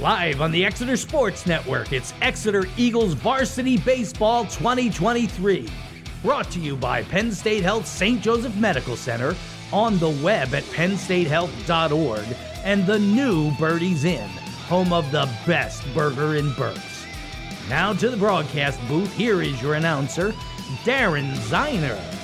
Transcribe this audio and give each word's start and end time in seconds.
Live 0.00 0.40
on 0.40 0.50
the 0.50 0.64
Exeter 0.64 0.96
Sports 0.96 1.46
Network, 1.46 1.92
it's 1.92 2.12
Exeter 2.20 2.64
Eagles 2.76 3.14
Varsity 3.14 3.78
Baseball 3.78 4.42
2023. 4.46 5.68
Brought 6.20 6.50
to 6.50 6.58
you 6.58 6.74
by 6.74 7.04
Penn 7.04 7.30
State 7.30 7.62
Health 7.62 7.86
St. 7.86 8.20
Joseph 8.20 8.56
Medical 8.56 8.96
Center, 8.96 9.36
on 9.72 9.96
the 9.98 10.10
web 10.10 10.52
at 10.52 10.64
pennstatehealth.org, 10.64 12.24
and 12.64 12.84
the 12.84 12.98
new 12.98 13.52
Birdie's 13.52 14.04
Inn, 14.04 14.28
home 14.66 14.92
of 14.92 15.08
the 15.12 15.30
best 15.46 15.86
burger 15.94 16.34
in 16.34 16.52
Berks. 16.54 17.06
Now 17.68 17.92
to 17.92 18.10
the 18.10 18.16
broadcast 18.16 18.80
booth, 18.88 19.14
here 19.14 19.42
is 19.42 19.62
your 19.62 19.74
announcer, 19.74 20.32
Darren 20.82 21.30
Ziner. 21.48 22.23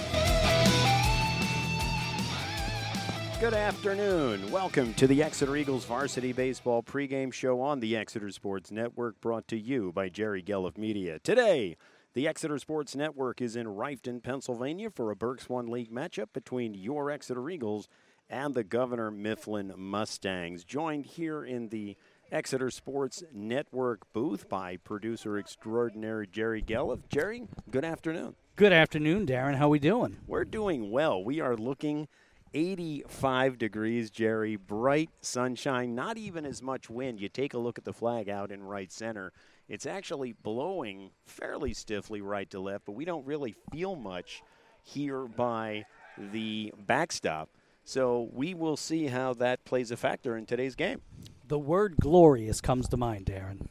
Good 3.40 3.54
afternoon. 3.54 4.50
Welcome 4.50 4.92
to 4.94 5.06
the 5.06 5.22
Exeter 5.22 5.56
Eagles 5.56 5.86
Varsity 5.86 6.34
Baseball 6.34 6.82
pregame 6.82 7.32
show 7.32 7.62
on 7.62 7.80
the 7.80 7.96
Exeter 7.96 8.30
Sports 8.30 8.70
Network, 8.70 9.18
brought 9.22 9.48
to 9.48 9.58
you 9.58 9.92
by 9.92 10.10
Jerry 10.10 10.42
Gelliff 10.42 10.76
Media. 10.76 11.18
Today, 11.20 11.78
the 12.12 12.28
Exeter 12.28 12.58
Sports 12.58 12.94
Network 12.94 13.40
is 13.40 13.56
in 13.56 13.66
Reiffton, 13.66 14.22
Pennsylvania 14.22 14.90
for 14.90 15.10
a 15.10 15.16
Berks 15.16 15.48
One 15.48 15.68
League 15.68 15.90
matchup 15.90 16.34
between 16.34 16.74
your 16.74 17.10
Exeter 17.10 17.48
Eagles 17.48 17.88
and 18.28 18.52
the 18.52 18.62
Governor 18.62 19.10
Mifflin 19.10 19.72
Mustangs. 19.74 20.62
Joined 20.62 21.06
here 21.06 21.42
in 21.42 21.70
the 21.70 21.96
Exeter 22.30 22.70
Sports 22.70 23.24
Network 23.32 24.02
booth 24.12 24.50
by 24.50 24.76
producer 24.76 25.38
extraordinary 25.38 26.26
Jerry 26.26 26.60
Gelliff. 26.60 27.08
Jerry, 27.08 27.44
good 27.70 27.86
afternoon. 27.86 28.34
Good 28.56 28.74
afternoon, 28.74 29.24
Darren. 29.24 29.54
How 29.54 29.64
are 29.64 29.70
we 29.70 29.78
doing? 29.78 30.18
We're 30.26 30.44
doing 30.44 30.90
well. 30.90 31.24
We 31.24 31.40
are 31.40 31.56
looking 31.56 32.06
85 32.52 33.58
degrees, 33.58 34.10
Jerry. 34.10 34.56
Bright 34.56 35.10
sunshine, 35.20 35.94
not 35.94 36.18
even 36.18 36.44
as 36.44 36.62
much 36.62 36.90
wind. 36.90 37.20
You 37.20 37.28
take 37.28 37.54
a 37.54 37.58
look 37.58 37.78
at 37.78 37.84
the 37.84 37.92
flag 37.92 38.28
out 38.28 38.50
in 38.50 38.62
right 38.62 38.90
center. 38.90 39.32
It's 39.68 39.86
actually 39.86 40.32
blowing 40.32 41.10
fairly 41.26 41.72
stiffly 41.74 42.20
right 42.20 42.50
to 42.50 42.58
left, 42.58 42.86
but 42.86 42.92
we 42.92 43.04
don't 43.04 43.26
really 43.26 43.54
feel 43.72 43.94
much 43.94 44.42
here 44.82 45.26
by 45.26 45.84
the 46.18 46.72
backstop. 46.86 47.50
So 47.84 48.28
we 48.32 48.54
will 48.54 48.76
see 48.76 49.06
how 49.06 49.34
that 49.34 49.64
plays 49.64 49.90
a 49.90 49.96
factor 49.96 50.36
in 50.36 50.46
today's 50.46 50.74
game. 50.74 51.00
The 51.46 51.58
word 51.58 51.96
glorious 52.00 52.60
comes 52.60 52.88
to 52.88 52.96
mind, 52.96 53.26
Darren. 53.26 53.66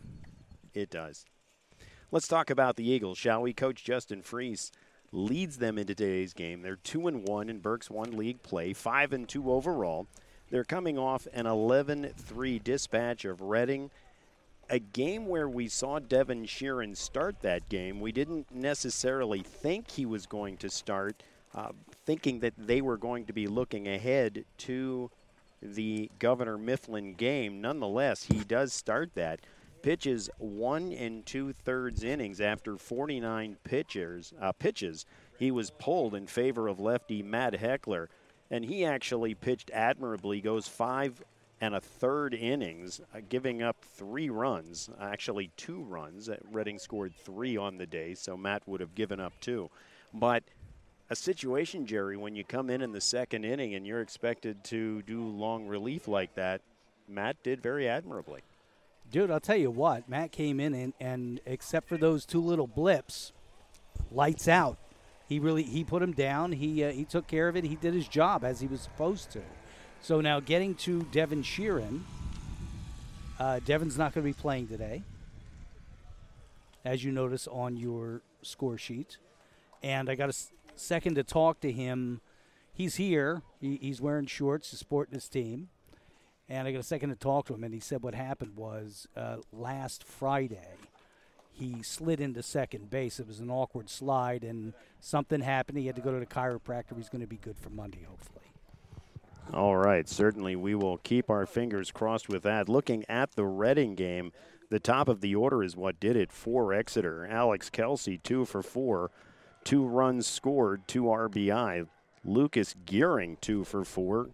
It 0.74 0.90
does. 0.90 1.26
Let's 2.12 2.28
talk 2.28 2.50
about 2.50 2.76
the 2.76 2.90
Eagles, 2.90 3.18
shall 3.18 3.42
we? 3.42 3.54
Coach 3.54 3.84
Justin 3.84 4.22
Freese 4.22 4.72
leads 5.12 5.58
them 5.58 5.78
into 5.78 5.96
today's 5.96 6.34
game. 6.34 6.62
They're 6.62 6.76
two 6.78 7.08
and 7.08 7.28
one 7.28 7.50
in 7.50 7.60
Berks 7.60 7.90
One 7.90 8.16
League 8.16 8.44
play, 8.44 8.74
five 8.74 9.14
and 9.14 9.28
two 9.28 9.52
overall. 9.52 10.08
They're 10.52 10.64
coming 10.64 10.98
off 10.98 11.28
an 11.34 11.46
11-3 11.46 12.64
dispatch 12.64 13.26
of 13.26 13.42
Reading. 13.42 13.92
A 14.70 14.80
game 14.80 15.28
where 15.28 15.50
we 15.50 15.68
saw 15.68 16.00
Devin 16.00 16.46
Sheeran 16.46 16.96
start 16.96 17.42
that 17.42 17.70
game. 17.70 18.00
We 18.00 18.12
didn't 18.12 18.52
necessarily 18.54 19.42
think 19.42 19.92
he 19.92 20.06
was 20.06 20.26
going 20.26 20.58
to 20.58 20.70
start, 20.70 21.24
uh, 21.56 21.70
thinking 22.06 22.40
that 22.42 22.54
they 22.58 22.82
were 22.82 22.98
going 22.98 23.26
to 23.26 23.34
be 23.34 23.48
looking 23.48 23.88
ahead 23.88 24.46
to 24.60 25.10
the 25.62 26.10
Governor 26.20 26.58
Mifflin 26.58 27.14
game. 27.14 27.62
Nonetheless, 27.62 28.24
he 28.24 28.40
does 28.40 28.74
start 28.74 29.16
that 29.16 29.40
pitches 29.82 30.30
one 30.38 30.92
and 30.92 31.26
two 31.26 31.54
thirds 31.54 32.04
innings 32.04 32.42
after 32.42 32.78
49 32.78 33.58
pitchers 33.64 34.34
uh, 34.42 34.52
pitches. 34.52 35.06
He 35.38 35.52
was 35.52 35.72
pulled 35.72 36.16
in 36.16 36.28
favor 36.28 36.68
of 36.68 36.80
lefty 36.80 37.24
Matt 37.24 37.56
Heckler, 37.56 38.10
and 38.52 38.66
he 38.66 38.86
actually 38.86 39.36
pitched 39.36 39.72
admirably. 39.72 40.42
Goes 40.42 40.68
five 40.68 41.24
and 41.62 41.76
a 41.76 41.82
third 41.82 42.34
innings, 42.34 43.02
uh, 43.14 43.20
giving 43.28 43.62
up 43.62 43.78
three 43.84 44.30
runs, 44.30 44.90
actually 45.00 45.52
two 45.58 45.82
runs. 45.84 46.30
Uh, 46.30 46.38
Reading 46.52 46.80
scored 46.80 47.14
three 47.16 47.58
on 47.58 47.78
the 47.78 47.86
day, 47.86 48.14
so 48.14 48.38
Matt 48.38 48.64
would 48.66 48.80
have 48.80 48.96
given 48.96 49.20
up 49.20 49.34
two. 49.42 49.70
But 50.14 50.44
a 51.10 51.16
situation, 51.16 51.86
Jerry, 51.86 52.18
when 52.18 52.36
you 52.36 52.44
come 52.44 52.70
in 52.70 52.82
in 52.82 52.92
the 52.92 53.02
second 53.02 53.44
inning 53.44 53.76
and 53.76 53.86
you're 53.86 54.02
expected 54.02 54.64
to 54.66 55.02
do 55.04 55.24
long 55.24 55.68
relief 55.68 56.08
like 56.08 56.36
that, 56.36 56.62
Matt 57.08 57.42
did 57.44 57.62
very 57.62 57.90
admirably. 57.90 58.42
Dude, 59.12 59.32
I'll 59.32 59.40
tell 59.40 59.58
you 59.58 59.72
what, 59.72 60.08
Matt 60.08 60.32
came 60.32 60.60
in 60.60 60.74
and, 60.76 60.94
and 61.00 61.40
except 61.46 61.88
for 61.88 61.98
those 61.98 62.26
two 62.26 62.42
little 62.42 62.68
blips, 62.68 63.32
lights 64.12 64.48
out. 64.48 64.78
He 65.28 65.40
really 65.40 65.64
he 65.64 65.84
put 65.84 66.02
him 66.02 66.12
down. 66.12 66.52
He 66.52 66.84
uh, 66.84 66.92
he 66.92 67.06
took 67.06 67.28
care 67.28 67.48
of 67.48 67.56
it. 67.56 67.64
He 67.64 67.76
did 67.76 67.94
his 67.94 68.08
job 68.08 68.44
as 68.44 68.60
he 68.60 68.68
was 68.68 68.82
supposed 68.82 69.32
to. 69.32 69.42
So 70.02 70.22
now 70.22 70.40
getting 70.40 70.76
to 70.76 71.04
Devin 71.12 71.44
Sheeran. 71.44 72.02
Uh, 73.40 73.60
Devin's 73.66 73.98
not 73.98 74.14
going 74.14 74.26
to 74.26 74.30
be 74.30 74.40
playing 74.40 74.68
today, 74.68 75.02
as 76.84 77.04
you 77.04 77.12
notice 77.12 77.48
on 77.48 77.78
your 77.78 78.22
score 78.42 78.78
sheet. 78.78 79.18
And 79.82 80.10
I 80.10 80.16
got 80.16 80.26
a 80.26 80.30
s- 80.30 80.52
second 80.76 81.16
to 81.16 81.24
talk 81.24 81.62
to 81.62 81.72
him. 81.72 82.20
He's 82.74 82.96
here. 82.98 83.44
He, 83.62 83.78
he's 83.82 84.02
wearing 84.02 84.26
shorts, 84.26 84.72
he's 84.72 84.80
supporting 84.80 85.14
his 85.14 85.30
team 85.30 85.70
and 86.50 86.68
I 86.68 86.72
got 86.72 86.80
a 86.80 86.84
second 86.84 87.10
to 87.10 87.16
talk 87.16 87.46
to 87.48 87.54
him, 87.54 87.64
and 87.64 87.74
he 87.74 87.80
said 87.80 88.04
what 88.04 88.16
happened 88.16 88.58
was 88.58 89.08
uh, 89.16 89.38
last 89.54 90.04
Friday 90.04 90.58
he 91.60 91.84
slid 91.84 92.22
into 92.22 92.42
second 92.42 92.90
base. 92.90 93.20
It 93.20 93.28
was 93.28 93.40
an 93.40 93.52
awkward 93.52 93.90
slide, 93.90 94.44
and 94.44 94.74
something 95.00 95.42
happened. 95.42 95.78
He 95.78 95.88
had 95.88 95.96
to 95.98 96.02
go 96.02 96.12
to 96.12 96.20
the 96.20 96.26
chiropractor. 96.26 96.96
He's 96.96 97.10
going 97.10 97.22
to 97.22 97.28
be 97.28 97.38
good 97.38 97.58
for 97.58 97.70
Monday, 97.70 98.06
hopefully. 98.08 98.46
All 99.54 99.76
right, 99.76 100.08
certainly 100.08 100.56
we 100.56 100.76
will 100.76 100.98
keep 100.98 101.30
our 101.30 101.46
fingers 101.46 101.92
crossed 101.92 102.30
with 102.30 102.44
that. 102.44 102.70
Looking 102.70 103.04
at 103.10 103.32
the 103.32 103.46
Reading 103.46 103.96
game, 103.96 104.32
the 104.70 104.80
top 104.80 105.10
of 105.10 105.22
the 105.22 105.36
order 105.36 105.64
is 105.64 105.76
what 105.76 106.00
did 106.00 106.16
it 106.16 106.32
for 106.32 106.72
Exeter. 106.72 107.28
Alex 107.28 107.70
Kelsey, 107.70 108.20
two 108.20 108.46
for 108.46 108.62
four, 108.62 109.12
two 109.64 109.86
runs 109.86 110.28
scored, 110.28 110.88
two 110.88 111.04
RBI. 111.04 111.88
Lucas 112.24 112.76
Gearing, 112.86 113.38
two 113.42 113.64
for 113.64 113.84
four, 113.84 114.30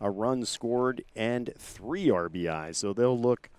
a 0.00 0.10
run 0.10 0.44
scored, 0.44 1.04
and 1.16 1.52
three 1.58 2.06
RBIs. 2.06 2.76
So 2.76 2.92
they'll 2.92 3.18
look 3.18 3.50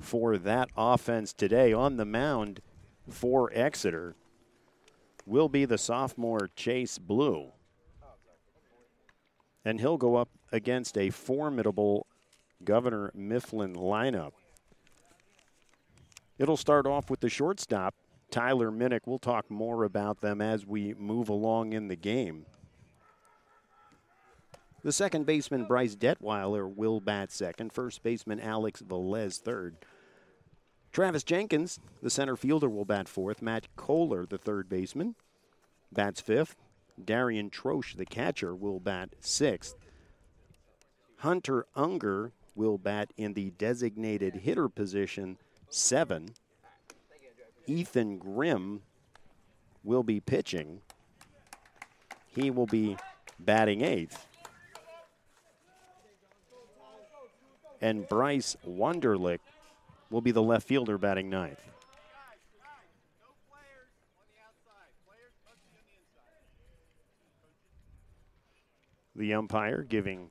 for 0.00 0.38
that 0.38 0.70
offense 0.76 1.32
today. 1.32 1.72
On 1.72 1.96
the 1.96 2.04
mound 2.04 2.60
for 3.08 3.50
Exeter 3.54 4.14
will 5.26 5.48
be 5.48 5.64
the 5.64 5.78
sophomore 5.78 6.48
Chase 6.56 6.98
Blue. 6.98 7.52
And 9.64 9.80
he'll 9.80 9.98
go 9.98 10.16
up 10.16 10.28
against 10.50 10.98
a 10.98 11.10
formidable 11.10 12.06
Governor 12.64 13.12
Mifflin 13.14 13.74
lineup. 13.74 14.32
It'll 16.38 16.56
start 16.56 16.86
off 16.86 17.10
with 17.10 17.20
the 17.20 17.28
shortstop, 17.28 17.94
Tyler 18.30 18.72
Minnick. 18.72 19.00
We'll 19.06 19.20
talk 19.20 19.50
more 19.50 19.84
about 19.84 20.20
them 20.20 20.40
as 20.40 20.66
we 20.66 20.94
move 20.94 21.28
along 21.28 21.72
in 21.72 21.88
the 21.88 21.96
game. 21.96 22.46
The 24.84 24.92
second 24.92 25.26
baseman, 25.26 25.64
Bryce 25.64 25.94
Detweiler, 25.94 26.72
will 26.72 27.00
bat 27.00 27.30
second. 27.30 27.72
First 27.72 28.02
baseman, 28.02 28.40
Alex 28.40 28.82
Velez, 28.82 29.40
third. 29.40 29.76
Travis 30.92 31.22
Jenkins, 31.22 31.78
the 32.02 32.10
center 32.10 32.36
fielder, 32.36 32.68
will 32.68 32.84
bat 32.84 33.08
fourth. 33.08 33.40
Matt 33.40 33.68
Kohler, 33.76 34.26
the 34.26 34.38
third 34.38 34.68
baseman, 34.68 35.14
bats 35.92 36.20
fifth. 36.20 36.56
Darian 37.02 37.48
Troche, 37.48 37.96
the 37.96 38.04
catcher, 38.04 38.54
will 38.54 38.80
bat 38.80 39.10
sixth. 39.20 39.76
Hunter 41.18 41.66
Unger 41.76 42.32
will 42.54 42.76
bat 42.76 43.12
in 43.16 43.34
the 43.34 43.50
designated 43.52 44.34
hitter 44.34 44.68
position, 44.68 45.38
seven. 45.70 46.28
Ethan 47.66 48.18
Grimm 48.18 48.82
will 49.84 50.02
be 50.02 50.20
pitching. 50.20 50.82
He 52.26 52.50
will 52.50 52.66
be 52.66 52.96
batting 53.38 53.82
eighth. 53.82 54.26
And 57.82 58.08
Bryce 58.08 58.56
Wunderlich 58.66 59.40
will 60.08 60.22
be 60.22 60.30
the 60.30 60.42
left 60.42 60.66
fielder 60.66 60.96
batting 60.96 61.28
ninth. 61.28 61.60
The 69.14 69.34
umpire 69.34 69.82
giving 69.82 70.30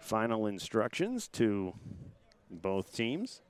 final 0.00 0.46
instructions 0.46 1.28
to 1.28 1.74
both 2.50 2.94
teams. 2.94 3.42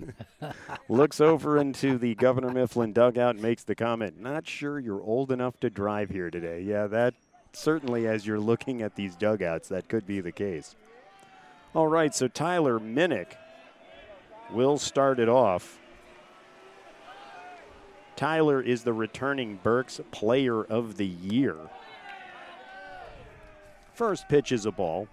Looks 0.88 1.20
over 1.20 1.58
into 1.58 1.98
the 1.98 2.14
Governor 2.14 2.50
Mifflin 2.50 2.92
dugout 2.92 3.34
and 3.34 3.42
makes 3.42 3.64
the 3.64 3.74
comment, 3.74 4.18
Not 4.18 4.46
sure 4.46 4.78
you're 4.78 5.02
old 5.02 5.32
enough 5.32 5.58
to 5.60 5.68
drive 5.68 6.08
here 6.08 6.30
today. 6.30 6.62
Yeah, 6.62 6.86
that 6.86 7.14
certainly 7.52 8.06
as 8.06 8.26
you're 8.26 8.40
looking 8.40 8.82
at 8.82 8.94
these 8.94 9.16
dugouts, 9.16 9.68
that 9.68 9.88
could 9.88 10.06
be 10.06 10.20
the 10.20 10.32
case. 10.32 10.76
All 11.74 11.86
right, 11.86 12.14
so 12.14 12.28
Tyler 12.28 12.78
Minnick 12.78 13.34
will 14.50 14.78
start 14.78 15.18
it 15.18 15.28
off. 15.28 15.78
Tyler 18.16 18.60
is 18.60 18.82
the 18.82 18.92
returning 18.92 19.60
Berks 19.62 20.00
Player 20.10 20.64
of 20.64 20.96
the 20.96 21.06
Year. 21.06 21.56
First 23.94 24.28
pitch 24.28 24.50
is 24.50 24.66
a 24.66 24.72
ball. 24.72 25.08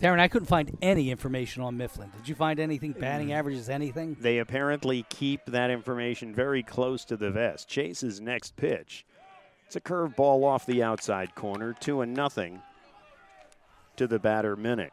Darren, 0.00 0.18
I 0.18 0.28
couldn't 0.28 0.46
find 0.46 0.76
any 0.80 1.10
information 1.10 1.62
on 1.62 1.76
Mifflin. 1.76 2.10
Did 2.16 2.26
you 2.26 2.34
find 2.34 2.58
anything? 2.58 2.92
Batting 2.92 3.32
averages, 3.34 3.68
anything? 3.68 4.16
They 4.18 4.38
apparently 4.38 5.04
keep 5.10 5.44
that 5.46 5.70
information 5.70 6.34
very 6.34 6.62
close 6.62 7.04
to 7.06 7.18
the 7.18 7.30
vest. 7.30 7.68
Chase's 7.68 8.18
next 8.18 8.56
pitch. 8.56 9.04
It's 9.70 9.76
a 9.76 9.80
curveball 9.80 10.42
off 10.42 10.66
the 10.66 10.82
outside 10.82 11.36
corner, 11.36 11.76
two 11.78 12.00
and 12.00 12.12
nothing 12.12 12.60
to 13.94 14.08
the 14.08 14.18
batter 14.18 14.56
Minnick. 14.56 14.90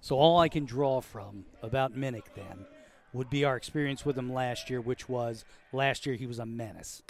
So 0.00 0.16
all 0.16 0.40
I 0.40 0.48
can 0.48 0.64
draw 0.64 1.00
from 1.00 1.44
about 1.62 1.96
Minnick 1.96 2.24
then 2.34 2.66
would 3.12 3.30
be 3.30 3.44
our 3.44 3.56
experience 3.56 4.04
with 4.04 4.18
him 4.18 4.32
last 4.32 4.68
year, 4.68 4.80
which 4.80 5.08
was 5.08 5.44
last 5.72 6.06
year 6.06 6.16
he 6.16 6.26
was 6.26 6.40
a 6.40 6.44
menace. 6.44 7.04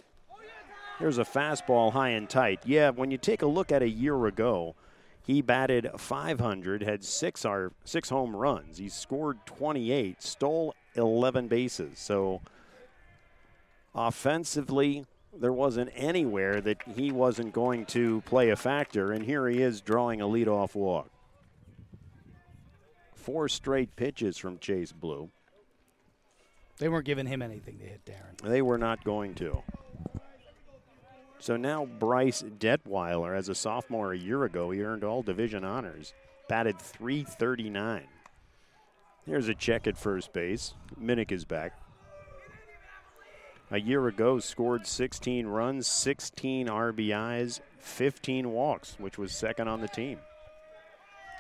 Here's 0.99 1.17
a 1.17 1.25
fastball 1.25 1.93
high 1.93 2.11
and 2.11 2.29
tight. 2.29 2.61
Yeah, 2.67 2.91
when 2.91 3.11
you 3.11 3.17
take 3.17 3.41
a 3.41 3.47
look 3.47 3.73
at 3.73 3.81
a 3.81 3.89
year 3.89 4.27
ago, 4.27 4.75
he 5.23 5.41
batted 5.41 5.89
500, 5.97 6.83
had 6.83 7.03
six 7.03 7.47
our 7.47 7.73
six 7.83 8.11
home 8.11 8.37
runs. 8.37 8.77
He 8.77 8.91
scored 8.91 9.39
28, 9.47 10.23
stole 10.23 10.75
11 10.97 11.49
bases. 11.49 11.99
So 11.99 12.43
offensively, 13.95 15.07
there 15.33 15.53
wasn't 15.53 15.91
anywhere 15.95 16.61
that 16.61 16.79
he 16.95 17.11
wasn't 17.11 17.53
going 17.53 17.87
to 17.87 18.23
play 18.23 18.51
a 18.51 18.57
factor, 18.57 19.13
and 19.13 19.25
here 19.25 19.49
he 19.49 19.63
is 19.63 19.81
drawing 19.81 20.21
a 20.21 20.27
leadoff 20.27 20.75
walk. 20.75 21.11
Four 23.15 23.49
straight 23.49 23.97
pitches 23.97 24.37
from 24.37 24.59
Chase 24.59 24.93
Blue. 24.93 25.31
They 26.79 26.89
weren't 26.89 27.07
giving 27.07 27.27
him 27.27 27.41
anything 27.41 27.79
to 27.79 27.85
hit 27.85 28.05
Darren. 28.05 28.41
They 28.43 28.61
were 28.61 28.79
not 28.79 29.05
going 29.05 29.35
to. 29.37 29.63
So 31.39 31.57
now 31.57 31.85
Bryce 31.85 32.43
Detweiler, 32.43 33.37
as 33.37 33.49
a 33.49 33.55
sophomore 33.55 34.13
a 34.13 34.19
year 34.19 34.45
ago, 34.45 34.71
he 34.71 34.83
earned 34.83 35.05
all 35.05 35.23
division 35.23 35.65
honors, 35.65 36.15
batted 36.49 36.79
339. 36.79 38.05
Here's 39.27 39.49
a 39.49 39.55
check 39.55 39.87
at 39.87 39.97
first 39.97 40.33
base. 40.33 40.75
Minnick 41.01 41.33
is 41.33 41.45
back. 41.45 41.79
A 43.75 43.81
year 43.81 44.07
ago, 44.07 44.39
scored 44.39 44.87
16 44.87 45.49
runs, 45.49 45.89
16 45.89 46.69
RBIs, 46.69 47.59
15 47.81 48.53
walks, 48.53 48.95
which 49.01 49.19
was 49.19 49.33
second 49.33 49.67
on 49.67 49.81
the 49.81 49.89
team. 49.89 50.21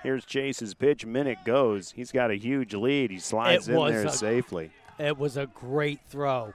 Here's 0.02 0.24
Chase's 0.24 0.74
pitch. 0.74 1.06
Minnick 1.06 1.44
goes. 1.44 1.92
He's 1.92 2.10
got 2.10 2.32
a 2.32 2.34
huge 2.34 2.74
lead. 2.74 3.12
He 3.12 3.20
slides 3.20 3.68
It 3.68 3.76
in 3.76 3.86
there 3.86 4.06
a- 4.06 4.10
safely. 4.10 4.72
It 4.98 5.16
was 5.16 5.36
a 5.36 5.46
great 5.46 6.00
throw. 6.08 6.52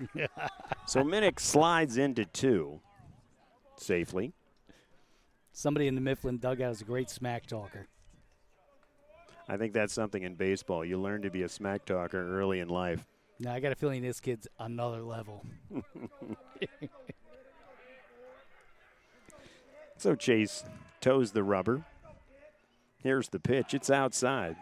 So 0.86 1.02
Minnick 1.02 1.38
slides 1.38 1.98
into 1.98 2.24
two 2.24 2.80
safely. 3.76 4.32
Somebody 5.52 5.86
in 5.86 5.94
the 5.96 6.00
Mifflin 6.00 6.38
dugout 6.38 6.72
is 6.72 6.80
a 6.80 6.84
great 6.84 7.10
smack 7.10 7.44
talker. 7.46 7.88
I 9.50 9.58
think 9.58 9.74
that's 9.74 9.92
something 9.92 10.22
in 10.22 10.34
baseball. 10.34 10.82
You 10.82 10.98
learn 10.98 11.22
to 11.22 11.30
be 11.30 11.42
a 11.42 11.48
smack 11.48 11.84
talker 11.84 12.40
early 12.40 12.60
in 12.60 12.68
life. 12.68 13.04
Now 13.38 13.52
I 13.52 13.60
got 13.60 13.72
a 13.72 13.76
feeling 13.76 14.02
this 14.02 14.20
kid's 14.20 14.48
another 14.58 15.02
level. 15.02 15.44
So 19.98 20.14
Chase 20.14 20.62
toes 21.00 21.32
the 21.32 21.42
rubber. 21.42 21.84
Here's 23.02 23.30
the 23.30 23.40
pitch. 23.40 23.72
It's 23.72 23.90
outside. 23.90 24.56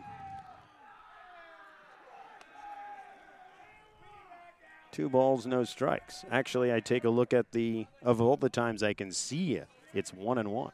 Two 4.92 5.08
balls, 5.08 5.44
no 5.44 5.64
strikes. 5.64 6.24
Actually, 6.30 6.72
I 6.72 6.78
take 6.78 7.02
a 7.04 7.10
look 7.10 7.34
at 7.34 7.50
the 7.50 7.86
of 8.02 8.20
all 8.20 8.36
the 8.36 8.48
times 8.48 8.82
I 8.82 8.94
can 8.94 9.10
see 9.10 9.54
it, 9.56 9.66
it's 9.92 10.12
one 10.12 10.38
and 10.38 10.52
one. 10.52 10.72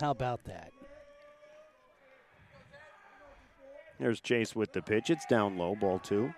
How 0.00 0.10
about 0.10 0.42
that? 0.44 0.72
There's 4.04 4.20
Chase 4.20 4.54
with 4.54 4.74
the 4.74 4.82
pitch. 4.82 5.08
It's 5.08 5.24
down 5.24 5.56
low, 5.56 5.74
ball 5.74 5.98
two. 5.98 6.34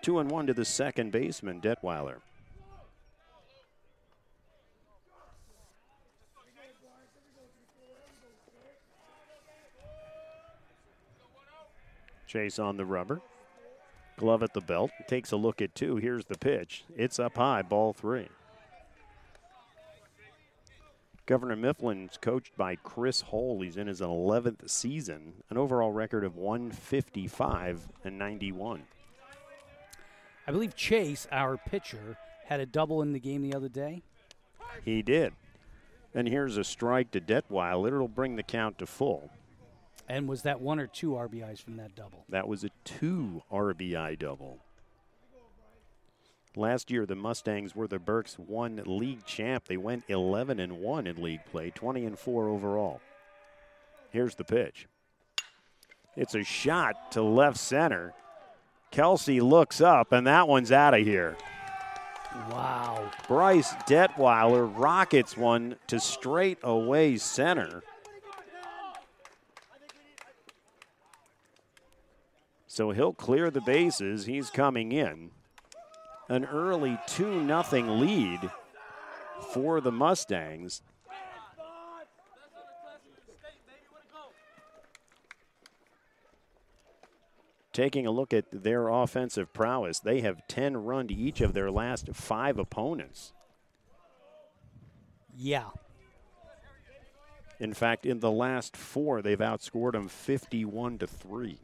Two 0.00 0.20
and 0.20 0.30
one 0.30 0.46
to 0.46 0.54
the 0.54 0.64
second 0.64 1.10
baseman, 1.10 1.60
Detweiler. 1.60 2.18
Chase 12.28 12.60
on 12.60 12.76
the 12.76 12.84
rubber. 12.84 13.20
Glove 14.16 14.44
at 14.44 14.54
the 14.54 14.60
belt. 14.60 14.92
Takes 15.08 15.32
a 15.32 15.36
look 15.36 15.60
at 15.60 15.74
two. 15.74 15.96
Here's 15.96 16.26
the 16.26 16.38
pitch. 16.38 16.84
It's 16.96 17.18
up 17.18 17.38
high, 17.38 17.62
ball 17.62 17.92
three. 17.92 18.28
Governor 21.26 21.56
Mifflin's 21.56 22.16
coached 22.16 22.56
by 22.56 22.76
Chris 22.76 23.20
Hole. 23.20 23.60
He's 23.60 23.76
in 23.76 23.88
his 23.88 24.00
11th 24.00 24.70
season, 24.70 25.42
an 25.50 25.58
overall 25.58 25.90
record 25.90 26.22
of 26.22 26.36
155 26.36 27.88
and 28.04 28.16
91. 28.16 28.84
I 30.46 30.52
believe 30.52 30.76
Chase, 30.76 31.26
our 31.32 31.56
pitcher, 31.56 32.16
had 32.46 32.60
a 32.60 32.66
double 32.66 33.02
in 33.02 33.12
the 33.12 33.18
game 33.18 33.42
the 33.42 33.54
other 33.54 33.68
day. 33.68 34.02
He 34.84 35.02
did. 35.02 35.32
And 36.14 36.28
here's 36.28 36.56
a 36.56 36.64
strike 36.64 37.10
to 37.10 37.20
Detweiler. 37.20 37.88
It'll 37.88 38.06
bring 38.06 38.36
the 38.36 38.44
count 38.44 38.78
to 38.78 38.86
full. 38.86 39.30
And 40.08 40.28
was 40.28 40.42
that 40.42 40.60
one 40.60 40.78
or 40.78 40.86
two 40.86 41.10
RBIs 41.10 41.60
from 41.60 41.76
that 41.78 41.96
double? 41.96 42.24
That 42.28 42.46
was 42.46 42.62
a 42.62 42.70
two 42.84 43.42
RBI 43.50 44.16
double. 44.20 44.60
Last 46.58 46.90
year, 46.90 47.04
the 47.04 47.14
Mustangs 47.14 47.76
were 47.76 47.86
the 47.86 47.98
Berks 47.98 48.38
one 48.38 48.82
league 48.86 49.26
champ. 49.26 49.66
They 49.66 49.76
went 49.76 50.04
11 50.08 50.58
and 50.58 50.80
1 50.80 51.06
in 51.06 51.22
league 51.22 51.44
play, 51.44 51.70
20 51.70 52.06
and 52.06 52.18
4 52.18 52.48
overall. 52.48 53.02
Here's 54.10 54.34
the 54.36 54.44
pitch. 54.44 54.88
It's 56.16 56.34
a 56.34 56.42
shot 56.42 57.12
to 57.12 57.22
left 57.22 57.58
center. 57.58 58.14
Kelsey 58.90 59.42
looks 59.42 59.82
up, 59.82 60.12
and 60.12 60.26
that 60.26 60.48
one's 60.48 60.72
out 60.72 60.94
of 60.94 61.00
here. 61.00 61.36
Wow. 62.50 63.10
Bryce 63.28 63.74
Detweiler 63.86 64.72
rockets 64.74 65.36
one 65.36 65.76
to 65.88 66.00
straight 66.00 66.58
away 66.62 67.18
center. 67.18 67.82
So 72.66 72.92
he'll 72.92 73.12
clear 73.12 73.50
the 73.50 73.60
bases. 73.60 74.24
He's 74.24 74.48
coming 74.48 74.92
in. 74.92 75.32
An 76.28 76.44
early 76.44 76.98
2 77.06 77.46
0 77.46 77.62
lead 77.94 78.50
for 79.52 79.80
the 79.80 79.92
Mustangs. 79.92 80.82
Taking 87.72 88.06
a 88.06 88.10
look 88.10 88.32
at 88.32 88.46
their 88.50 88.88
offensive 88.88 89.52
prowess, 89.52 89.98
they 89.98 90.22
have 90.22 90.48
10 90.48 90.78
run 90.78 91.08
to 91.08 91.14
each 91.14 91.42
of 91.42 91.52
their 91.52 91.70
last 91.70 92.08
five 92.14 92.58
opponents. 92.58 93.34
Yeah. 95.36 95.66
In 97.60 97.74
fact, 97.74 98.06
in 98.06 98.20
the 98.20 98.30
last 98.30 98.76
four, 98.76 99.20
they've 99.20 99.38
outscored 99.38 99.92
them 99.92 100.08
51 100.08 100.98
to 100.98 101.06
3. 101.06 101.60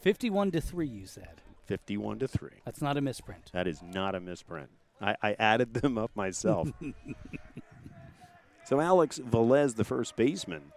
51 0.00 0.50
to 0.52 0.60
3, 0.62 0.86
you 0.86 1.06
said. 1.06 1.42
51 1.68 2.18
to 2.20 2.28
3. 2.28 2.50
That's 2.64 2.80
not 2.80 2.96
a 2.96 3.00
misprint. 3.00 3.50
That 3.52 3.66
is 3.66 3.82
not 3.82 4.14
a 4.14 4.20
misprint. 4.20 4.70
I, 5.00 5.14
I 5.22 5.36
added 5.38 5.74
them 5.74 5.98
up 5.98 6.10
myself. 6.16 6.72
so 8.64 8.80
Alex 8.80 9.20
Velez, 9.20 9.76
the 9.76 9.84
first 9.84 10.16
baseman, 10.16 10.72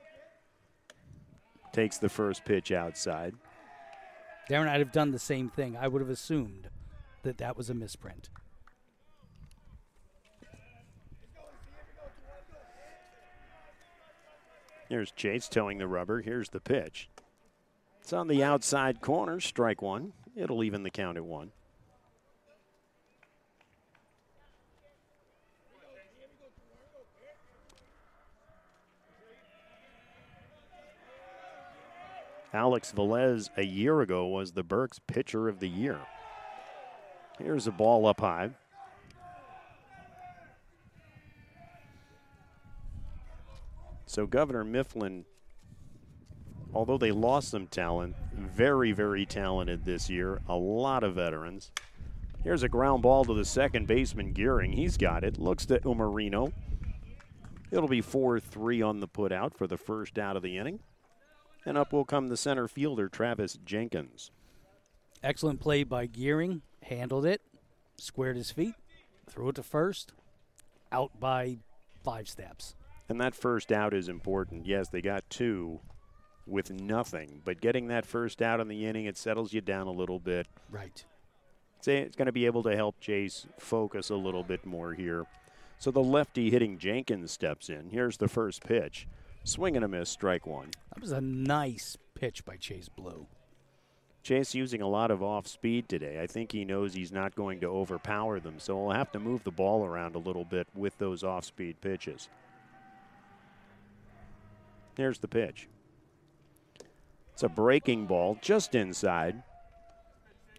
takes 1.71 1.97
the 1.97 2.09
first 2.09 2.43
pitch 2.43 2.71
outside. 2.71 3.33
Darren, 4.49 4.67
I'd 4.67 4.81
have 4.81 4.91
done 4.91 5.11
the 5.11 5.19
same 5.19 5.49
thing. 5.49 5.77
I 5.77 5.87
would 5.87 6.01
have 6.01 6.09
assumed 6.09 6.67
that 7.23 7.37
that 7.37 7.55
was 7.55 7.69
a 7.69 7.73
misprint. 7.73 8.29
Here's 14.89 15.11
Chase 15.11 15.47
towing 15.47 15.77
the 15.77 15.87
rubber. 15.87 16.21
Here's 16.21 16.49
the 16.49 16.59
pitch. 16.59 17.09
It's 18.01 18.11
on 18.11 18.27
the 18.27 18.43
outside 18.43 18.99
corner, 18.99 19.39
strike 19.39 19.81
one. 19.81 20.11
It'll 20.35 20.63
even 20.63 20.83
the 20.83 20.89
count 20.89 21.17
at 21.17 21.25
one. 21.25 21.51
Alex 32.53 32.91
Velez 32.95 33.49
a 33.55 33.63
year 33.63 34.01
ago 34.01 34.27
was 34.27 34.51
the 34.51 34.63
Berks 34.63 34.99
pitcher 34.99 35.47
of 35.47 35.59
the 35.59 35.69
year. 35.69 35.99
Here's 37.39 37.65
a 37.65 37.71
ball 37.71 38.05
up 38.05 38.19
high. 38.19 38.51
So 44.05 44.27
Governor 44.27 44.65
Mifflin, 44.65 45.23
although 46.73 46.97
they 46.97 47.11
lost 47.11 47.49
some 47.49 47.67
talent, 47.67 48.15
very, 48.33 48.91
very 48.91 49.25
talented 49.25 49.85
this 49.85 50.09
year. 50.09 50.41
A 50.47 50.55
lot 50.55 51.03
of 51.03 51.15
veterans. 51.15 51.71
Here's 52.43 52.63
a 52.63 52.69
ground 52.69 53.03
ball 53.03 53.23
to 53.25 53.33
the 53.33 53.45
second 53.45 53.87
baseman, 53.87 54.33
Gearing. 54.33 54.71
He's 54.71 54.97
got 54.97 55.23
it. 55.23 55.37
Looks 55.37 55.65
to 55.67 55.79
Umarino. 55.79 56.51
It'll 57.69 57.87
be 57.87 58.01
4 58.01 58.39
3 58.39 58.81
on 58.81 58.99
the 58.99 59.07
putout 59.07 59.55
for 59.55 59.67
the 59.67 59.77
first 59.77 60.17
out 60.17 60.35
of 60.35 60.43
the 60.43 60.57
inning. 60.57 60.79
And 61.65 61.77
up 61.77 61.93
will 61.93 62.05
come 62.05 62.27
the 62.27 62.37
center 62.37 62.67
fielder, 62.67 63.07
Travis 63.07 63.59
Jenkins. 63.63 64.31
Excellent 65.23 65.59
play 65.59 65.83
by 65.83 66.07
Gearing. 66.07 66.63
Handled 66.83 67.27
it, 67.27 67.41
squared 67.97 68.35
his 68.35 68.49
feet, 68.49 68.73
threw 69.29 69.49
it 69.49 69.55
to 69.55 69.63
first, 69.63 70.13
out 70.91 71.19
by 71.19 71.59
five 72.03 72.27
steps. 72.27 72.75
And 73.07 73.21
that 73.21 73.35
first 73.35 73.71
out 73.71 73.93
is 73.93 74.09
important. 74.09 74.65
Yes, 74.65 74.89
they 74.89 75.01
got 75.01 75.29
two 75.29 75.79
with 76.47 76.71
nothing, 76.71 77.41
but 77.45 77.61
getting 77.61 77.87
that 77.87 78.05
first 78.05 78.41
out 78.41 78.59
in 78.59 78.67
the 78.67 78.85
inning, 78.85 79.05
it 79.05 79.17
settles 79.17 79.53
you 79.53 79.61
down 79.61 79.87
a 79.87 79.91
little 79.91 80.19
bit. 80.19 80.47
Right. 80.69 81.03
It's 81.85 82.15
going 82.15 82.25
to 82.27 82.31
be 82.31 82.45
able 82.45 82.63
to 82.63 82.75
help 82.75 82.99
Chase 82.99 83.47
focus 83.57 84.09
a 84.09 84.15
little 84.15 84.43
bit 84.43 84.65
more 84.65 84.93
here. 84.93 85.25
So 85.79 85.89
the 85.89 86.03
lefty 86.03 86.51
hitting 86.51 86.77
Jenkins 86.77 87.31
steps 87.31 87.69
in. 87.69 87.89
Here's 87.89 88.17
the 88.17 88.27
first 88.27 88.63
pitch. 88.63 89.07
Swing 89.43 89.75
and 89.75 89.83
a 89.83 89.87
miss, 89.87 90.09
strike 90.09 90.45
one. 90.45 90.69
That 90.93 91.01
was 91.01 91.11
a 91.11 91.21
nice 91.21 91.97
pitch 92.13 92.45
by 92.45 92.57
Chase 92.57 92.89
Blue. 92.89 93.25
Chase 94.21 94.53
using 94.53 94.83
a 94.83 94.87
lot 94.87 95.09
of 95.09 95.23
off 95.23 95.47
speed 95.47 95.89
today. 95.89 96.21
I 96.21 96.27
think 96.27 96.51
he 96.51 96.63
knows 96.63 96.93
he's 96.93 97.11
not 97.11 97.33
going 97.33 97.59
to 97.61 97.67
overpower 97.67 98.39
them, 98.39 98.59
so 98.59 98.75
he'll 98.77 98.91
have 98.91 99.11
to 99.13 99.19
move 99.19 99.43
the 99.43 99.49
ball 99.49 99.83
around 99.83 100.13
a 100.13 100.19
little 100.19 100.45
bit 100.45 100.67
with 100.75 100.95
those 100.99 101.23
off 101.23 101.45
speed 101.45 101.81
pitches. 101.81 102.29
Here's 104.95 105.17
the 105.17 105.27
pitch. 105.27 105.67
It's 107.33 107.43
a 107.43 107.49
breaking 107.49 108.05
ball 108.05 108.37
just 108.41 108.75
inside. 108.75 109.43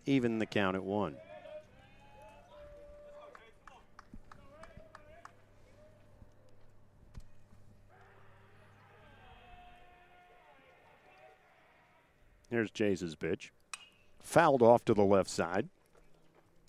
Even 0.06 0.38
the 0.38 0.46
count 0.46 0.76
at 0.76 0.82
one. 0.82 1.16
Here's 12.50 12.70
Chase's 12.70 13.14
pitch. 13.14 13.50
Fouled 14.20 14.60
off 14.60 14.84
to 14.84 14.92
the 14.92 15.02
left 15.02 15.30
side. 15.30 15.70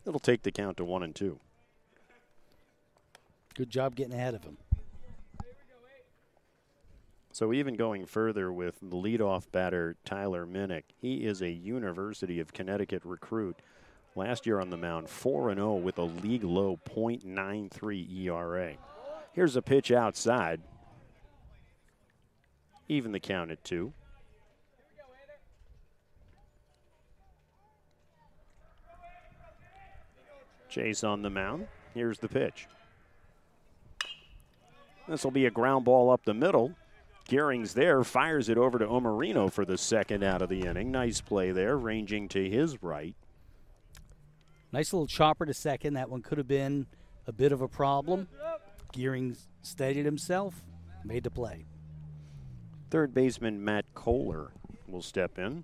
It'll 0.06 0.20
take 0.20 0.44
the 0.44 0.52
count 0.52 0.78
to 0.78 0.86
one 0.86 1.04
and 1.04 1.14
two. 1.14 1.40
Good 3.54 3.70
job 3.70 3.96
getting 3.96 4.14
ahead 4.14 4.34
of 4.34 4.44
him. 4.44 4.58
So 7.34 7.52
even 7.52 7.74
going 7.74 8.06
further 8.06 8.54
with 8.54 8.76
the 8.80 8.96
leadoff 8.96 9.52
batter 9.52 9.96
Tyler 10.06 10.46
Minnick, 10.46 10.84
he 11.02 11.26
is 11.26 11.42
a 11.42 11.50
University 11.50 12.40
of 12.40 12.54
Connecticut 12.54 13.02
recruit. 13.04 13.58
Last 14.16 14.46
year 14.46 14.60
on 14.60 14.70
the 14.70 14.78
mound, 14.78 15.10
4 15.10 15.56
0 15.56 15.74
with 15.78 15.98
a 15.98 16.04
league 16.04 16.44
low 16.44 16.80
.93 16.88 18.26
ERA. 18.26 18.74
Here's 19.34 19.56
a 19.56 19.64
pitch 19.64 19.92
outside. 19.92 20.62
Even 22.88 23.12
the 23.12 23.20
count 23.20 23.50
at 23.50 23.64
two. 23.64 23.94
Chase 30.70 31.04
on 31.04 31.24
the 31.24 31.32
mound. 31.32 31.68
Here's 31.96 32.20
the 32.20 32.28
pitch. 32.28 32.68
This 35.08 35.24
will 35.24 35.32
be 35.32 35.48
a 35.48 35.52
ground 35.52 35.86
ball 35.86 36.12
up 36.12 36.26
the 36.26 36.36
middle. 36.36 36.76
Gearing's 37.28 37.74
there, 37.74 38.04
fires 38.04 38.50
it 38.50 38.58
over 38.58 38.78
to 38.78 38.86
Omarino 38.86 39.52
for 39.52 39.66
the 39.66 39.78
second 39.78 40.24
out 40.24 40.42
of 40.42 40.50
the 40.50 40.62
inning. 40.62 40.92
Nice 40.92 41.22
play 41.22 41.52
there, 41.52 41.78
ranging 41.78 42.28
to 42.30 42.50
his 42.50 42.84
right. 42.84 43.16
Nice 44.72 44.92
little 44.92 45.08
chopper 45.08 45.46
to 45.46 45.54
second. 45.54 45.94
That 45.94 46.10
one 46.10 46.22
could 46.22 46.38
have 46.38 46.48
been 46.48 46.88
a 47.28 47.32
bit 47.32 47.52
of 47.52 47.62
a 47.62 47.68
problem. 47.68 48.28
Gearing 48.92 49.38
steadied 49.62 50.06
himself, 50.06 50.64
made 51.06 51.24
the 51.24 51.32
play. 51.32 51.66
Third 52.90 53.14
baseman 53.14 53.64
Matt 53.64 53.86
Kohler 53.94 54.52
will 54.88 55.02
step 55.02 55.40
in. 55.40 55.64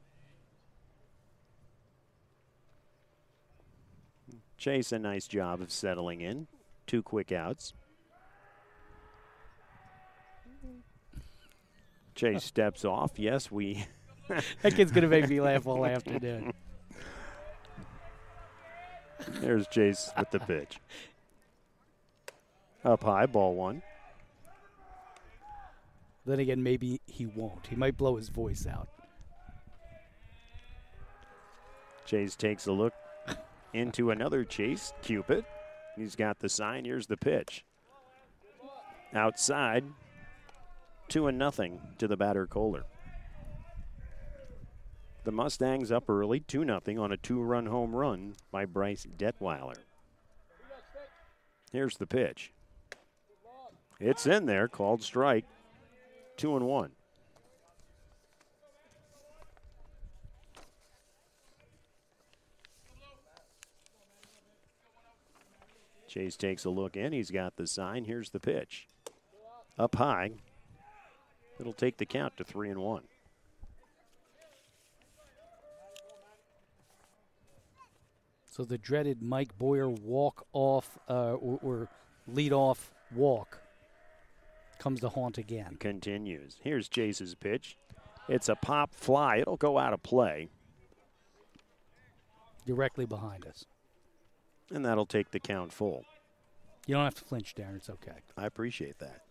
Chase, 4.58 4.92
a 4.92 5.00
nice 5.00 5.28
job 5.28 5.62
of 5.62 5.72
settling 5.72 6.22
in. 6.22 6.48
Two 6.88 7.02
quick 7.02 7.32
outs. 7.32 7.74
Chase 12.20 12.44
steps 12.44 12.84
off. 12.84 13.18
Yes, 13.18 13.50
we. 13.50 13.86
that 14.62 14.76
kid's 14.76 14.92
going 14.92 15.04
to 15.04 15.08
make 15.08 15.30
me 15.30 15.40
laugh 15.40 15.66
all 15.66 15.86
afternoon. 15.86 16.52
There's 19.40 19.66
Chase 19.68 20.12
with 20.18 20.30
the 20.30 20.40
pitch. 20.40 20.82
Up 22.84 23.04
high, 23.04 23.26
ball 23.26 23.56
one. 23.56 23.82
Then 26.26 26.40
again, 26.40 26.62
maybe 26.62 27.00
he 27.06 27.26
won't. 27.26 27.68
He 27.68 27.78
might 27.78 27.96
blow 27.96 28.18
his 28.18 28.28
voice 28.28 28.68
out. 28.68 28.90
Chase 32.06 32.36
takes 32.36 32.68
a 32.68 32.74
look 32.74 32.94
into 33.74 34.12
another 34.12 34.44
chase. 34.44 34.92
Cupid. 35.02 35.46
He's 35.96 36.18
got 36.18 36.40
the 36.40 36.50
sign. 36.50 36.84
Here's 36.84 37.08
the 37.08 37.18
pitch. 37.18 37.64
Outside. 39.14 39.86
Two 41.10 41.26
and 41.26 41.40
nothing 41.40 41.82
to 41.98 42.08
the 42.08 42.16
batter 42.16 42.46
Kohler. 42.46 42.84
The 45.24 45.32
Mustangs 45.32 45.92
up 45.92 46.08
early, 46.08 46.40
2 46.40 46.64
0 46.64 47.04
on 47.04 47.12
a 47.12 47.18
two 47.18 47.42
run 47.42 47.66
home 47.66 47.96
run 47.96 48.36
by 48.52 48.66
Bryce 48.66 49.08
Detweiler. 49.18 49.78
Here's 51.72 51.98
the 51.98 52.08
pitch. 52.08 52.54
It's 54.00 54.26
in 54.28 54.46
there, 54.46 54.68
called 54.68 55.04
strike. 55.04 55.46
Two 56.38 56.56
and 56.56 56.66
one. 56.66 56.92
Chase 66.08 66.38
takes 66.38 66.66
a 66.66 66.70
look 66.70 66.96
in. 66.96 67.14
He's 67.14 67.30
got 67.30 67.56
the 67.56 67.68
sign. 67.68 68.06
Here's 68.06 68.30
the 68.30 68.40
pitch. 68.40 68.88
Up 69.78 69.96
high. 69.96 70.32
It'll 71.60 71.74
take 71.74 71.98
the 71.98 72.06
count 72.06 72.38
to 72.38 72.44
three 72.44 72.70
and 72.70 72.80
one. 72.80 73.04
So 78.52 78.64
the 78.64 78.78
dreaded 78.78 79.22
Mike 79.22 79.58
Boyer 79.58 79.90
walk 79.90 80.46
off 80.54 80.98
uh, 81.10 81.34
or, 81.34 81.60
or 81.62 81.90
lead 82.28 82.52
off 82.52 82.92
walk 83.14 83.60
comes 84.80 85.00
to 85.02 85.10
haunt 85.10 85.38
again. 85.38 85.78
Continues. 85.80 86.58
Here's 86.62 86.90
Chase's 86.90 87.36
pitch. 87.36 87.78
It's 88.28 88.50
a 88.50 88.56
pop 88.56 88.94
fly. 88.94 89.38
It'll 89.38 89.58
go 89.58 89.78
out 89.78 89.94
of 89.94 90.04
play. 90.04 90.50
Directly 92.66 93.06
behind 93.06 93.46
us 93.46 93.66
and 94.72 94.86
that'll 94.86 95.06
take 95.06 95.32
the 95.32 95.40
count 95.40 95.74
full. 95.74 96.06
You 96.86 96.96
don't 96.96 97.04
have 97.04 97.16
to 97.16 97.26
flinch, 97.26 97.56
Darren. 97.56 97.76
It's 97.76 97.90
okay. 97.90 98.18
I 98.38 98.46
appreciate 98.46 99.00
that. 99.00 99.22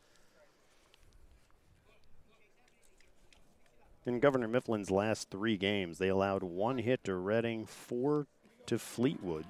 In 4.08 4.20
Governor 4.20 4.48
Mifflin's 4.48 4.90
last 4.90 5.28
three 5.28 5.58
games, 5.58 5.98
they 5.98 6.08
allowed 6.08 6.42
one 6.42 6.78
hit 6.78 7.04
to 7.04 7.14
Reading, 7.14 7.66
four 7.66 8.26
to 8.64 8.78
Fleetwood, 8.78 9.44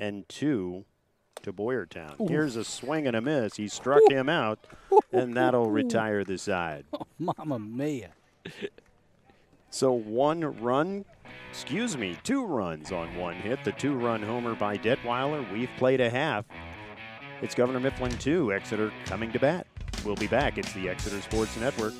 and 0.00 0.28
two 0.28 0.84
to 1.42 1.52
Boyertown. 1.52 2.20
Ooh. 2.20 2.26
Here's 2.26 2.56
a 2.56 2.64
swing 2.64 3.06
and 3.06 3.14
a 3.14 3.20
miss. 3.20 3.54
He 3.54 3.68
struck 3.68 4.02
Ooh. 4.10 4.14
him 4.16 4.28
out, 4.28 4.66
and 5.12 5.36
that'll 5.36 5.70
retire 5.70 6.24
the 6.24 6.38
side. 6.38 6.86
Oh, 7.00 7.06
Mama 7.20 7.60
mia. 7.60 8.10
So 9.70 9.92
one 9.92 10.60
run 10.60 11.04
excuse 11.50 11.96
me, 11.96 12.18
two 12.24 12.44
runs 12.44 12.90
on 12.90 13.14
one 13.14 13.36
hit. 13.36 13.62
The 13.62 13.70
two 13.70 13.94
run 13.94 14.24
homer 14.24 14.56
by 14.56 14.76
Detweiler. 14.78 15.52
We've 15.52 15.70
played 15.78 16.00
a 16.00 16.10
half. 16.10 16.44
It's 17.42 17.54
Governor 17.54 17.78
Mifflin 17.78 18.18
2, 18.18 18.52
Exeter 18.52 18.92
coming 19.06 19.30
to 19.30 19.38
bat. 19.38 19.68
We'll 20.04 20.16
be 20.16 20.26
back. 20.26 20.58
It's 20.58 20.72
the 20.74 20.88
Exeter 20.88 21.20
Sports 21.22 21.56
Network. 21.56 21.94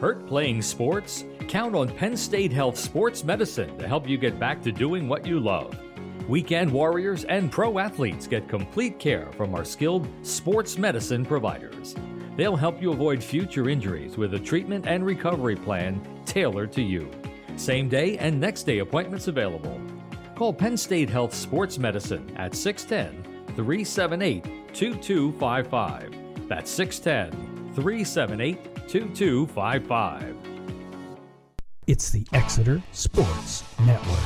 Hurt 0.00 0.28
playing 0.28 0.62
sports? 0.62 1.24
Count 1.48 1.74
on 1.74 1.88
Penn 1.88 2.14
State 2.14 2.52
Health 2.52 2.76
Sports 2.76 3.24
Medicine 3.24 3.76
to 3.78 3.88
help 3.88 4.06
you 4.06 4.18
get 4.18 4.38
back 4.38 4.62
to 4.62 4.70
doing 4.70 5.08
what 5.08 5.26
you 5.26 5.40
love. 5.40 5.74
Weekend 6.28 6.70
warriors 6.70 7.24
and 7.24 7.50
pro 7.50 7.78
athletes 7.78 8.26
get 8.26 8.50
complete 8.50 8.98
care 8.98 9.32
from 9.32 9.54
our 9.54 9.64
skilled 9.64 10.06
sports 10.20 10.76
medicine 10.76 11.24
providers. 11.24 11.94
They'll 12.36 12.54
help 12.54 12.82
you 12.82 12.92
avoid 12.92 13.24
future 13.24 13.70
injuries 13.70 14.18
with 14.18 14.34
a 14.34 14.38
treatment 14.38 14.86
and 14.86 15.06
recovery 15.06 15.56
plan 15.56 16.06
tailored 16.26 16.70
to 16.72 16.82
you. 16.82 17.10
Same 17.56 17.88
day 17.88 18.18
and 18.18 18.38
next 18.38 18.64
day 18.64 18.80
appointments 18.80 19.26
available. 19.26 19.80
Call 20.34 20.52
Penn 20.52 20.76
State 20.76 21.08
Health 21.08 21.32
Sports 21.32 21.78
Medicine 21.78 22.30
at 22.36 22.54
610 22.54 23.54
378 23.56 24.44
2255. 24.74 26.46
That's 26.46 26.70
610 26.70 27.74
378 27.74 28.86
2255. 28.86 30.57
It's 31.88 32.10
the 32.10 32.26
Exeter 32.34 32.82
Sports 32.92 33.64
Network. 33.86 34.18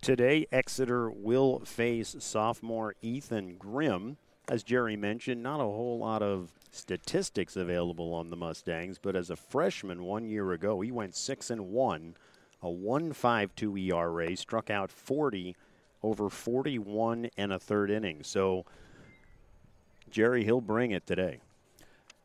Today, 0.00 0.46
Exeter 0.50 1.10
will 1.10 1.58
face 1.58 2.16
sophomore 2.18 2.94
Ethan 3.02 3.56
Grimm. 3.58 4.16
As 4.48 4.62
Jerry 4.62 4.96
mentioned, 4.96 5.42
not 5.42 5.60
a 5.60 5.64
whole 5.64 5.98
lot 5.98 6.22
of 6.22 6.50
statistics 6.70 7.54
available 7.54 8.14
on 8.14 8.30
the 8.30 8.36
Mustangs, 8.36 8.96
but 8.96 9.14
as 9.14 9.28
a 9.28 9.36
freshman 9.36 10.02
one 10.02 10.24
year 10.24 10.52
ago, 10.52 10.80
he 10.80 10.90
went 10.90 11.14
6 11.14 11.50
and 11.50 11.68
1, 11.68 12.16
a 12.62 12.68
1.52 12.68 13.92
ERA, 13.92 14.34
struck 14.34 14.70
out 14.70 14.90
40 14.90 15.54
over 16.02 16.30
41 16.30 17.28
and 17.36 17.52
a 17.52 17.58
third 17.58 17.90
inning. 17.90 18.22
So, 18.22 18.64
Jerry, 20.10 20.42
he'll 20.42 20.62
bring 20.62 20.92
it 20.92 21.06
today. 21.06 21.40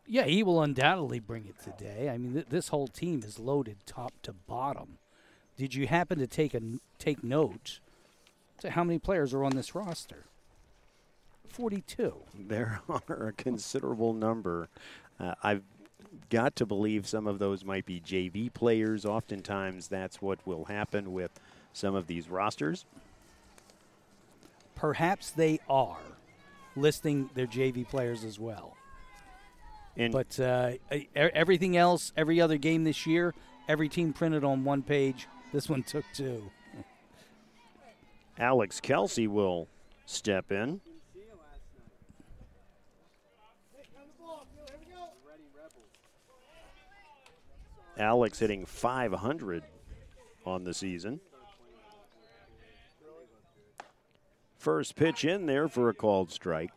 Yeah, 0.10 0.24
he 0.24 0.42
will 0.42 0.62
undoubtedly 0.62 1.20
bring 1.20 1.46
it 1.48 1.60
today. 1.62 2.10
I 2.10 2.18
mean, 2.18 2.34
th- 2.34 2.46
this 2.48 2.70
whole 2.70 2.88
team 2.88 3.22
is 3.26 3.40
loaded 3.40 3.78
top 3.86 4.14
to 4.24 4.32
bottom. 4.32 5.00
Did 5.58 5.76
you 5.76 5.88
happen 5.88 6.18
to 6.20 6.28
take 6.28 6.54
a 6.54 6.62
take 6.98 7.24
note 7.24 7.80
to 8.62 8.72
how 8.72 8.86
many 8.86 9.00
players 9.00 9.34
are 9.34 9.44
on 9.44 9.56
this 9.56 9.76
roster? 9.76 10.24
Forty-two. 11.50 12.16
There 12.34 12.80
are 12.90 13.28
a 13.28 13.34
considerable 13.34 14.14
number. 14.14 14.70
Uh, 15.20 15.34
I've 15.44 15.64
got 16.30 16.56
to 16.56 16.66
believe 16.66 17.06
some 17.06 17.28
of 17.28 17.40
those 17.40 17.66
might 17.66 17.86
be 17.86 18.00
JV 18.00 18.54
players. 18.54 19.06
Oftentimes, 19.06 19.90
that's 19.90 20.22
what 20.22 20.40
will 20.46 20.66
happen 20.66 21.12
with 21.12 21.32
some 21.74 21.96
of 21.96 22.08
these 22.08 22.30
rosters. 22.30 22.86
Perhaps 24.76 25.32
they 25.32 25.60
are 25.70 25.98
listing 26.78 27.30
their 27.34 27.48
JV 27.48 27.86
players 27.88 28.24
as 28.24 28.40
well. 28.40 28.77
But 29.98 30.40
uh, 30.40 30.74
everything 31.16 31.76
else, 31.76 32.14
every 32.16 32.40
other 32.40 32.58
game 32.58 32.84
this 32.84 33.08
year, 33.08 33.34
every 33.68 33.90
team 33.90 34.14
printed 34.14 34.44
on 34.44 34.64
one 34.64 34.84
page. 34.84 35.28
This 35.52 35.68
one 35.68 35.84
took 35.84 36.06
two. 36.14 36.52
Alex 38.38 38.80
Kelsey 38.80 39.28
will 39.28 39.68
step 40.06 40.52
in. 40.52 40.80
Alex 47.98 48.38
hitting 48.38 48.66
500 48.66 49.64
on 50.46 50.64
the 50.64 50.74
season. 50.74 51.20
First 54.60 54.96
pitch 54.96 55.26
in 55.26 55.48
there 55.48 55.68
for 55.68 55.90
a 55.90 55.94
called 55.94 56.32
strike. 56.32 56.72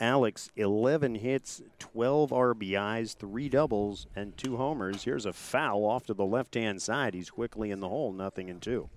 Alex, 0.00 0.50
11 0.56 1.16
hits, 1.16 1.60
12 1.78 2.30
RBIs, 2.30 3.14
three 3.14 3.50
doubles, 3.50 4.06
and 4.16 4.34
two 4.34 4.56
homers. 4.56 5.04
Here's 5.04 5.26
a 5.26 5.32
foul 5.32 5.84
off 5.84 6.06
to 6.06 6.14
the 6.14 6.24
left 6.24 6.54
hand 6.54 6.80
side. 6.80 7.12
He's 7.12 7.28
quickly 7.28 7.70
in 7.70 7.80
the 7.80 7.88
hole, 7.88 8.10
nothing 8.10 8.48
in 8.48 8.60
two. 8.60 8.88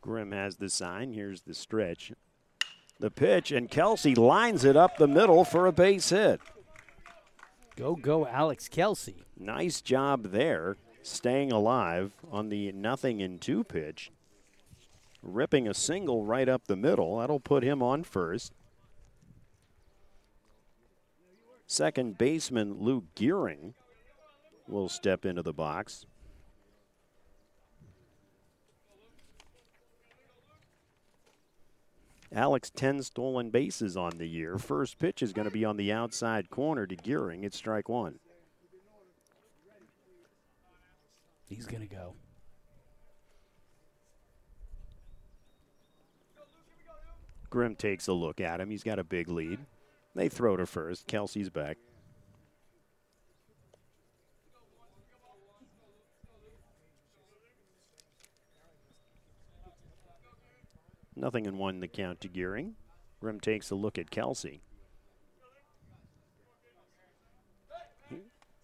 Grimm 0.00 0.32
has 0.32 0.56
the 0.56 0.68
sign. 0.68 1.12
Here's 1.12 1.42
the 1.42 1.54
stretch. 1.54 2.12
The 2.98 3.12
pitch, 3.12 3.52
and 3.52 3.70
Kelsey 3.70 4.16
lines 4.16 4.64
it 4.64 4.76
up 4.76 4.96
the 4.96 5.06
middle 5.06 5.44
for 5.44 5.66
a 5.66 5.72
base 5.72 6.10
hit. 6.10 6.40
Go, 7.80 7.96
go, 7.96 8.26
Alex 8.26 8.68
Kelsey. 8.68 9.24
Nice 9.38 9.80
job 9.80 10.32
there, 10.32 10.76
staying 11.00 11.50
alive 11.50 12.12
on 12.30 12.50
the 12.50 12.70
nothing 12.72 13.20
in 13.20 13.38
two 13.38 13.64
pitch. 13.64 14.10
Ripping 15.22 15.66
a 15.66 15.72
single 15.72 16.26
right 16.26 16.46
up 16.46 16.66
the 16.66 16.76
middle. 16.76 17.16
That'll 17.16 17.40
put 17.40 17.62
him 17.62 17.82
on 17.82 18.04
first. 18.04 18.52
Second 21.66 22.18
baseman 22.18 22.74
Luke 22.80 23.04
Gearing 23.14 23.72
will 24.68 24.90
step 24.90 25.24
into 25.24 25.40
the 25.40 25.54
box. 25.54 26.04
Alex 32.32 32.70
10 32.70 33.02
stolen 33.02 33.50
bases 33.50 33.96
on 33.96 34.18
the 34.18 34.26
year. 34.26 34.56
First 34.56 34.98
pitch 34.98 35.20
is 35.22 35.32
going 35.32 35.48
to 35.48 35.52
be 35.52 35.64
on 35.64 35.76
the 35.76 35.92
outside 35.92 36.48
corner 36.48 36.86
to 36.86 36.94
Gearing. 36.94 37.42
It's 37.42 37.56
strike 37.56 37.88
one. 37.88 38.20
He's 41.44 41.66
going 41.66 41.86
to 41.86 41.92
go. 41.92 42.14
Grimm 47.50 47.74
takes 47.74 48.06
a 48.06 48.12
look 48.12 48.40
at 48.40 48.60
him. 48.60 48.70
He's 48.70 48.84
got 48.84 49.00
a 49.00 49.04
big 49.04 49.28
lead. 49.28 49.58
They 50.14 50.28
throw 50.28 50.56
to 50.56 50.66
first. 50.66 51.08
Kelsey's 51.08 51.50
back. 51.50 51.78
Nothing 61.20 61.44
in 61.44 61.58
one 61.58 61.80
the 61.80 61.88
count 61.88 62.22
to 62.22 62.28
Gearing. 62.28 62.76
Grimm 63.20 63.40
takes 63.40 63.70
a 63.70 63.74
look 63.74 63.98
at 63.98 64.10
Kelsey. 64.10 64.62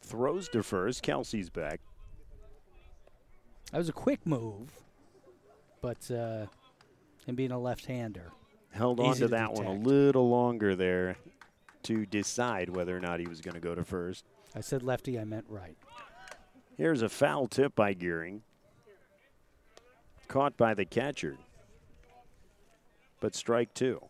Throws 0.00 0.48
to 0.48 0.62
first. 0.62 1.02
Kelsey's 1.02 1.50
back. 1.50 1.80
That 3.72 3.78
was 3.78 3.90
a 3.90 3.92
quick 3.92 4.24
move, 4.24 4.70
but 5.82 6.10
uh, 6.10 6.46
him 7.26 7.34
being 7.34 7.50
a 7.50 7.58
left-hander. 7.58 8.30
Held 8.70 9.00
on 9.00 9.14
to 9.14 9.20
to 9.20 9.28
that 9.28 9.52
one 9.52 9.66
a 9.66 9.72
little 9.72 10.30
longer 10.30 10.74
there 10.74 11.16
to 11.82 12.06
decide 12.06 12.74
whether 12.74 12.96
or 12.96 13.00
not 13.00 13.20
he 13.20 13.26
was 13.26 13.40
going 13.40 13.54
to 13.54 13.60
go 13.60 13.74
to 13.74 13.84
first. 13.84 14.24
I 14.54 14.60
said 14.60 14.82
lefty, 14.82 15.18
I 15.18 15.24
meant 15.24 15.46
right. 15.48 15.76
Here's 16.76 17.02
a 17.02 17.08
foul 17.08 17.48
tip 17.48 17.74
by 17.74 17.92
Gearing. 17.92 18.42
Caught 20.28 20.56
by 20.56 20.72
the 20.74 20.84
catcher. 20.84 21.36
But 23.26 23.34
strike 23.34 23.74
two. 23.74 24.00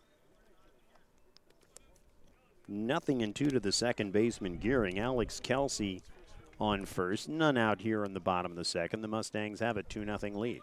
Nothing 2.67 3.21
in 3.21 3.33
two 3.33 3.49
to 3.49 3.59
the 3.59 3.71
second 3.71 4.13
baseman 4.13 4.57
Gearing. 4.59 4.99
Alex 4.99 5.39
Kelsey 5.39 6.03
on 6.59 6.85
first. 6.85 7.27
None 7.27 7.57
out 7.57 7.81
here 7.81 8.03
in 8.03 8.13
the 8.13 8.19
bottom 8.19 8.51
of 8.51 8.57
the 8.59 8.63
second. 8.63 9.01
The 9.01 9.07
Mustangs 9.07 9.59
have 9.59 9.75
a 9.75 9.81
2 9.81 10.05
0 10.05 10.19
lead. 10.35 10.61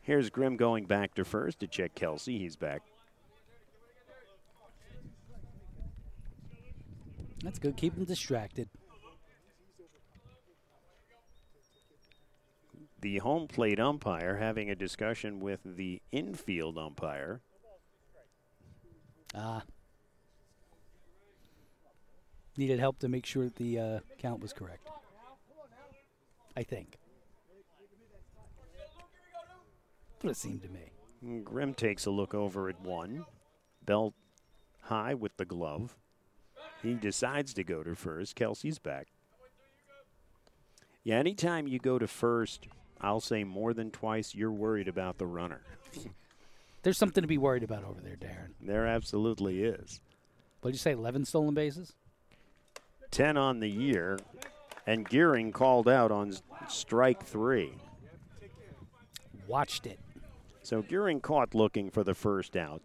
Here's 0.00 0.30
Grimm 0.30 0.56
going 0.56 0.86
back 0.86 1.12
to 1.16 1.24
first 1.26 1.60
to 1.60 1.66
check 1.66 1.94
Kelsey. 1.94 2.38
He's 2.38 2.56
back. 2.56 2.80
That's 7.44 7.58
good. 7.58 7.76
Keep 7.76 7.98
him 7.98 8.04
distracted. 8.06 8.70
The 13.02 13.18
home 13.18 13.48
plate 13.48 13.78
umpire 13.78 14.38
having 14.38 14.70
a 14.70 14.74
discussion 14.74 15.40
with 15.40 15.60
the 15.62 16.00
infield 16.10 16.78
umpire. 16.78 17.42
Ah. 19.34 19.62
Needed 22.56 22.80
help 22.80 22.98
to 22.98 23.08
make 23.08 23.24
sure 23.24 23.44
that 23.44 23.56
the 23.56 23.78
uh, 23.78 24.00
count 24.18 24.40
was 24.42 24.52
correct. 24.52 24.88
I 26.56 26.62
think. 26.62 26.98
That's 30.12 30.24
what 30.24 30.30
it 30.30 30.36
seemed 30.36 30.62
to 30.62 30.68
me. 30.68 31.42
Grimm 31.44 31.74
takes 31.74 32.06
a 32.06 32.10
look 32.10 32.34
over 32.34 32.68
at 32.68 32.80
one. 32.80 33.24
Belt 33.84 34.14
high 34.82 35.14
with 35.14 35.36
the 35.36 35.44
glove. 35.44 35.96
He 36.82 36.94
decides 36.94 37.54
to 37.54 37.64
go 37.64 37.82
to 37.82 37.94
first. 37.94 38.34
Kelsey's 38.34 38.78
back. 38.78 39.08
Yeah, 41.02 41.16
anytime 41.16 41.66
you 41.66 41.78
go 41.78 41.98
to 41.98 42.06
first, 42.06 42.66
I'll 43.00 43.20
say 43.20 43.44
more 43.44 43.72
than 43.72 43.90
twice, 43.90 44.34
you're 44.34 44.52
worried 44.52 44.88
about 44.88 45.18
the 45.18 45.26
runner. 45.26 45.62
There's 46.82 46.98
something 46.98 47.22
to 47.22 47.28
be 47.28 47.38
worried 47.38 47.62
about 47.62 47.84
over 47.84 48.00
there, 48.00 48.16
Darren. 48.16 48.54
There 48.60 48.86
absolutely 48.86 49.62
is. 49.62 50.00
What 50.60 50.70
did 50.70 50.76
you 50.76 50.80
say? 50.80 50.92
11 50.92 51.24
stolen 51.26 51.54
bases? 51.54 51.94
10 53.10 53.36
on 53.36 53.60
the 53.60 53.68
year, 53.68 54.18
and 54.86 55.08
Gearing 55.08 55.52
called 55.52 55.88
out 55.88 56.10
on 56.10 56.32
strike 56.68 57.24
three. 57.24 57.72
watched 59.46 59.86
it. 59.86 59.98
So 60.62 60.82
Gearing 60.82 61.20
caught 61.20 61.54
looking 61.54 61.90
for 61.90 62.04
the 62.04 62.14
first 62.14 62.56
out. 62.56 62.82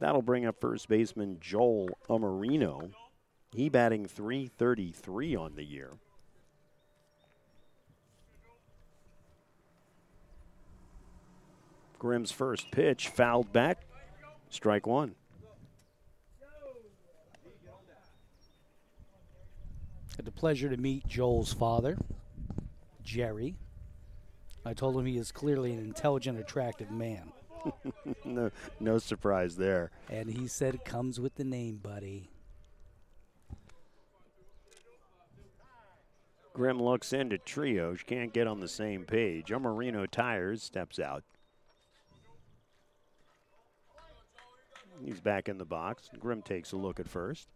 That'll 0.00 0.22
bring 0.22 0.46
up 0.46 0.60
first 0.60 0.88
baseman 0.88 1.36
Joel 1.40 1.90
Amarino. 2.08 2.90
He 3.52 3.68
batting 3.68 4.06
333 4.06 5.36
on 5.36 5.54
the 5.56 5.64
year. 5.64 5.90
Grimm's 12.00 12.32
first 12.32 12.70
pitch 12.70 13.08
fouled 13.08 13.52
back. 13.52 13.82
Strike 14.48 14.86
one. 14.86 15.14
Had 20.16 20.24
the 20.24 20.32
pleasure 20.32 20.70
to 20.70 20.76
meet 20.76 21.06
Joel's 21.06 21.52
father, 21.52 21.98
Jerry. 23.04 23.54
I 24.64 24.72
told 24.74 24.96
him 24.96 25.06
he 25.06 25.18
is 25.18 25.30
clearly 25.30 25.72
an 25.72 25.78
intelligent, 25.78 26.38
attractive 26.38 26.90
man. 26.90 27.32
no, 28.24 28.50
no 28.80 28.98
surprise 28.98 29.56
there. 29.56 29.90
And 30.08 30.30
he 30.30 30.48
said 30.48 30.74
it 30.74 30.84
comes 30.86 31.20
with 31.20 31.34
the 31.34 31.44
name, 31.44 31.76
buddy. 31.82 32.30
Grimm 36.54 36.82
looks 36.82 37.12
into 37.12 37.36
Trios, 37.36 38.02
can't 38.06 38.32
get 38.32 38.46
on 38.46 38.60
the 38.60 38.68
same 38.68 39.04
page. 39.04 39.48
Amarino 39.48 40.10
tires, 40.10 40.62
steps 40.62 40.98
out. 40.98 41.24
He's 45.04 45.20
back 45.20 45.48
in 45.48 45.58
the 45.58 45.64
box. 45.64 46.10
Grimm 46.18 46.42
takes 46.42 46.72
a 46.72 46.76
look 46.76 47.00
at 47.00 47.08
first. 47.08 47.48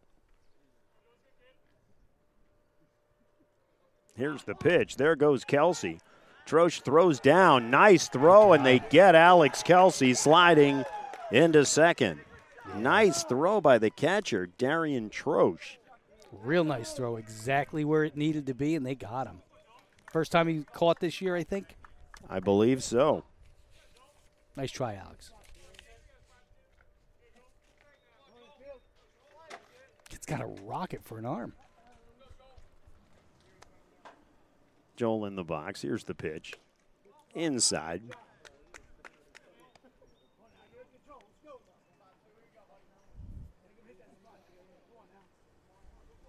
Here's 4.17 4.45
the 4.45 4.55
pitch. 4.55 4.97
There 4.97 5.17
goes 5.17 5.45
Kelsey. 5.45 6.01
Troche 6.47 6.83
throws 6.83 7.21
down. 7.21 7.71
Nice 7.71 8.09
throw, 8.09 8.53
and 8.53 8.65
they 8.65 8.79
get 8.91 9.15
Alex 9.15 9.63
Kelsey 9.63 10.15
sliding 10.15 10.85
into 11.33 11.65
second. 11.65 12.21
Nice 12.77 13.25
throw 13.25 13.61
by 13.61 13.79
the 13.79 13.91
catcher, 13.91 14.47
Darian 14.47 15.11
Troche. 15.11 15.79
Real 16.43 16.65
nice 16.65 16.93
throw, 16.93 17.17
exactly 17.17 17.85
where 17.85 18.05
it 18.05 18.17
needed 18.17 18.47
to 18.47 18.55
be, 18.55 18.75
and 18.75 18.85
they 18.85 18.95
got 18.95 19.27
him. 19.27 19.43
First 20.13 20.33
time 20.33 20.49
he 20.49 20.65
caught 20.73 21.01
this 21.01 21.21
year, 21.21 21.37
I 21.37 21.43
think. 21.43 21.77
I 22.29 22.41
believe 22.41 22.83
so. 22.83 23.25
Nice 24.57 24.71
try, 24.71 24.95
Alex. 24.95 25.33
It's 30.25 30.31
got 30.31 30.41
a 30.41 30.47
rocket 30.65 31.05
for 31.05 31.19
an 31.19 31.27
arm. 31.27 31.53
Joel 34.97 35.27
in 35.27 35.37
the 35.37 35.45
box. 35.45 35.83
Here's 35.83 36.05
the 36.05 36.15
pitch. 36.15 36.55
Inside. 37.35 38.01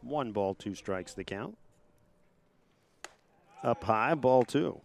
One 0.01 0.33
ball, 0.33 0.55
two 0.55 0.75
strikes 0.75 1.13
the 1.13 1.23
count. 1.23 1.57
Up 3.63 3.81
high, 3.81 4.13
ball 4.13 4.43
two. 4.43 4.81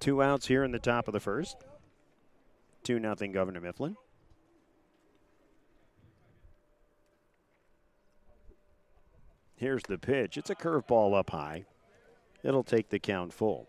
Two 0.00 0.22
outs 0.22 0.46
here 0.46 0.64
in 0.64 0.72
the 0.72 0.78
top 0.78 1.06
of 1.06 1.12
the 1.12 1.20
first. 1.20 1.58
2 2.84 2.98
nothing 2.98 3.32
Governor 3.32 3.60
Mifflin. 3.60 3.94
Here's 9.58 9.82
the 9.82 9.98
pitch. 9.98 10.38
It's 10.38 10.50
a 10.50 10.54
curveball 10.54 11.18
up 11.18 11.30
high. 11.30 11.64
It'll 12.44 12.62
take 12.62 12.90
the 12.90 13.00
count 13.00 13.32
full. 13.32 13.68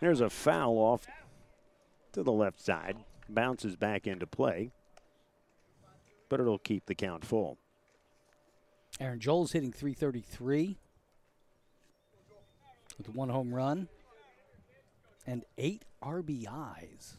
There's 0.00 0.20
a 0.20 0.28
foul 0.28 0.76
off 0.76 1.06
to 2.12 2.24
the 2.24 2.32
left 2.32 2.60
side. 2.60 2.96
Bounces 3.28 3.76
back 3.76 4.08
into 4.08 4.26
play, 4.26 4.72
but 6.28 6.40
it'll 6.40 6.58
keep 6.58 6.86
the 6.86 6.94
count 6.94 7.24
full. 7.24 7.58
Aaron 8.98 9.20
Joel's 9.20 9.52
hitting 9.52 9.70
333 9.70 10.78
with 12.96 13.08
one 13.14 13.28
home 13.28 13.54
run 13.54 13.88
and 15.28 15.44
eight 15.58 15.84
RBIs. 16.02 17.18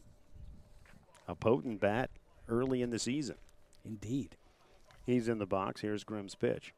A 1.27 1.35
potent 1.35 1.79
bat 1.79 2.09
early 2.47 2.81
in 2.81 2.89
the 2.89 2.97
season. 2.97 3.35
Indeed. 3.85 4.35
He's 5.05 5.29
in 5.29 5.37
the 5.37 5.45
box. 5.45 5.81
Here's 5.81 6.03
Grimm's 6.03 6.33
pitch. 6.33 6.73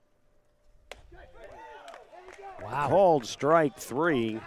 Wow. 2.61 2.89
Called 2.89 3.25
strike 3.25 3.77
three. 3.77 4.41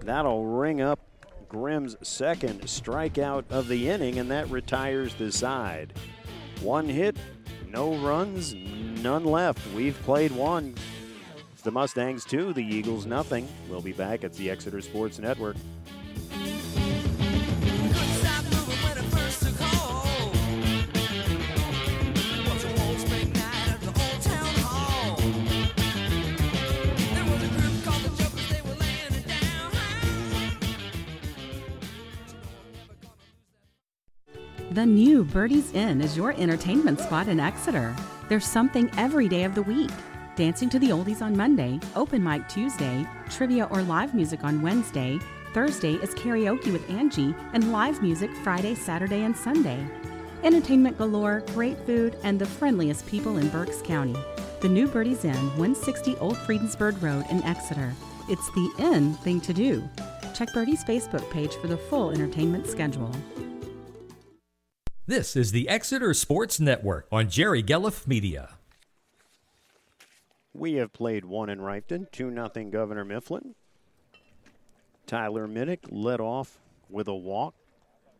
That'll 0.00 0.46
ring 0.46 0.80
up 0.80 1.00
Grimm's 1.48 1.96
second 2.02 2.62
strikeout 2.62 3.44
of 3.50 3.68
the 3.68 3.90
inning, 3.90 4.18
and 4.18 4.30
that 4.30 4.48
retires 4.50 5.14
the 5.14 5.30
side. 5.30 5.92
One 6.60 6.88
hit, 6.88 7.16
no 7.68 7.94
runs, 7.96 8.54
none 8.54 9.24
left. 9.24 9.60
We've 9.74 10.00
played 10.02 10.32
one. 10.32 10.74
It's 11.52 11.62
the 11.62 11.70
Mustangs 11.70 12.24
two, 12.24 12.54
the 12.54 12.64
Eagles 12.64 13.04
nothing. 13.04 13.46
We'll 13.68 13.82
be 13.82 13.92
back 13.92 14.24
at 14.24 14.32
the 14.32 14.50
Exeter 14.50 14.80
Sports 14.80 15.18
Network. 15.18 15.56
The 34.84 34.90
new 34.90 35.24
Birdie's 35.24 35.72
Inn 35.72 36.02
is 36.02 36.14
your 36.14 36.32
entertainment 36.32 37.00
spot 37.00 37.28
in 37.28 37.40
Exeter. 37.40 37.96
There's 38.28 38.44
something 38.44 38.90
every 38.98 39.28
day 39.28 39.44
of 39.44 39.54
the 39.54 39.62
week. 39.62 39.90
Dancing 40.36 40.68
to 40.68 40.78
the 40.78 40.90
Oldies 40.90 41.22
on 41.22 41.34
Monday, 41.34 41.80
open 41.96 42.22
mic 42.22 42.46
Tuesday, 42.50 43.06
trivia 43.30 43.64
or 43.70 43.80
live 43.80 44.12
music 44.14 44.44
on 44.44 44.60
Wednesday. 44.60 45.18
Thursday 45.54 45.94
is 45.94 46.14
karaoke 46.14 46.70
with 46.70 46.86
Angie, 46.90 47.34
and 47.54 47.72
live 47.72 48.02
music 48.02 48.30
Friday, 48.42 48.74
Saturday, 48.74 49.22
and 49.22 49.34
Sunday. 49.34 49.82
Entertainment 50.42 50.98
galore, 50.98 51.42
great 51.54 51.78
food, 51.86 52.18
and 52.22 52.38
the 52.38 52.44
friendliest 52.44 53.06
people 53.06 53.38
in 53.38 53.48
Berks 53.48 53.80
County. 53.80 54.16
The 54.60 54.68
new 54.68 54.86
Birdie's 54.86 55.24
Inn, 55.24 55.46
160 55.56 56.18
Old 56.18 56.36
Friedensburg 56.36 57.02
Road 57.02 57.24
in 57.30 57.42
Exeter. 57.44 57.94
It's 58.28 58.50
the 58.50 58.70
in 58.78 59.14
thing 59.14 59.40
to 59.40 59.54
do. 59.54 59.82
Check 60.34 60.52
Birdie's 60.52 60.84
Facebook 60.84 61.30
page 61.30 61.54
for 61.54 61.68
the 61.68 61.78
full 61.78 62.10
entertainment 62.10 62.66
schedule. 62.66 63.10
This 65.06 65.36
is 65.36 65.52
the 65.52 65.68
Exeter 65.68 66.14
Sports 66.14 66.58
Network 66.58 67.06
on 67.12 67.28
Jerry 67.28 67.62
Gelliff 67.62 68.06
Media. 68.06 68.54
We 70.54 70.76
have 70.76 70.94
played 70.94 71.26
one 71.26 71.50
in 71.50 71.58
Reiffton, 71.58 72.10
2 72.10 72.32
0 72.32 72.70
Governor 72.70 73.04
Mifflin. 73.04 73.54
Tyler 75.06 75.46
Minnick 75.46 75.80
led 75.90 76.20
off 76.20 76.58
with 76.88 77.06
a 77.06 77.14
walk, 77.14 77.54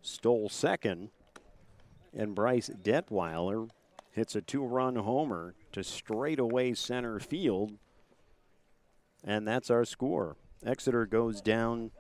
stole 0.02 0.50
second, 0.50 1.08
and 2.14 2.34
Bryce 2.34 2.68
Detweiler 2.82 3.70
hits 4.10 4.36
a 4.36 4.42
two 4.42 4.62
run 4.62 4.96
homer 4.96 5.54
to 5.72 5.82
straightaway 5.82 6.74
center 6.74 7.18
field. 7.18 7.78
And 9.24 9.48
that's 9.48 9.70
our 9.70 9.86
score. 9.86 10.36
Exeter 10.66 11.06
goes 11.06 11.40
down 11.40 11.92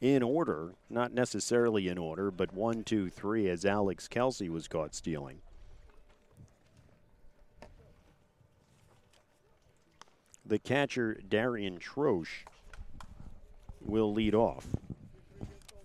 in 0.00 0.22
order, 0.22 0.74
not 0.90 1.12
necessarily 1.12 1.88
in 1.88 1.98
order, 1.98 2.30
but 2.30 2.52
one, 2.52 2.84
two, 2.84 3.08
three, 3.08 3.48
as 3.48 3.64
Alex 3.64 4.08
Kelsey 4.08 4.48
was 4.48 4.68
caught 4.68 4.94
stealing. 4.94 5.40
The 10.44 10.58
catcher, 10.58 11.20
Darian 11.28 11.78
Troche, 11.78 12.44
will 13.80 14.12
lead 14.12 14.34
off. 14.34 14.66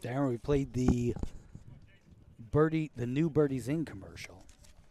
Darren, 0.04 0.30
we 0.30 0.38
played 0.38 0.74
the 0.74 1.16
Birdie, 2.52 2.92
the 2.96 3.08
new 3.08 3.30
Birdies 3.30 3.70
Inn 3.70 3.86
commercial. 3.86 4.44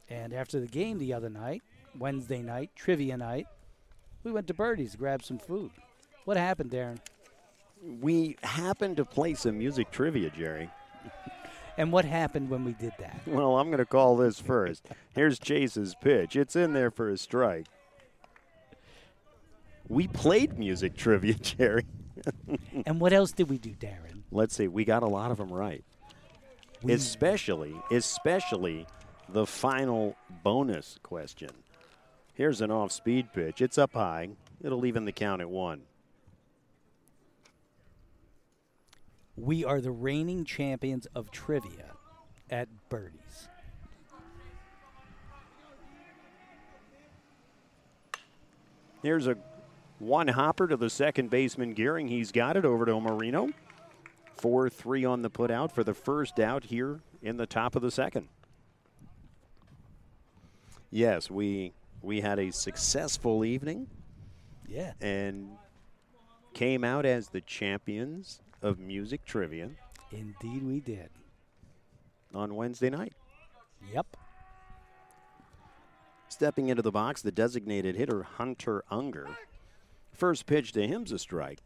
And 0.08 0.32
after 0.32 0.58
the 0.58 0.66
game 0.66 0.98
the 0.98 1.12
other 1.12 1.28
night, 1.28 1.62
Wednesday 1.98 2.42
night, 2.42 2.70
trivia 2.74 3.16
night, 3.16 3.46
we 4.24 4.32
went 4.32 4.46
to 4.48 4.54
Birdie's 4.54 4.92
to 4.92 4.98
grab 4.98 5.22
some 5.22 5.38
food. 5.38 5.70
What 6.24 6.36
happened, 6.36 6.70
Darren? 6.70 6.98
We 7.82 8.36
happened 8.42 8.96
to 8.98 9.04
play 9.04 9.34
some 9.34 9.58
music 9.58 9.90
trivia, 9.90 10.30
Jerry. 10.30 10.70
And 11.78 11.90
what 11.92 12.04
happened 12.04 12.50
when 12.50 12.64
we 12.64 12.72
did 12.72 12.92
that? 12.98 13.20
Well, 13.26 13.56
I'm 13.58 13.68
going 13.68 13.78
to 13.78 13.86
call 13.86 14.16
this 14.16 14.38
first. 14.40 14.86
Here's 15.14 15.38
Chase's 15.38 15.94
pitch. 16.00 16.36
It's 16.36 16.56
in 16.56 16.72
there 16.74 16.90
for 16.90 17.08
a 17.08 17.16
strike. 17.16 17.66
We 19.88 20.06
played 20.08 20.58
music 20.58 20.96
trivia, 20.96 21.34
Jerry. 21.40 21.86
and 22.86 23.00
what 23.00 23.12
else 23.12 23.32
did 23.32 23.48
we 23.48 23.58
do, 23.58 23.70
Darren? 23.70 24.22
Let's 24.30 24.54
see. 24.54 24.68
We 24.68 24.84
got 24.84 25.02
a 25.02 25.08
lot 25.08 25.30
of 25.30 25.38
them 25.38 25.52
right. 25.52 25.84
We- 26.82 26.92
especially, 26.92 27.74
especially 27.90 28.86
the 29.28 29.46
final 29.46 30.16
bonus 30.42 30.98
question. 31.02 31.50
Here's 32.34 32.60
an 32.60 32.70
off 32.70 32.92
speed 32.92 33.32
pitch. 33.32 33.60
It's 33.60 33.78
up 33.78 33.92
high. 33.94 34.30
It'll 34.62 34.84
even 34.86 35.04
the 35.06 35.12
count 35.12 35.40
at 35.40 35.48
one. 35.50 35.82
We 39.40 39.64
are 39.64 39.80
the 39.80 39.90
reigning 39.90 40.44
champions 40.44 41.06
of 41.14 41.30
trivia 41.30 41.92
at 42.50 42.68
Birdies. 42.90 43.48
Here's 49.02 49.26
a 49.26 49.36
one 49.98 50.28
hopper 50.28 50.68
to 50.68 50.76
the 50.76 50.90
second 50.90 51.30
baseman 51.30 51.72
Gearing. 51.72 52.08
He's 52.08 52.32
got 52.32 52.56
it 52.58 52.66
over 52.66 52.84
to 52.84 53.00
Marino. 53.00 53.48
4 54.36 54.68
3 54.68 55.04
on 55.06 55.22
the 55.22 55.30
put 55.30 55.50
out 55.50 55.72
for 55.72 55.84
the 55.84 55.94
first 55.94 56.38
out 56.38 56.64
here 56.64 57.00
in 57.22 57.36
the 57.38 57.46
top 57.46 57.76
of 57.76 57.82
the 57.82 57.90
second. 57.90 58.28
Yes, 60.90 61.30
we 61.30 61.72
we 62.02 62.20
had 62.20 62.38
a 62.38 62.50
successful 62.50 63.44
evening 63.44 63.88
Yeah. 64.68 64.92
and 65.00 65.50
came 66.52 66.84
out 66.84 67.06
as 67.06 67.28
the 67.28 67.40
champions 67.40 68.40
of 68.62 68.78
music 68.78 69.24
trivia 69.24 69.70
Indeed, 70.12 70.62
we 70.62 70.80
did. 70.80 71.08
on 72.34 72.54
Wednesday 72.54 72.90
night. 72.90 73.12
Yep. 73.92 74.16
Stepping 76.28 76.68
into 76.68 76.82
the 76.82 76.90
box, 76.90 77.22
the 77.22 77.32
designated 77.32 77.96
hitter 77.96 78.22
Hunter 78.22 78.84
Unger. 78.90 79.28
First 80.12 80.46
pitch 80.46 80.72
to 80.72 80.86
him's 80.86 81.12
a 81.12 81.18
strike. 81.18 81.60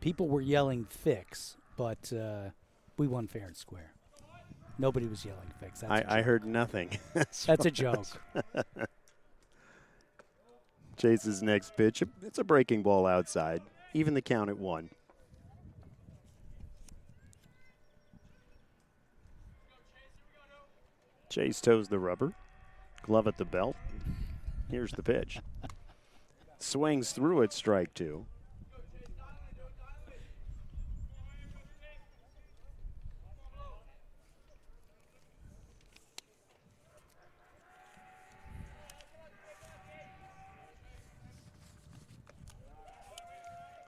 People 0.00 0.28
were 0.28 0.40
yelling 0.40 0.86
fix, 0.88 1.56
but 1.76 2.12
uh, 2.12 2.50
we 2.96 3.06
won 3.06 3.26
fair 3.26 3.46
and 3.46 3.56
square. 3.56 3.92
Nobody 4.78 5.06
was 5.06 5.24
yelling 5.24 5.52
fix. 5.58 5.82
I, 5.82 6.04
I 6.06 6.22
heard 6.22 6.44
nothing. 6.44 6.98
That's 7.14 7.46
a 7.66 7.70
joke. 7.70 8.06
Chase's 10.96 11.42
next 11.42 11.76
pitch. 11.76 12.02
It's 12.22 12.38
a 12.38 12.44
breaking 12.44 12.82
ball 12.82 13.06
outside. 13.06 13.62
Even 13.92 14.14
the 14.14 14.22
count 14.22 14.48
at 14.48 14.58
one. 14.58 14.90
Chase 21.30 21.60
toes 21.60 21.86
the 21.88 21.98
rubber. 22.00 22.32
Glove 23.02 23.28
at 23.28 23.38
the 23.38 23.44
belt. 23.44 23.76
Here's 24.68 24.90
the 24.90 25.02
pitch. 25.02 25.38
Swings 26.58 27.12
through 27.12 27.42
it, 27.42 27.52
strike 27.52 27.94
two. 27.94 28.26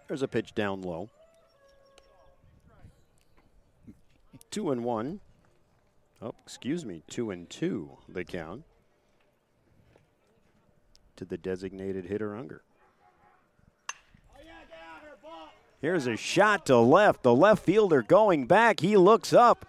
There's 0.07 0.23
a 0.23 0.29
pitch 0.29 0.55
down 0.55 0.83
low. 0.83 1.09
Two 4.51 4.71
and 4.71 4.85
one. 4.85 5.21
Oh, 6.23 6.35
excuse 6.45 6.85
me, 6.85 7.03
two 7.09 7.31
and 7.33 7.51
two, 7.51 7.99
the 8.09 8.25
count. 8.25 8.63
To 11.17 11.25
the 11.25 11.37
designated 11.37 12.07
hitter 12.07 12.37
Unger. 12.37 12.63
Here's 15.81 16.07
a 16.07 16.17
shot 16.17 16.67
to 16.67 16.79
left. 16.79 17.25
The 17.25 17.35
left 17.35 17.65
fielder 17.65 18.03
going 18.03 18.47
back. 18.47 18.79
He 18.79 18.97
looks 18.97 19.33
up. 19.33 19.67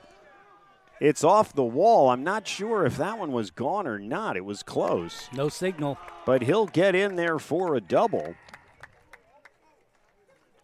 It's 1.00 1.24
off 1.24 1.54
the 1.54 1.64
wall. 1.64 2.12
I'm 2.12 2.24
not 2.24 2.48
sure 2.48 2.86
if 2.86 2.98
that 2.98 3.18
one 3.18 3.32
was 3.32 3.50
gone 3.50 3.88
or 3.88 3.98
not. 3.98 4.38
It 4.38 4.46
was 4.46 4.62
close. 4.62 5.28
No 5.34 5.50
signal. 5.50 5.98
But 6.24 6.44
he'll 6.44 6.68
get 6.68 6.94
in 6.94 7.16
there 7.16 7.40
for 7.40 7.76
a 7.76 7.82
double. 7.82 8.36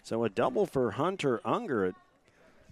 So 0.04 0.24
a 0.24 0.30
double 0.30 0.68
for 0.68 0.92
Hunter 0.92 1.42
Unger. 1.44 1.96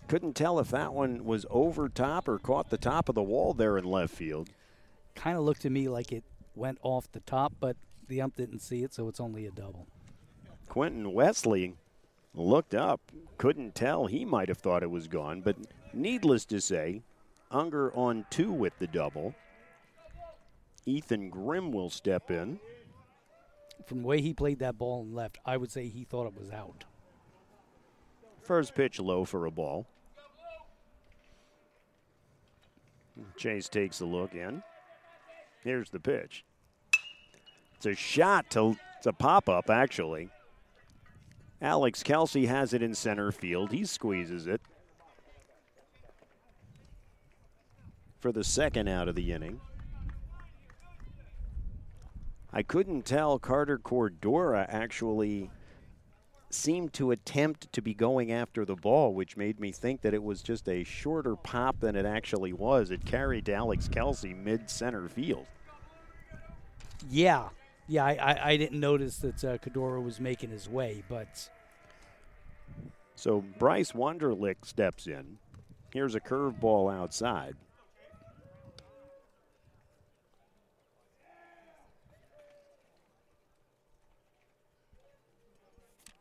Couldn't 0.08 0.36
tell 0.36 0.60
if 0.60 0.70
that 0.70 0.94
one 0.94 1.26
was 1.26 1.46
over 1.50 1.90
top 1.90 2.28
or 2.28 2.40
caught 2.40 2.70
the 2.70 2.78
top 2.78 3.10
of 3.10 3.16
the 3.16 3.24
wall 3.24 3.54
there 3.54 3.78
in 3.78 3.84
left 3.84 4.14
field. 4.14 4.50
Kind 5.16 5.38
of 5.38 5.44
looked 5.44 5.62
to 5.64 5.70
me 5.70 5.90
like 5.90 6.12
it 6.12 6.24
went 6.56 6.78
off 6.82 7.12
the 7.12 7.20
top, 7.22 7.54
but 7.60 7.76
the 8.08 8.22
ump 8.22 8.36
didn't 8.38 8.60
see 8.60 8.84
it, 8.84 8.94
so 8.94 9.10
it's 9.10 9.20
only 9.20 9.46
a 9.46 9.52
double. 9.52 9.86
Quentin 10.70 11.14
Wesley 11.14 11.76
looked 12.34 12.74
up, 12.74 13.02
couldn't 13.38 13.76
tell. 13.76 14.06
He 14.06 14.24
might 14.24 14.48
have 14.48 14.60
thought 14.60 14.84
it 14.84 14.92
was 14.92 15.08
gone, 15.08 15.42
but 15.42 15.58
needless 15.94 16.46
to 16.46 16.62
say, 16.62 17.02
Unger 17.52 17.94
on 17.94 18.26
two 18.30 18.52
with 18.52 18.78
the 18.80 18.88
double. 18.88 19.34
Ethan 20.86 21.30
Grimm 21.30 21.72
will 21.72 21.90
step 21.90 22.30
in. 22.30 22.60
From 23.86 24.02
the 24.02 24.08
way 24.08 24.22
he 24.22 24.34
played 24.34 24.60
that 24.60 24.78
ball 24.78 25.02
and 25.02 25.14
left, 25.14 25.38
I 25.46 25.56
would 25.56 25.72
say 25.72 25.88
he 25.88 26.04
thought 26.04 26.28
it 26.28 26.38
was 26.38 26.50
out. 26.52 26.84
First 28.42 28.76
pitch 28.76 29.00
low 29.00 29.24
for 29.24 29.46
a 29.46 29.52
ball. 29.52 29.86
Chase 33.36 33.70
takes 33.70 34.00
a 34.00 34.06
look 34.06 34.34
in. 34.34 34.64
Here's 35.64 35.90
the 35.90 36.00
pitch. 36.00 36.46
It's 37.76 37.86
a 37.86 37.94
shot 37.94 38.50
to 38.52 38.76
it's 38.98 39.08
a 39.08 39.14
pop 39.14 39.48
up 39.50 39.70
actually. 39.70 40.30
Alex 41.62 42.04
Kelsey 42.04 42.46
has 42.46 42.74
it 42.74 42.82
in 42.82 42.94
center 42.94 43.32
field. 43.32 43.72
He 43.72 43.86
squeezes 43.86 44.48
it 44.48 44.62
for 48.20 48.32
the 48.32 48.44
second 48.44 48.88
out 48.88 49.08
of 49.08 49.16
the 49.16 49.32
inning. 49.32 49.60
I 52.52 52.64
couldn't 52.64 53.06
tell 53.06 53.38
Carter 53.40 53.78
Cordora 53.78 54.66
actually 54.70 55.52
seemed 56.50 56.94
to 56.94 57.12
attempt 57.12 57.72
to 57.74 57.82
be 57.82 57.94
going 57.94 58.32
after 58.32 58.64
the 58.64 58.76
ball, 58.76 59.14
which 59.14 59.36
made 59.38 59.60
me 59.60 59.72
think 59.72 60.02
that 60.02 60.14
it 60.14 60.24
was 60.24 60.42
just 60.42 60.68
a 60.70 60.84
shorter 60.84 61.36
pop 61.36 61.80
than 61.80 61.96
it 61.96 62.06
actually 62.06 62.54
was. 62.54 62.92
It 62.92 63.06
carried 63.06 63.46
to 63.48 63.54
Alex 63.54 63.88
Kelsey 63.88 64.34
mid 64.34 64.70
center 64.70 65.10
field. 65.10 65.46
Yeah, 67.10 67.50
yeah, 67.88 68.06
I, 68.06 68.14
I, 68.14 68.50
I 68.52 68.58
didn't 68.58 68.80
notice 68.80 69.18
that 69.18 69.44
uh, 69.44 69.58
Kadora 69.58 70.04
was 70.04 70.20
making 70.20 70.50
his 70.50 70.68
way, 70.70 71.04
but 71.10 71.50
So 73.16 73.44
Bryce 73.60 73.92
Wunderlich 73.92 74.66
steps 74.66 75.08
in. 75.08 75.38
Here's 75.94 76.16
a 76.16 76.20
curveball 76.20 76.94
outside. 76.94 77.56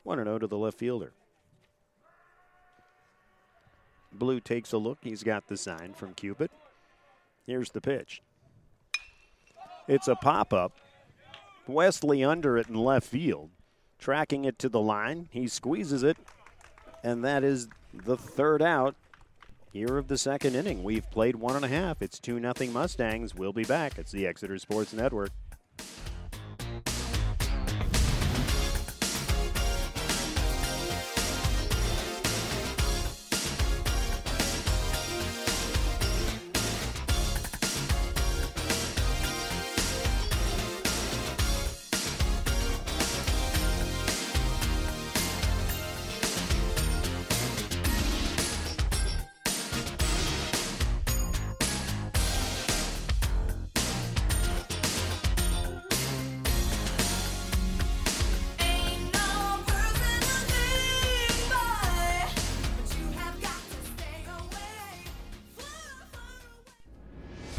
One 0.07 0.21
and 0.21 0.29
0 0.29 0.39
to 0.39 0.47
the 0.47 0.57
left 0.57 0.79
fielder. 0.79 1.11
Blue 4.13 4.39
takes 4.39 4.71
a 4.71 4.79
look. 4.79 4.99
He's 5.03 5.25
got 5.25 5.49
the 5.49 5.57
sign 5.57 5.95
from 5.95 6.15
Cupid. 6.15 6.49
Here's 7.45 7.71
the 7.71 7.81
pitch. 7.81 8.23
It's 9.89 10.07
a 10.07 10.15
pop 10.15 10.53
up. 10.53 10.71
Wesley 11.67 12.23
under 12.23 12.57
it 12.57 12.69
in 12.69 12.77
left 12.77 13.09
field. 13.09 13.51
Tracking 13.99 14.45
it 14.45 14.61
to 14.61 14.69
the 14.69 14.81
line. 14.81 15.29
He 15.33 15.49
squeezes 15.49 16.05
it. 16.05 16.17
And 17.03 17.25
that 17.25 17.43
is 17.43 17.67
the 17.93 18.17
third 18.17 18.63
out 18.63 18.95
here 19.73 19.99
of 19.99 20.07
the 20.07 20.19
second 20.19 20.55
inning. 20.55 20.85
We've 20.85 21.11
played 21.11 21.35
one 21.35 21.57
and 21.57 21.65
a 21.65 21.69
half. 21.69 22.01
It's 22.01 22.21
2 22.21 22.39
nothing 22.39 22.73
Mustangs. 22.73 23.35
We'll 23.35 23.53
be 23.53 23.65
back. 23.65 23.99
It's 23.99 24.13
the 24.13 24.29
Exeter 24.29 24.57
Sports 24.59 24.93
Network. 24.93 25.31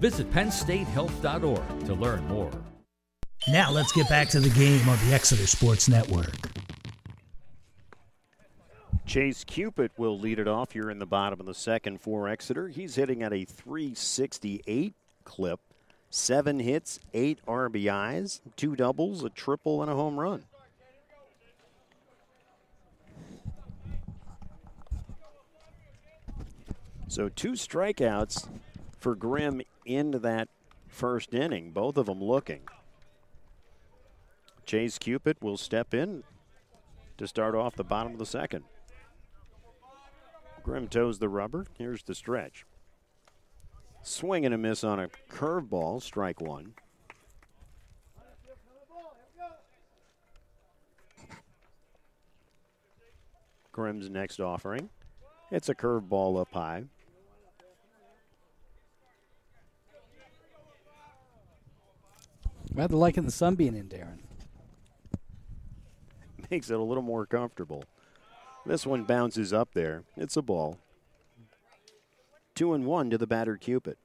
Visit 0.00 0.30
PennStateHealth.org 0.32 1.84
to 1.86 1.94
learn 1.94 2.26
more. 2.26 2.50
Now 3.48 3.70
let's 3.70 3.92
get 3.92 4.08
back 4.08 4.28
to 4.30 4.40
the 4.40 4.48
game 4.50 4.88
on 4.88 4.98
the 5.06 5.14
Exeter 5.14 5.46
Sports 5.46 5.88
Network. 5.88 6.34
Chase 9.06 9.44
Cupid 9.44 9.90
will 9.98 10.18
lead 10.18 10.38
it 10.38 10.48
off 10.48 10.72
here 10.72 10.90
in 10.90 10.98
the 10.98 11.06
bottom 11.06 11.38
of 11.40 11.46
the 11.46 11.54
second 11.54 12.00
for 12.00 12.28
Exeter. 12.28 12.68
He's 12.68 12.94
hitting 12.94 13.22
at 13.22 13.32
a 13.32 13.44
368 13.44 14.94
clip. 15.24 15.60
Seven 16.10 16.60
hits, 16.60 16.98
eight 17.12 17.38
RBIs, 17.46 18.40
two 18.56 18.76
doubles, 18.76 19.22
a 19.22 19.30
triple, 19.30 19.82
and 19.82 19.90
a 19.90 19.94
home 19.94 20.18
run. 20.18 20.44
So 27.08 27.28
two 27.28 27.52
strikeouts 27.52 28.48
for 28.98 29.14
Grimm 29.14 29.62
into 29.84 30.18
that 30.20 30.48
first 30.88 31.34
inning, 31.34 31.72
both 31.72 31.96
of 31.96 32.06
them 32.06 32.22
looking. 32.22 32.62
Chase 34.66 34.98
Cupid 34.98 35.36
will 35.40 35.56
step 35.56 35.94
in 35.94 36.22
to 37.18 37.26
start 37.26 37.54
off 37.54 37.74
the 37.74 37.84
bottom 37.84 38.12
of 38.12 38.18
the 38.18 38.26
second. 38.26 38.64
Grimm 40.62 40.88
toes 40.88 41.18
the 41.18 41.28
rubber. 41.28 41.66
Here's 41.78 42.02
the 42.02 42.14
stretch. 42.14 42.64
Swing 44.02 44.44
and 44.44 44.54
a 44.54 44.58
miss 44.58 44.84
on 44.84 45.00
a 45.00 45.08
curveball, 45.30 46.02
strike 46.02 46.40
one. 46.40 46.74
Grimm's 53.72 54.10
next 54.10 54.40
offering. 54.40 54.90
It's 55.50 55.68
a 55.68 55.74
curveball 55.74 56.40
up 56.40 56.52
high. 56.52 56.84
Rather 62.74 62.96
liking 62.96 63.24
the 63.24 63.30
sun 63.30 63.56
being 63.56 63.76
in, 63.76 63.88
Darren. 63.88 64.18
Makes 66.50 66.70
it 66.70 66.78
a 66.78 66.82
little 66.82 67.02
more 67.02 67.26
comfortable. 67.26 67.84
This 68.64 68.86
one 68.86 69.04
bounces 69.04 69.52
up 69.52 69.70
there. 69.74 70.04
It's 70.16 70.36
a 70.36 70.42
ball. 70.42 70.78
Two 72.54 72.74
and 72.74 72.84
one 72.84 73.10
to 73.10 73.18
the 73.18 73.26
batter 73.26 73.56
Cupid. 73.56 73.96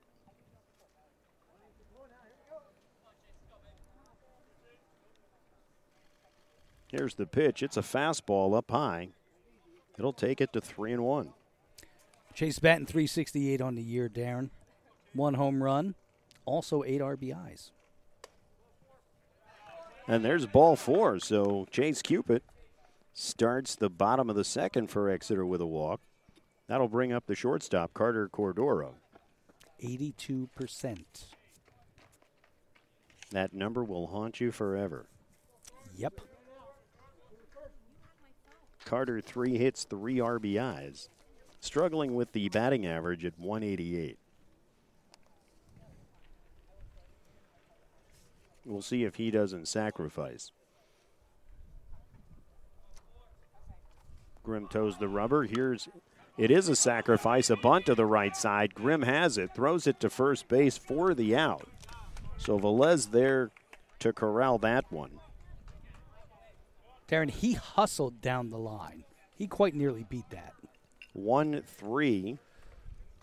Here's 6.87 7.15
the 7.15 7.25
pitch. 7.25 7.61
It's 7.61 7.77
a 7.77 7.81
fastball 7.81 8.57
up 8.57 8.71
high. 8.71 9.09
It'll 9.97 10.13
take 10.13 10.39
it 10.39 10.53
to 10.53 10.61
three 10.61 10.93
and 10.93 11.03
one. 11.03 11.33
Chase 12.33 12.59
batting 12.59 12.85
368 12.85 13.61
on 13.61 13.75
the 13.75 13.81
year, 13.81 14.09
Darren. 14.09 14.49
One 15.13 15.33
home 15.35 15.63
run, 15.63 15.95
also 16.45 16.83
eight 16.83 17.01
RBIs. 17.01 17.71
And 20.07 20.23
there's 20.23 20.45
ball 20.45 20.75
four. 20.75 21.19
So 21.19 21.65
Chase 21.71 22.01
Cupid 22.01 22.43
starts 23.13 23.75
the 23.75 23.89
bottom 23.89 24.29
of 24.29 24.35
the 24.35 24.43
second 24.43 24.87
for 24.87 25.09
Exeter 25.09 25.45
with 25.45 25.61
a 25.61 25.65
walk. 25.65 26.01
That'll 26.67 26.87
bring 26.87 27.13
up 27.13 27.25
the 27.27 27.35
shortstop, 27.35 27.93
Carter 27.93 28.27
Cordoro. 28.27 28.95
82%. 29.83 30.97
That 33.31 33.53
number 33.53 33.83
will 33.83 34.07
haunt 34.07 34.39
you 34.39 34.51
forever. 34.51 35.07
Yep. 35.95 36.21
Carter, 38.85 39.19
three 39.19 39.57
hits, 39.57 39.83
three 39.83 40.17
RBIs. 40.17 41.09
Struggling 41.59 42.13
with 42.13 42.31
the 42.33 42.49
batting 42.49 42.85
average 42.85 43.25
at 43.25 43.39
188. 43.39 44.17
We'll 48.65 48.81
see 48.81 49.03
if 49.03 49.15
he 49.15 49.29
doesn't 49.29 49.67
sacrifice. 49.67 50.51
Grimm 54.43 54.67
toes 54.67 54.97
the 54.97 55.07
rubber. 55.07 55.43
Here's 55.43 55.87
it 56.37 56.51
is 56.51 56.67
a 56.67 56.75
sacrifice, 56.75 57.49
a 57.49 57.55
bunt 57.55 57.85
to 57.85 57.95
the 57.95 58.05
right 58.05 58.35
side. 58.35 58.75
Grimm 58.75 59.03
has 59.03 59.37
it, 59.37 59.55
throws 59.55 59.87
it 59.87 59.99
to 60.01 60.09
first 60.09 60.47
base 60.47 60.77
for 60.77 61.13
the 61.13 61.35
out. 61.35 61.67
So 62.37 62.59
Velez 62.59 63.11
there 63.11 63.51
to 63.99 64.11
corral 64.11 64.57
that 64.59 64.91
one. 64.91 65.19
Darren, 67.07 67.29
he 67.29 67.53
hustled 67.53 68.19
down 68.19 68.49
the 68.49 68.57
line. 68.57 69.05
He 69.35 69.47
quite 69.47 69.75
nearly 69.75 70.05
beat 70.09 70.29
that. 70.31 70.53
1 71.13 71.61
3 71.65 72.37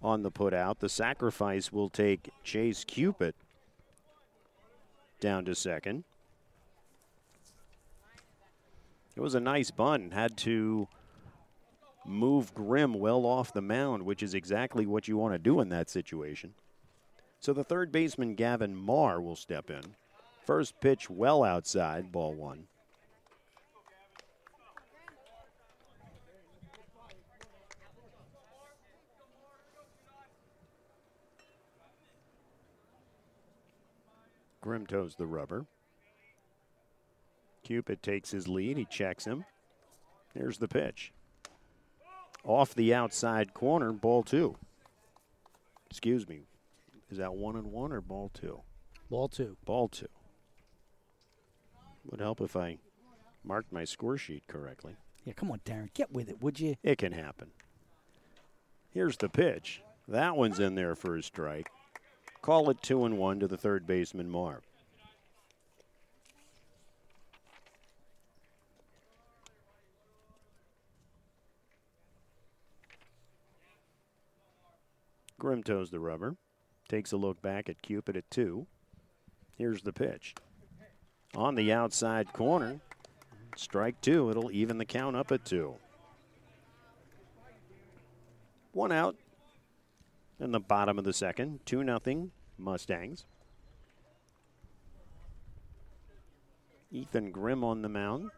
on 0.02 0.22
the 0.22 0.30
putout. 0.30 0.78
The 0.78 0.88
sacrifice 0.88 1.70
will 1.70 1.90
take 1.90 2.30
Chase 2.42 2.84
Cupid 2.84 3.34
down 5.22 5.46
to 5.46 5.54
second. 5.54 6.04
It 9.16 9.20
was 9.20 9.34
a 9.34 9.40
nice 9.40 9.70
bunt. 9.70 10.12
Had 10.12 10.36
to 10.38 10.88
move 12.04 12.52
Grimm 12.54 12.94
well 12.94 13.24
off 13.24 13.52
the 13.52 13.62
mound, 13.62 14.02
which 14.02 14.22
is 14.22 14.34
exactly 14.34 14.84
what 14.84 15.08
you 15.08 15.16
want 15.16 15.32
to 15.32 15.38
do 15.38 15.60
in 15.60 15.70
that 15.70 15.88
situation. 15.88 16.52
So 17.40 17.52
the 17.52 17.64
third 17.64 17.90
baseman, 17.92 18.34
Gavin 18.34 18.76
Marr, 18.76 19.20
will 19.20 19.36
step 19.36 19.70
in. 19.70 19.94
First 20.44 20.80
pitch 20.80 21.08
well 21.08 21.44
outside, 21.44 22.12
ball 22.12 22.34
one. 22.34 22.66
Grimm 34.62 34.86
toes 34.86 35.16
the 35.16 35.26
rubber. 35.26 35.66
Cupid 37.64 38.02
takes 38.02 38.30
his 38.30 38.48
lead. 38.48 38.78
He 38.78 38.86
checks 38.86 39.26
him. 39.26 39.44
Here's 40.34 40.58
the 40.58 40.68
pitch. 40.68 41.12
Off 42.44 42.74
the 42.74 42.94
outside 42.94 43.52
corner, 43.52 43.92
ball 43.92 44.22
two. 44.22 44.56
Excuse 45.90 46.26
me. 46.26 46.40
Is 47.10 47.18
that 47.18 47.34
one 47.34 47.56
and 47.56 47.70
one 47.70 47.92
or 47.92 48.00
ball 48.00 48.30
two? 48.32 48.62
Ball 49.10 49.28
two. 49.28 49.56
Ball 49.64 49.88
two. 49.88 50.08
Would 52.10 52.20
help 52.20 52.40
if 52.40 52.56
I 52.56 52.78
marked 53.44 53.72
my 53.72 53.84
score 53.84 54.16
sheet 54.16 54.44
correctly. 54.48 54.96
Yeah, 55.24 55.34
come 55.34 55.50
on, 55.50 55.60
Darren. 55.64 55.92
Get 55.92 56.12
with 56.12 56.28
it, 56.28 56.42
would 56.42 56.58
you? 56.58 56.76
It 56.82 56.98
can 56.98 57.12
happen. 57.12 57.50
Here's 58.90 59.16
the 59.16 59.28
pitch. 59.28 59.82
That 60.08 60.36
one's 60.36 60.58
in 60.58 60.74
there 60.74 60.94
for 60.96 61.16
a 61.16 61.22
strike. 61.22 61.70
Call 62.42 62.70
it 62.70 62.82
two 62.82 63.04
and 63.04 63.18
one 63.18 63.38
to 63.38 63.46
the 63.46 63.56
third 63.56 63.86
baseman, 63.86 64.28
Marv. 64.28 64.62
Grimm 75.38 75.62
toes 75.62 75.90
the 75.90 76.00
rubber. 76.00 76.36
Takes 76.88 77.12
a 77.12 77.16
look 77.16 77.40
back 77.40 77.68
at 77.68 77.80
Cupid 77.80 78.16
at 78.16 78.28
two. 78.28 78.66
Here's 79.56 79.82
the 79.82 79.92
pitch. 79.92 80.34
On 81.36 81.54
the 81.54 81.72
outside 81.72 82.32
corner. 82.32 82.80
Strike 83.56 84.00
two. 84.00 84.30
It'll 84.30 84.50
even 84.50 84.78
the 84.78 84.84
count 84.84 85.14
up 85.14 85.30
at 85.30 85.44
two. 85.44 85.76
One 88.72 88.90
out 88.90 89.16
in 90.40 90.50
the 90.50 90.60
bottom 90.60 90.98
of 90.98 91.04
the 91.04 91.12
second. 91.12 91.60
2 91.66 91.84
nothing 91.84 92.32
Mustangs. 92.62 93.24
Ethan 96.90 97.30
Grimm 97.30 97.64
on 97.64 97.82
the 97.82 97.88
mound 97.88 98.30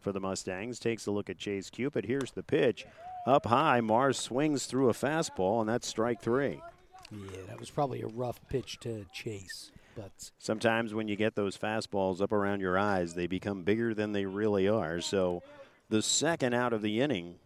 for 0.00 0.12
the 0.12 0.20
Mustangs. 0.20 0.78
Takes 0.78 1.06
a 1.06 1.10
look 1.10 1.28
at 1.28 1.38
Chase 1.38 1.70
Cupid. 1.70 2.06
Here's 2.06 2.32
the 2.32 2.42
pitch. 2.42 2.86
Up 3.26 3.46
high, 3.46 3.80
Marr 3.80 4.12
swings 4.12 4.66
through 4.66 4.88
a 4.88 4.94
fastball, 4.94 5.60
and 5.60 5.68
that's 5.68 5.86
strike 5.86 6.22
three. 6.22 6.62
Yeah, 7.10 7.40
that 7.48 7.60
was 7.60 7.70
probably 7.70 8.02
a 8.02 8.06
rough 8.06 8.40
pitch 8.48 8.78
to 8.80 9.04
chase. 9.12 9.70
But 9.96 10.30
Sometimes 10.38 10.94
when 10.94 11.08
you 11.08 11.16
get 11.16 11.34
those 11.34 11.56
fastballs 11.56 12.20
up 12.20 12.32
around 12.32 12.60
your 12.60 12.78
eyes, 12.78 13.14
they 13.14 13.26
become 13.26 13.64
bigger 13.64 13.94
than 13.94 14.12
they 14.12 14.26
really 14.26 14.68
are. 14.68 15.00
So 15.00 15.42
the 15.88 16.02
second 16.02 16.54
out 16.54 16.72
of 16.72 16.82
the 16.82 17.00
inning 17.00 17.36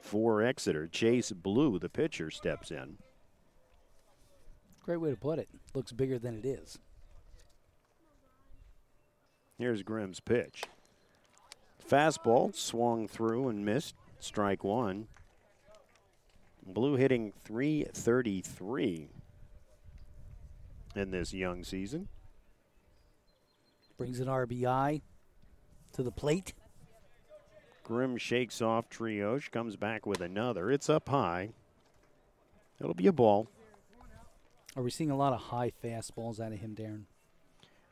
for 0.00 0.42
Exeter, 0.42 0.86
Chase 0.86 1.32
Blue, 1.32 1.78
the 1.78 1.88
pitcher, 1.88 2.30
steps 2.30 2.70
in. 2.70 2.98
Great 4.88 5.02
way 5.02 5.10
to 5.10 5.16
put 5.16 5.38
it. 5.38 5.50
Looks 5.74 5.92
bigger 5.92 6.18
than 6.18 6.38
it 6.38 6.46
is. 6.46 6.78
Here's 9.58 9.82
Grimm's 9.82 10.18
pitch. 10.18 10.62
Fastball 11.86 12.54
swung 12.54 13.06
through 13.06 13.48
and 13.48 13.66
missed. 13.66 13.94
Strike 14.18 14.64
one. 14.64 15.08
Blue 16.66 16.96
hitting 16.96 17.34
333 17.44 19.10
in 20.96 21.10
this 21.10 21.34
young 21.34 21.64
season. 21.64 22.08
Brings 23.98 24.20
an 24.20 24.28
RBI 24.28 25.02
to 25.92 26.02
the 26.02 26.10
plate. 26.10 26.54
Grimm 27.84 28.16
shakes 28.16 28.62
off 28.62 28.88
Troche, 28.88 29.50
comes 29.50 29.76
back 29.76 30.06
with 30.06 30.22
another. 30.22 30.70
It's 30.70 30.88
up 30.88 31.10
high. 31.10 31.50
It'll 32.80 32.94
be 32.94 33.06
a 33.06 33.12
ball. 33.12 33.50
Are 34.76 34.82
we 34.82 34.90
seeing 34.90 35.10
a 35.10 35.16
lot 35.16 35.32
of 35.32 35.40
high 35.40 35.72
fastballs 35.82 36.40
out 36.40 36.52
of 36.52 36.58
him, 36.58 36.74
Darren? 36.74 37.04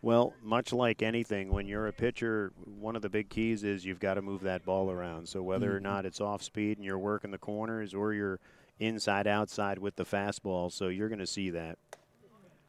Well, 0.03 0.35
much 0.43 0.73
like 0.73 1.03
anything, 1.03 1.51
when 1.51 1.67
you're 1.67 1.89
a 1.89 1.93
pitcher, 1.93 2.53
one 2.65 2.95
of 2.95 3.03
the 3.03 3.09
big 3.09 3.29
keys 3.29 3.65
is 3.65 3.85
you've 3.85 3.99
got 3.99 4.15
to 4.15 4.23
move 4.23 4.43
that 4.43 4.65
ball 4.65 4.91
around. 4.91 5.29
So 5.29 5.43
whether 5.43 5.73
or 5.73 5.77
mm-hmm. 5.77 5.85
not 5.85 6.07
it's 6.07 6.21
off 6.21 6.43
speed 6.43 6.79
and 6.79 6.85
you're 6.85 6.99
working 6.99 7.31
the 7.31 7.39
corners 7.39 7.95
or 7.95 8.13
you're 8.13 8.39
inside 8.79 9.27
outside 9.27 9.79
with 9.79 9.97
the 9.97 10.05
fastball, 10.05 10.71
so 10.71 10.89
you're 10.89 11.09
going 11.09 11.19
to 11.19 11.27
see 11.27 11.51
that. 11.51 11.79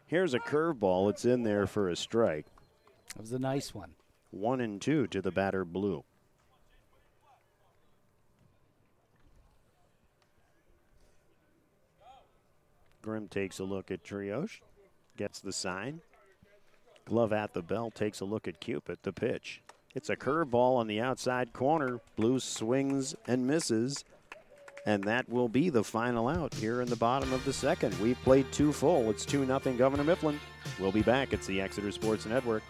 Here's 0.07 0.33
a 0.33 0.39
curveball. 0.39 1.09
It's 1.09 1.25
in 1.25 1.43
there 1.43 1.67
for 1.67 1.89
a 1.89 1.95
strike. 1.95 2.45
That 3.15 3.21
was 3.21 3.33
a 3.33 3.39
nice 3.39 3.75
one. 3.75 3.91
One 4.31 4.61
and 4.61 4.81
two 4.81 5.05
to 5.07 5.21
the 5.21 5.31
batter 5.31 5.65
blue. 5.65 6.05
Grimm 13.07 13.29
takes 13.29 13.59
a 13.59 13.63
look 13.63 13.89
at 13.89 14.03
Troche, 14.03 14.59
gets 15.15 15.39
the 15.39 15.53
sign. 15.53 16.01
Glove 17.05 17.31
at 17.31 17.53
the 17.53 17.61
bell 17.61 17.89
takes 17.89 18.19
a 18.19 18.25
look 18.25 18.49
at 18.49 18.59
Cupid, 18.59 18.97
the 19.03 19.13
pitch. 19.13 19.61
It's 19.95 20.09
a 20.09 20.17
curveball 20.17 20.75
on 20.75 20.87
the 20.87 20.99
outside 20.99 21.53
corner. 21.53 22.01
Blue 22.17 22.37
swings 22.37 23.15
and 23.25 23.47
misses. 23.47 24.03
And 24.85 25.05
that 25.05 25.29
will 25.29 25.47
be 25.47 25.69
the 25.69 25.85
final 25.85 26.27
out 26.27 26.53
here 26.53 26.81
in 26.81 26.89
the 26.89 26.97
bottom 26.97 27.31
of 27.31 27.45
the 27.45 27.53
second. 27.53 27.97
We've 28.01 28.21
played 28.23 28.51
two 28.51 28.73
full. 28.73 29.09
It's 29.09 29.25
2 29.25 29.45
0 29.45 29.59
Governor 29.77 30.03
Mifflin. 30.03 30.37
We'll 30.77 30.91
be 30.91 31.01
back. 31.01 31.31
It's 31.31 31.47
the 31.47 31.61
Exeter 31.61 31.93
Sports 31.93 32.25
Network. 32.25 32.61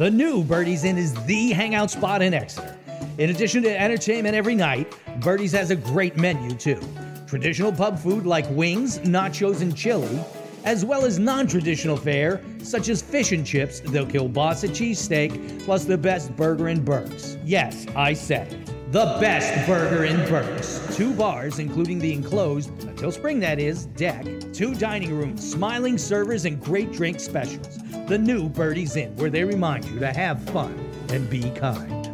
The 0.00 0.10
new 0.10 0.42
Birdies 0.42 0.84
Inn 0.84 0.96
is 0.96 1.12
the 1.26 1.50
hangout 1.50 1.90
spot 1.90 2.22
in 2.22 2.32
Exeter. 2.32 2.74
In 3.18 3.28
addition 3.28 3.62
to 3.64 3.78
entertainment 3.78 4.34
every 4.34 4.54
night, 4.54 4.96
Birdies 5.20 5.52
has 5.52 5.70
a 5.70 5.76
great 5.76 6.16
menu 6.16 6.56
too. 6.56 6.80
Traditional 7.26 7.70
pub 7.70 7.98
food 7.98 8.24
like 8.24 8.46
wings, 8.48 8.98
nachos, 9.00 9.60
and 9.60 9.76
chili, 9.76 10.18
as 10.64 10.86
well 10.86 11.04
as 11.04 11.18
non 11.18 11.46
traditional 11.46 11.98
fare 11.98 12.42
such 12.62 12.88
as 12.88 13.02
fish 13.02 13.32
and 13.32 13.46
chips, 13.46 13.80
the 13.80 14.06
kielbasa 14.06 14.70
cheesesteak, 14.70 15.62
plus 15.66 15.84
the 15.84 15.98
best 15.98 16.34
burger 16.34 16.70
in 16.70 16.82
Berks. 16.82 17.36
Yes, 17.44 17.86
I 17.94 18.14
said 18.14 18.50
it. 18.54 18.79
The 18.90 19.18
best 19.20 19.68
burger 19.68 20.04
in 20.04 20.16
Berks. 20.28 20.80
Two 20.96 21.14
bars, 21.14 21.60
including 21.60 22.00
the 22.00 22.12
enclosed, 22.12 22.70
until 22.82 23.12
spring 23.12 23.38
that 23.38 23.60
is, 23.60 23.86
deck. 23.86 24.26
Two 24.52 24.74
dining 24.74 25.16
rooms, 25.16 25.48
smiling 25.48 25.96
servers, 25.96 26.44
and 26.44 26.60
great 26.60 26.90
drink 26.90 27.20
specials. 27.20 27.78
The 28.08 28.18
new 28.18 28.48
Birdies 28.48 28.96
Inn, 28.96 29.14
where 29.14 29.30
they 29.30 29.44
remind 29.44 29.84
you 29.84 30.00
to 30.00 30.12
have 30.12 30.42
fun 30.50 30.76
and 31.10 31.30
be 31.30 31.50
kind. 31.50 32.08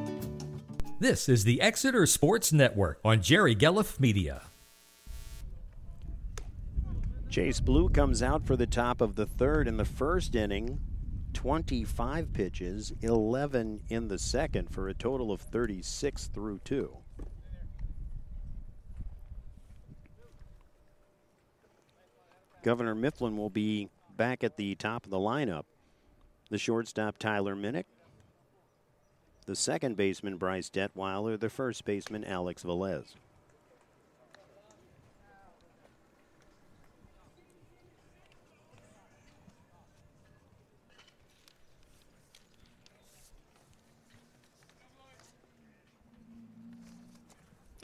This 1.01 1.31
is 1.31 1.45
the 1.45 1.63
Exeter 1.63 2.05
Sports 2.05 2.53
Network 2.53 3.01
on 3.03 3.23
Jerry 3.23 3.57
Gelliff 3.57 3.99
Media. 3.99 4.43
Chase 7.31 7.61
Blue 7.61 7.89
comes 7.89 8.23
out 8.23 8.45
for 8.45 8.55
the 8.55 8.67
top 8.67 9.01
of 9.01 9.15
the 9.15 9.25
third 9.25 9.67
in 9.67 9.79
the 9.79 9.87
first 9.87 10.37
inning. 10.37 10.79
25 11.37 12.33
pitches, 12.33 12.95
11 13.03 13.83
in 13.91 14.09
the 14.09 14.19
second 14.19 14.71
for 14.71 14.89
a 14.89 14.95
total 14.95 15.31
of 15.31 15.43
36 15.43 16.29
through 16.29 16.59
two. 16.65 16.97
Governor 22.65 22.95
Mifflin 22.95 23.37
will 23.37 23.51
be 23.51 23.91
back 24.17 24.43
at 24.43 24.57
the 24.57 24.75
top 24.77 25.05
of 25.05 25.11
the 25.11 25.19
lineup. 25.19 25.65
The 26.49 26.57
shortstop 26.57 27.19
Tyler 27.19 27.55
Minnick, 27.55 27.85
the 29.45 29.55
second 29.55 29.99
baseman 29.99 30.39
Bryce 30.39 30.71
Detweiler, 30.71 31.39
the 31.39 31.51
first 31.51 31.85
baseman 31.85 32.25
Alex 32.25 32.63
Velez. 32.63 33.15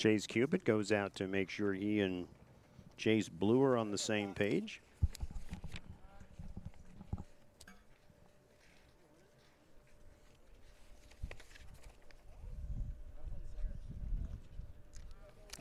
Chase 0.03 0.27
Cupid 0.27 0.65
goes 0.65 0.91
out 0.91 1.15
to 1.15 1.29
make 1.29 1.49
sure 1.49 1.73
he 1.73 2.01
and 2.01 2.27
Chase 2.97 3.29
Blue 3.29 3.63
are 3.63 3.77
on 3.79 3.93
the 3.93 3.99
same 3.99 4.35
page. 4.35 4.81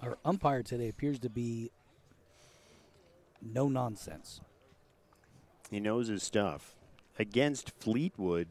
Our 0.01 0.17
umpire 0.25 0.63
today 0.63 0.89
appears 0.89 1.19
to 1.19 1.29
be 1.29 1.69
no 3.43 3.69
nonsense. 3.69 4.41
He 5.69 5.79
knows 5.79 6.07
his 6.07 6.23
stuff. 6.23 6.73
Against 7.19 7.69
Fleetwood 7.79 8.47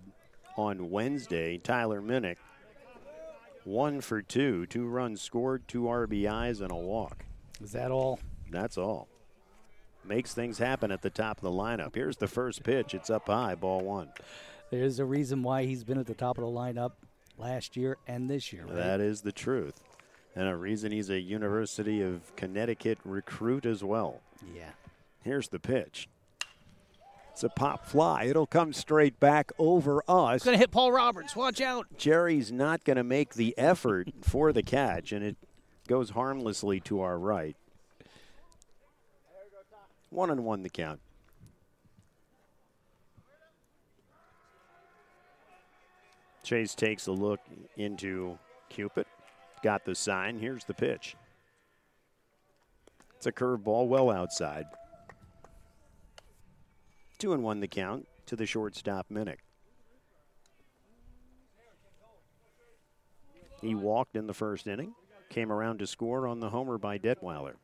on 0.56 0.88
Wednesday, 0.88 1.58
Tyler 1.58 2.00
Minnick, 2.00 2.36
one 3.70 4.00
for 4.00 4.20
two, 4.20 4.66
two 4.66 4.86
runs 4.86 5.22
scored, 5.22 5.66
two 5.68 5.82
RBIs, 5.82 6.60
and 6.60 6.72
a 6.72 6.76
walk. 6.76 7.24
Is 7.62 7.72
that 7.72 7.90
all? 7.90 8.18
That's 8.50 8.76
all. 8.76 9.08
Makes 10.04 10.34
things 10.34 10.58
happen 10.58 10.90
at 10.90 11.02
the 11.02 11.10
top 11.10 11.38
of 11.38 11.42
the 11.42 11.50
lineup. 11.50 11.94
Here's 11.94 12.16
the 12.16 12.26
first 12.26 12.64
pitch. 12.64 12.94
It's 12.94 13.10
up 13.10 13.28
high, 13.28 13.54
ball 13.54 13.80
one. 13.80 14.08
There's 14.70 14.98
a 14.98 15.04
reason 15.04 15.42
why 15.42 15.64
he's 15.64 15.84
been 15.84 15.98
at 15.98 16.06
the 16.06 16.14
top 16.14 16.38
of 16.38 16.44
the 16.44 16.50
lineup 16.50 16.92
last 17.38 17.76
year 17.76 17.96
and 18.06 18.28
this 18.28 18.52
year, 18.52 18.64
right? 18.64 18.74
That 18.74 19.00
is 19.00 19.20
the 19.20 19.32
truth. 19.32 19.80
And 20.34 20.48
a 20.48 20.56
reason 20.56 20.90
he's 20.92 21.10
a 21.10 21.20
University 21.20 22.02
of 22.02 22.34
Connecticut 22.36 22.98
recruit 23.04 23.66
as 23.66 23.84
well. 23.84 24.20
yeah. 24.54 24.70
Here's 25.22 25.48
the 25.48 25.58
pitch. 25.60 26.08
It's 27.32 27.44
a 27.44 27.48
pop 27.48 27.86
fly. 27.86 28.24
It'll 28.24 28.46
come 28.46 28.72
straight 28.72 29.18
back 29.18 29.52
over 29.58 30.02
us. 30.08 30.36
It's 30.36 30.44
Gonna 30.44 30.58
hit 30.58 30.70
Paul 30.70 30.92
Roberts. 30.92 31.34
Watch 31.34 31.60
out. 31.60 31.86
Jerry's 31.96 32.52
not 32.52 32.84
going 32.84 32.96
to 32.96 33.04
make 33.04 33.34
the 33.34 33.56
effort 33.56 34.08
for 34.22 34.52
the 34.52 34.62
catch, 34.62 35.12
and 35.12 35.24
it 35.24 35.36
goes 35.88 36.10
harmlessly 36.10 36.80
to 36.80 37.00
our 37.00 37.18
right. 37.18 37.56
One 40.10 40.30
and 40.30 40.44
one 40.44 40.62
the 40.62 40.68
count. 40.68 41.00
Chase 46.42 46.74
takes 46.74 47.06
a 47.06 47.12
look 47.12 47.40
into 47.76 48.38
Cupid. 48.70 49.06
Got 49.62 49.84
the 49.84 49.94
sign. 49.94 50.38
Here's 50.38 50.64
the 50.64 50.74
pitch. 50.74 51.16
It's 53.16 53.26
a 53.26 53.32
curveball 53.32 53.86
well 53.86 54.10
outside. 54.10 54.64
Two 57.20 57.34
and 57.34 57.42
one 57.42 57.60
the 57.60 57.68
count 57.68 58.08
to 58.24 58.34
the 58.34 58.46
shortstop 58.46 59.10
Minnick. 59.12 59.40
He 63.60 63.74
walked 63.74 64.16
in 64.16 64.26
the 64.26 64.32
first 64.32 64.66
inning, 64.66 64.94
came 65.28 65.52
around 65.52 65.80
to 65.80 65.86
score 65.86 66.26
on 66.26 66.40
the 66.40 66.48
homer 66.48 66.78
by 66.78 66.98
Detweiler. 66.98 67.56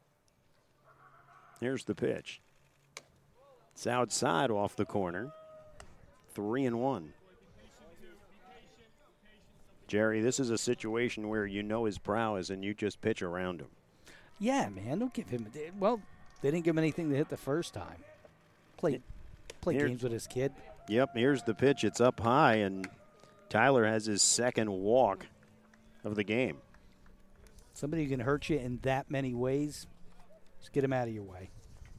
Here's 1.58 1.84
the 1.84 1.94
pitch. 1.94 2.42
It's 3.72 3.86
outside 3.86 4.50
off 4.50 4.76
the 4.76 4.84
corner. 4.84 5.32
Three 6.34 6.66
and 6.66 6.78
one. 6.78 7.14
Jerry, 9.88 10.20
this 10.20 10.38
is 10.38 10.50
a 10.50 10.58
situation 10.58 11.30
where 11.30 11.46
you 11.46 11.62
know 11.62 11.86
his 11.86 11.96
prowess 11.96 12.50
and 12.50 12.62
you 12.62 12.74
just 12.74 13.00
pitch 13.00 13.22
around 13.22 13.62
him. 13.62 13.68
Yeah, 14.38 14.68
man. 14.68 14.98
Don't 14.98 15.14
give 15.14 15.30
him. 15.30 15.50
Well, 15.78 16.02
they 16.42 16.50
didn't 16.50 16.66
give 16.66 16.74
him 16.74 16.78
anything 16.78 17.08
to 17.08 17.16
hit 17.16 17.30
the 17.30 17.38
first 17.38 17.72
time. 17.72 18.04
Played, 18.76 19.00
Play 19.60 19.74
Here- 19.74 19.88
games 19.88 20.02
with 20.02 20.12
his 20.12 20.26
kid. 20.26 20.52
Yep, 20.88 21.10
here's 21.16 21.42
the 21.42 21.54
pitch. 21.54 21.82
It's 21.82 22.00
up 22.00 22.20
high, 22.20 22.56
and 22.56 22.88
Tyler 23.48 23.84
has 23.84 24.06
his 24.06 24.22
second 24.22 24.70
walk 24.70 25.26
of 26.04 26.14
the 26.14 26.24
game. 26.24 26.58
Somebody 27.74 28.04
who 28.04 28.10
can 28.10 28.20
hurt 28.20 28.48
you 28.48 28.58
in 28.58 28.78
that 28.82 29.10
many 29.10 29.34
ways, 29.34 29.86
just 30.60 30.72
get 30.72 30.84
him 30.84 30.92
out 30.92 31.08
of 31.08 31.14
your 31.14 31.24
way. 31.24 31.50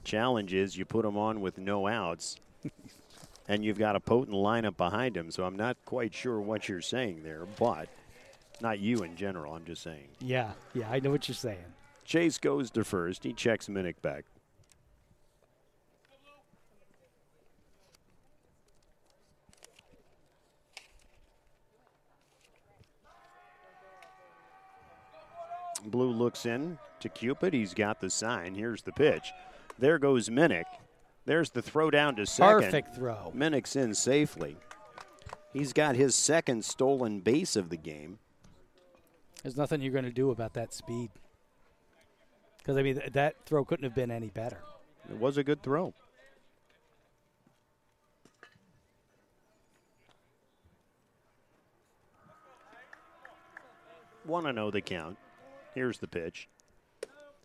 Challenge 0.03 0.53
is 0.53 0.77
you 0.77 0.85
put 0.85 1.05
him 1.05 1.17
on 1.17 1.41
with 1.41 1.57
no 1.57 1.85
outs, 1.85 2.37
and 3.47 3.63
you've 3.63 3.77
got 3.77 3.95
a 3.95 3.99
potent 3.99 4.35
lineup 4.35 4.77
behind 4.77 5.17
him. 5.17 5.29
So 5.31 5.43
I'm 5.43 5.57
not 5.57 5.77
quite 5.85 6.13
sure 6.13 6.39
what 6.39 6.69
you're 6.69 6.81
saying 6.81 7.23
there, 7.23 7.45
but 7.59 7.89
not 8.61 8.79
you 8.79 9.03
in 9.03 9.15
general. 9.15 9.53
I'm 9.53 9.65
just 9.65 9.83
saying. 9.83 10.07
Yeah, 10.19 10.51
yeah, 10.73 10.89
I 10.89 10.99
know 10.99 11.11
what 11.11 11.27
you're 11.27 11.35
saying. 11.35 11.65
Chase 12.05 12.37
goes 12.37 12.71
to 12.71 12.85
first. 12.85 13.25
He 13.25 13.33
checks 13.33 13.67
Minnick 13.67 14.01
back. 14.01 14.23
Blue 25.87 26.11
looks 26.11 26.45
in 26.45 26.77
to 26.99 27.09
Cupid. 27.09 27.53
He's 27.53 27.73
got 27.73 27.99
the 27.99 28.09
sign. 28.09 28.55
Here's 28.55 28.81
the 28.81 28.91
pitch. 28.91 29.31
There 29.79 29.99
goes 29.99 30.29
Minnick. 30.29 30.65
There's 31.25 31.49
the 31.49 31.61
throw 31.61 31.91
down 31.91 32.15
to 32.15 32.25
second. 32.25 32.63
Perfect 32.63 32.95
throw. 32.95 33.31
Minnick's 33.35 33.75
in 33.75 33.93
safely. 33.93 34.57
He's 35.53 35.73
got 35.73 35.95
his 35.95 36.15
second 36.15 36.63
stolen 36.63 37.19
base 37.19 37.55
of 37.55 37.69
the 37.69 37.77
game. 37.77 38.19
There's 39.43 39.57
nothing 39.57 39.81
you're 39.81 39.93
going 39.93 40.05
to 40.05 40.11
do 40.11 40.31
about 40.31 40.53
that 40.53 40.73
speed. 40.73 41.09
Because 42.57 42.77
I 42.77 42.83
mean, 42.83 42.95
th- 42.95 43.13
that 43.13 43.35
throw 43.45 43.63
couldn't 43.63 43.83
have 43.83 43.95
been 43.95 44.11
any 44.11 44.29
better. 44.29 44.59
It 45.09 45.17
was 45.17 45.37
a 45.37 45.43
good 45.43 45.63
throw. 45.63 45.93
Want 54.25 54.45
to 54.45 54.53
know 54.53 54.69
the 54.69 54.81
count. 54.81 55.17
Here's 55.77 55.99
the 55.99 56.07
pitch. 56.07 56.49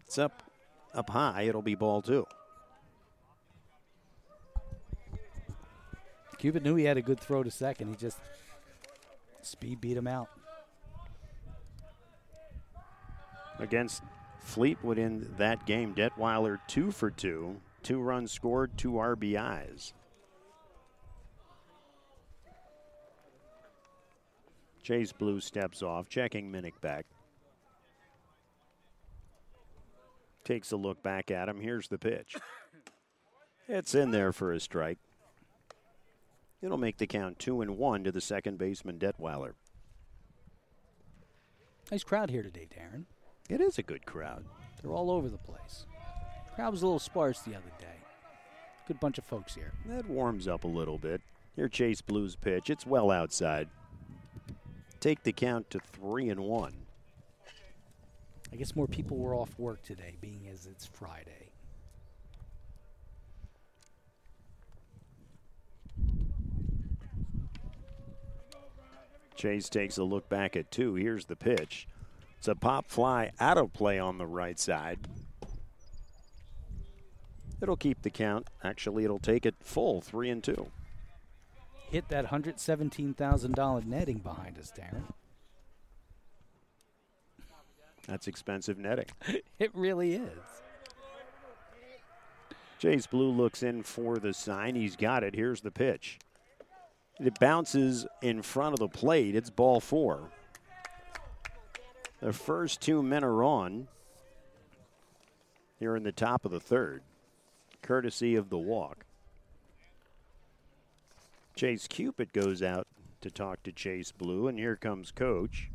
It's 0.07 0.17
up 0.17 0.43
up 0.95 1.11
high. 1.11 1.43
It'll 1.43 1.61
be 1.61 1.75
ball 1.75 2.01
two. 2.01 2.27
Cupid 6.39 6.63
knew 6.63 6.75
he 6.75 6.85
had 6.85 6.97
a 6.97 7.03
good 7.03 7.21
throw 7.21 7.43
to 7.43 7.51
second. 7.51 7.89
He 7.89 7.95
just 7.95 8.17
speed 9.43 9.83
beat 9.83 9.99
him 9.99 10.07
out. 10.07 10.31
Against 13.59 14.03
Fleetwood 14.41 14.97
in 14.97 15.35
that 15.37 15.67
game, 15.67 15.95
Detweiler 15.95 16.59
two 16.67 16.91
for 16.91 17.11
two. 17.11 17.61
Two 17.83 18.01
runs 18.01 18.33
scored, 18.33 18.79
two 18.79 18.93
RBIs. 18.93 19.93
Chase 24.83 25.13
Blue 25.13 25.39
steps 25.39 25.83
off, 25.83 26.09
checking 26.09 26.51
Minnick 26.51 26.81
back. 26.81 27.05
Takes 30.45 30.73
a 30.73 30.77
look 30.77 31.03
back 31.03 31.31
at 31.31 31.49
him. 31.49 31.61
Here's 31.61 31.89
the 31.89 31.99
pitch. 31.99 32.37
It's 33.69 33.95
in 33.95 34.11
there 34.11 34.33
for 34.33 34.53
a 34.53 34.61
strike. 34.61 34.99
It'll 36.61 36.79
make 36.79 36.99
the 36.99 37.07
count 37.07 37.39
two 37.39 37.61
and 37.61 37.77
one 37.77 38.05
to 38.05 38.13
the 38.13 38.21
second 38.21 38.59
baseman, 38.59 38.99
Detweiler. 38.99 39.53
Nice 41.91 42.05
crowd 42.05 42.31
here 42.31 42.43
today, 42.43 42.69
Darren. 42.75 43.05
It 43.49 43.61
is 43.61 43.79
a 43.79 43.83
good 43.83 44.07
crowd. 44.07 44.45
They're 44.81 44.93
all 44.93 45.11
over 45.11 45.29
the 45.29 45.39
place. 45.39 45.87
Crowd 46.55 46.71
was 46.71 46.83
a 46.83 46.87
little 46.87 46.99
sparse 46.99 47.41
the 47.41 47.55
other 47.55 47.73
day. 47.79 47.87
Good 48.89 49.01
bunch 49.01 49.19
of 49.19 49.25
folks 49.25 49.55
here. 49.55 49.73
That 49.87 50.09
warms 50.09 50.49
up 50.49 50.65
a 50.65 50.69
little 50.69 50.99
bit. 50.99 51.21
Here, 51.55 51.69
Chase 51.69 52.01
Blues 52.01 52.35
pitch. 52.35 52.71
It's 52.71 52.87
well 52.87 53.11
outside. 53.11 53.69
Take 55.01 55.23
the 55.23 55.33
count 55.33 55.71
to 55.71 55.81
three 55.81 56.29
and 56.31 56.41
one. 56.41 56.82
I 58.53 58.57
guess 58.57 58.77
more 58.77 58.87
people 58.87 59.17
were 59.17 59.35
off 59.35 59.59
work 59.59 59.83
today, 59.83 60.17
being 60.21 60.47
as 60.53 60.67
it's 60.67 60.85
Friday. 60.85 61.53
Chase 69.37 69.69
takes 69.69 69.97
a 69.97 70.05
look 70.05 70.29
back 70.29 70.55
at 70.55 70.71
two. 70.71 70.95
Here's 70.95 71.25
the 71.25 71.35
pitch. 71.35 71.89
It's 72.39 72.47
a 72.47 72.55
pop 72.55 72.91
fly 72.91 73.33
out 73.41 73.57
of 73.57 73.73
play 73.73 73.99
on 73.99 74.19
the 74.19 74.27
right 74.27 74.59
side. 74.59 74.99
It'll 77.61 77.77
keep 77.77 78.03
the 78.03 78.11
count. 78.11 78.49
Actually, 78.63 79.05
it'll 79.05 79.19
take 79.19 79.47
it 79.47 79.55
full 79.63 80.01
three 80.01 80.29
and 80.29 80.45
two. 80.45 80.69
Hit 81.91 82.09
that 82.09 82.27
$117,000 82.27 83.87
netting 83.87 84.19
behind 84.19 84.59
us, 84.59 84.73
Darren. 84.77 85.05
That's 88.07 88.27
expensive 88.27 88.79
netting. 88.79 89.07
It 89.59 89.71
really 89.75 90.15
is. 90.15 90.39
Chase 92.81 93.07
Blue 93.07 93.31
looks 93.31 93.63
in 93.63 93.85
for 93.85 94.19
the 94.19 94.35
sign. 94.35 94.75
He's 94.75 94.97
got 94.97 95.23
it. 95.23 95.37
Here's 95.37 95.61
the 95.61 95.71
pitch. 95.71 96.19
It 97.21 97.39
bounces 97.39 98.07
in 98.23 98.43
front 98.43 98.73
of 98.73 98.81
the 98.81 98.89
plate. 98.89 99.37
It's 99.37 99.51
ball 99.51 99.79
four. 99.79 100.31
The 102.21 102.33
first 102.33 102.81
two 102.81 103.03
men 103.03 103.23
are 103.23 103.45
on 103.45 103.87
here 105.79 105.97
in 105.97 106.05
the 106.05 106.13
top 106.13 106.45
of 106.45 106.53
the 106.53 106.61
third, 106.61 107.03
courtesy 107.83 108.37
of 108.37 108.51
the 108.51 108.59
walk. 108.59 109.05
Chase 111.57 111.89
Cupid 111.89 112.33
goes 112.33 112.63
out 112.63 112.87
to 113.21 113.31
talk 113.31 113.65
to 113.65 113.73
Chase 113.73 114.13
Blue, 114.13 114.47
and 114.47 114.59
here 114.59 114.77
comes 114.77 115.11
Coach. 115.11 115.72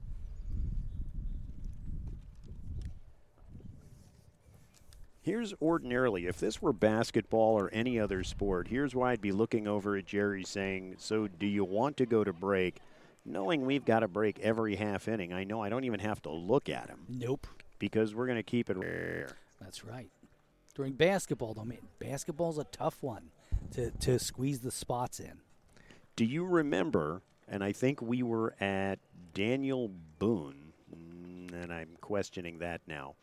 Here's 5.28 5.54
ordinarily, 5.62 6.26
if 6.26 6.40
this 6.40 6.62
were 6.62 6.72
basketball 6.72 7.60
or 7.60 7.70
any 7.74 8.00
other 8.00 8.24
sport, 8.24 8.70
here's 8.70 8.96
why 8.96 9.12
I'd 9.12 9.20
be 9.20 9.34
looking 9.34 9.68
over 9.68 9.98
at 9.98 10.06
Jerry 10.06 10.46
saying, 10.46 10.96
So, 11.00 11.28
do 11.28 11.46
you 11.46 11.66
want 11.66 11.98
to 11.98 12.06
go 12.06 12.24
to 12.24 12.32
break? 12.32 12.80
Knowing 13.26 13.66
we've 13.66 13.84
got 13.84 14.00
to 14.00 14.08
break 14.08 14.40
every 14.40 14.78
half 14.78 15.10
inning, 15.10 15.34
I 15.34 15.44
know 15.44 15.62
I 15.62 15.68
don't 15.68 15.84
even 15.84 16.00
have 16.00 16.22
to 16.22 16.30
look 16.30 16.70
at 16.70 16.88
him 16.88 17.00
Nope. 17.10 17.46
because 17.78 18.16
we're 18.16 18.26
going 18.26 18.38
to 18.38 18.44
keep 18.44 18.70
it 18.70 18.78
rare. 18.78 19.36
That's 19.60 19.84
right. 19.84 20.10
During 20.74 20.94
basketball, 20.94 21.54
though, 21.54 21.66
man, 21.66 21.80
basketball's 22.00 22.58
a 22.58 22.64
tough 22.64 23.04
one 23.04 23.32
to, 23.72 23.92
to 23.92 24.20
squeeze 24.20 24.62
the 24.62 24.72
spots 24.72 25.20
in. 25.20 25.42
Do 26.16 26.24
you 26.24 26.46
remember? 26.46 27.22
And 27.50 27.66
I 27.66 27.74
think 27.74 28.02
we 28.02 28.24
were 28.24 28.56
at 28.62 29.00
Daniel 29.34 29.92
Boone, 30.20 30.72
and 31.52 31.74
I'm 31.74 31.98
questioning 32.00 32.60
that 32.60 32.80
now. 32.88 33.16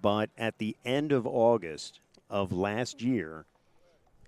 But 0.00 0.30
at 0.36 0.58
the 0.58 0.76
end 0.84 1.12
of 1.12 1.26
August 1.26 2.00
of 2.28 2.52
last 2.52 3.02
year, 3.02 3.46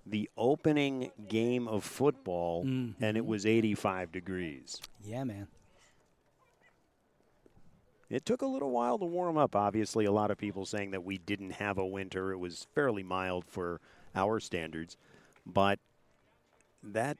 the 0.05 0.29
opening 0.37 1.11
game 1.27 1.67
of 1.67 1.83
football, 1.83 2.63
mm-hmm. 2.63 3.03
and 3.03 3.17
it 3.17 3.25
was 3.25 3.45
85 3.45 4.11
degrees. 4.11 4.79
Yeah, 5.03 5.23
man. 5.23 5.47
It 8.09 8.25
took 8.25 8.41
a 8.41 8.45
little 8.45 8.71
while 8.71 8.97
to 8.99 9.05
warm 9.05 9.37
up. 9.37 9.55
Obviously, 9.55 10.05
a 10.05 10.11
lot 10.11 10.31
of 10.31 10.37
people 10.37 10.65
saying 10.65 10.91
that 10.91 11.03
we 11.03 11.17
didn't 11.17 11.51
have 11.51 11.77
a 11.77 11.85
winter. 11.85 12.31
It 12.31 12.37
was 12.37 12.67
fairly 12.73 13.03
mild 13.03 13.43
for 13.45 13.81
our 14.15 14.39
standards, 14.39 14.95
but 15.45 15.79
that 16.81 17.17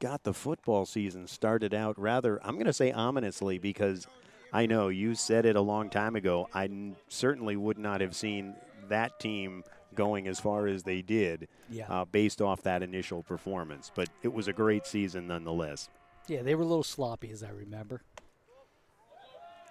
got 0.00 0.24
the 0.24 0.34
football 0.34 0.86
season 0.86 1.26
started 1.26 1.72
out 1.72 1.98
rather, 1.98 2.44
I'm 2.44 2.54
going 2.54 2.66
to 2.66 2.72
say 2.72 2.92
ominously 2.92 3.58
because 3.58 4.06
I 4.54 4.66
know 4.66 4.86
you 4.88 5.14
said 5.16 5.44
it 5.46 5.56
a 5.56 5.60
long 5.60 5.90
time 5.90 6.14
ago. 6.14 6.48
I 6.54 6.64
n- 6.64 6.94
certainly 7.08 7.56
would 7.56 7.76
not 7.76 8.00
have 8.00 8.14
seen 8.14 8.54
that 8.88 9.18
team 9.18 9.64
going 9.96 10.28
as 10.28 10.38
far 10.38 10.66
as 10.68 10.84
they 10.84 11.02
did 11.02 11.48
Yeah. 11.68 11.86
uh, 11.88 12.04
based 12.04 12.40
off 12.40 12.62
that 12.62 12.82
initial 12.82 13.22
performance, 13.24 13.90
but 13.94 14.08
it 14.22 14.32
was 14.32 14.46
a 14.48 14.52
great 14.52 14.86
season 14.86 15.26
nonetheless. 15.26 15.88
Yeah, 16.28 16.42
they 16.42 16.54
were 16.54 16.62
a 16.62 16.66
little 16.66 16.84
sloppy, 16.84 17.30
as 17.30 17.42
I 17.42 17.50
remember. 17.50 18.02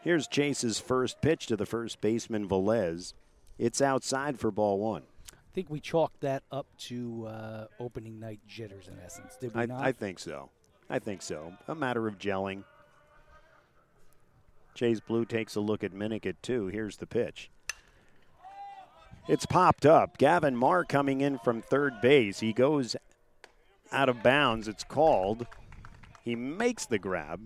Here's 0.02 0.28
Chase's 0.28 0.80
first 0.80 1.22
pitch 1.22 1.48
to 1.48 1.56
the 1.56 1.66
first 1.66 2.02
baseman, 2.02 2.48
Velez. 2.48 3.14
It's 3.58 3.82
outside 3.82 4.38
for 4.38 4.52
ball 4.52 4.80
one. 4.80 5.04
I 5.32 5.36
think 5.54 5.70
we 5.70 5.80
chalked 5.80 6.20
that 6.22 6.44
up 6.52 6.68
to 6.80 7.26
uh, 7.28 7.68
opening 7.80 8.20
night 8.20 8.42
jitters, 8.48 8.88
in 8.90 8.96
essence. 9.04 9.38
Did 9.40 9.54
we 9.56 9.62
I, 9.62 9.66
not? 9.66 9.82
I 9.84 9.94
think 9.94 10.20
so. 10.20 10.50
I 10.90 11.00
think 11.00 11.22
so. 11.22 11.54
A 11.70 11.76
matter 11.76 12.08
of 12.08 12.18
gelling. 12.18 12.64
Chase 14.74 15.00
Blue 15.00 15.26
takes 15.26 15.56
a 15.56 15.60
look 15.60 15.84
at 15.84 15.94
Minnick 15.94 16.26
at 16.26 16.42
two. 16.42 16.68
Here's 16.68 16.98
the 16.98 17.08
pitch. 17.08 17.50
It's 19.28 19.46
popped 19.46 19.86
up. 19.86 20.18
Gavin 20.18 20.56
Marr 20.56 20.84
coming 20.84 21.22
in 21.22 21.38
from 21.38 21.62
third 21.62 22.02
base. 22.02 22.40
He 22.40 22.52
goes 22.52 22.96
out 23.92 24.10
of 24.10 24.22
bounds. 24.22 24.68
It's 24.68 24.84
called. 24.84 25.48
He 26.24 26.36
makes 26.36 26.86
the 26.86 27.00
grab. 27.00 27.42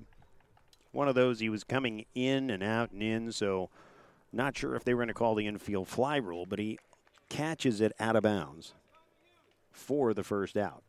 One 0.92 1.08
of 1.08 1.16
those, 1.16 1.40
he 1.40 1.50
was 1.50 1.64
coming 1.64 2.06
in 2.16 2.50
and 2.50 2.64
out 2.64 2.92
and 2.92 3.04
in, 3.04 3.32
so 3.32 3.70
not 4.32 4.58
sure 4.58 4.76
if 4.76 4.84
they 4.84 4.94
were 4.94 5.02
going 5.02 5.10
to 5.10 5.14
call 5.14 5.36
the 5.36 5.46
infield 5.46 5.88
fly 5.88 6.16
rule, 6.18 6.46
but 6.46 6.60
he 6.60 6.80
catches 7.30 7.82
it 7.82 7.92
out 8.00 8.16
of 8.16 8.24
bounds 8.24 8.74
for 9.72 10.14
the 10.14 10.24
first 10.24 10.58
out. 10.58 10.82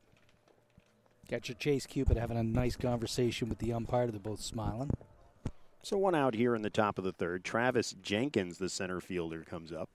Got 1.30 1.48
your 1.48 1.56
Chase 1.56 1.84
Cupid 1.84 2.16
having 2.16 2.38
a 2.38 2.42
nice 2.42 2.76
conversation 2.76 3.50
with 3.50 3.58
the 3.58 3.74
umpire. 3.74 4.10
They're 4.10 4.18
both 4.18 4.40
smiling. 4.40 4.90
So 5.82 5.96
one 5.96 6.14
out 6.14 6.34
here 6.34 6.54
in 6.54 6.62
the 6.62 6.70
top 6.70 6.98
of 6.98 7.04
the 7.04 7.12
third. 7.12 7.44
Travis 7.44 7.94
Jenkins, 8.02 8.58
the 8.58 8.68
center 8.68 9.00
fielder, 9.00 9.44
comes 9.44 9.72
up. 9.72 9.88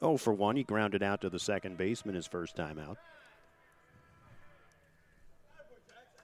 Oh, 0.00 0.16
for 0.16 0.32
one, 0.32 0.54
he 0.54 0.62
grounded 0.62 1.02
out 1.02 1.22
to 1.22 1.28
the 1.28 1.40
second 1.40 1.76
baseman 1.76 2.14
his 2.14 2.28
first 2.28 2.54
time 2.54 2.78
out. 2.78 2.98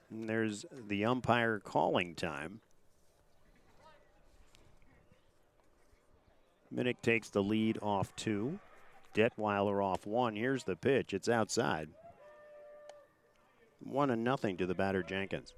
And 0.09 0.29
there's 0.29 0.65
the 0.87 1.03
umpire 1.03 1.59
calling 1.59 2.15
time. 2.15 2.61
Minnick 6.73 7.01
takes 7.01 7.29
the 7.29 7.43
lead 7.43 7.77
off 7.81 8.15
two. 8.15 8.59
Detweiler 9.13 9.83
off 9.83 10.05
one. 10.05 10.37
Here's 10.37 10.63
the 10.63 10.77
pitch. 10.77 11.13
It's 11.13 11.27
outside. 11.27 11.89
One 13.85 14.09
and 14.09 14.23
nothing 14.23 14.57
to 14.57 14.65
the 14.65 14.75
batter 14.75 15.03
Jenkins. 15.03 15.53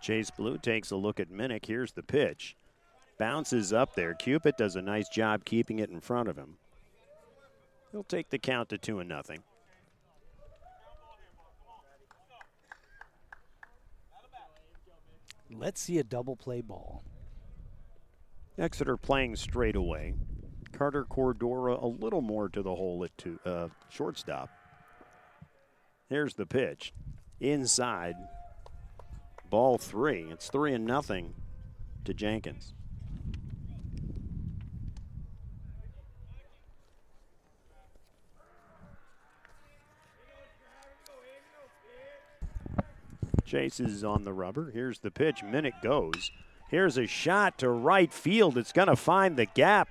Chase 0.00 0.30
Blue 0.30 0.58
takes 0.58 0.90
a 0.90 0.96
look 0.96 1.18
at 1.18 1.30
Minnick. 1.30 1.64
Here's 1.64 1.92
the 1.92 2.02
pitch. 2.02 2.56
Bounces 3.18 3.72
up 3.72 3.94
there. 3.94 4.12
Cupid 4.12 4.56
does 4.58 4.76
a 4.76 4.82
nice 4.82 5.08
job 5.08 5.44
keeping 5.44 5.78
it 5.78 5.88
in 5.88 6.00
front 6.00 6.28
of 6.28 6.36
him. 6.36 6.58
He'll 7.90 8.04
take 8.04 8.28
the 8.28 8.38
count 8.38 8.68
to 8.70 8.76
two 8.76 8.98
and 8.98 9.08
nothing. 9.08 9.42
Let's 15.50 15.80
see 15.80 15.98
a 15.98 16.04
double 16.04 16.36
play 16.36 16.60
ball. 16.60 17.02
Exeter 18.56 18.96
playing 18.96 19.36
straight 19.36 19.76
away. 19.76 20.14
Carter 20.72 21.04
Cordora 21.04 21.80
a 21.80 21.86
little 21.86 22.20
more 22.20 22.48
to 22.48 22.62
the 22.62 22.74
hole 22.74 23.04
at 23.04 23.16
two, 23.18 23.38
uh, 23.44 23.68
shortstop. 23.88 24.48
Here's 26.08 26.34
the 26.34 26.46
pitch. 26.46 26.92
Inside. 27.40 28.14
Ball 29.50 29.78
three. 29.78 30.26
It's 30.30 30.48
three 30.48 30.72
and 30.72 30.84
nothing 30.84 31.34
to 32.04 32.14
Jenkins. 32.14 32.74
Chase 43.44 43.78
is 43.78 44.02
on 44.02 44.24
the 44.24 44.32
rubber. 44.32 44.70
Here's 44.72 45.00
the 45.00 45.10
pitch. 45.10 45.42
Minnick 45.44 45.80
goes. 45.82 46.30
Here's 46.74 46.98
a 46.98 47.06
shot 47.06 47.58
to 47.58 47.68
right 47.70 48.12
field. 48.12 48.58
It's 48.58 48.72
going 48.72 48.88
to 48.88 48.96
find 48.96 49.36
the 49.36 49.46
gap. 49.46 49.88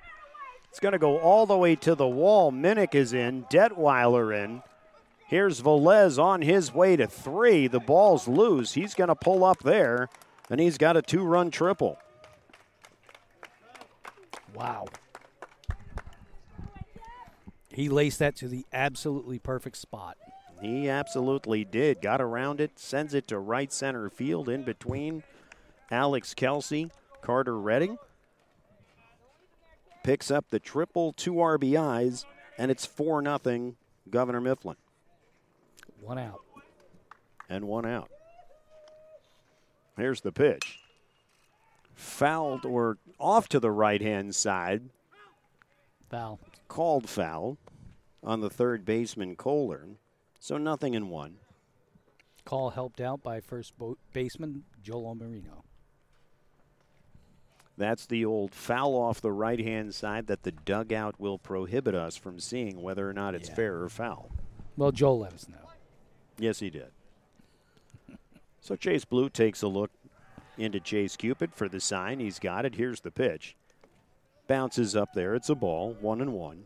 It's 0.70 0.82
going 0.82 0.92
to 0.92 1.00
go 1.00 1.18
all 1.18 1.46
the 1.46 1.56
way 1.56 1.78
to 1.78 1.96
the 1.96 2.06
wall. 2.06 2.52
Minnick 2.52 2.94
is 2.94 3.14
in. 3.14 3.46
Detweiler 3.46 4.36
in. 4.38 4.64
Here's 5.26 5.62
Velez 5.62 6.22
on 6.22 6.42
his 6.42 6.74
way 6.74 6.98
to 6.98 7.08
three. 7.08 7.68
The 7.68 7.80
ball's 7.80 8.28
loose. 8.28 8.74
He's 8.74 8.96
going 8.96 9.08
to 9.08 9.16
pull 9.16 9.46
up 9.46 9.64
there, 9.64 10.10
and 10.50 10.60
he's 10.60 10.78
got 10.78 10.98
a 10.98 11.02
two 11.02 11.24
run 11.24 11.52
triple. 11.52 12.00
Wow. 14.54 14.88
He 17.70 17.88
laced 17.88 18.20
that 18.20 18.36
to 18.36 18.50
the 18.50 18.66
absolutely 18.74 19.40
perfect 19.40 19.78
spot. 19.78 20.18
He 20.60 20.90
absolutely 20.90 21.64
did. 21.64 22.02
Got 22.02 22.20
around 22.20 22.60
it, 22.60 22.78
sends 22.78 23.14
it 23.14 23.30
to 23.30 23.40
right 23.40 23.72
center 23.72 24.10
field 24.10 24.50
in 24.50 24.64
between 24.64 25.24
Alex 25.94 26.34
Kelsey, 26.34 26.90
Carter 27.22 27.58
Redding. 27.58 28.00
Picks 30.04 30.32
up 30.32 30.46
the 30.50 30.60
triple, 30.60 31.14
two 31.14 31.34
RBIs, 31.34 32.26
and 32.58 32.72
it's 32.72 32.84
4 32.86 33.22
nothing 33.22 33.76
Governor 34.10 34.42
Mifflin. 34.42 34.76
One 36.02 36.18
out. 36.18 36.42
and 37.48 37.66
one 37.68 37.86
out. 37.86 38.10
Here's 39.96 40.22
the 40.22 40.32
pitch. 40.32 40.80
Fouled 41.94 42.66
or 42.66 42.98
off 43.20 43.48
to 43.50 43.60
the 43.60 43.70
right 43.72 44.02
hand 44.02 44.34
side, 44.34 44.90
Foul. 46.10 46.40
called 46.68 47.08
foul 47.08 47.58
on 48.24 48.42
the 48.42 48.50
third 48.50 48.84
baseman 48.84 49.36
Kohler. 49.36 49.86
So 50.40 50.58
nothing 50.58 50.96
in 50.96 51.10
one. 51.10 51.36
Call 52.46 52.72
helped 52.72 53.00
out 53.00 53.22
by 53.22 53.40
first 53.40 53.78
bo- 53.78 53.98
baseman 54.12 54.64
Joel 54.82 55.14
Marino. 55.16 55.64
That's 57.78 58.06
the 58.06 58.24
old 58.26 58.54
foul 58.54 58.94
off 58.96 59.20
the 59.22 59.32
right 59.32 59.60
hand 59.60 59.96
side 59.96 60.28
that 60.28 60.44
the 60.44 60.52
dugout 60.52 61.20
will 61.20 61.40
prohibit 61.40 61.96
us 61.96 62.16
from 62.16 62.40
seeing 62.40 62.82
whether 62.82 63.10
or 63.10 63.14
not 63.14 63.34
it's 63.34 63.50
Yeah. 63.50 63.56
fair 63.56 63.82
or 63.82 63.90
foul. 63.90 64.32
Well, 64.78 64.92
Joel 64.92 65.20
let 65.20 65.34
us 65.34 65.48
know. 65.48 65.58
Yes, 66.38 66.60
he 66.60 66.70
did. 66.70 66.92
So 68.62 68.76
Chase 68.76 69.06
Blue 69.06 69.30
takes 69.30 69.62
a 69.62 69.68
look 69.68 69.92
into 70.58 70.80
Chase 70.80 71.16
Cupid 71.18 71.54
for 71.54 71.68
the 71.68 71.80
sign. 71.80 72.20
He's 72.20 72.40
got 72.40 72.66
it. 72.66 72.76
Here's 72.76 73.02
the 73.02 73.12
pitch. 73.12 73.56
Bounces 74.48 74.96
up 74.96 75.14
there. 75.14 75.34
It's 75.36 75.50
a 75.50 75.56
ball. 75.56 75.94
One 76.00 76.22
and 76.22 76.34
one. 76.34 76.66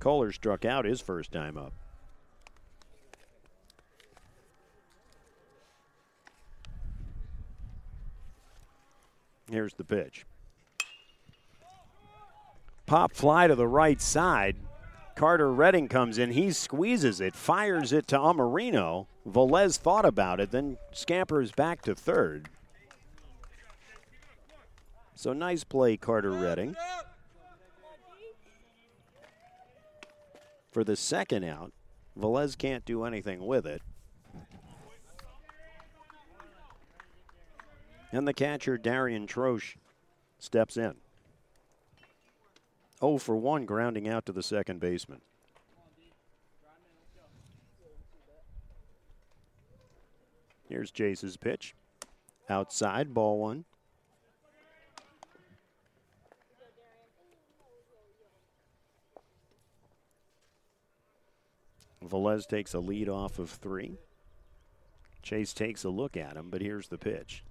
Kohler 0.00 0.32
struck 0.32 0.64
out 0.64 0.84
his 0.84 1.00
first 1.00 1.32
time 1.32 1.56
up. 1.56 1.72
Here's 9.54 9.74
the 9.74 9.84
pitch. 9.84 10.26
Pop 12.86 13.12
fly 13.12 13.46
to 13.46 13.54
the 13.54 13.68
right 13.68 14.00
side. 14.00 14.56
Carter 15.14 15.52
Redding 15.52 15.86
comes 15.86 16.18
in. 16.18 16.32
He 16.32 16.50
squeezes 16.50 17.20
it, 17.20 17.36
fires 17.36 17.92
it 17.92 18.08
to 18.08 18.18
Amarino. 18.18 19.06
Velez 19.24 19.78
thought 19.78 20.04
about 20.04 20.40
it, 20.40 20.50
then 20.50 20.76
scampers 20.92 21.52
back 21.52 21.82
to 21.82 21.94
third. 21.94 22.48
So 25.14 25.32
nice 25.32 25.62
play, 25.62 25.96
Carter 25.96 26.32
Redding. 26.32 26.74
For 30.72 30.82
the 30.82 30.96
second 30.96 31.44
out, 31.44 31.72
Velez 32.18 32.58
can't 32.58 32.84
do 32.84 33.04
anything 33.04 33.46
with 33.46 33.66
it. 33.66 33.82
And 38.14 38.28
the 38.28 38.32
catcher, 38.32 38.78
Darian 38.78 39.26
Troche, 39.26 39.74
steps 40.38 40.76
in. 40.76 40.94
0 43.00 43.18
for 43.18 43.36
1 43.36 43.66
grounding 43.66 44.08
out 44.08 44.24
to 44.26 44.32
the 44.32 44.40
second 44.40 44.78
baseman. 44.78 45.20
Here's 50.68 50.92
Chase's 50.92 51.36
pitch. 51.36 51.74
Outside, 52.48 53.12
ball 53.12 53.40
one. 53.40 53.64
Velez 62.06 62.46
takes 62.46 62.74
a 62.74 62.78
lead 62.78 63.08
off 63.08 63.40
of 63.40 63.50
three. 63.50 63.98
Chase 65.20 65.52
takes 65.52 65.82
a 65.82 65.90
look 65.90 66.16
at 66.16 66.36
him, 66.36 66.48
but 66.50 66.60
here's 66.60 66.86
the 66.86 66.98
pitch. 66.98 67.42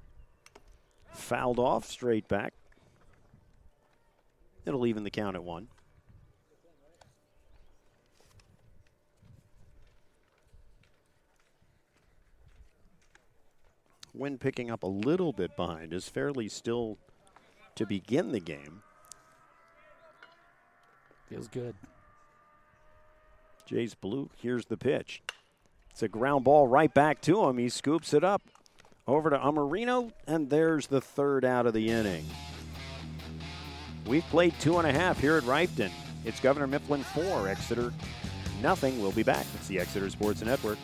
Fouled 1.14 1.60
off, 1.60 1.86
straight 1.86 2.28
back. 2.28 2.54
It'll 4.66 4.86
even 4.86 5.04
the 5.04 5.10
count 5.10 5.36
at 5.36 5.44
one. 5.44 5.68
Win 14.14 14.38
picking 14.38 14.70
up 14.70 14.84
a 14.84 14.88
little 14.88 15.34
bit 15.34 15.56
behind 15.56 15.92
is 15.94 16.08
fairly 16.08 16.48
still 16.48 16.98
to 17.76 17.86
begin 17.86 18.32
the 18.32 18.40
game. 18.40 18.84
Feels 21.30 21.48
good. 21.48 21.76
Chase 23.66 23.96
Blue, 23.96 24.30
here's 24.38 24.66
the 24.66 24.78
pitch. 24.78 25.24
It's 25.90 26.04
a 26.04 26.08
ground 26.08 26.44
ball 26.44 26.68
right 26.68 26.94
back 26.94 27.22
to 27.22 27.46
him. 27.46 27.58
He 27.58 27.70
scoops 27.70 28.14
it 28.14 28.24
up 28.24 28.42
over 29.08 29.30
to 29.30 29.38
Amarino, 29.38 30.12
and 30.28 30.50
there's 30.50 30.88
the 30.88 31.02
third 31.02 31.44
out 31.46 31.66
of 31.66 31.74
the 31.74 31.90
inning. 31.90 32.26
We've 34.06 34.24
played 34.26 34.54
two 34.60 34.78
and 34.78 34.88
a 34.88 34.92
half 34.92 35.20
here 35.20 35.38
at 35.38 35.44
Rifton. 35.44 35.92
It's 36.26 36.40
Governor 36.40 36.68
Mifflin 36.68 37.04
four, 37.04 37.48
Exeter 37.48 37.94
nothing. 38.62 39.02
We'll 39.02 39.12
be 39.12 39.24
back. 39.24 39.46
It's 39.56 39.68
the 39.68 39.80
Exeter 39.80 40.10
Sports 40.10 40.42
Network. 40.42 40.78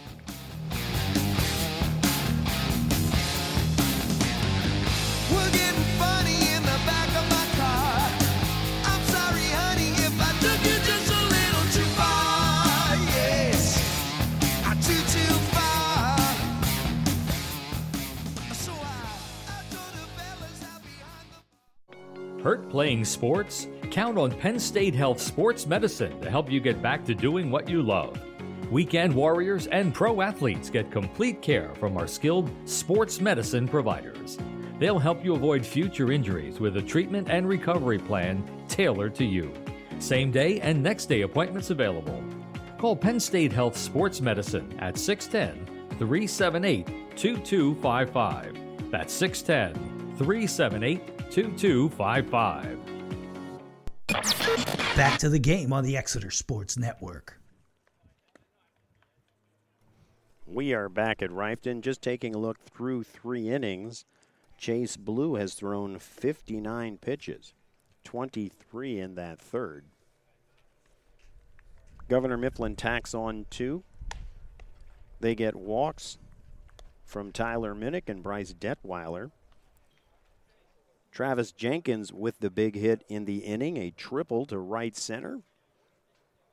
Hurt 22.49 22.67
playing 22.67 23.05
sports? 23.05 23.67
Count 23.91 24.17
on 24.17 24.31
Penn 24.31 24.59
State 24.59 24.95
Health 24.95 25.21
Sports 25.21 25.67
Medicine 25.67 26.19
to 26.21 26.31
help 26.31 26.49
you 26.49 26.59
get 26.59 26.81
back 26.81 27.05
to 27.05 27.13
doing 27.13 27.51
what 27.51 27.69
you 27.69 27.83
love. 27.83 28.19
Weekend 28.71 29.13
warriors 29.13 29.67
and 29.67 29.93
pro 29.93 30.21
athletes 30.21 30.71
get 30.71 30.89
complete 30.89 31.43
care 31.43 31.75
from 31.75 31.95
our 31.95 32.07
skilled 32.07 32.49
sports 32.65 33.21
medicine 33.21 33.67
providers. 33.67 34.39
They'll 34.79 34.97
help 34.97 35.23
you 35.23 35.35
avoid 35.35 35.63
future 35.63 36.11
injuries 36.11 36.59
with 36.59 36.77
a 36.77 36.81
treatment 36.81 37.29
and 37.29 37.47
recovery 37.47 37.99
plan 37.99 38.43
tailored 38.67 39.13
to 39.17 39.25
you. 39.25 39.53
Same 39.99 40.31
day 40.31 40.59
and 40.59 40.81
next 40.81 41.05
day 41.05 41.21
appointments 41.21 41.69
available. 41.69 42.23
Call 42.79 42.95
Penn 42.95 43.19
State 43.19 43.53
Health 43.53 43.77
Sports 43.77 44.21
Medicine 44.21 44.75
at 44.79 44.97
610 44.97 45.99
378 45.99 47.15
2255. 47.15 48.89
That's 48.89 49.13
610 49.13 50.15
378 50.17 51.18
2255. 51.31 52.79
Back 54.95 55.19
to 55.19 55.29
the 55.29 55.37
game 55.37 55.71
on 55.71 55.83
the 55.83 55.95
Exeter 55.95 56.31
Sports 56.31 56.75
Network. 56.75 57.39
We 60.47 60.73
are 60.73 60.89
back 60.89 61.21
at 61.21 61.29
Rifton, 61.29 61.81
just 61.81 62.01
taking 62.01 62.33
a 62.33 62.39
look 62.39 62.59
through 62.59 63.03
three 63.03 63.49
innings. 63.49 64.05
Chase 64.57 64.97
Blue 64.97 65.35
has 65.35 65.53
thrown 65.53 65.99
59 65.99 66.97
pitches, 66.97 67.53
23 68.03 68.99
in 68.99 69.13
that 69.13 69.39
third. 69.39 69.85
Governor 72.09 72.37
Mifflin 72.37 72.75
tacks 72.75 73.13
on 73.13 73.45
two. 73.51 73.83
They 75.19 75.35
get 75.35 75.55
walks 75.55 76.17
from 77.05 77.31
Tyler 77.31 77.75
Minnick 77.75 78.09
and 78.09 78.23
Bryce 78.23 78.53
Detweiler. 78.53 79.29
Travis 81.11 81.51
Jenkins 81.51 82.13
with 82.13 82.39
the 82.39 82.49
big 82.49 82.75
hit 82.75 83.03
in 83.09 83.25
the 83.25 83.39
inning, 83.39 83.77
a 83.77 83.91
triple 83.91 84.45
to 84.45 84.57
right 84.57 84.95
center, 84.95 85.41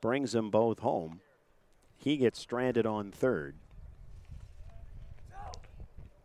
brings 0.01 0.33
them 0.33 0.51
both 0.51 0.81
home. 0.81 1.21
He 1.97 2.17
gets 2.17 2.39
stranded 2.39 2.87
on 2.87 3.11
third. 3.11 3.57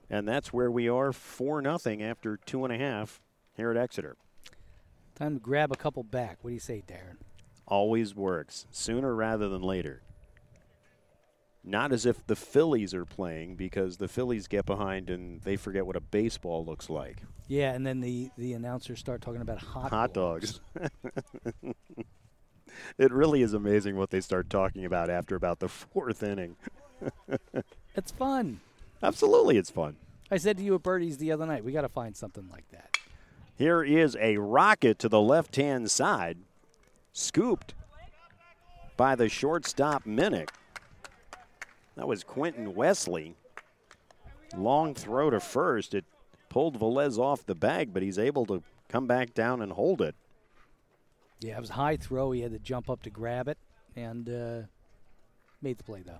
And 0.09 0.27
that's 0.27 0.51
where 0.51 0.69
we 0.69 0.89
are 0.89 1.13
4 1.13 1.61
nothing 1.61 2.03
after 2.03 2.37
two 2.37 2.65
and 2.65 2.73
a 2.73 2.77
half 2.77 3.21
here 3.55 3.71
at 3.71 3.77
Exeter. 3.77 4.17
Time 5.15 5.35
to 5.35 5.39
grab 5.39 5.71
a 5.71 5.77
couple 5.77 6.03
back. 6.03 6.39
What 6.41 6.49
do 6.49 6.53
you 6.53 6.59
say, 6.59 6.83
Darren? 6.85 7.17
Always 7.65 8.13
works, 8.13 8.65
sooner 8.71 9.15
rather 9.15 9.47
than 9.47 9.61
later. 9.61 10.01
Not 11.63 11.91
as 11.91 12.05
if 12.05 12.25
the 12.25 12.35
Phillies 12.35 12.93
are 12.93 13.05
playing 13.05 13.55
because 13.55 13.97
the 13.97 14.07
Phillies 14.07 14.47
get 14.47 14.65
behind 14.65 15.09
and 15.09 15.41
they 15.41 15.55
forget 15.55 15.85
what 15.85 15.95
a 15.95 16.01
baseball 16.01 16.65
looks 16.65 16.89
like. 16.89 17.17
Yeah, 17.47 17.73
and 17.73 17.85
then 17.85 17.99
the, 17.99 18.31
the 18.37 18.53
announcers 18.53 18.99
start 18.99 19.21
talking 19.21 19.41
about 19.41 19.59
hot, 19.59 19.91
Hot 19.91 20.13
dogs. 20.13 20.59
it 22.97 23.11
really 23.11 23.43
is 23.43 23.53
amazing 23.53 23.95
what 23.95 24.09
they 24.09 24.21
start 24.21 24.49
talking 24.49 24.85
about 24.85 25.09
after 25.09 25.35
about 25.35 25.59
the 25.59 25.69
fourth 25.69 26.23
inning. 26.23 26.55
It's 27.95 28.11
fun. 28.11 28.61
Absolutely, 29.03 29.57
it's 29.57 29.69
fun. 29.69 29.97
I 30.29 30.37
said 30.37 30.57
to 30.57 30.63
you 30.63 30.75
at 30.75 30.83
Birdies 30.83 31.17
the 31.17 31.31
other 31.31 31.45
night, 31.45 31.65
we 31.65 31.73
got 31.73 31.81
to 31.81 31.89
find 31.89 32.15
something 32.15 32.47
like 32.49 32.69
that. 32.71 32.97
Here 33.57 33.83
is 33.83 34.15
a 34.19 34.37
rocket 34.37 34.97
to 34.99 35.09
the 35.09 35.19
left 35.19 35.55
hand 35.57 35.91
side, 35.91 36.37
scooped 37.11 37.73
by 38.95 39.15
the 39.15 39.27
shortstop 39.27 40.05
Minnick. 40.05 40.49
That 42.01 42.07
was 42.07 42.23
Quentin 42.23 42.73
Wesley. 42.73 43.35
Long 44.57 44.95
throw 44.95 45.29
to 45.29 45.39
first. 45.39 45.93
It 45.93 46.03
pulled 46.49 46.79
Velez 46.79 47.19
off 47.19 47.45
the 47.45 47.53
bag, 47.53 47.93
but 47.93 48.01
he's 48.01 48.17
able 48.17 48.47
to 48.47 48.63
come 48.89 49.05
back 49.05 49.35
down 49.35 49.61
and 49.61 49.71
hold 49.71 50.01
it. 50.01 50.15
Yeah, 51.41 51.57
it 51.57 51.61
was 51.61 51.69
a 51.69 51.73
high 51.73 51.97
throw. 51.97 52.31
He 52.31 52.41
had 52.41 52.53
to 52.53 52.57
jump 52.57 52.89
up 52.89 53.03
to 53.03 53.11
grab 53.11 53.47
it 53.47 53.59
and 53.95 54.27
uh, 54.27 54.61
made 55.61 55.77
the 55.77 55.83
play, 55.83 56.01
though. 56.03 56.17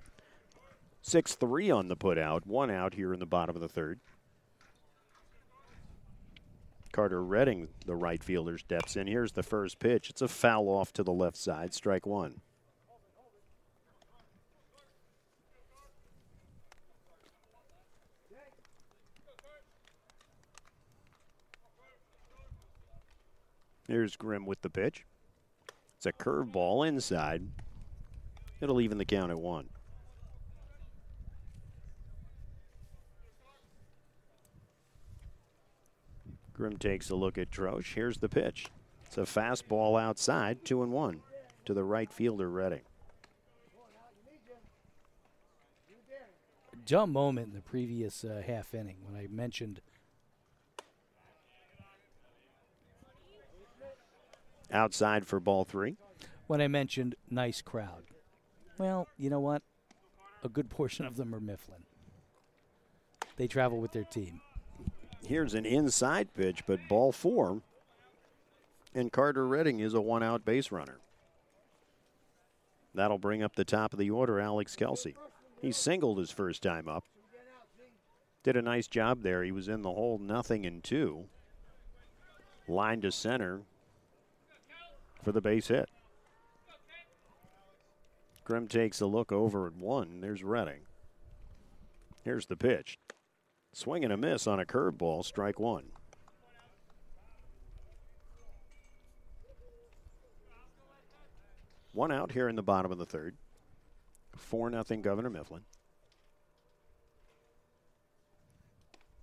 6 1.00 1.34
3 1.34 1.72
on 1.72 1.88
the 1.88 1.96
put 1.96 2.16
out, 2.16 2.46
one 2.46 2.70
out 2.70 2.94
here 2.94 3.12
in 3.12 3.18
the 3.18 3.26
bottom 3.26 3.56
of 3.56 3.60
the 3.60 3.68
third. 3.68 3.98
Carter 6.92 7.24
Redding, 7.24 7.66
the 7.86 7.96
right 7.96 8.22
fielder, 8.22 8.56
steps 8.56 8.94
in. 8.94 9.08
Here's 9.08 9.32
the 9.32 9.42
first 9.42 9.80
pitch. 9.80 10.10
It's 10.10 10.22
a 10.22 10.28
foul 10.28 10.68
off 10.68 10.92
to 10.92 11.02
the 11.02 11.12
left 11.12 11.38
side, 11.38 11.74
strike 11.74 12.06
one. 12.06 12.40
Here's 23.92 24.16
Grimm 24.16 24.46
with 24.46 24.62
the 24.62 24.70
pitch. 24.70 25.04
It's 25.98 26.06
a 26.06 26.14
curveball 26.14 26.88
inside. 26.88 27.46
It'll 28.58 28.80
even 28.80 28.96
the 28.96 29.04
count 29.04 29.30
at 29.30 29.38
one. 29.38 29.68
Grimm 36.54 36.78
takes 36.78 37.10
a 37.10 37.14
look 37.14 37.36
at 37.36 37.50
Troche. 37.50 37.92
Here's 37.92 38.16
the 38.16 38.30
pitch. 38.30 38.68
It's 39.04 39.18
a 39.18 39.24
fastball 39.24 40.00
outside, 40.00 40.64
two 40.64 40.82
and 40.82 40.90
one 40.90 41.20
to 41.66 41.74
the 41.74 41.84
right 41.84 42.10
fielder 42.10 42.48
Redding. 42.48 42.80
Dumb 46.86 47.12
moment 47.12 47.48
in 47.48 47.54
the 47.54 47.60
previous 47.60 48.24
uh, 48.24 48.42
half 48.46 48.72
inning 48.72 48.96
when 49.02 49.22
I 49.22 49.26
mentioned 49.26 49.82
Outside 54.72 55.26
for 55.26 55.38
ball 55.38 55.64
three. 55.64 55.96
when 56.46 56.60
I 56.60 56.68
mentioned 56.68 57.14
nice 57.30 57.60
crowd. 57.62 58.04
Well, 58.78 59.06
you 59.18 59.30
know 59.30 59.40
what? 59.40 59.62
A 60.42 60.48
good 60.48 60.70
portion 60.70 61.04
of 61.06 61.16
them 61.16 61.34
are 61.34 61.40
Mifflin. 61.40 61.84
They 63.36 63.46
travel 63.46 63.80
with 63.80 63.92
their 63.92 64.04
team. 64.04 64.40
Here's 65.26 65.54
an 65.54 65.66
inside 65.66 66.34
pitch, 66.34 66.64
but 66.66 66.80
ball 66.88 67.12
four. 67.12 67.62
And 68.94 69.12
Carter 69.12 69.46
Redding 69.46 69.80
is 69.80 69.94
a 69.94 70.00
one 70.00 70.22
out 70.22 70.44
base 70.44 70.72
runner. 70.72 70.98
That'll 72.94 73.18
bring 73.18 73.42
up 73.42 73.56
the 73.56 73.64
top 73.64 73.92
of 73.92 73.98
the 73.98 74.10
order, 74.10 74.38
Alex 74.40 74.76
Kelsey. 74.76 75.16
He 75.60 75.72
singled 75.72 76.18
his 76.18 76.30
first 76.30 76.62
time 76.62 76.88
up. 76.88 77.04
Did 78.42 78.56
a 78.56 78.62
nice 78.62 78.88
job 78.88 79.22
there. 79.22 79.44
He 79.44 79.52
was 79.52 79.68
in 79.68 79.82
the 79.82 79.92
hole, 79.92 80.18
nothing 80.18 80.64
in 80.64 80.82
two. 80.82 81.26
Line 82.68 83.00
to 83.02 83.12
center 83.12 83.62
for 85.22 85.32
the 85.32 85.40
base 85.40 85.68
hit. 85.68 85.88
Grimm 88.44 88.66
takes 88.66 89.00
a 89.00 89.06
look 89.06 89.30
over 89.30 89.66
at 89.66 89.74
one. 89.74 90.20
There's 90.20 90.42
Redding. 90.42 90.80
Here's 92.22 92.46
the 92.46 92.56
pitch. 92.56 92.98
Swing 93.72 94.04
and 94.04 94.12
a 94.12 94.16
miss 94.16 94.46
on 94.46 94.60
a 94.60 94.64
curveball, 94.64 95.24
strike 95.24 95.58
one. 95.58 95.86
One 101.92 102.10
out 102.10 102.32
here 102.32 102.48
in 102.48 102.56
the 102.56 102.62
bottom 102.62 102.90
of 102.90 102.98
the 102.98 103.06
third. 103.06 103.36
4 104.36 104.70
nothing 104.70 105.02
Governor 105.02 105.30
Mifflin. 105.30 105.62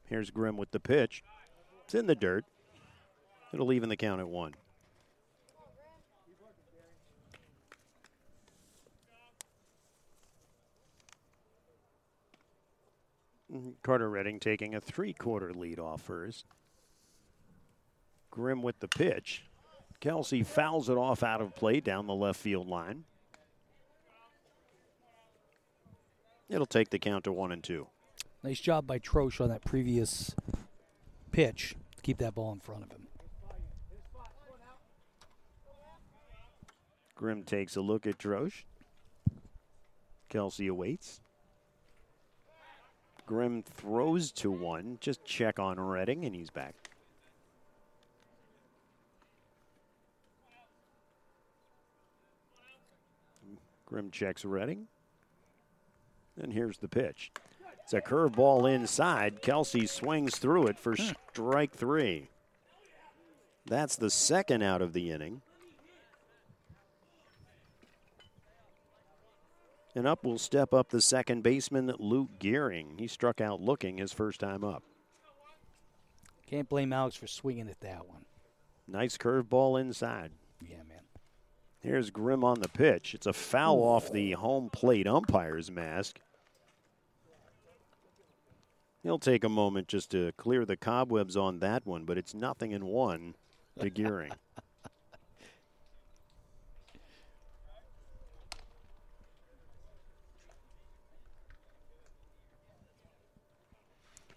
Here's 0.07 0.29
Grimm 0.29 0.57
with 0.57 0.71
the 0.71 0.79
pitch. 0.79 1.23
It's 1.83 1.95
in 1.95 2.07
the 2.07 2.15
dirt. 2.15 2.45
It'll 3.53 3.73
even 3.73 3.89
the 3.89 3.97
count 3.97 4.21
at 4.21 4.27
one. 4.27 4.53
Carter 13.81 14.09
Redding 14.09 14.39
taking 14.39 14.75
a 14.75 14.81
three 14.81 15.13
quarter 15.13 15.53
lead 15.53 15.79
off 15.79 16.01
first. 16.01 16.45
Grimm 18.29 18.61
with 18.61 18.79
the 18.79 18.87
pitch. 18.87 19.43
Kelsey 19.99 20.43
fouls 20.43 20.89
it 20.89 20.97
off 20.97 21.23
out 21.23 21.41
of 21.41 21.55
play 21.55 21.79
down 21.79 22.07
the 22.07 22.13
left 22.13 22.39
field 22.39 22.67
line. 22.67 23.03
It'll 26.47 26.65
take 26.65 26.89
the 26.89 26.99
count 26.99 27.25
to 27.25 27.31
one 27.31 27.51
and 27.51 27.63
two. 27.63 27.87
Nice 28.43 28.59
job 28.59 28.87
by 28.87 28.99
Troche 28.99 29.41
on 29.41 29.49
that 29.49 29.65
previous 29.65 30.33
pitch 31.31 31.75
to 31.95 32.01
keep 32.01 32.17
that 32.19 32.35
ball 32.35 32.53
in 32.53 32.59
front 32.59 32.83
of 32.83 32.91
him. 32.91 33.07
Grimm 37.15 37.43
takes 37.43 37.75
a 37.75 37.81
look 37.81 38.07
at 38.07 38.17
Troche. 38.17 38.63
Kelsey 40.29 40.67
awaits. 40.67 41.19
Grimm 43.29 43.61
throws 43.61 44.31
to 44.31 44.49
one. 44.49 44.97
Just 45.01 45.23
check 45.23 45.59
on 45.59 45.79
Redding, 45.79 46.25
and 46.25 46.33
he's 46.33 46.49
back. 46.49 46.73
Grimm 53.85 54.09
checks 54.09 54.43
Redding. 54.43 54.87
And 56.41 56.51
here's 56.51 56.79
the 56.79 56.87
pitch. 56.87 57.31
It's 57.83 57.93
a 57.93 58.01
curveball 58.01 58.67
inside. 58.67 59.43
Kelsey 59.43 59.85
swings 59.85 60.37
through 60.37 60.65
it 60.65 60.79
for 60.79 60.95
hmm. 60.95 61.09
strike 61.31 61.75
three. 61.75 62.29
That's 63.67 63.95
the 63.95 64.09
second 64.09 64.63
out 64.63 64.81
of 64.81 64.93
the 64.93 65.11
inning. 65.11 65.43
And 69.99 70.07
up 70.07 70.23
will 70.23 70.37
step 70.37 70.73
up 70.73 70.91
the 70.91 71.01
second 71.01 71.43
baseman, 71.43 71.93
Luke 71.99 72.39
Gearing. 72.39 72.95
He 72.97 73.07
struck 73.07 73.41
out 73.41 73.59
looking 73.59 73.97
his 73.97 74.13
first 74.13 74.39
time 74.39 74.63
up. 74.63 74.81
Can't 76.47 76.69
blame 76.69 76.93
Alex 76.93 77.17
for 77.17 77.27
swinging 77.27 77.67
at 77.67 77.81
that 77.81 78.07
one. 78.07 78.23
Nice 78.87 79.17
curveball 79.17 79.77
inside. 79.77 80.31
Yeah, 80.65 80.77
man. 80.87 81.01
Here's 81.81 82.11
Grimm 82.11 82.45
on 82.45 82.61
the 82.61 82.69
pitch. 82.69 83.13
It's 83.13 83.27
a 83.27 83.33
foul 83.33 83.83
off 83.83 84.09
the 84.09 84.31
home 84.31 84.69
plate 84.69 85.05
umpire's 85.05 85.69
mask. 85.69 86.21
He'll 89.03 89.19
take 89.19 89.43
a 89.43 89.49
moment 89.49 89.89
just 89.89 90.11
to 90.11 90.31
clear 90.37 90.63
the 90.63 90.77
cobwebs 90.77 91.35
on 91.35 91.59
that 91.59 91.85
one, 91.85 92.05
but 92.05 92.17
it's 92.17 92.33
nothing 92.33 92.71
in 92.71 92.85
one 92.85 93.35
to 93.81 93.89
Gearing. 93.89 94.31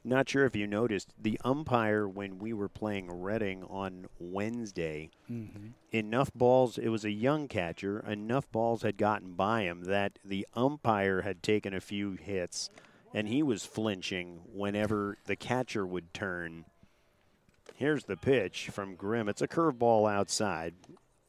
Not 0.05 0.29
sure 0.29 0.45
if 0.45 0.57
you 0.57 0.67
noticed 0.67 1.15
the 1.21 1.41
umpire 1.45 2.09
when 2.09 2.39
we 2.39 2.53
were 2.53 2.69
playing 2.69 3.23
Reading 3.23 3.63
on 3.65 4.07
Wednesday. 4.19 5.11
Mm-hmm. 5.31 5.69
Enough 5.93 6.33
balls, 6.35 6.77
it 6.77 6.89
was 6.89 7.05
a 7.05 7.11
young 7.11 7.47
catcher, 7.47 8.01
enough 8.01 8.51
balls 8.51 8.83
had 8.83 8.97
gotten 8.97 9.35
by 9.35 9.63
him 9.63 9.85
that 9.85 10.19
the 10.25 10.47
umpire 10.55 11.23
had 11.23 11.43
taken 11.43 11.73
a 11.73 11.81
few 11.81 12.13
hits 12.13 12.69
and 13.15 13.29
he 13.29 13.43
was 13.43 13.65
flinching 13.65 14.41
whenever 14.53 15.19
the 15.27 15.37
catcher 15.37 15.87
would 15.87 16.13
turn. 16.15 16.65
Here's 17.75 18.05
the 18.05 18.17
pitch 18.17 18.71
from 18.71 18.97
Grimm. 18.97 19.29
It's 19.29 19.43
a 19.43 19.49
curveball 19.49 20.11
outside. 20.11 20.75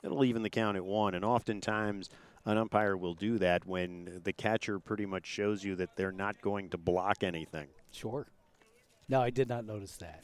It'll 0.03 0.23
even 0.23 0.43
the 0.43 0.49
count 0.49 0.77
at 0.77 0.85
one, 0.85 1.13
and 1.13 1.23
oftentimes 1.23 2.09
an 2.45 2.57
umpire 2.57 2.97
will 2.97 3.13
do 3.13 3.37
that 3.39 3.65
when 3.65 4.21
the 4.23 4.33
catcher 4.33 4.79
pretty 4.79 5.05
much 5.05 5.25
shows 5.25 5.63
you 5.63 5.75
that 5.75 5.95
they're 5.95 6.11
not 6.11 6.41
going 6.41 6.69
to 6.69 6.77
block 6.77 7.23
anything. 7.23 7.67
Sure. 7.91 8.27
No, 9.09 9.21
I 9.21 9.29
did 9.29 9.49
not 9.49 9.65
notice 9.65 9.97
that. 9.97 10.23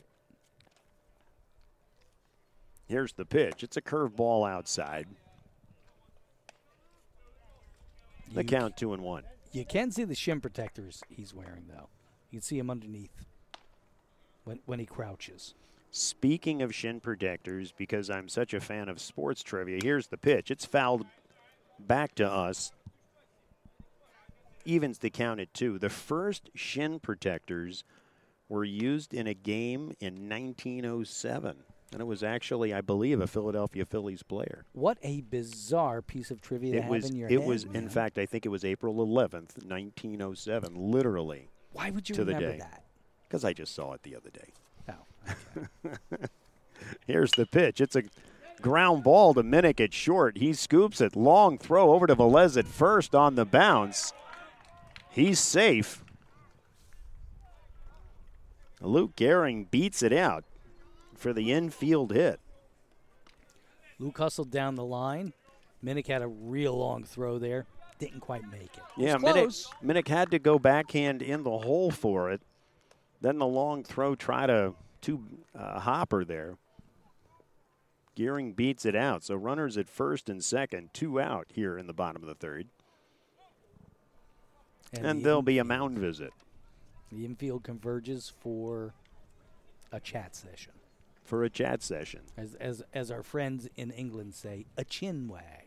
Here's 2.88 3.14
the 3.14 3.26
pitch. 3.26 3.64
It's 3.64 3.78
a 3.78 3.82
curveball 3.82 4.50
outside. 4.50 5.08
The 8.34 8.44
You- 8.44 8.50
count 8.50 8.78
two 8.78 8.94
and 8.94 9.04
one. 9.04 9.26
You 9.52 9.66
can 9.66 9.92
see 9.92 10.04
the 10.04 10.16
shin 10.16 10.42
protectors 10.42 11.02
he's 11.10 11.34
wearing, 11.34 11.68
though. 11.68 11.90
You 12.30 12.38
can 12.38 12.42
see 12.42 12.58
him 12.60 12.70
underneath 12.70 13.26
when 14.44 14.60
when 14.66 14.80
he 14.80 14.86
crouches. 14.86 15.54
Speaking 15.92 16.62
of 16.62 16.74
shin 16.74 17.00
protectors, 17.00 17.72
because 17.72 18.12
I'm 18.12 18.30
such 18.30 18.54
a 18.54 18.60
fan 18.60 18.90
of 18.90 19.00
sports 19.00 19.42
trivia, 19.42 19.80
here's 19.82 20.08
the 20.08 20.18
pitch. 20.18 20.52
It's 20.52 20.66
fouled 20.66 21.08
back 21.80 22.14
to 22.16 22.30
us. 22.32 22.72
Evens 24.66 25.00
the 25.00 25.10
count 25.10 25.40
at 25.40 25.52
two. 25.54 25.80
The 25.80 25.90
first 25.90 26.52
shin 26.54 27.00
protectors 27.00 27.84
were 28.50 28.66
used 28.66 29.14
in 29.14 29.28
a 29.28 29.34
game 29.34 29.93
in 30.00 30.28
1907. 30.28 31.56
And 31.91 32.02
it 32.02 32.06
was 32.06 32.22
actually, 32.24 32.72
I 32.74 32.82
believe, 32.82 33.20
a 33.20 33.26
Philadelphia 33.28 33.84
Phillies 33.86 34.22
player. 34.22 34.66
What 34.74 34.97
a 35.02 35.22
bizarre 35.22 36.02
piece 36.04 36.30
of 36.30 36.39
trivia 36.41 36.84
It 36.84 36.86
was, 36.88 37.10
in 37.10 37.16
your 37.16 37.30
it 37.30 37.39
head. 37.39 37.47
was, 37.47 37.64
in 37.64 37.89
fact, 37.89 38.18
I 38.20 38.26
think 38.28 38.45
it 38.45 38.50
was 38.50 38.64
April 38.64 38.95
11th, 38.95 39.64
1907, 39.66 40.76
literally, 40.76 41.50
Why 41.74 41.89
would 41.89 42.08
you 42.10 42.14
to 42.16 42.24
the 42.26 42.34
remember 42.34 42.52
day. 42.54 42.58
that? 42.60 42.84
because 43.28 43.43
I 43.45 43.54
just 43.54 43.74
saw 43.74 43.93
it 43.93 44.04
the 44.04 44.16
other 44.16 44.30
day. 44.30 44.54
Oh, 44.89 45.95
Here's 47.08 47.32
the 47.32 47.45
pitch. 47.45 47.82
It's 47.82 47.95
a 47.95 48.04
ground 48.62 49.04
ball 49.04 49.34
to 49.34 49.43
Minnick 49.43 49.80
at 49.80 49.93
short. 49.93 50.38
He 50.38 50.54
scoops 50.54 51.02
it. 51.02 51.16
Long 51.16 51.58
throw 51.58 51.93
over 51.93 52.08
to 52.08 52.16
Velez 52.16 52.58
at 52.58 52.66
first 52.68 53.14
on 53.16 53.36
the 53.36 53.45
bounce. 53.45 54.14
He's 55.10 55.39
safe. 55.39 56.04
Luke 58.82 59.16
Gehring 59.16 59.70
beats 59.70 60.02
it 60.02 60.14
out 60.14 60.46
for 61.16 61.34
the 61.34 61.52
infield 61.52 62.14
hit. 62.14 62.40
Luke 64.00 64.18
hustled 64.18 64.52
down 64.52 64.76
the 64.76 64.86
line. 64.86 65.34
Minnick 65.84 66.08
had 66.08 66.22
a 66.22 66.28
real 66.28 66.78
long 66.78 67.04
throw 67.04 67.38
there. 67.38 67.66
Didn't 68.00 68.22
quite 68.22 68.50
make 68.50 68.62
it. 68.78 68.84
It 68.98 69.04
Yeah, 69.04 69.18
was 69.18 69.68
Minnick. 69.84 69.86
Minnick 69.86 70.08
had 70.08 70.32
to 70.32 70.40
go 70.40 70.58
backhand 70.58 71.22
in 71.22 71.44
the 71.44 71.58
hole 71.58 71.92
for 71.92 72.32
it. 72.32 72.42
Then 73.22 73.38
the 73.38 73.48
long 73.48 73.84
throw 73.84 74.16
try 74.16 74.48
to 74.48 74.74
to 75.02 75.24
uh, 75.58 75.80
Hopper 75.80 76.24
there. 76.24 76.58
Gearing 78.16 78.54
beats 78.54 78.86
it 78.86 78.96
out. 78.96 79.24
So 79.24 79.36
runners 79.36 79.78
at 79.78 79.90
first 79.90 80.30
and 80.30 80.44
second, 80.44 80.90
two 80.94 81.20
out 81.20 81.48
here 81.54 81.78
in 81.78 81.88
the 81.88 81.94
bottom 81.94 82.22
of 82.22 82.28
the 82.28 82.36
third. 82.36 82.68
And 84.94 85.20
the 85.20 85.24
there'll 85.24 85.42
be 85.42 85.58
a 85.58 85.64
mound 85.64 85.98
visit 85.98 86.34
The 87.12 87.26
infield 87.26 87.64
converges 87.64 88.32
for 88.39 88.93
a 89.91 89.99
chat 89.99 90.36
session, 90.36 90.74
for 91.24 91.43
a 91.43 91.49
chat 91.49 91.82
session. 91.82 92.22
as 92.38 92.55
as 92.55 92.84
as 92.93 93.12
our 93.12 93.24
friends 93.24 93.68
in 93.76 93.91
England 93.91 94.36
say, 94.36 94.66
a 94.78 94.84
chin 94.84 95.28
wag. 95.28 95.66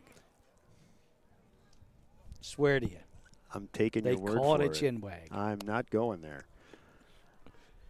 Swear 2.40 2.80
to 2.80 2.88
you, 2.88 2.98
I'm 3.54 3.68
taking 3.72 4.04
they 4.04 4.10
your 4.10 4.20
word 4.20 4.38
call 4.38 4.56
for 4.56 4.62
it 4.62 4.70
a 4.70 4.74
chin 4.74 5.00
wag. 5.00 5.28
I'm 5.30 5.58
not 5.64 5.90
going 5.90 6.22
there. 6.22 6.44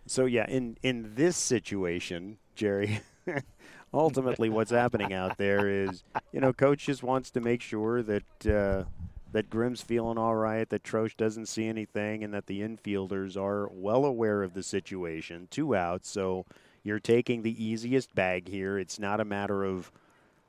So 0.07 0.25
yeah, 0.25 0.47
in 0.49 0.77
in 0.83 1.15
this 1.15 1.37
situation, 1.37 2.39
Jerry, 2.55 3.01
ultimately 3.95 4.49
what's 4.49 4.71
happening 4.71 5.13
out 5.13 5.39
there 5.39 5.69
is, 5.69 6.03
you 6.33 6.41
know, 6.41 6.53
coach 6.53 6.87
just 6.87 7.03
wants 7.03 7.31
to 7.33 7.41
make 7.41 7.61
sure 7.63 8.03
that 8.03 8.47
uh, 8.47 8.85
that 9.33 9.51
Grimm's 9.51 9.83
feeling 9.83 10.19
all 10.19 10.35
right, 10.35 10.69
that 10.69 10.85
Troche 10.85 11.17
doesn't 11.17 11.47
see 11.47 11.67
anything, 11.67 12.23
and 12.23 12.33
that 12.33 12.47
the 12.47 12.61
infielders 12.61 13.37
are 13.37 13.69
well 13.73 14.05
aware 14.05 14.43
of 14.43 14.55
the 14.55 14.63
situation. 14.63 15.49
Two 15.51 15.75
outs, 15.75 16.11
so 16.11 16.45
you're 16.83 17.01
taking 17.01 17.43
the 17.43 17.65
easiest 17.65 18.15
bag 18.15 18.49
here. 18.49 18.79
It's 18.79 18.99
not 18.99 19.21
a 19.21 19.25
matter 19.25 19.65
of 19.65 19.91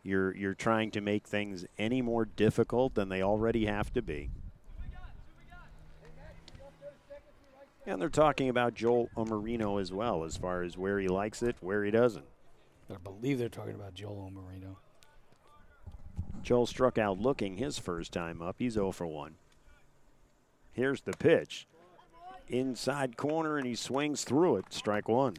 you're 0.03 0.35
you're 0.35 0.53
trying 0.53 0.91
to 0.91 1.01
make 1.01 1.25
things 1.25 1.65
any 1.77 2.01
more 2.01 2.25
difficult 2.25 2.95
than 2.95 3.09
they 3.09 3.21
already 3.21 3.65
have 3.65 3.91
to 3.93 4.01
be. 4.01 4.29
And 7.85 8.01
they're 8.01 8.09
talking 8.09 8.47
about 8.47 8.75
Joel 8.75 9.09
Omarino 9.17 9.81
as 9.81 9.91
well, 9.91 10.23
as 10.23 10.37
far 10.37 10.63
as 10.63 10.77
where 10.77 10.99
he 10.99 11.09
likes 11.09 11.43
it, 11.43 11.57
where 11.59 11.83
he 11.83 11.91
doesn't. 11.91 12.25
I 12.89 12.95
believe 13.03 13.39
they're 13.39 13.49
talking 13.49 13.75
about 13.75 13.93
Joel 13.93 14.31
Marino. 14.31 14.77
Joel 16.43 16.65
struck 16.65 16.97
out 16.97 17.19
looking 17.19 17.57
his 17.57 17.79
first 17.79 18.11
time 18.11 18.41
up. 18.41 18.57
He's 18.59 18.73
0 18.73 18.91
for 18.91 19.07
1. 19.07 19.35
Here's 20.73 21.01
the 21.01 21.13
pitch. 21.13 21.67
Inside 22.49 23.15
corner, 23.15 23.57
and 23.57 23.65
he 23.65 23.75
swings 23.75 24.23
through 24.23 24.57
it. 24.57 24.65
Strike 24.69 25.07
one. 25.07 25.35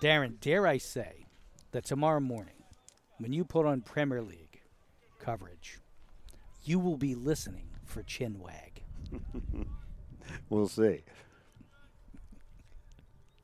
Darren, 0.00 0.40
dare 0.40 0.66
I 0.66 0.78
say 0.78 1.26
that 1.70 1.84
tomorrow 1.84 2.20
morning, 2.20 2.64
when 3.18 3.32
you 3.32 3.44
put 3.44 3.66
on 3.66 3.82
Premier 3.82 4.20
League 4.22 4.60
coverage, 5.20 5.78
you 6.64 6.78
will 6.78 6.96
be 6.96 7.14
listening 7.14 7.68
for 7.84 8.02
Chin 8.02 8.38
Wag. 8.40 8.82
We'll 10.48 10.68
see. 10.68 11.02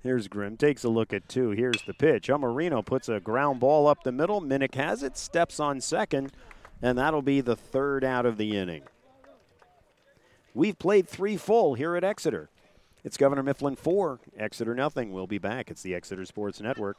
Here's 0.02 0.28
Grimm. 0.28 0.56
Takes 0.56 0.84
a 0.84 0.88
look 0.88 1.12
at 1.12 1.28
two. 1.28 1.50
Here's 1.50 1.82
the 1.82 1.94
pitch. 1.94 2.28
Omarino 2.28 2.84
puts 2.84 3.08
a 3.08 3.18
ground 3.18 3.58
ball 3.58 3.88
up 3.88 4.04
the 4.04 4.12
middle. 4.12 4.40
Minnick 4.40 4.76
has 4.76 5.02
it, 5.02 5.16
steps 5.16 5.58
on 5.58 5.80
second, 5.80 6.32
and 6.82 6.98
that'll 6.98 7.22
be 7.22 7.40
the 7.40 7.56
third 7.56 8.04
out 8.04 8.26
of 8.26 8.36
the 8.36 8.56
inning. 8.56 8.82
We've 10.54 10.78
played 10.78 11.08
three 11.08 11.36
full 11.36 11.74
here 11.74 11.96
at 11.96 12.04
Exeter. 12.04 12.48
It's 13.04 13.16
Governor 13.16 13.42
Mifflin 13.42 13.76
4, 13.76 14.18
Exeter 14.38 14.74
nothing. 14.74 15.12
We'll 15.12 15.26
be 15.26 15.38
back. 15.38 15.70
It's 15.70 15.82
the 15.82 15.94
Exeter 15.94 16.24
Sports 16.24 16.60
Network. 16.60 16.96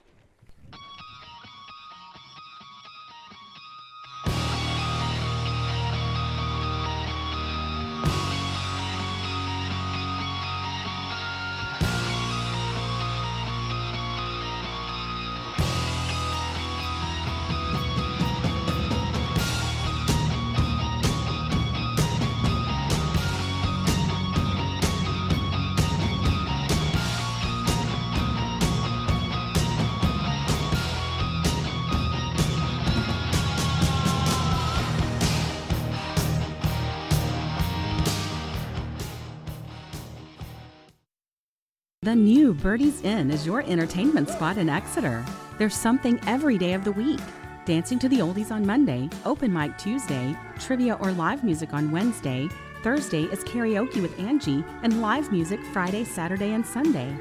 New 42.17 42.53
Birdie's 42.53 43.01
Inn 43.03 43.29
is 43.29 43.45
your 43.45 43.61
entertainment 43.61 44.29
spot 44.29 44.57
in 44.57 44.69
Exeter. 44.69 45.23
There's 45.57 45.75
something 45.75 46.19
every 46.25 46.57
day 46.57 46.73
of 46.73 46.83
the 46.83 46.91
week. 46.91 47.19
Dancing 47.65 47.99
to 47.99 48.09
the 48.09 48.19
Oldies 48.19 48.51
on 48.51 48.65
Monday, 48.65 49.09
open 49.23 49.53
mic 49.53 49.77
Tuesday, 49.77 50.35
trivia 50.59 50.95
or 50.95 51.11
live 51.11 51.43
music 51.43 51.73
on 51.73 51.91
Wednesday. 51.91 52.49
Thursday 52.81 53.23
is 53.23 53.43
karaoke 53.43 54.01
with 54.01 54.19
Angie, 54.19 54.63
and 54.83 55.01
live 55.01 55.31
music 55.31 55.59
Friday, 55.71 56.03
Saturday, 56.03 56.53
and 56.53 56.65
Sunday. 56.65 57.15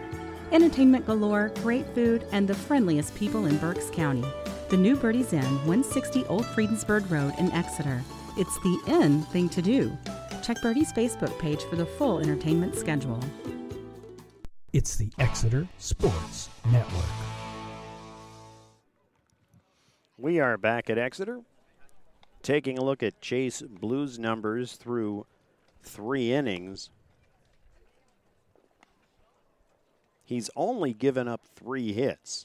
Entertainment 0.52 1.04
galore, 1.04 1.52
great 1.62 1.86
food, 1.94 2.24
and 2.32 2.48
the 2.48 2.54
friendliest 2.54 3.14
people 3.14 3.46
in 3.46 3.58
Berks 3.58 3.90
County. 3.90 4.24
The 4.70 4.76
new 4.76 4.96
Birdie's 4.96 5.32
Inn, 5.32 5.44
160 5.66 6.24
Old 6.26 6.46
Friedensburg 6.46 7.10
Road 7.10 7.34
in 7.38 7.52
Exeter. 7.52 8.02
It's 8.38 8.58
the 8.60 8.80
inn 8.86 9.22
thing 9.24 9.48
to 9.50 9.62
do. 9.62 9.96
Check 10.42 10.62
Birdie's 10.62 10.92
Facebook 10.92 11.38
page 11.38 11.62
for 11.64 11.76
the 11.76 11.86
full 11.86 12.18
entertainment 12.20 12.76
schedule. 12.76 13.20
It's 14.76 14.96
the 14.96 15.08
Exeter 15.18 15.66
Sports 15.78 16.50
Network. 16.70 17.06
We 20.18 20.38
are 20.38 20.58
back 20.58 20.90
at 20.90 20.98
Exeter, 20.98 21.40
taking 22.42 22.76
a 22.76 22.84
look 22.84 23.02
at 23.02 23.22
Chase 23.22 23.62
Blues 23.62 24.18
numbers 24.18 24.74
through 24.74 25.24
three 25.82 26.30
innings. 26.30 26.90
He's 30.26 30.50
only 30.54 30.92
given 30.92 31.26
up 31.26 31.40
three 31.56 31.94
hits. 31.94 32.44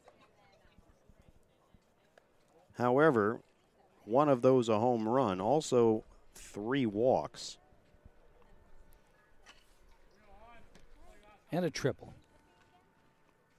However, 2.78 3.42
one 4.06 4.30
of 4.30 4.42
those 4.42 4.70
a 4.70 4.80
home 4.80 5.06
run, 5.06 5.42
also 5.42 6.06
three 6.34 6.86
walks. 6.86 7.58
And 11.52 11.66
a 11.66 11.70
triple. 11.70 12.14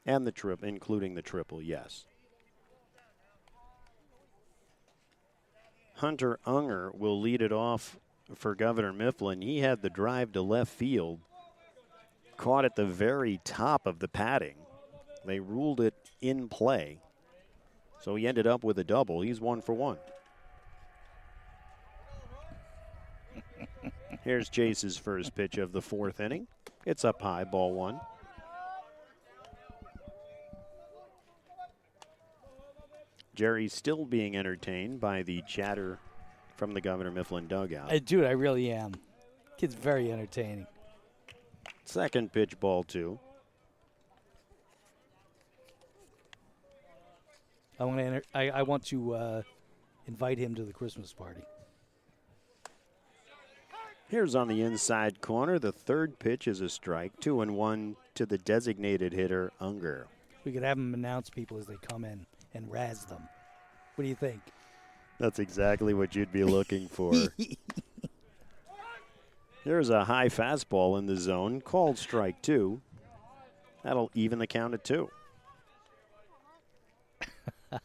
And 0.05 0.27
the 0.27 0.33
trip, 0.33 0.65
including 0.65 1.15
the 1.15 1.23
triple, 1.23 1.63
yes. 1.63 2.05
Hunter 5.97 6.41
Unger 6.45 6.91
will 6.93 7.21
lead 7.21 7.43
it 7.43 7.53
off 7.53 7.99
for 8.35 8.55
Governor 8.55 8.93
Mifflin. 8.93 9.41
He 9.41 9.61
had 9.61 9.83
the 9.83 9.91
drive 9.91 10.33
to 10.33 10.43
left 10.43 10.73
field, 10.73 11.21
caught 12.37 12.65
at 12.65 12.75
the 12.75 12.85
very 12.85 13.41
top 13.45 13.87
of 13.87 14.01
the 14.01 14.09
padding. 14.09 14.57
They 15.25 15.39
ruled 15.39 15.81
it 15.81 15.95
in 16.21 16.49
play. 16.49 16.99
So 18.01 18.17
he 18.17 18.27
ended 18.27 18.49
up 18.49 18.65
with 18.65 18.79
a 18.81 18.85
double. 18.85 19.21
He's 19.21 19.41
one 19.41 19.63
for 19.63 19.75
one. 19.75 19.99
Here's 24.25 24.49
Chase's 24.49 24.97
first 24.97 25.37
pitch 25.37 25.57
of 25.59 25.71
the 25.71 25.83
fourth 25.83 26.19
inning. 26.19 26.49
It's 26.85 27.05
up 27.05 27.23
high, 27.23 27.45
ball 27.45 27.75
one. 27.75 28.01
Jerry's 33.35 33.73
still 33.73 34.05
being 34.05 34.37
entertained 34.37 35.01
by 35.01 35.23
the 35.23 35.43
chatter 35.49 35.99
from 36.57 36.75
the 36.75 36.81
Governor 36.81 37.11
Mifflin 37.11 37.49
dugout. 37.49 37.93
Uh, 37.93 37.99
dude, 37.99 38.25
I 38.25 38.33
really 38.33 38.71
am. 38.71 38.93
Kid's 39.57 39.75
very 39.75 40.13
entertaining. 40.13 40.67
Second 41.85 42.33
pitch, 42.33 42.59
ball 42.61 42.83
two. 42.85 43.19
I 47.81 47.85
want 47.85 47.99
to. 47.99 48.05
Enter, 48.05 48.23
I, 48.35 48.51
I 48.51 48.63
want 48.63 48.85
to 48.87 49.15
uh, 49.15 49.43
invite 50.07 50.39
him 50.39 50.55
to 50.55 50.65
the 50.65 50.73
Christmas 50.73 51.13
party. 51.13 51.43
Here's 54.09 54.35
on 54.35 54.49
the 54.49 54.61
inside 54.61 55.23
corner. 55.23 55.59
The 55.59 55.73
third 55.73 56.19
pitch 56.19 56.47
is 56.47 56.61
a 56.61 56.69
strike. 56.69 57.19
Two 57.19 57.41
and 57.41 57.57
one 57.57 57.97
to 58.15 58.27
the 58.27 58.37
designated 58.37 59.15
hitter, 59.15 59.53
Unger. 59.59 60.07
We 60.45 60.53
could 60.53 60.63
have 60.63 60.77
him 60.77 60.93
announce 60.93 61.31
people 61.31 61.57
as 61.57 61.67
they 61.67 61.77
come 61.89 62.05
in 62.05 62.27
and 62.55 62.71
razz 62.71 63.05
them. 63.05 63.23
What 63.95 64.03
do 64.03 64.09
you 64.09 64.15
think? 64.15 64.41
That's 65.19 65.39
exactly 65.39 65.95
what 65.95 66.15
you'd 66.15 66.33
be 66.33 66.45
looking 66.45 66.89
for. 66.93 67.13
There's 69.65 69.91
a 69.91 70.05
high 70.05 70.29
fastball 70.29 70.99
in 70.99 71.07
the 71.07 71.17
zone, 71.17 71.61
called 71.61 71.97
strike 71.99 72.43
two. 72.43 72.81
That'll 73.85 74.11
even 74.15 74.39
the 74.39 74.47
count 74.47 74.75
at 74.75 74.85
two. 74.85 75.11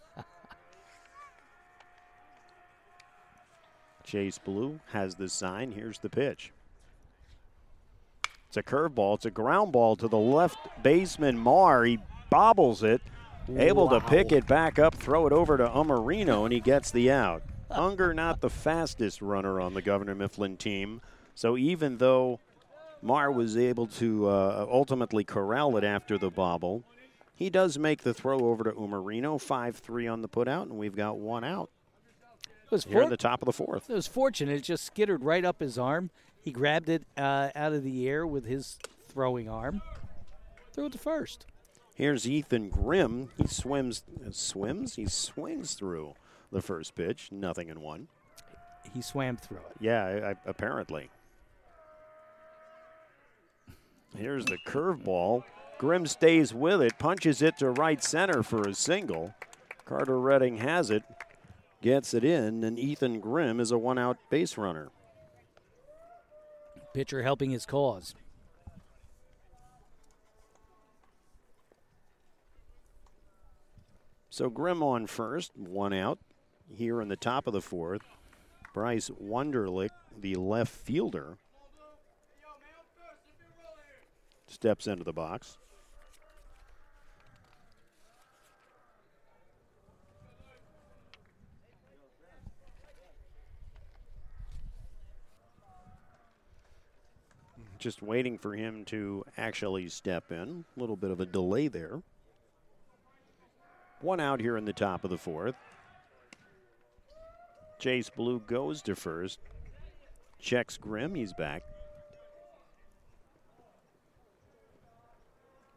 Chase 4.03 4.38
Blue 4.38 4.80
has 4.91 5.15
the 5.15 5.30
sign. 5.30 5.72
Here's 5.72 5.99
the 5.99 6.09
pitch. 6.09 6.51
It's 8.47 8.57
a 8.57 8.63
curveball. 8.63 9.15
It's 9.15 9.26
a 9.26 9.32
ground 9.32 9.72
ball 9.74 9.95
to 9.97 10.07
the 10.07 10.18
left 10.18 10.57
baseman, 10.82 11.38
Marr. 11.38 11.84
He 11.84 11.99
bobbles 12.30 12.82
it, 12.84 13.01
able 13.55 13.89
to 13.89 13.99
pick 14.01 14.31
it 14.31 14.47
back 14.47 14.79
up, 14.79 14.95
throw 14.95 15.27
it 15.27 15.33
over 15.33 15.57
to 15.57 15.67
Umarino, 15.67 16.43
and 16.43 16.53
he 16.53 16.59
gets 16.59 16.91
the 16.91 17.11
out. 17.11 17.43
Unger 17.69 18.13
not 18.13 18.41
the 18.41 18.49
fastest 18.49 19.21
runner 19.21 19.59
on 19.59 19.73
the 19.73 19.81
Governor 19.81 20.15
Mifflin 20.15 20.57
team. 20.57 21.01
So 21.35 21.57
even 21.57 21.97
though 21.97 22.39
Marr 23.01 23.31
was 23.31 23.57
able 23.57 23.87
to 23.87 24.27
uh, 24.27 24.65
ultimately 24.69 25.23
corral 25.23 25.77
it 25.77 25.83
after 25.83 26.17
the 26.17 26.29
bobble, 26.29 26.83
he 27.35 27.49
does 27.49 27.77
make 27.77 28.01
the 28.03 28.13
throw 28.13 28.39
over 28.39 28.63
to 28.63 28.71
Umarino. 28.71 29.39
5 29.39 29.77
3 29.77 30.07
on 30.07 30.21
the 30.21 30.29
putout, 30.29 30.63
and 30.63 30.77
we've 30.77 30.95
got 30.95 31.17
one 31.17 31.43
out 31.43 31.69
It 32.65 32.71
was, 32.71 32.85
here 32.85 32.99
in 32.99 33.03
for- 33.05 33.09
the 33.11 33.17
top 33.17 33.41
of 33.41 33.45
the 33.45 33.53
fourth. 33.53 33.89
it 33.89 33.93
was 33.93 34.07
fortunate. 34.07 34.55
It 34.57 34.63
just 34.63 34.83
skittered 34.85 35.23
right 35.23 35.45
up 35.45 35.59
his 35.59 35.77
arm. 35.77 36.09
He 36.41 36.51
grabbed 36.51 36.87
it 36.89 37.03
uh, 37.17 37.49
out 37.55 37.73
of 37.73 37.83
the 37.83 38.07
air 38.07 38.25
with 38.25 38.45
his 38.45 38.79
throwing 39.09 39.49
arm. 39.49 39.81
Threw 40.73 40.85
it 40.85 40.93
to 40.93 40.97
first. 40.97 41.45
Here's 41.97 42.29
Ethan 42.29 42.69
Grimm. 42.69 43.29
He 43.39 43.47
swims, 43.47 44.03
uh, 44.23 44.29
swims. 44.29 44.97
He 44.97 45.07
swings 45.07 45.73
through 45.73 46.13
the 46.51 46.61
first 46.61 46.93
pitch. 46.93 47.29
Nothing 47.31 47.69
in 47.69 47.81
one. 47.81 48.07
He 48.93 49.01
swam 49.01 49.35
through 49.35 49.57
it. 49.57 49.77
Yeah, 49.79 50.05
I, 50.05 50.29
I, 50.29 50.35
apparently. 50.45 51.09
Here's 54.15 54.45
the 54.45 54.59
curveball. 54.67 55.43
Grimm 55.79 56.05
stays 56.05 56.53
with 56.53 56.83
it, 56.83 56.99
punches 56.99 57.41
it 57.41 57.57
to 57.57 57.71
right 57.71 58.03
center 58.03 58.43
for 58.43 58.61
a 58.61 58.75
single. 58.75 59.33
Carter 59.83 60.19
Redding 60.19 60.57
has 60.57 60.91
it, 60.91 61.01
gets 61.81 62.13
it 62.13 62.23
in, 62.23 62.63
and 62.63 62.77
Ethan 62.77 63.19
Grimm 63.19 63.59
is 63.59 63.71
a 63.71 63.77
one 63.77 63.97
out 63.97 64.17
base 64.29 64.55
runner. 64.55 64.91
Pitcher 66.93 67.23
helping 67.23 67.49
his 67.49 67.65
cause. 67.65 68.13
So 74.38 74.51
Grimm 74.51 74.83
on 74.83 75.07
first, 75.07 75.57
one 75.57 75.93
out 75.93 76.19
here 76.69 77.01
in 77.01 77.07
the 77.07 77.15
top 77.15 77.47
of 77.47 77.53
the 77.53 77.59
fourth. 77.59 78.03
Bryce 78.71 79.09
Wunderlich, 79.09 79.89
the 80.15 80.35
left 80.35 80.71
fielder, 80.71 81.39
steps 84.45 84.85
into 84.85 85.03
the 85.03 85.11
box. 85.11 85.57
Just 97.79 98.03
waiting 98.03 98.38
for 98.38 98.53
him 98.53 98.85
to 98.85 99.25
actually 99.35 99.89
step 99.89 100.31
in. 100.31 100.63
A 100.75 100.79
little 100.79 100.95
bit 100.95 101.09
of 101.09 101.19
a 101.19 101.25
delay 101.25 101.67
there. 101.67 102.03
One 104.01 104.19
out 104.19 104.39
here 104.39 104.57
in 104.57 104.65
the 104.65 104.73
top 104.73 105.03
of 105.03 105.09
the 105.09 105.17
fourth. 105.17 105.55
Chase 107.79 108.09
Blue 108.09 108.39
goes 108.39 108.81
to 108.83 108.95
first. 108.95 109.39
Checks 110.39 110.77
Grimm. 110.77 111.15
He's 111.15 111.33
back. 111.33 111.63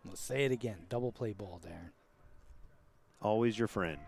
Let's 0.05 0.21
say 0.21 0.45
it 0.45 0.53
again. 0.53 0.87
Double 0.89 1.13
play 1.13 1.33
ball, 1.33 1.61
Darren. 1.65 1.91
Always 3.23 3.59
your 3.59 3.69
friend. 3.69 3.99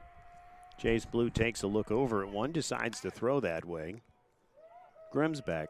Chase 0.79 1.05
Blue 1.05 1.31
takes 1.31 1.63
a 1.63 1.67
look 1.67 1.91
over 1.91 2.23
at 2.25 2.33
one, 2.33 2.51
decides 2.51 3.01
to 3.01 3.11
throw 3.11 3.41
that 3.41 3.65
way. 3.65 4.03
Grimm's 5.13 5.41
back. 5.41 5.69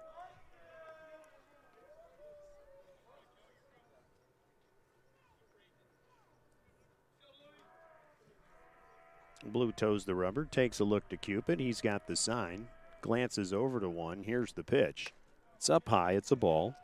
Blue 9.53 9.71
toes 9.71 10.07
the 10.07 10.15
rubber, 10.15 10.47
takes 10.47 10.81
a 10.81 10.85
look 10.85 11.09
to 11.11 11.17
Cupid. 11.19 11.61
He's 11.61 11.83
got 11.83 12.07
the 12.07 12.17
sign, 12.17 12.69
glances 13.03 13.53
over 13.53 13.81
to 13.81 13.89
one. 13.89 14.23
Here's 14.23 14.53
the 14.53 14.65
pitch. 14.65 15.13
It's 15.57 15.69
up 15.69 15.91
high, 15.91 16.13
it's 16.13 16.33
a 16.33 16.37
ball. 16.37 16.75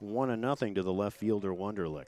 One 0.00 0.30
and 0.30 0.42
nothing 0.42 0.74
to 0.74 0.82
the 0.82 0.92
left 0.92 1.16
fielder 1.18 1.54
Wunderlich. 1.54 2.06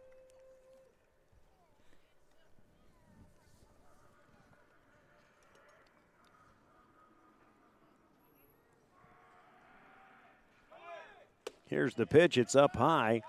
Here's 11.67 11.95
the 11.95 12.07
pitch. 12.07 12.39
It's 12.39 12.57
up 12.57 12.77
high. 12.77 13.21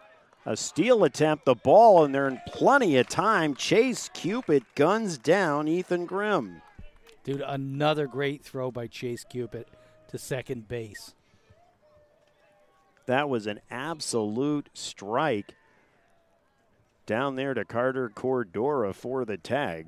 A 0.46 0.56
steal 0.56 1.04
attempt, 1.04 1.46
the 1.46 1.56
ball, 1.56 2.04
and 2.04 2.16
they're 2.16 2.28
in 2.28 2.42
plenty 2.48 2.98
of 2.98 3.08
time. 3.08 3.56
Chase 3.56 4.10
Cupid 4.14 4.64
guns 4.76 5.18
down 5.18 5.68
Ethan 5.68 6.06
Grimm. 6.06 6.62
Dude, 7.24 7.42
another 7.46 8.08
great 8.08 8.44
throw 8.44 8.72
by 8.72 8.88
Chase 8.88 9.24
Cupid 9.24 9.66
to 10.08 10.18
second 10.18 10.68
base. 10.68 11.14
That 13.06 13.30
was 13.30 13.48
an 13.48 13.60
absolute 13.70 14.70
strike 14.74 15.56
down 17.06 17.36
there 17.36 17.54
to 17.54 17.66
Carter 17.66 18.10
Cordora 18.10 18.94
for 18.94 19.26
the 19.26 19.38
tag. 19.38 19.88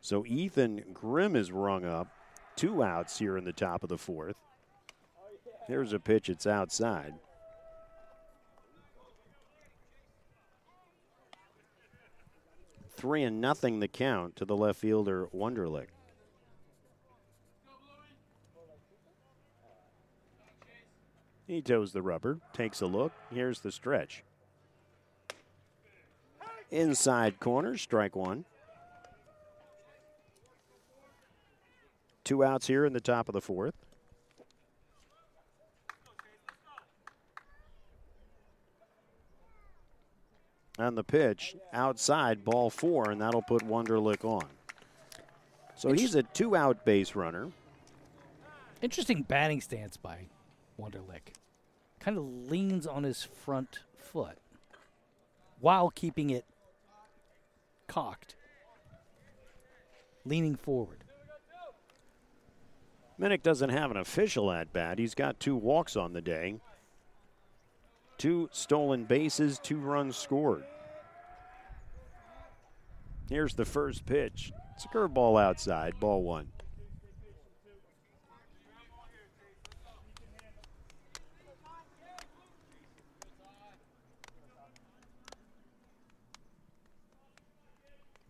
So 0.00 0.26
Ethan 0.26 0.84
Grimm 0.92 1.36
is 1.36 1.52
rung 1.52 1.84
up. 1.84 2.08
Two 2.56 2.82
outs 2.82 3.18
here 3.18 3.36
in 3.36 3.44
the 3.44 3.52
top 3.52 3.82
of 3.82 3.88
the 3.88 3.96
fourth. 3.96 4.36
Here's 5.66 5.92
a 5.92 6.00
pitch, 6.00 6.28
it's 6.28 6.46
outside. 6.46 7.14
Three 12.94 13.22
and 13.22 13.40
nothing 13.40 13.80
the 13.80 13.88
count 13.88 14.36
to 14.36 14.44
the 14.44 14.56
left 14.56 14.78
fielder 14.78 15.26
Wunderlich. 15.34 15.88
He 21.46 21.60
toes 21.60 21.92
the 21.92 22.02
rubber, 22.02 22.38
takes 22.52 22.80
a 22.80 22.86
look. 22.86 23.12
Here's 23.30 23.60
the 23.60 23.72
stretch. 23.72 24.22
Inside 26.70 27.40
corner, 27.40 27.76
strike 27.76 28.16
one. 28.16 28.46
Two 32.24 32.44
outs 32.44 32.68
here 32.68 32.86
in 32.86 32.92
the 32.92 33.00
top 33.00 33.28
of 33.28 33.34
the 33.34 33.40
fourth. 33.40 33.81
On 40.78 40.94
the 40.94 41.04
pitch, 41.04 41.54
outside, 41.72 42.44
ball 42.44 42.70
four, 42.70 43.10
and 43.10 43.20
that'll 43.20 43.42
put 43.42 43.62
Wunderlich 43.62 44.24
on. 44.24 44.46
So 45.74 45.92
he's 45.92 46.14
a 46.14 46.22
two 46.22 46.56
out 46.56 46.84
base 46.84 47.14
runner. 47.14 47.50
Interesting 48.80 49.22
batting 49.22 49.60
stance 49.60 49.96
by 49.96 50.26
Wunderlich. 50.80 51.34
Kind 52.00 52.18
of 52.18 52.24
leans 52.50 52.86
on 52.86 53.04
his 53.04 53.22
front 53.22 53.80
foot 53.96 54.38
while 55.60 55.90
keeping 55.90 56.30
it 56.30 56.44
cocked, 57.86 58.34
leaning 60.24 60.56
forward. 60.56 61.04
Minnick 63.20 63.42
doesn't 63.42 63.70
have 63.70 63.90
an 63.90 63.96
official 63.98 64.50
at 64.50 64.72
bat. 64.72 64.98
He's 64.98 65.14
got 65.14 65.38
two 65.38 65.54
walks 65.54 65.94
on 65.96 66.12
the 66.12 66.22
day, 66.22 66.56
two 68.22 68.48
stolen 68.52 69.02
bases, 69.02 69.58
two 69.58 69.78
runs 69.78 70.16
scored. 70.16 70.62
Here's 73.28 73.54
the 73.54 73.64
first 73.64 74.06
pitch. 74.06 74.52
It's 74.76 74.84
a 74.84 74.88
curveball 74.88 75.42
outside, 75.42 75.98
ball 75.98 76.22
one. 76.22 76.46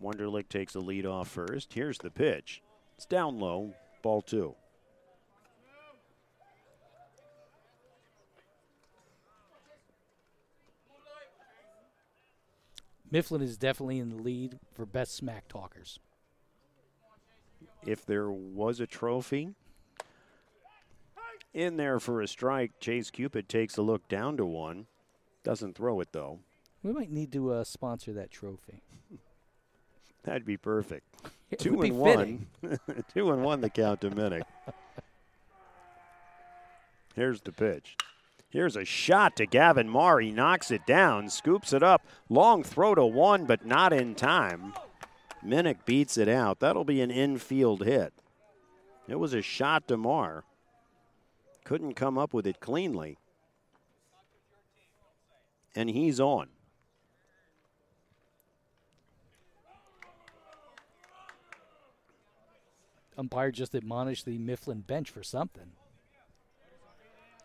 Wunderlich 0.03 0.49
takes 0.49 0.72
the 0.72 0.80
lead 0.80 1.05
off 1.05 1.28
first. 1.28 1.74
Here's 1.74 1.99
the 1.99 2.11
pitch. 2.11 2.62
It's 2.97 3.05
down 3.05 3.38
low, 3.38 3.74
ball 4.01 4.22
two. 4.22 4.55
Mifflin 13.12 13.42
is 13.42 13.58
definitely 13.58 13.98
in 13.98 14.08
the 14.08 14.16
lead 14.16 14.58
for 14.72 14.86
best 14.86 15.14
smack 15.14 15.46
talkers. 15.46 16.00
if 17.86 18.06
there 18.06 18.30
was 18.30 18.80
a 18.80 18.86
trophy 18.86 19.54
in 21.52 21.76
there 21.76 22.00
for 22.00 22.22
a 22.22 22.26
strike, 22.26 22.72
Chase 22.80 23.10
Cupid 23.10 23.48
takes 23.48 23.76
a 23.76 23.82
look 23.82 24.08
down 24.08 24.38
to 24.38 24.46
one. 24.46 24.86
Doesn't 25.44 25.76
throw 25.76 26.00
it 26.00 26.08
though. 26.12 26.38
We 26.82 26.92
might 26.92 27.10
need 27.10 27.32
to 27.32 27.52
uh, 27.52 27.64
sponsor 27.64 28.12
that 28.14 28.30
trophy. 28.30 28.82
That'd 30.24 30.46
be 30.46 30.56
perfect. 30.56 31.06
It 31.52 31.58
Two 31.58 31.82
and 31.82 31.98
one. 31.98 32.46
Two 33.12 33.30
and 33.30 33.44
one 33.44 33.60
the 33.60 33.68
count 33.68 34.00
to 34.00 34.10
Minnick. 34.10 34.44
Here's 37.14 37.42
the 37.42 37.52
pitch. 37.52 37.94
Here's 38.53 38.76
a 38.76 38.84
shot 38.84 39.36
to 39.36 39.46
Gavin 39.46 39.88
Marr. 39.88 40.20
He 40.20 40.30
knocks 40.30 40.70
it 40.70 40.84
down, 40.84 41.30
scoops 41.30 41.72
it 41.72 41.82
up. 41.82 42.07
Long 42.28 42.62
throw 42.62 42.94
to 42.94 43.07
one, 43.07 43.46
but 43.46 43.64
not 43.64 43.94
in 43.94 44.14
time. 44.14 44.74
Minnick 45.42 45.86
beats 45.86 46.18
it 46.18 46.28
out. 46.28 46.61
That'll 46.61 46.84
be 46.84 47.00
an 47.00 47.11
infield 47.11 47.82
hit. 47.82 48.12
It 49.09 49.18
was 49.18 49.32
a 49.32 49.40
shot 49.40 49.88
to 49.88 49.96
Marr. 49.96 50.44
Couldn't 51.64 51.94
come 51.94 52.18
up 52.18 52.34
with 52.34 52.46
it 52.46 52.61
cleanly. 52.61 53.16
And 55.74 55.88
he's 55.88 56.20
on. 56.20 56.48
Umpire 63.16 63.50
just 63.50 63.74
admonished 63.74 64.26
the 64.26 64.36
Mifflin 64.36 64.80
bench 64.80 65.09
for 65.09 65.22
something. 65.22 65.72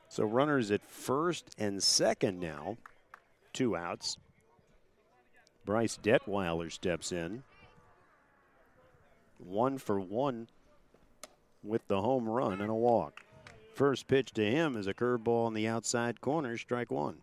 So 0.10 0.24
runners 0.24 0.72
at 0.72 0.86
first 0.86 1.56
and 1.58 1.82
second 1.82 2.40
now. 2.40 2.78
Two 3.54 3.76
outs. 3.76 4.18
Bryce 5.66 6.00
Detweiler 6.02 6.72
steps 6.72 7.12
in. 7.12 7.44
One 9.38 9.78
for 9.78 10.00
one 10.00 10.48
with 11.64 11.88
the 11.88 12.02
home 12.02 12.28
run 12.28 12.62
and 12.62 12.70
a 12.70 12.76
walk. 12.76 13.22
First 13.74 14.08
pitch 14.08 14.34
to 14.34 14.46
him 14.46 14.76
is 14.76 14.88
a 14.88 14.94
curveball 14.94 15.46
on 15.46 15.54
the 15.54 15.68
outside 15.68 16.22
corner, 16.22 16.58
strike 16.58 16.90
one. 16.90 17.18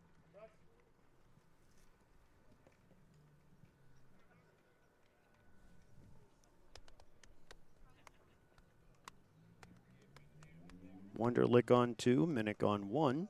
Wunderlich 11.18 11.70
on 11.70 11.94
two, 11.94 12.26
Minnick 12.26 12.66
on 12.66 12.90
one. 12.90 13.28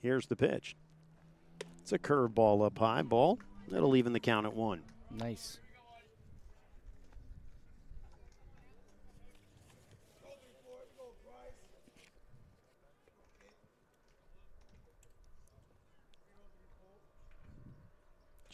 Here's 0.00 0.26
the 0.26 0.36
pitch. 0.36 0.76
It's 1.80 1.92
a 1.92 1.98
curveball 1.98 2.64
up 2.64 2.78
high, 2.78 3.02
ball. 3.02 3.38
That'll 3.68 3.96
even 3.96 4.12
the 4.12 4.20
count 4.20 4.46
at 4.46 4.54
one. 4.54 4.82
Nice. 5.10 5.58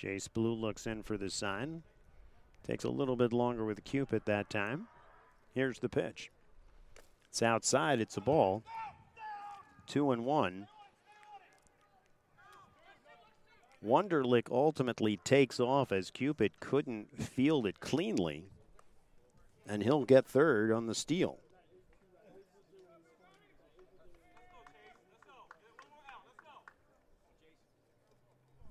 Chase 0.02 0.26
Blue 0.26 0.52
looks 0.52 0.88
in 0.88 1.04
for 1.04 1.16
the 1.16 1.30
sign. 1.30 1.84
Takes 2.66 2.82
a 2.82 2.90
little 2.90 3.14
bit 3.14 3.32
longer 3.32 3.64
with 3.64 3.84
Cupid 3.84 4.22
that 4.26 4.50
time. 4.50 4.88
Here's 5.54 5.78
the 5.78 5.88
pitch. 5.88 6.31
It's 7.32 7.40
outside, 7.40 7.98
it's 7.98 8.18
a 8.18 8.20
ball. 8.20 8.62
Two 9.86 10.12
and 10.12 10.26
one. 10.26 10.66
Wunderlich 13.82 14.48
ultimately 14.50 15.16
takes 15.16 15.58
off 15.58 15.92
as 15.92 16.10
Cupid 16.10 16.52
couldn't 16.60 17.22
field 17.22 17.66
it 17.66 17.80
cleanly. 17.80 18.50
And 19.66 19.82
he'll 19.82 20.04
get 20.04 20.26
third 20.26 20.70
on 20.72 20.86
the 20.86 20.94
steal. 20.94 21.38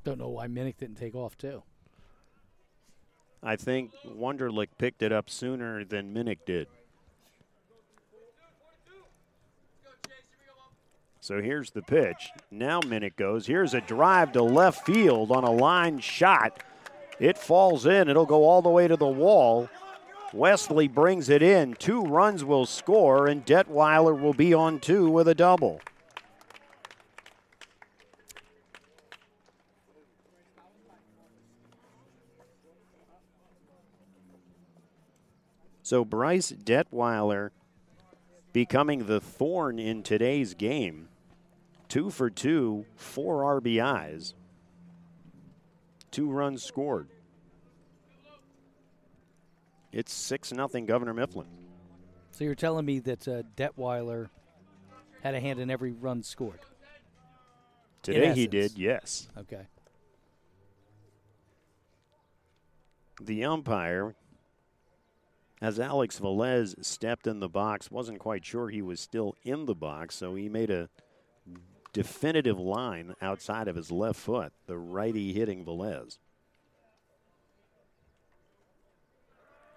Don't 0.03 0.19
know 0.19 0.29
why 0.29 0.45
Minnick 0.45 0.77
didn't 0.77 0.97
take 0.97 1.15
off 1.15 1.35
too. 1.35 1.63
I 3.41 3.55
think 3.55 3.91
Wunderlich 4.05 4.77
picked 4.77 5.01
it 5.01 5.11
up 5.11 5.31
sooner 5.31 5.83
than 5.83 6.13
Minnick 6.13 6.45
did. 6.45 6.67
So 11.23 11.39
here's 11.39 11.69
the 11.69 11.83
pitch. 11.83 12.31
Now 12.49 12.81
Minnick 12.81 13.15
goes. 13.15 13.45
Here's 13.45 13.75
a 13.75 13.81
drive 13.81 14.31
to 14.31 14.41
left 14.41 14.87
field 14.87 15.31
on 15.31 15.43
a 15.43 15.51
line 15.51 15.99
shot. 15.99 16.63
It 17.19 17.37
falls 17.37 17.85
in. 17.85 18.09
It'll 18.09 18.25
go 18.25 18.43
all 18.43 18.63
the 18.63 18.69
way 18.69 18.87
to 18.87 18.97
the 18.97 19.05
wall. 19.05 19.69
Wesley 20.33 20.87
brings 20.87 21.29
it 21.29 21.43
in. 21.43 21.75
Two 21.75 22.01
runs 22.01 22.43
will 22.43 22.65
score, 22.65 23.27
and 23.27 23.45
Detweiler 23.45 24.19
will 24.19 24.33
be 24.33 24.51
on 24.51 24.79
two 24.79 25.11
with 25.11 25.27
a 25.27 25.35
double. 25.35 25.79
So 35.83 36.03
Bryce 36.03 36.51
Detweiler 36.51 37.51
becoming 38.53 39.05
the 39.05 39.19
thorn 39.19 39.79
in 39.79 40.03
today's 40.03 40.53
game. 40.53 41.07
Two 41.87 42.09
for 42.09 42.29
two, 42.29 42.85
four 42.95 43.61
RBIs. 43.61 44.33
two 46.09 46.31
runs 46.31 46.63
scored. 46.63 47.09
It's 49.91 50.13
6 50.13 50.53
nothing 50.53 50.85
Governor 50.85 51.13
Mifflin. 51.13 51.47
So 52.31 52.45
you're 52.45 52.55
telling 52.55 52.85
me 52.85 52.99
that 52.99 53.27
uh, 53.27 53.43
Detweiler 53.57 54.29
had 55.21 55.35
a 55.35 55.39
hand 55.39 55.59
in 55.59 55.69
every 55.69 55.91
run 55.91 56.23
scored? 56.23 56.59
Today 58.01 58.33
he 58.33 58.47
did, 58.47 58.77
yes. 58.77 59.27
Okay. 59.37 59.67
The 63.21 63.45
umpire, 63.45 64.15
as 65.61 65.79
Alex 65.79 66.19
Velez 66.19 66.83
stepped 66.83 67.27
in 67.27 67.39
the 67.39 67.47
box, 67.47 67.91
wasn't 67.91 68.19
quite 68.19 68.43
sure 68.43 68.69
he 68.69 68.81
was 68.81 68.99
still 68.99 69.35
in 69.43 69.65
the 69.65 69.75
box, 69.75 70.15
so 70.15 70.33
he 70.33 70.49
made 70.49 70.71
a 70.71 70.89
definitive 71.93 72.59
line 72.59 73.13
outside 73.21 73.67
of 73.67 73.75
his 73.75 73.91
left 73.91 74.19
foot, 74.19 74.51
the 74.65 74.77
righty 74.77 75.33
hitting 75.33 75.63
Velez. 75.63 76.17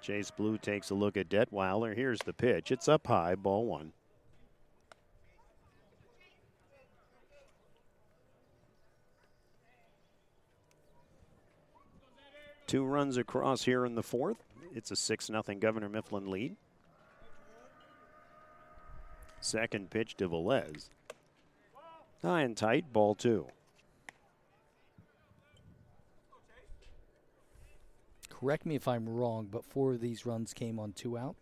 Chase 0.01 0.31
Blue 0.31 0.59
takes 0.59 0.91
a 0.91 0.95
look 0.95 1.17
at 1.17 1.29
Detweiler. 1.29 1.95
Here's 1.95 2.21
the 2.21 2.35
pitch. 2.35 2.71
It's 2.71 2.89
up 2.89 3.07
high, 3.07 3.35
ball 3.35 3.67
one. 3.67 3.93
Two 12.67 12.85
runs 12.85 13.17
across 13.17 13.65
here 13.65 13.87
in 13.87 13.95
the 13.95 14.03
fourth. 14.03 14.44
It's 14.73 14.91
a 14.91 14.97
6 14.97 15.27
0 15.27 15.43
Governor 15.59 15.89
Mifflin 15.89 16.31
lead. 16.31 16.57
Second 19.41 19.91
pitch 19.91 20.17
to 20.17 20.29
Velez. 20.29 20.89
High 22.23 22.43
and 22.43 22.57
tight, 22.57 22.93
ball 22.93 23.15
two. 23.15 23.47
Correct 28.31 28.65
me 28.65 28.75
if 28.75 28.89
I'm 28.89 29.09
wrong, 29.09 29.49
but 29.51 29.65
four 29.65 29.93
of 29.93 30.01
these 30.01 30.27
runs 30.27 30.53
came 30.53 30.79
on 30.79 30.93
two 30.93 31.19
out. 31.19 31.37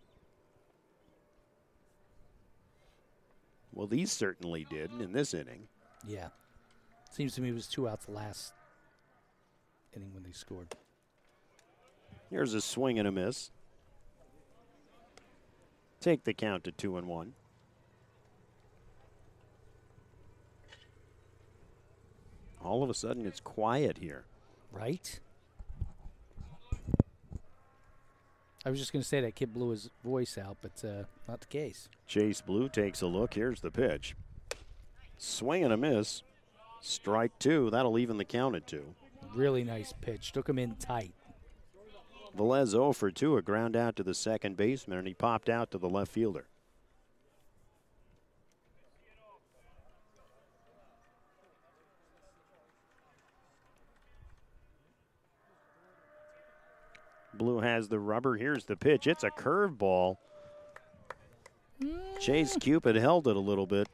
Well, 3.73 3.87
these 3.87 4.13
certainly 4.13 4.67
did 4.69 4.91
in 5.01 5.13
this 5.13 5.33
inning. 5.33 5.69
Yeah. 6.07 6.29
Seems 7.11 7.35
to 7.37 7.41
me 7.41 7.49
it 7.51 7.55
was 7.55 7.67
two 7.67 7.89
outs 7.89 8.09
last 8.09 8.53
inning 9.95 10.13
when 10.13 10.23
they 10.23 10.33
scored. 10.33 10.75
Here's 12.33 12.55
a 12.55 12.63
swing 12.63 12.99
and 12.99 13.07
a 13.07 13.13
miss. 13.13 13.51
Take 16.01 16.25
the 16.25 16.33
count 16.33 16.65
to 16.65 16.73
two 16.73 16.97
and 16.97 17.07
one. 17.07 17.35
All 22.65 22.83
of 22.83 22.89
a 22.89 22.95
sudden, 22.95 23.27
it's 23.27 23.39
quiet 23.39 23.99
here. 23.99 24.25
Right? 24.73 25.21
I 28.65 28.71
was 28.71 28.79
just 28.79 28.95
going 28.95 29.03
to 29.03 29.09
say 29.09 29.21
that 29.21 29.35
kid 29.35 29.53
blew 29.53 29.69
his 29.69 29.91
voice 30.03 30.39
out, 30.39 30.57
but 30.63 30.83
uh, 30.89 31.05
not 31.29 31.43
the 31.43 31.47
case. 31.49 31.91
Chase 32.07 32.41
Blue 32.41 32.71
takes 32.71 33.03
a 33.03 33.07
look. 33.07 33.35
Here's 33.35 33.61
the 33.61 33.71
pitch. 33.71 34.17
Swing 35.19 35.65
and 35.65 35.73
a 35.75 35.77
miss. 35.77 36.23
Strike 36.81 37.39
two. 37.39 37.69
That'll 37.69 37.99
even 37.99 38.17
the 38.17 38.25
count 38.25 38.57
at 38.57 38.67
two. 38.67 38.95
Really 39.35 39.65
nice 39.65 39.93
pitch. 40.01 40.33
Took 40.33 40.49
him 40.49 40.59
in 40.59 40.77
tight. 40.77 41.13
Velez 42.37 42.69
0 42.69 42.93
for 42.93 43.11
2, 43.11 43.37
a 43.37 43.43
ground 43.43 43.77
out 43.77 43.97
to 43.97 44.03
the 44.03 44.15
second 44.15 44.57
baseman, 44.57 44.99
and 44.99 45.07
he 45.07 45.15
popped 45.15 45.49
out 45.49 45.71
to 45.71 45.79
the 45.79 45.89
left 45.89 46.11
fielder. 46.11 46.47
Blue 57.35 57.61
has 57.61 57.89
the 57.89 57.99
rubber. 57.99 58.37
Here's 58.37 58.67
the 58.67 58.77
pitch. 58.77 59.07
It's 59.07 59.25
a 59.25 59.31
curveball. 59.31 60.17
Chase 62.21 62.57
Cupid 62.61 62.95
held 62.95 63.27
it 63.27 63.35
a 63.35 63.41
little 63.41 63.67
bit, 63.67 63.89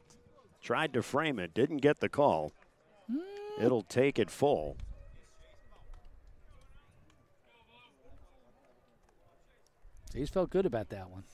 tried 0.62 0.92
to 0.92 1.02
frame 1.02 1.38
it, 1.38 1.54
didn't 1.54 1.78
get 1.78 2.00
the 2.00 2.08
call. 2.08 2.52
It'll 3.58 3.82
take 3.82 4.18
it 4.18 4.30
full. 4.30 4.76
He's 10.14 10.30
felt 10.30 10.50
good 10.50 10.66
about 10.66 10.88
that 10.90 11.10
one. 11.10 11.24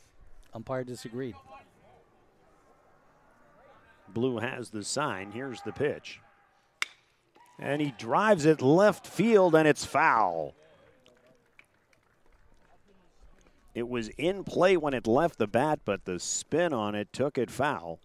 Umpire 0.53 0.85
disagreed. 0.85 1.35
Blue 4.09 4.39
has 4.39 4.71
the 4.71 4.85
sign. 4.85 5.33
Here's 5.33 5.63
the 5.63 5.73
pitch. 5.73 6.21
And 7.59 7.81
he 7.81 7.95
drives 7.99 8.45
it 8.45 8.61
left 8.61 9.07
field, 9.07 9.55
and 9.55 9.67
it's 9.67 9.85
foul. 9.85 10.55
It 13.75 13.89
was 13.89 14.09
in 14.11 14.45
play 14.45 14.77
when 14.77 14.95
it 14.95 15.07
left 15.07 15.39
the 15.39 15.49
bat, 15.49 15.81
but 15.85 16.05
the 16.05 16.21
spin 16.21 16.73
on 16.73 16.95
it 16.95 17.13
took 17.13 17.39
it 17.39 17.51
foul. 17.51 17.99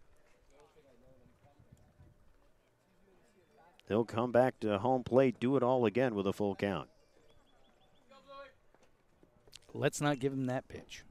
He'll 3.88 4.06
come 4.06 4.32
back 4.32 4.60
to 4.60 4.78
home 4.80 5.04
plate, 5.04 5.40
do 5.40 5.58
it 5.58 5.64
all 5.64 5.86
again 5.86 6.16
with 6.16 6.28
a 6.28 6.34
full 6.34 6.56
count. 6.56 6.90
Let's 9.74 10.02
not 10.02 10.20
give 10.20 10.34
him 10.34 10.48
that 10.48 10.68
pitch. 10.68 11.04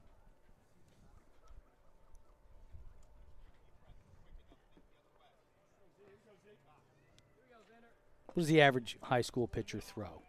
What 8.38 8.42
does 8.42 8.48
the 8.48 8.60
average 8.60 8.96
high 9.02 9.22
school 9.22 9.48
pitcher 9.48 9.80
throw? 9.80 10.22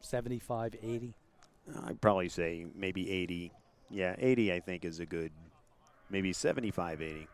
75, 0.00 0.74
80? 0.82 1.14
I'd 1.84 2.00
probably 2.00 2.28
say 2.28 2.66
maybe 2.74 3.10
80. 3.10 3.52
Yeah, 3.88 4.16
80 4.18 4.52
I 4.52 4.60
think 4.60 4.84
is 4.84 4.98
a 4.98 5.06
good, 5.06 5.30
maybe 6.10 6.32
75, 6.32 7.02
80. 7.02 7.28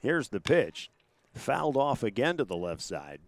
Here's 0.00 0.28
the 0.28 0.40
pitch. 0.40 0.90
Fouled 1.34 1.76
off 1.76 2.02
again 2.02 2.36
to 2.36 2.44
the 2.44 2.56
left 2.56 2.82
side. 2.82 3.20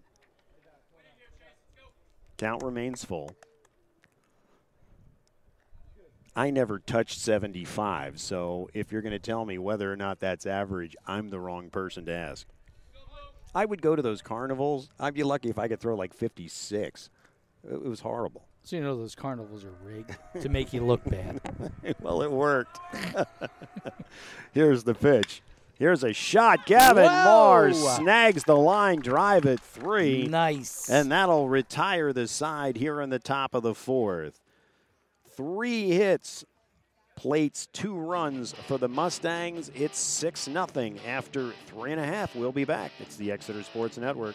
Count 2.37 2.63
remains 2.63 3.05
full. 3.05 3.35
I 6.37 6.51
never 6.51 6.79
touched 6.79 7.19
75, 7.19 8.21
so 8.21 8.69
if 8.75 8.93
you're 8.93 9.01
going 9.01 9.13
to 9.13 9.19
tell 9.19 9.47
me 9.47 9.57
whether 9.57 9.91
or 9.91 9.97
not 9.97 10.21
that's 10.21 10.45
average, 10.45 10.95
I'm 11.07 11.31
the 11.31 11.41
wrong 11.41 11.71
person 11.71 12.05
to 12.07 12.13
ask. 12.13 12.47
I 13.55 13.65
would 13.65 13.81
go 13.81 13.97
to 13.97 14.03
those 14.03 14.21
carnivals. 14.21 14.91
I'd 15.01 15.15
be 15.15 15.23
lucky 15.23 15.49
if 15.49 15.59
I 15.59 15.67
could 15.67 15.81
throw 15.81 15.97
like 15.97 16.13
56. 16.13 17.09
It 17.65 17.83
was 17.83 18.01
horrible. 18.01 18.45
So 18.65 18.77
you 18.77 18.83
know 18.83 18.99
those 18.99 19.15
carnivals 19.15 19.65
are 19.65 19.73
rigged 19.83 20.15
to 20.43 20.49
make 20.51 20.75
you 20.75 20.85
look 20.85 21.03
bad. 21.05 21.41
well, 22.03 22.21
it 22.21 22.31
worked. 22.31 22.81
Here's 24.53 24.85
the 24.85 24.95
pitch. 24.95 25.41
Here's 25.79 26.05
a 26.05 26.13
shot. 26.13 26.67
Gavin 26.67 27.05
Whoa! 27.05 27.25
Mars 27.25 27.79
snags 27.97 28.45
the 28.45 28.57
line 28.57 29.01
drive 29.01 29.47
at 29.47 29.61
three. 29.61 30.27
Nice. 30.27 30.91
And 30.91 31.11
that'll 31.11 31.49
retire 31.49 32.13
the 32.13 32.29
side 32.29 32.77
here 32.77 33.01
in 33.01 33.09
the 33.09 33.19
top 33.19 33.55
of 33.55 33.63
the 33.63 33.75
fourth. 33.75 34.41
Three 35.37 35.91
hits, 35.91 36.47
plates 37.15 37.67
two 37.75 37.95
runs 37.95 38.55
for 38.67 38.79
the 38.79 38.89
Mustangs. 38.89 39.71
It's 39.75 39.99
6 39.99 40.49
nothing 40.49 40.99
after 41.07 41.53
three 41.67 41.93
and 41.93 42.01
a 42.01 42.07
half. 42.07 42.35
We'll 42.35 42.53
be 42.53 42.65
back. 42.65 42.93
It's 42.99 43.17
the 43.17 43.31
Exeter 43.31 43.63
Sports 43.63 43.99
Network. 43.99 44.35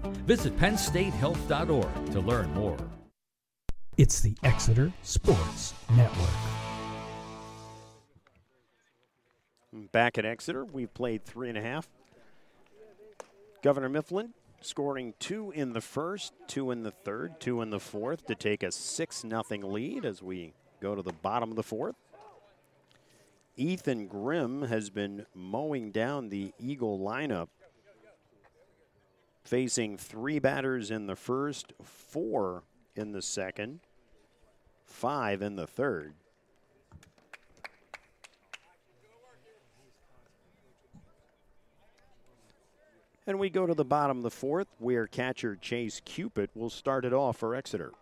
Visit 0.31 0.57
PennStateHealth.org 0.59 2.11
to 2.13 2.21
learn 2.21 2.53
more. 2.53 2.77
It's 3.97 4.21
the 4.21 4.33
Exeter 4.43 4.93
Sports 5.01 5.73
Network. 5.93 6.29
Back 9.91 10.17
at 10.17 10.25
Exeter, 10.25 10.63
we've 10.63 10.93
played 10.93 11.25
three 11.25 11.49
and 11.49 11.57
a 11.57 11.61
half. 11.61 11.89
Governor 13.61 13.89
Mifflin 13.89 14.29
scoring 14.61 15.15
two 15.19 15.51
in 15.51 15.73
the 15.73 15.81
first, 15.81 16.31
two 16.47 16.71
in 16.71 16.83
the 16.83 16.91
third, 16.91 17.41
two 17.41 17.61
in 17.61 17.69
the 17.69 17.81
fourth 17.81 18.25
to 18.27 18.33
take 18.33 18.63
a 18.63 18.71
6 18.71 19.21
0 19.21 19.43
lead 19.63 20.05
as 20.05 20.23
we 20.23 20.53
go 20.79 20.95
to 20.95 21.01
the 21.01 21.11
bottom 21.11 21.49
of 21.49 21.57
the 21.57 21.61
fourth. 21.61 21.95
Ethan 23.57 24.07
Grimm 24.07 24.61
has 24.61 24.89
been 24.89 25.25
mowing 25.35 25.91
down 25.91 26.29
the 26.29 26.53
Eagle 26.57 26.97
lineup, 26.99 27.49
facing 29.43 29.97
three 29.97 30.39
batters 30.39 30.91
in 30.91 31.07
the 31.07 31.15
first, 31.15 31.73
four 31.83 32.63
in 32.95 33.11
the 33.11 33.21
second, 33.21 33.79
five 34.85 35.41
in 35.41 35.55
the 35.55 35.67
third. 35.67 36.13
And 43.27 43.39
we 43.39 43.49
go 43.49 43.65
to 43.65 43.73
the 43.73 43.85
bottom 43.85 44.17
of 44.17 44.23
the 44.23 44.31
fourth, 44.31 44.67
where 44.79 45.07
catcher 45.07 45.55
Chase 45.55 46.01
Cupid 46.03 46.49
will 46.55 46.69
start 46.69 47.05
it 47.05 47.13
off 47.13 47.37
for 47.37 47.55
Exeter. 47.55 47.93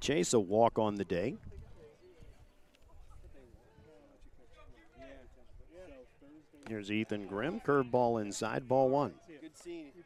Chase 0.00 0.32
a 0.32 0.40
walk 0.40 0.78
on 0.78 0.96
the 0.96 1.04
day. 1.04 1.36
Here's 6.68 6.90
Ethan 6.90 7.26
Grimm, 7.26 7.60
curveball 7.60 8.20
inside, 8.20 8.68
ball 8.68 8.88
one. 8.88 9.14
Good 9.40 9.50
seeing 9.54 9.86
you. 9.96 10.02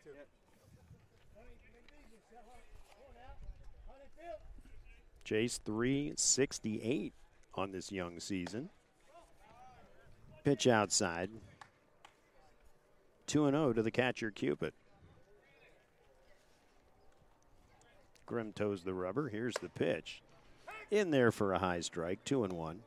Chase 5.27 5.59
368 5.65 7.13
on 7.57 7.73
this 7.73 7.91
young 7.91 8.21
season. 8.21 8.71
Pitch 10.45 10.69
outside. 10.69 11.31
2 13.27 13.51
0 13.51 13.73
to 13.73 13.83
the 13.83 13.91
catcher 13.91 14.31
Cupid. 14.31 14.73
Grimm 18.25 18.53
toes 18.53 18.85
the 18.85 18.95
rubber. 18.95 19.29
Here's 19.29 19.57
the 19.61 19.69
pitch. 19.69 20.23
In 20.93 21.11
there 21.11 21.33
for 21.33 21.53
a 21.53 21.59
high 21.59 21.81
strike, 21.81 22.25
2 22.25 22.45
and 22.45 22.53
1. 22.53 22.81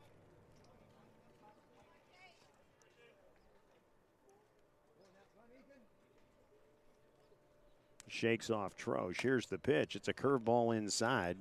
Shakes 8.10 8.50
off 8.50 8.76
Troche. 8.76 9.20
Here's 9.22 9.46
the 9.46 9.58
pitch. 9.58 9.94
It's 9.94 10.08
a 10.08 10.12
curveball 10.12 10.76
inside 10.76 11.36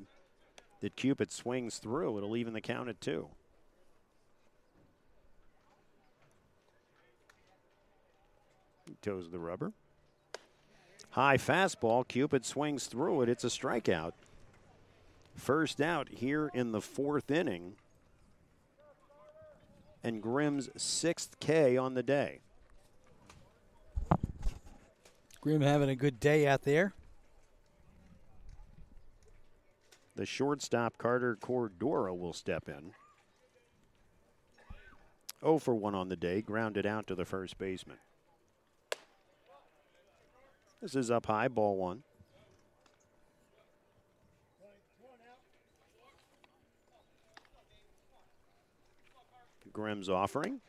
that 0.82 0.96
Cupid 0.96 1.32
swings 1.32 1.80
through. 1.80 2.18
It'll 2.18 2.38
even 2.38 2.54
the 2.54 2.62
count 2.62 2.90
at 2.90 3.02
two. 3.02 3.28
He 8.88 8.96
toes 9.02 9.30
the 9.32 9.40
rubber. 9.40 9.74
High 11.10 11.38
fastball. 11.38 12.08
Cupid 12.08 12.46
swings 12.46 12.86
through 12.86 13.24
it. 13.24 13.30
It's 13.30 13.44
a 13.44 13.48
strikeout. 13.48 14.14
First 15.36 15.82
out 15.82 16.08
here 16.10 16.52
in 16.54 16.72
the 16.72 16.82
fourth 16.82 17.32
inning. 17.32 17.74
And 20.04 20.22
Grimm's 20.22 20.70
sixth 20.78 21.40
K 21.40 21.78
on 21.78 21.96
the 21.96 22.04
day. 22.04 22.42
Grimm 25.42 25.62
having 25.62 25.90
a 25.90 25.96
good 25.96 26.20
day 26.20 26.48
out 26.48 26.64
there. 26.64 26.94
The 30.16 30.26
shortstop 30.26 30.98
Carter 30.98 31.38
Cordora 31.40 32.18
will 32.18 32.34
step 32.34 32.68
in. 32.68 32.92
0 35.42 35.60
for 35.60 35.74
1 35.74 35.96
on 35.96 36.10
the 36.10 36.18
day, 36.18 36.42
grounded 36.42 36.86
out 36.86 37.08
to 37.08 37.16
the 37.16 37.24
first 37.24 37.58
baseman. 37.58 37.98
This 40.82 40.96
is 40.96 41.10
up 41.10 41.26
high, 41.26 41.48
ball 41.48 41.78
one. 41.78 42.04
Grimm's 49.72 50.10
offering. 50.10 50.60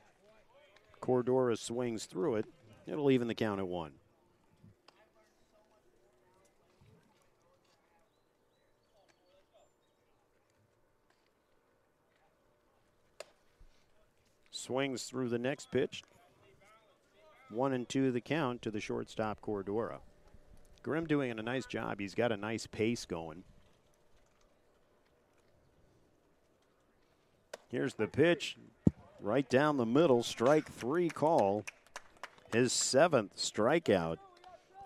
Cordora 1.01 1.59
swings 1.59 2.05
through 2.05 2.37
it. 2.37 2.45
It'll 2.87 3.11
even 3.11 3.27
the 3.27 3.35
count 3.35 3.59
at 3.59 3.67
one. 3.67 3.93
Swings 14.61 15.05
through 15.05 15.31
the 15.31 15.39
next 15.39 15.71
pitch. 15.71 16.03
One 17.49 17.73
and 17.73 17.89
two 17.89 18.13
the 18.13 18.21
count 18.21 18.61
to 18.63 18.71
the 18.71 18.79
shortstop 18.79 19.41
Cordora. 19.41 20.01
Grimm 20.83 21.07
doing 21.07 21.31
a 21.31 21.43
nice 21.43 21.65
job. 21.65 21.99
He's 21.99 22.15
got 22.15 22.31
a 22.31 22.37
nice 22.37 22.67
pace 22.67 23.07
going. 23.07 23.43
Here's 27.69 27.95
the 27.95 28.07
pitch. 28.07 28.59
Right 29.19 29.49
down 29.49 29.79
the 29.79 29.87
middle, 29.87 30.23
strike 30.23 30.71
three 30.71 31.09
call. 31.09 31.65
His 32.53 32.73
seventh 32.73 33.37
strikeout 33.37 34.19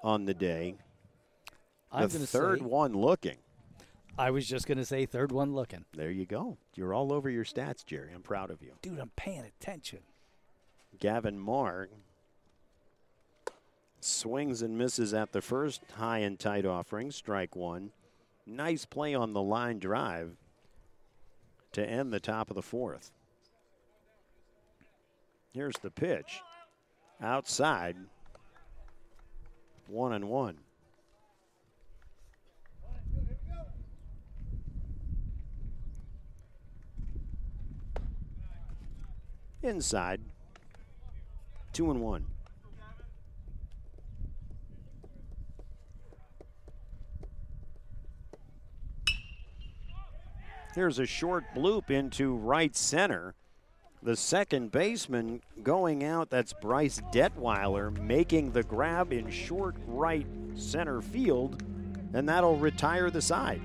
on 0.05 0.27
the 0.27 0.35
day. 0.35 0.77
I'm 1.91 2.09
the 2.09 2.27
third 2.27 2.63
one 2.63 2.93
looking. 2.93 3.39
I 4.17 4.31
was 4.31 4.47
just 4.47 4.67
going 4.67 4.79
to 4.79 4.85
say 4.85 5.07
third 5.07 5.33
one 5.33 5.55
looking. 5.55 5.85
There 5.93 6.11
you 6.11 6.25
go. 6.25 6.57
You're 6.75 6.95
all 6.95 7.13
over 7.13 7.29
your 7.29 7.45
stats, 7.45 7.85
Jerry. 7.85 8.13
I'm 8.15 8.23
proud 8.23 8.51
of 8.51 8.63
you. 8.63 8.73
Dude, 8.81 9.01
I'm 9.01 9.11
paying 9.17 9.45
attention. 9.45 10.01
Gavin 11.01 11.39
Marr 11.39 11.89
swings 14.01 14.63
and 14.63 14.79
misses 14.79 15.15
at 15.15 15.33
the 15.33 15.41
first 15.41 15.83
high 15.97 16.19
and 16.19 16.39
tight 16.39 16.65
offering, 16.65 17.11
strike 17.11 17.57
one. 17.57 17.91
Nice 18.47 18.85
play 18.85 19.15
on 19.15 19.33
the 19.33 19.43
line 19.43 19.79
drive 19.79 20.37
to 21.73 21.85
end 21.85 22.13
the 22.13 22.21
top 22.21 22.51
of 22.51 22.55
the 22.55 22.63
fourth. 22.63 23.11
Here's 25.53 25.77
the 25.83 25.91
pitch. 25.91 26.41
Outside. 27.21 27.97
One 29.89 30.13
and 30.13 30.29
one. 30.29 30.59
Inside. 39.65 40.21
Two 41.73 41.91
and 41.91 42.03
one. 42.03 42.27
Here's 50.75 50.99
a 50.99 51.07
short 51.07 51.45
bloop 51.57 51.89
into 51.89 52.35
right 52.35 52.77
center. 52.77 53.35
The 54.03 54.17
second 54.17 54.71
baseman 54.71 55.41
going 55.63 56.05
out, 56.05 56.29
that's 56.29 56.53
Bryce 56.53 57.01
Detweiler, 57.11 57.99
making 58.03 58.53
the 58.53 58.65
grab 58.65 59.15
in 59.15 59.31
short 59.31 59.77
right 59.87 60.27
center 60.57 61.01
field, 61.01 61.63
and 62.13 62.29
that'll 62.29 62.59
retire 62.59 63.09
the 63.09 63.23
side. 63.23 63.63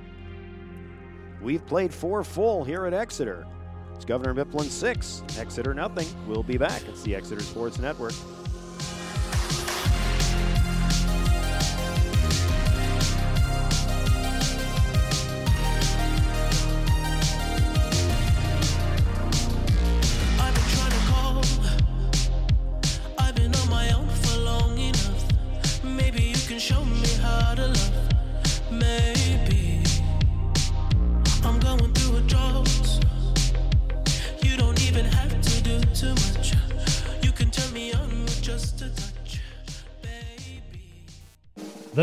We've 1.42 1.66
played 1.68 1.94
four 1.94 2.24
full 2.24 2.64
here 2.64 2.86
at 2.86 2.94
Exeter. 2.94 3.46
It's 4.00 4.06
Governor 4.06 4.34
Mifflin 4.34 4.70
six, 4.70 5.24
Exeter 5.38 5.74
nothing. 5.74 6.08
We'll 6.26 6.42
be 6.42 6.58
back. 6.58 6.82
It's 6.88 7.04
the 7.04 7.14
Exeter 7.14 7.42
Sports 7.44 7.80
Network. 7.80 8.14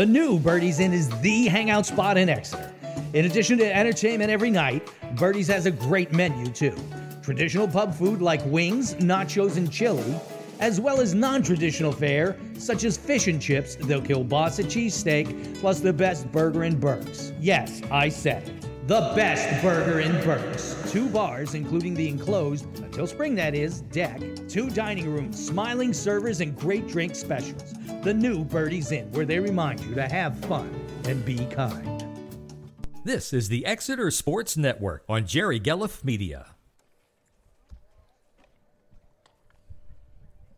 New 0.07 0.39
Birdies 0.39 0.79
Inn 0.79 0.93
is 0.93 1.09
the 1.21 1.47
hangout 1.47 1.85
spot 1.85 2.17
in 2.17 2.29
Exeter. 2.29 2.73
In 3.13 3.25
addition 3.25 3.57
to 3.59 3.75
entertainment 3.75 4.31
every 4.31 4.49
night, 4.49 4.89
Birdies 5.15 5.47
has 5.47 5.65
a 5.65 5.71
great 5.71 6.11
menu 6.11 6.51
too. 6.51 6.75
Traditional 7.21 7.67
pub 7.67 7.93
food 7.93 8.21
like 8.21 8.41
wings, 8.45 8.95
nachos, 8.95 9.57
and 9.57 9.71
chili, 9.71 10.15
as 10.59 10.79
well 10.79 11.01
as 11.01 11.13
non 11.13 11.43
traditional 11.43 11.91
fare 11.91 12.37
such 12.57 12.83
as 12.83 12.97
fish 12.97 13.27
and 13.27 13.41
chips, 13.41 13.75
the 13.75 13.99
kielbasa 14.01 14.63
cheesesteak, 14.65 15.59
plus 15.59 15.79
the 15.79 15.93
best 15.93 16.31
burger 16.31 16.63
in 16.63 16.79
Berks. 16.79 17.33
Yes, 17.39 17.81
I 17.91 18.09
said 18.09 18.47
it. 18.47 18.66
The 18.87 19.11
best 19.17 19.61
burger 19.61 19.99
in 19.99 20.13
Berks. 20.23 20.81
Two 20.89 21.09
bars, 21.09 21.55
including 21.55 21.93
the 21.93 22.07
enclosed, 22.07 22.65
until 22.79 23.05
spring 23.05 23.35
that 23.35 23.53
is, 23.53 23.81
deck. 23.81 24.21
Two 24.47 24.69
dining 24.69 25.11
rooms, 25.11 25.45
smiling 25.45 25.91
servers, 25.91 26.39
and 26.39 26.57
great 26.57 26.87
drink 26.87 27.13
specials. 27.13 27.73
The 28.03 28.13
new 28.13 28.45
Birdies 28.45 28.93
Inn, 28.93 29.11
where 29.11 29.25
they 29.25 29.41
remind 29.41 29.81
you 29.81 29.93
to 29.95 30.07
have 30.07 30.39
fun 30.45 30.73
and 31.03 31.25
be 31.25 31.45
kind. 31.47 32.01
This 33.03 33.33
is 33.33 33.49
the 33.49 33.65
Exeter 33.65 34.09
Sports 34.09 34.55
Network 34.55 35.03
on 35.09 35.27
Jerry 35.27 35.59
Gelliff 35.59 36.05
Media. 36.05 36.55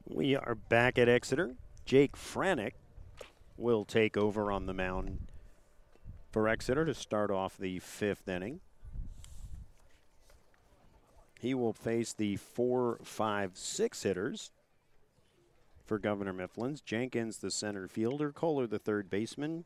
We 0.06 0.35
are 0.35 0.53
back 0.53 0.99
at 0.99 1.10
Exeter. 1.10 1.56
Jake 1.84 2.15
Franick 2.15 2.73
will 3.57 3.85
take 3.85 4.18
over 4.18 4.51
on 4.51 4.68
the 4.68 4.73
mound 4.76 5.28
for 6.31 6.47
Exeter 6.47 6.85
to 6.85 6.93
start 6.93 7.31
off 7.31 7.57
the 7.57 7.80
fifth 7.80 8.27
inning. 8.27 8.60
He 11.39 11.53
will 11.53 11.73
face 11.73 12.14
the 12.14 12.35
four, 12.35 12.99
five, 13.03 13.51
six 13.56 14.03
hitters 14.03 14.51
for 15.85 15.97
Governor 15.97 16.34
Mifflin's. 16.34 16.81
Jenkins, 16.81 17.38
the 17.38 17.49
center 17.49 17.88
fielder, 17.88 18.31
Kohler, 18.31 18.68
the 18.68 18.77
third 18.77 19.10
baseman, 19.10 19.64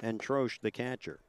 and 0.00 0.20
Troche, 0.20 0.60
the 0.60 0.70
catcher. 0.70 1.20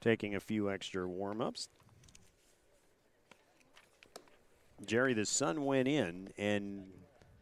Taking 0.00 0.34
a 0.34 0.40
few 0.40 0.70
extra 0.70 1.08
warm 1.08 1.40
ups. 1.40 1.68
Jerry, 4.86 5.14
the 5.14 5.26
sun 5.26 5.64
went 5.64 5.88
in 5.88 6.28
and 6.38 6.84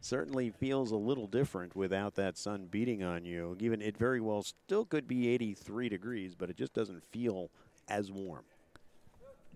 certainly 0.07 0.49
feels 0.49 0.91
a 0.91 0.95
little 0.95 1.27
different 1.27 1.75
without 1.75 2.15
that 2.15 2.37
sun 2.37 2.67
beating 2.71 3.03
on 3.03 3.25
you. 3.25 3.57
Even 3.59 3.81
it 3.81 3.97
very 3.97 4.21
well 4.21 4.41
still 4.41 4.85
could 4.85 5.07
be 5.07 5.27
83 5.29 5.89
degrees, 5.89 6.33
but 6.33 6.49
it 6.49 6.55
just 6.55 6.73
doesn't 6.73 7.03
feel 7.11 7.51
as 7.87 8.11
warm. 8.11 8.45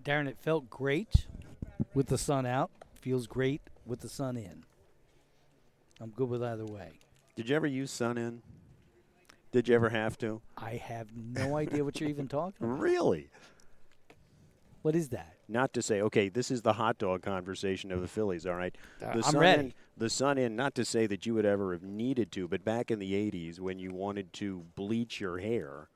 Darren, 0.03 0.27
it 0.27 0.37
felt 0.37 0.69
great 0.69 1.27
with 1.93 2.07
the 2.07 2.17
sun 2.17 2.45
out. 2.45 2.69
Feels 2.95 3.27
great 3.27 3.61
with 3.85 4.01
the 4.01 4.09
sun 4.09 4.35
in. 4.35 4.63
I'm 5.99 6.09
good 6.09 6.29
with 6.29 6.43
either 6.43 6.65
way. 6.65 6.91
Did 7.35 7.49
you 7.49 7.55
ever 7.55 7.67
use 7.67 7.91
sun 7.91 8.17
in? 8.17 8.41
Did 9.51 9.67
you 9.67 9.75
ever 9.75 9.89
have 9.89 10.17
to? 10.19 10.41
I 10.57 10.75
have 10.75 11.07
no 11.15 11.57
idea 11.57 11.83
what 11.83 11.99
you're 11.99 12.09
even 12.09 12.27
talking 12.27 12.65
about. 12.65 12.79
Really? 12.79 13.29
What 14.81 14.95
is 14.95 15.09
that? 15.09 15.35
Not 15.47 15.73
to 15.73 15.81
say, 15.81 16.01
okay, 16.01 16.29
this 16.29 16.49
is 16.49 16.61
the 16.61 16.73
hot 16.73 16.97
dog 16.97 17.21
conversation 17.21 17.91
of 17.91 18.01
the 18.01 18.07
Phillies, 18.07 18.45
all 18.47 18.55
right? 18.55 18.75
Uh, 19.01 19.07
The 19.13 19.17
I'm 19.17 19.23
sun 19.23 19.41
ready. 19.41 19.59
In, 19.67 19.73
the 19.97 20.09
sun 20.09 20.37
in, 20.37 20.55
not 20.55 20.73
to 20.75 20.85
say 20.85 21.05
that 21.07 21.25
you 21.25 21.33
would 21.35 21.45
ever 21.45 21.73
have 21.73 21.83
needed 21.83 22.31
to, 22.33 22.47
but 22.47 22.63
back 22.63 22.89
in 22.89 22.97
the 22.99 23.13
80s 23.13 23.59
when 23.59 23.77
you 23.77 23.91
wanted 23.93 24.33
to 24.33 24.65
bleach 24.75 25.19
your 25.19 25.37
hair, 25.39 25.89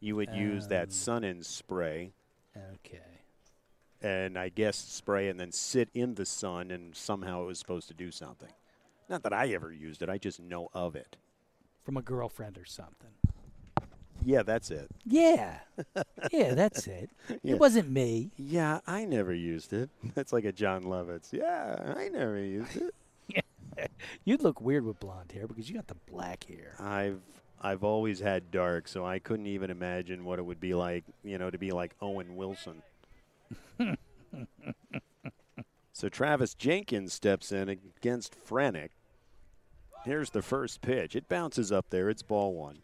you 0.00 0.16
would 0.16 0.32
use 0.34 0.64
Um. 0.64 0.68
that 0.70 0.92
sun 0.92 1.22
in 1.24 1.42
spray 1.42 2.12
Okay. 2.74 3.20
and 4.02 4.36
I 4.38 4.48
guess 4.48 4.76
spray 4.76 5.28
and 5.28 5.38
then 5.38 5.50
sit 5.52 5.88
in 5.94 6.14
the 6.14 6.26
sun 6.26 6.70
and 6.70 6.94
somehow 6.96 7.42
it 7.42 7.46
was 7.46 7.58
supposed 7.58 7.88
to 7.88 7.94
do 7.94 8.10
something. 8.10 8.50
Not 9.08 9.22
that 9.22 9.32
I 9.32 9.48
ever 9.48 9.72
used 9.72 10.02
it, 10.02 10.08
I 10.08 10.18
just 10.18 10.40
know 10.40 10.68
of 10.72 10.96
it. 10.96 11.16
From 11.84 11.96
a 11.96 12.02
girlfriend 12.02 12.56
or 12.58 12.64
something. 12.64 13.10
Yeah, 14.24 14.42
that's 14.42 14.70
it. 14.70 14.90
Yeah. 15.04 15.58
yeah, 16.32 16.54
that's 16.54 16.86
it. 16.86 17.10
Yeah. 17.42 17.54
It 17.54 17.60
wasn't 17.60 17.90
me. 17.90 18.30
Yeah, 18.36 18.80
I 18.86 19.04
never 19.04 19.34
used 19.34 19.72
it. 19.72 19.90
That's 20.14 20.32
like 20.32 20.44
a 20.44 20.52
Jon 20.52 20.84
Lovitz. 20.84 21.32
Yeah, 21.32 21.94
I 21.96 22.08
never 22.08 22.38
used 22.38 22.76
it. 22.76 23.90
You'd 24.24 24.42
look 24.42 24.60
weird 24.60 24.84
with 24.84 25.00
blonde 25.00 25.32
hair 25.32 25.46
because 25.46 25.68
you 25.68 25.74
got 25.74 25.88
the 25.88 25.96
black 26.10 26.44
hair. 26.44 26.76
I've 26.78 27.20
I've 27.60 27.82
always 27.82 28.20
had 28.20 28.50
dark, 28.50 28.88
so 28.88 29.04
I 29.04 29.18
couldn't 29.18 29.46
even 29.46 29.70
imagine 29.70 30.24
what 30.24 30.38
it 30.38 30.42
would 30.42 30.60
be 30.60 30.74
like, 30.74 31.04
you 31.22 31.38
know, 31.38 31.50
to 31.50 31.58
be 31.58 31.70
like 31.70 31.94
Owen 32.00 32.36
Wilson. 32.36 32.82
so 35.92 36.08
Travis 36.08 36.54
Jenkins 36.54 37.12
steps 37.12 37.52
in 37.52 37.68
against 37.68 38.36
Franick. 38.46 38.90
Here's 40.04 40.30
the 40.30 40.42
first 40.42 40.82
pitch. 40.82 41.16
It 41.16 41.28
bounces 41.28 41.72
up 41.72 41.86
there. 41.90 42.10
It's 42.10 42.22
ball 42.22 42.54
one. 42.54 42.78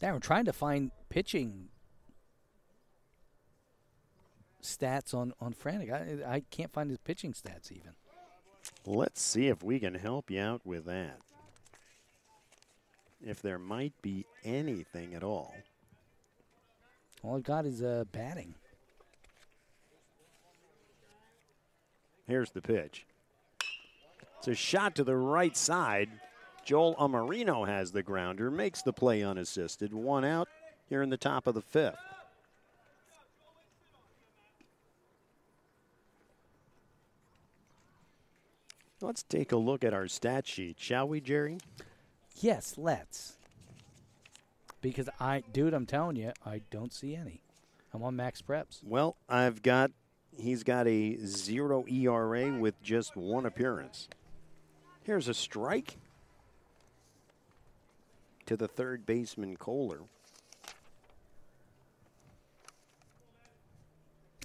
Darren, 0.00 0.20
trying 0.20 0.44
to 0.44 0.52
find 0.52 0.90
pitching 1.08 1.68
stats 4.62 5.14
on 5.14 5.32
on 5.40 5.54
Franick. 5.54 5.92
I 5.92 6.34
I 6.34 6.40
can't 6.50 6.72
find 6.72 6.90
his 6.90 6.98
pitching 6.98 7.32
stats 7.32 7.72
even. 7.72 7.92
Let's 8.84 9.22
see 9.22 9.48
if 9.48 9.62
we 9.62 9.78
can 9.78 9.94
help 9.94 10.30
you 10.30 10.40
out 10.40 10.62
with 10.64 10.84
that. 10.86 11.18
If 13.24 13.40
there 13.40 13.58
might 13.58 13.94
be 14.02 14.26
anything 14.44 15.14
at 15.14 15.24
all. 15.24 15.54
All 17.22 17.36
I've 17.36 17.42
got 17.42 17.64
is 17.64 17.82
uh, 17.82 18.04
batting. 18.12 18.54
Here's 22.26 22.50
the 22.50 22.60
pitch. 22.60 23.06
It's 24.38 24.48
a 24.48 24.54
shot 24.54 24.96
to 24.96 25.04
the 25.04 25.16
right 25.16 25.56
side. 25.56 26.10
Joel 26.66 26.96
Amarino 26.96 27.64
has 27.64 27.92
the 27.92 28.02
grounder, 28.02 28.50
makes 28.50 28.82
the 28.82 28.92
play 28.92 29.22
unassisted. 29.22 29.94
One 29.94 30.24
out 30.24 30.48
here 30.88 31.00
in 31.00 31.10
the 31.10 31.16
top 31.16 31.46
of 31.46 31.54
the 31.54 31.62
fifth. 31.62 31.94
Let's 39.00 39.22
take 39.22 39.52
a 39.52 39.56
look 39.56 39.84
at 39.84 39.94
our 39.94 40.08
stat 40.08 40.48
sheet, 40.48 40.78
shall 40.80 41.06
we, 41.06 41.20
Jerry? 41.20 41.58
Yes, 42.40 42.74
let's. 42.76 43.34
Because 44.82 45.08
I, 45.20 45.44
dude, 45.52 45.72
I'm 45.72 45.86
telling 45.86 46.16
you, 46.16 46.32
I 46.44 46.62
don't 46.72 46.92
see 46.92 47.14
any. 47.14 47.42
I'm 47.94 48.02
on 48.02 48.16
MaxPreps. 48.16 48.82
Well, 48.82 49.16
I've 49.28 49.62
got 49.62 49.92
he's 50.36 50.64
got 50.64 50.88
a 50.88 51.16
zero 51.24 51.84
ERA 51.88 52.58
with 52.58 52.82
just 52.82 53.16
one 53.16 53.46
appearance. 53.46 54.08
Here's 55.04 55.28
a 55.28 55.34
strike 55.34 55.98
to 58.46 58.56
the 58.56 58.68
third 58.68 59.04
baseman 59.04 59.56
Kohler. 59.56 60.00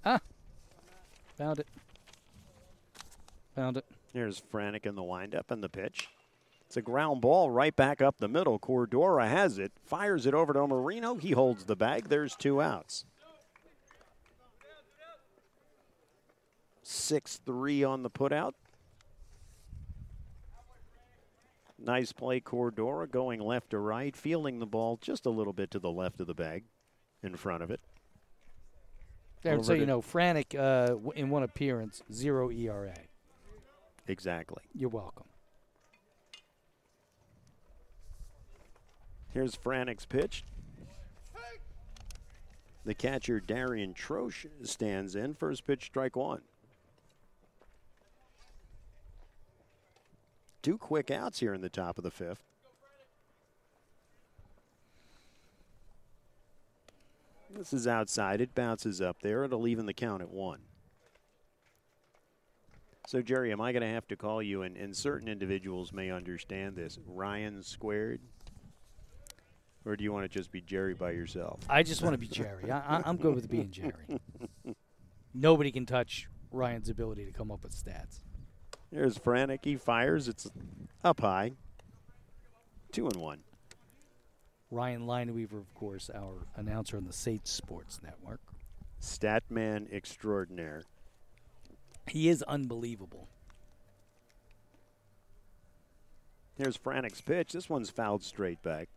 Ah, 0.04 0.20
found 1.38 1.60
it. 1.60 1.68
Found 3.56 3.78
it. 3.78 3.86
Here's 4.14 4.42
Franick 4.42 4.86
in 4.86 4.96
the 4.96 5.04
windup 5.04 5.52
and 5.52 5.64
the 5.64 5.70
pitch. 5.70 6.10
It's 6.66 6.78
a 6.78 6.82
ground 6.82 7.22
ball 7.22 7.52
right 7.52 7.76
back 7.76 8.02
up 8.02 8.18
the 8.18 8.28
middle. 8.28 8.58
Cordora 8.58 9.28
has 9.28 9.60
it, 9.60 9.74
fires 9.84 10.26
it 10.26 10.34
over 10.34 10.54
to 10.54 10.68
Marino. 10.68 11.16
He 11.16 11.32
holds 11.32 11.66
the 11.66 11.76
bag. 11.76 12.08
There's 12.08 12.36
two 12.36 12.62
outs. 12.62 13.06
6 16.84 17.42
3 17.46 17.84
on 17.84 18.04
the 18.04 18.10
putout. 18.10 18.54
Nice 21.84 22.12
play, 22.12 22.40
Cordora, 22.40 23.10
going 23.10 23.40
left 23.40 23.72
to 23.72 23.80
right, 23.80 24.16
fielding 24.16 24.60
the 24.60 24.68
ball 24.68 25.00
just 25.02 25.26
a 25.26 25.32
little 25.32 25.54
bit 25.54 25.72
to 25.72 25.80
the 25.80 25.90
left 25.90 26.22
of 26.22 26.28
the 26.28 26.36
bag 26.36 26.64
in 27.24 27.36
front 27.36 27.64
of 27.64 27.72
it. 27.72 27.82
Over 29.44 29.64
so 29.64 29.74
you 29.74 29.88
know, 29.88 30.02
Franick 30.02 30.56
uh, 30.56 30.98
in 31.16 31.32
one 31.32 31.42
appearance, 31.42 32.04
zero 32.14 32.52
ERA. 32.52 32.96
Exactly. 34.08 34.62
You're 34.76 34.90
welcome. 34.90 35.26
Here's 39.34 39.56
Franick's 39.56 40.06
pitch. 40.06 40.44
The 42.84 42.94
catcher, 42.94 43.40
Darian 43.40 43.94
Troche, 43.94 44.48
stands 44.64 45.16
in. 45.16 45.34
First 45.34 45.66
pitch, 45.66 45.86
strike 45.86 46.16
one. 46.16 46.42
Two 50.62 50.78
quick 50.78 51.10
outs 51.10 51.40
here 51.40 51.54
in 51.54 51.62
the 51.62 51.70
top 51.70 51.98
of 51.98 52.04
the 52.04 52.12
fifth. 52.12 52.44
This 57.56 57.74
is 57.74 57.88
outside. 57.88 58.40
It 58.40 58.56
bounces 58.56 59.02
up 59.02 59.22
there. 59.22 59.44
It'll 59.44 59.68
even 59.68 59.86
the 59.86 59.94
count 59.94 60.22
at 60.22 60.30
one. 60.30 60.60
So, 63.08 63.22
Jerry, 63.22 63.52
am 63.52 63.60
I 63.60 63.72
going 63.72 63.82
to 63.82 63.90
have 63.90 64.08
to 64.08 64.16
call 64.16 64.42
you? 64.42 64.62
And, 64.62 64.78
and 64.78 64.96
certain 64.96 65.28
individuals 65.28 65.92
may 65.92 66.12
understand 66.12 66.76
this. 66.76 66.98
Ryan 67.06 67.62
squared? 67.62 68.22
Or 69.86 69.96
do 69.96 70.04
you 70.04 70.14
want 70.14 70.24
to 70.24 70.30
just 70.30 70.52
be 70.52 70.62
Jerry 70.62 70.94
by 70.94 71.12
yourself? 71.12 71.60
I 71.68 71.84
just 71.84 72.04
want 72.04 72.14
to 72.14 72.20
be 72.20 72.28
Jerry. 72.28 72.70
I, 72.70 72.98
I, 72.98 73.02
I'm 73.06 73.18
good 73.18 73.34
with 73.36 73.50
being 73.50 73.72
Jerry. 73.72 74.20
Nobody 75.34 75.72
can 75.72 75.86
touch 75.86 76.30
Ryan's 76.52 76.90
ability 76.90 77.26
to 77.26 77.32
come 77.32 77.52
up 77.52 77.64
with 77.64 77.74
stats. 77.74 78.20
There's 78.92 79.18
Franick. 79.18 79.64
He 79.64 79.78
fires. 79.78 80.28
It's 80.28 80.50
up 81.04 81.22
high. 81.22 81.54
Two 82.92 83.08
and 83.08 83.16
one. 83.16 83.40
Ryan 84.70 85.06
Lineweaver, 85.06 85.60
of 85.60 85.74
course, 85.74 86.10
our 86.14 86.48
announcer 86.56 86.98
on 86.98 87.06
the 87.06 87.14
Sage 87.14 87.46
Sports 87.46 88.00
Network. 88.04 88.42
Statman 89.02 89.92
extraordinaire. 89.92 90.84
He 92.08 92.30
is 92.30 92.44
unbelievable. 92.44 93.28
Here's 96.58 96.78
Franick's 96.78 97.22
pitch. 97.22 97.54
This 97.54 97.70
one's 97.70 97.90
fouled 97.90 98.24
straight 98.24 98.62
back. 98.62 98.90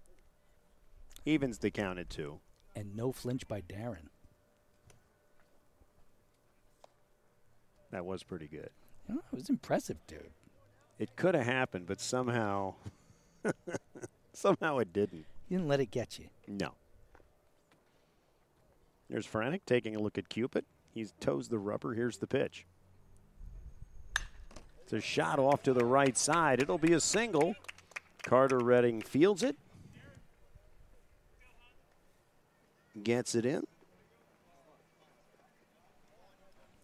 Evens 1.24 1.58
the 1.58 1.70
count 1.70 1.98
at 1.98 2.10
two. 2.10 2.40
And 2.76 2.96
no 2.96 3.12
flinch 3.12 3.46
by 3.46 3.60
Darren. 3.60 4.08
That 7.90 8.04
was 8.04 8.24
pretty 8.24 8.48
good. 8.48 8.70
You 9.08 9.14
know, 9.16 9.22
it 9.32 9.36
was 9.36 9.50
impressive, 9.50 9.98
dude. 10.06 10.30
It 10.98 11.16
could 11.16 11.34
have 11.34 11.46
happened, 11.46 11.86
but 11.86 12.00
somehow, 12.00 12.74
somehow 14.32 14.78
it 14.78 14.92
didn't. 14.92 15.26
You 15.48 15.58
didn't 15.58 15.68
let 15.68 15.80
it 15.80 15.90
get 15.90 16.18
you. 16.18 16.26
No. 16.48 16.72
There's 19.10 19.26
Franick 19.26 19.60
taking 19.66 19.96
a 19.96 19.98
look 19.98 20.16
at 20.16 20.28
Cupid. 20.28 20.64
He's 20.92 21.12
toes 21.20 21.48
the 21.48 21.58
rubber. 21.58 21.94
Here's 21.94 22.18
the 22.18 22.26
pitch. 22.26 22.66
It's 24.84 24.92
a 24.92 25.00
shot 25.00 25.38
off 25.38 25.62
to 25.64 25.72
the 25.72 25.84
right 25.84 26.16
side. 26.16 26.62
It'll 26.62 26.78
be 26.78 26.92
a 26.92 27.00
single. 27.00 27.54
Carter 28.22 28.58
Redding 28.58 29.02
fields 29.02 29.42
it. 29.42 29.56
Gets 33.02 33.34
it 33.34 33.44
in. 33.44 33.64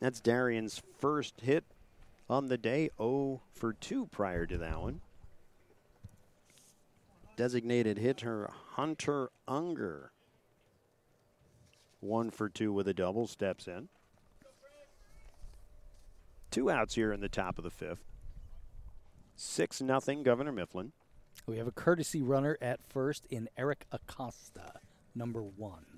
That's 0.01 0.21
Darian's 0.21 0.83
first 0.99 1.41
hit 1.41 1.65
on 2.31 2.47
the 2.47 2.57
day. 2.57 2.91
0 2.97 3.43
for 3.53 3.73
2 3.73 4.07
prior 4.07 4.47
to 4.47 4.57
that 4.59 4.81
one. 4.81 5.01
Designated 7.37 7.99
hitter 7.99 8.51
Hunter 8.73 9.31
Unger. 9.49 10.13
One 12.01 12.31
for 12.31 12.49
two 12.49 12.73
with 12.73 12.89
a 12.89 12.95
double, 12.95 13.27
steps 13.27 13.69
in. 13.69 13.89
Two 16.51 16.71
outs 16.71 16.95
here 16.95 17.13
in 17.13 17.21
the 17.21 17.29
top 17.29 17.59
of 17.59 17.65
the 17.65 17.71
fifth. 17.71 18.05
Six 19.37 19.81
nothing, 19.81 20.23
Governor 20.23 20.53
Mifflin. 20.53 20.93
We 21.47 21.59
have 21.59 21.67
a 21.67 21.73
courtesy 21.73 22.23
runner 22.23 22.59
at 22.61 22.81
first 22.89 23.27
in 23.31 23.49
Eric 23.57 23.87
Acosta, 23.93 24.81
number 25.15 25.43
one. 25.43 25.90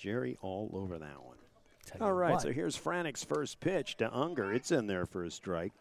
Jerry 0.00 0.38
all 0.40 0.70
over 0.72 0.98
that 0.98 1.22
one. 1.22 1.36
Tell 1.84 2.02
All 2.02 2.08
you 2.08 2.20
right, 2.20 2.32
what, 2.32 2.42
so 2.42 2.52
here's 2.52 2.76
Franick's 2.76 3.22
first 3.22 3.60
pitch 3.60 3.98
to 3.98 4.10
Unger. 4.16 4.50
It's 4.50 4.70
in 4.70 4.86
there 4.86 5.04
for 5.04 5.24
a 5.24 5.30
strike. 5.30 5.72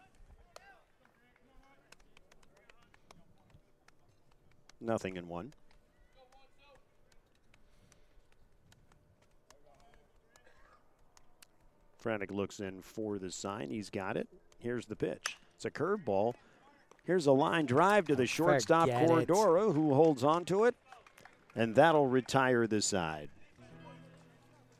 Nothing 4.81 5.15
in 5.15 5.27
one. 5.27 5.53
Franick 12.03 12.31
looks 12.31 12.59
in 12.59 12.81
for 12.81 13.19
the 13.19 13.31
sign. 13.31 13.69
He's 13.69 13.89
got 13.89 14.17
it. 14.17 14.27
Here's 14.57 14.85
the 14.85 14.95
pitch. 14.95 15.37
It's 15.55 15.65
a 15.65 15.71
curveball. 15.71 16.33
Here's 17.03 17.25
a 17.25 17.31
line 17.31 17.65
drive 17.65 18.07
to 18.07 18.15
the 18.15 18.25
shortstop 18.25 18.89
Forget 18.89 19.09
it. 19.09 19.29
Who 19.29 19.93
holds 19.93 20.23
on 20.23 20.45
to 20.45 20.65
it, 20.65 20.75
and 21.55 21.75
that'll 21.75 22.07
retire 22.07 22.67
the 22.67 22.81
side. 22.81 23.29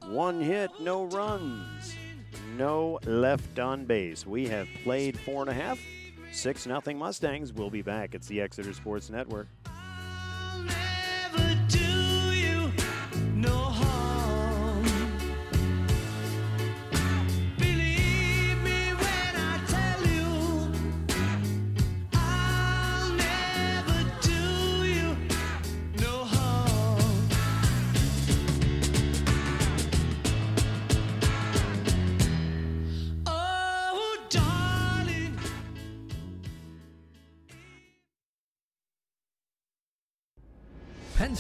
One 0.10 0.42
hit, 0.42 0.72
no 0.80 1.04
runs, 1.04 1.96
no 2.58 3.00
left 3.06 3.60
on 3.60 3.86
base. 3.86 4.26
We 4.26 4.48
have 4.48 4.68
played 4.84 5.20
four 5.20 5.42
and 5.42 5.52
a 5.52 5.54
half. 5.54 5.80
Six 6.32 6.66
nothing 6.66 6.98
Mustangs. 6.98 7.54
We'll 7.54 7.70
be 7.70 7.84
back. 7.84 8.16
It's 8.16 8.28
the 8.28 8.42
Exeter 8.42 8.74
Sports 8.74 9.12
Network. 9.12 9.48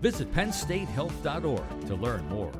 Visit 0.00 0.32
PennStateHealth.org 0.32 1.86
to 1.86 1.94
learn 1.94 2.28
more. 2.28 2.52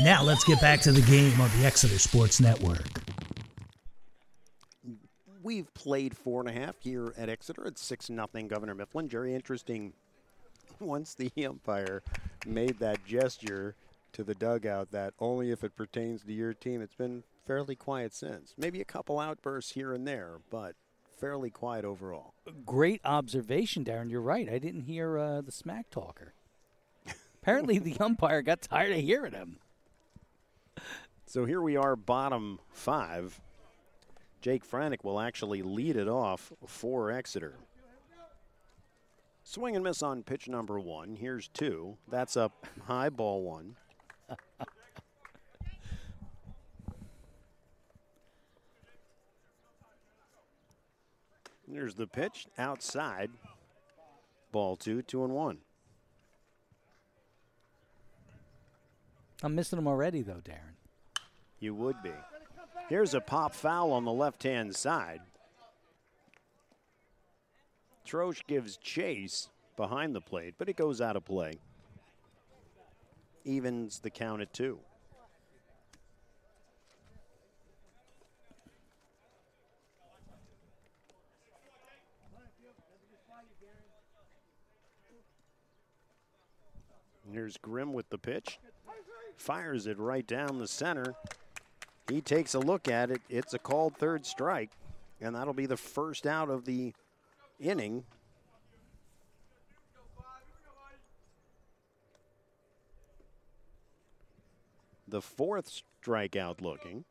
Now 0.00 0.22
let's 0.22 0.44
get 0.44 0.60
back 0.60 0.80
to 0.82 0.92
the 0.92 1.00
game 1.02 1.40
on 1.40 1.50
the 1.58 1.66
Exeter 1.66 1.98
Sports 1.98 2.40
Network. 2.40 2.84
We've 5.42 5.72
played 5.74 6.16
four 6.16 6.40
and 6.40 6.50
a 6.50 6.52
half 6.52 6.74
here 6.80 7.14
at 7.16 7.28
Exeter. 7.28 7.64
It's 7.66 7.82
six 7.82 8.10
nothing 8.10 8.48
Governor 8.48 8.74
Mifflin. 8.74 9.08
Very 9.08 9.34
interesting. 9.34 9.92
Once 10.80 11.14
the 11.14 11.30
umpire 11.46 12.02
made 12.44 12.78
that 12.80 13.04
gesture 13.06 13.74
to 14.12 14.24
the 14.24 14.34
dugout, 14.34 14.90
that 14.90 15.14
only 15.20 15.50
if 15.50 15.62
it 15.62 15.76
pertains 15.76 16.24
to 16.24 16.32
your 16.32 16.52
team, 16.52 16.82
it's 16.82 16.94
been 16.94 17.22
fairly 17.46 17.76
quiet 17.76 18.12
since. 18.12 18.54
Maybe 18.58 18.80
a 18.80 18.84
couple 18.84 19.20
outbursts 19.20 19.72
here 19.72 19.92
and 19.92 20.06
there, 20.06 20.40
but 20.50 20.74
fairly 21.16 21.50
quiet 21.50 21.84
overall. 21.84 22.34
Great 22.64 23.00
observation, 23.04 23.84
Darren. 23.84 24.10
You're 24.10 24.20
right. 24.20 24.48
I 24.48 24.58
didn't 24.58 24.82
hear 24.82 25.16
uh, 25.16 25.40
the 25.40 25.52
smack 25.52 25.90
talker. 25.90 26.34
Apparently, 27.46 27.78
the 27.78 27.96
umpire 28.00 28.42
got 28.42 28.60
tired 28.60 28.90
of 28.90 28.98
hearing 28.98 29.32
him. 29.32 29.58
So 31.26 31.44
here 31.44 31.62
we 31.62 31.76
are, 31.76 31.94
bottom 31.94 32.58
five. 32.72 33.40
Jake 34.40 34.68
Franick 34.68 35.04
will 35.04 35.20
actually 35.20 35.62
lead 35.62 35.94
it 35.94 36.08
off 36.08 36.52
for 36.66 37.12
Exeter. 37.12 37.54
Swing 39.44 39.76
and 39.76 39.84
miss 39.84 40.02
on 40.02 40.24
pitch 40.24 40.48
number 40.48 40.80
one. 40.80 41.14
Here's 41.14 41.46
two. 41.46 41.96
That's 42.10 42.34
a 42.34 42.50
high 42.88 43.10
ball 43.10 43.42
one. 43.42 43.76
There's 51.68 51.94
the 51.94 52.08
pitch 52.08 52.48
outside. 52.58 53.30
Ball 54.50 54.74
two, 54.74 55.02
two 55.02 55.22
and 55.22 55.32
one. 55.32 55.58
I'm 59.42 59.54
missing 59.54 59.78
him 59.78 59.86
already, 59.86 60.22
though, 60.22 60.42
Darren. 60.44 60.76
You 61.60 61.74
would 61.74 62.02
be. 62.02 62.12
Here's 62.88 63.14
a 63.14 63.20
pop 63.20 63.54
foul 63.54 63.92
on 63.92 64.04
the 64.04 64.12
left 64.12 64.42
hand 64.42 64.74
side. 64.74 65.20
Troche 68.06 68.46
gives 68.46 68.76
chase 68.76 69.48
behind 69.76 70.14
the 70.14 70.20
plate, 70.20 70.54
but 70.58 70.68
it 70.68 70.76
goes 70.76 71.00
out 71.00 71.16
of 71.16 71.24
play. 71.24 71.54
Evens 73.44 73.98
the 73.98 74.10
count 74.10 74.40
at 74.40 74.52
two. 74.52 74.78
Here's 87.32 87.56
Grimm 87.56 87.92
with 87.92 88.08
the 88.08 88.18
pitch. 88.18 88.58
Fires 89.36 89.86
it 89.86 89.98
right 89.98 90.26
down 90.26 90.58
the 90.58 90.66
center. 90.66 91.14
He 92.08 92.20
takes 92.20 92.54
a 92.54 92.58
look 92.58 92.88
at 92.88 93.10
it. 93.10 93.20
It's 93.28 93.54
a 93.54 93.58
called 93.58 93.96
third 93.96 94.26
strike, 94.26 94.70
and 95.20 95.34
that'll 95.34 95.54
be 95.54 95.66
the 95.66 95.76
first 95.76 96.26
out 96.26 96.50
of 96.50 96.64
the 96.64 96.94
inning. 97.60 98.04
The 105.08 105.22
fourth 105.22 105.82
strikeout 106.02 106.60
looking. 106.60 107.04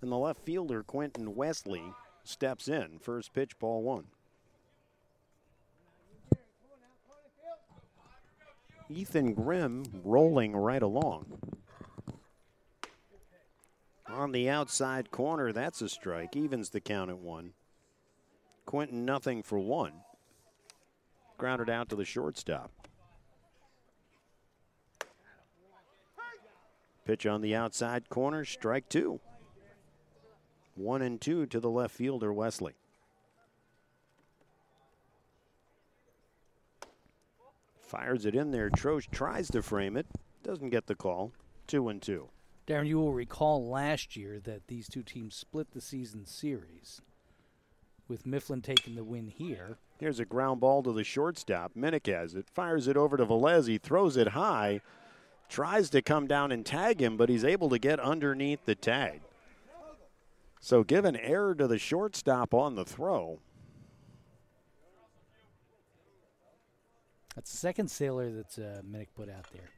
And 0.00 0.10
the 0.10 0.16
left 0.16 0.44
fielder, 0.44 0.82
Quentin 0.82 1.34
Wesley, 1.34 1.92
steps 2.24 2.68
in. 2.68 2.98
First 3.00 3.34
pitch, 3.34 3.58
ball 3.58 3.82
one. 3.82 4.06
Ethan 8.90 9.34
Grimm 9.34 9.84
rolling 10.02 10.56
right 10.56 10.82
along. 10.82 11.38
On 14.08 14.32
the 14.32 14.48
outside 14.48 15.12
corner, 15.12 15.52
that's 15.52 15.80
a 15.80 15.88
strike. 15.88 16.34
Evens 16.34 16.70
the 16.70 16.80
count 16.80 17.08
at 17.08 17.18
one. 17.18 17.52
Quentin 18.66 19.04
nothing 19.04 19.44
for 19.44 19.60
one. 19.60 19.92
Grounded 21.38 21.70
out 21.70 21.88
to 21.90 21.96
the 21.96 22.04
shortstop. 22.04 22.72
Pitch 27.04 27.26
on 27.26 27.40
the 27.40 27.54
outside 27.54 28.08
corner, 28.08 28.44
strike 28.44 28.88
two. 28.88 29.20
One 30.74 31.02
and 31.02 31.20
two 31.20 31.46
to 31.46 31.60
the 31.60 31.70
left 31.70 31.94
fielder, 31.94 32.32
Wesley. 32.32 32.74
Fires 37.90 38.24
it 38.24 38.36
in 38.36 38.52
there. 38.52 38.70
Troche 38.70 39.10
tries 39.10 39.50
to 39.50 39.62
frame 39.62 39.96
it, 39.96 40.06
doesn't 40.44 40.70
get 40.70 40.86
the 40.86 40.94
call. 40.94 41.32
Two 41.66 41.88
and 41.88 42.00
two. 42.00 42.28
Darren, 42.68 42.86
you 42.86 43.00
will 43.00 43.12
recall 43.12 43.68
last 43.68 44.14
year 44.14 44.38
that 44.38 44.68
these 44.68 44.88
two 44.88 45.02
teams 45.02 45.34
split 45.34 45.72
the 45.72 45.80
season 45.80 46.24
series, 46.24 47.02
with 48.06 48.26
Mifflin 48.26 48.62
taking 48.62 48.94
the 48.94 49.02
win 49.02 49.26
here. 49.26 49.78
Here's 49.98 50.20
a 50.20 50.24
ground 50.24 50.60
ball 50.60 50.84
to 50.84 50.92
the 50.92 51.02
shortstop. 51.02 51.72
Minnick 51.76 52.06
has 52.06 52.36
it, 52.36 52.46
fires 52.48 52.86
it 52.86 52.96
over 52.96 53.16
to 53.16 53.26
Velez. 53.26 53.66
He 53.66 53.78
throws 53.78 54.16
it 54.16 54.28
high, 54.28 54.82
tries 55.48 55.90
to 55.90 56.00
come 56.00 56.28
down 56.28 56.52
and 56.52 56.64
tag 56.64 57.02
him, 57.02 57.16
but 57.16 57.28
he's 57.28 57.44
able 57.44 57.68
to 57.70 57.78
get 57.80 57.98
underneath 57.98 58.64
the 58.66 58.76
tag. 58.76 59.20
So 60.60 60.84
give 60.84 61.04
an 61.04 61.16
error 61.16 61.56
to 61.56 61.66
the 61.66 61.78
shortstop 61.78 62.54
on 62.54 62.76
the 62.76 62.84
throw. 62.84 63.40
That's 67.34 67.50
the 67.50 67.56
second 67.56 67.90
sailor 67.90 68.30
that's 68.30 68.58
uh, 68.58 68.82
Minnick 68.88 69.08
put 69.16 69.28
out 69.28 69.46
there. 69.52 69.70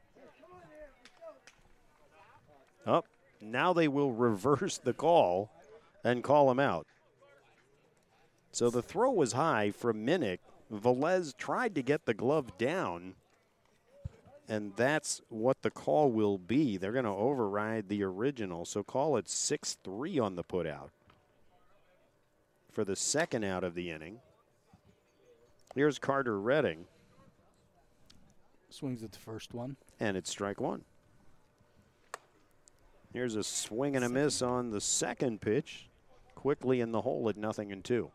Up. 2.84 3.06
now 3.40 3.72
they 3.72 3.86
will 3.86 4.10
reverse 4.10 4.78
the 4.78 4.92
call 4.92 5.50
and 6.02 6.24
call 6.24 6.50
him 6.50 6.58
out. 6.58 6.86
So 8.50 8.70
the 8.70 8.82
throw 8.82 9.10
was 9.10 9.32
high 9.32 9.70
from 9.70 10.04
Minnick. 10.04 10.38
Velez 10.72 11.36
tried 11.36 11.74
to 11.76 11.82
get 11.82 12.06
the 12.06 12.14
glove 12.14 12.58
down, 12.58 13.14
and 14.48 14.72
that's 14.74 15.20
what 15.28 15.62
the 15.62 15.70
call 15.70 16.10
will 16.10 16.38
be. 16.38 16.76
They're 16.76 16.92
going 16.92 17.04
to 17.04 17.10
override 17.10 17.88
the 17.88 18.02
original, 18.02 18.64
so 18.64 18.82
call 18.82 19.16
it 19.16 19.28
6 19.28 19.78
3 19.84 20.18
on 20.18 20.36
the 20.36 20.44
putout 20.44 20.90
for 22.72 22.84
the 22.84 22.96
second 22.96 23.44
out 23.44 23.64
of 23.64 23.74
the 23.74 23.90
inning. 23.90 24.18
Here's 25.74 25.98
Carter 25.98 26.40
Redding, 26.40 26.86
Swings 28.73 29.03
at 29.03 29.12
the 29.12 29.19
first 29.19 29.55
one. 29.55 29.77
and 30.01 30.16
it's 30.16 30.31
strike 30.31 30.61
one. 30.61 30.85
Here's 33.12 33.36
a 33.36 33.44
swing 33.44 33.94
and 33.94 34.05
a 34.05 34.09
miss 34.09 34.40
on 34.40 34.70
the 34.70 34.81
second 34.81 35.40
pitch. 35.40 35.89
Quickly 36.35 36.81
in 36.81 36.90
the 36.93 37.03
hole 37.03 37.28
at 37.28 37.36
nothing 37.36 37.70
and 37.70 37.85
two. 37.85 38.11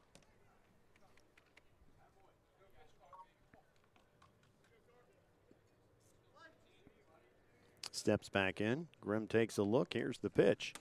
Steps 7.92 8.30
back 8.30 8.62
in. 8.62 8.88
Grimm 9.02 9.28
takes 9.28 9.58
a 9.58 9.64
look. 9.64 9.94
Here's 9.94 10.18
the 10.20 10.30
pitch. 10.30 10.74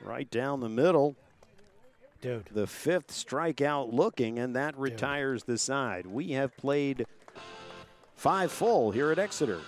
Right 0.00 0.30
down 0.30 0.60
the 0.60 0.68
middle. 0.68 1.16
Dude. 2.20 2.48
The 2.52 2.66
fifth 2.66 3.08
strikeout 3.08 3.92
looking, 3.92 4.38
and 4.38 4.54
that 4.54 4.78
retires 4.78 5.44
the 5.44 5.58
side. 5.58 6.06
We 6.06 6.32
have 6.32 6.56
played 6.56 7.06
five 8.22 8.52
full 8.52 8.92
here 8.92 9.10
at 9.10 9.18
Exeter. 9.18 9.58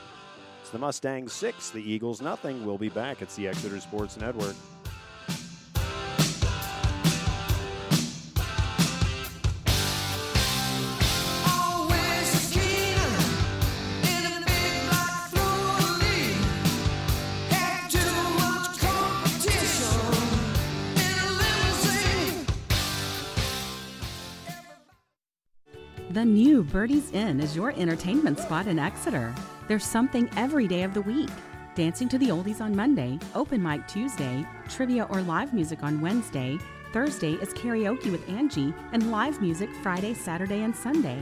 It's 0.61 0.71
the 0.71 0.79
Mustangs 0.79 1.33
six, 1.33 1.71
the 1.71 1.83
Eagles 1.83 2.23
nothing. 2.23 2.65
We'll 2.65 2.79
be 2.79 2.89
back. 2.89 3.21
It's 3.21 3.35
the 3.35 3.49
Exeter 3.49 3.81
Sports 3.81 4.17
Network. 4.17 4.55
New 26.55 26.63
Birdie's 26.63 27.11
Inn 27.11 27.41
is 27.41 27.57
your 27.57 27.73
entertainment 27.73 28.39
spot 28.39 28.69
in 28.69 28.79
Exeter. 28.79 29.35
There's 29.67 29.83
something 29.83 30.31
every 30.37 30.69
day 30.69 30.85
of 30.85 30.95
the 30.95 31.03
week. 31.03 31.29
Dancing 31.75 32.09
to 32.09 32.17
the 32.17 32.29
Oldies 32.29 32.61
on 32.61 32.77
Monday, 32.77 33.19
open 33.35 33.61
mic 33.61 33.89
Tuesday, 33.89 34.47
trivia 34.69 35.09
or 35.11 35.21
live 35.23 35.53
music 35.53 35.83
on 35.83 36.01
Wednesday. 36.01 36.57
Thursday 36.93 37.33
is 37.33 37.53
karaoke 37.55 38.13
with 38.13 38.29
Angie, 38.29 38.73
and 38.93 39.11
live 39.11 39.43
music 39.43 39.69
Friday, 39.83 40.15
Saturday, 40.15 40.63
and 40.63 40.77
Sunday. 40.77 41.19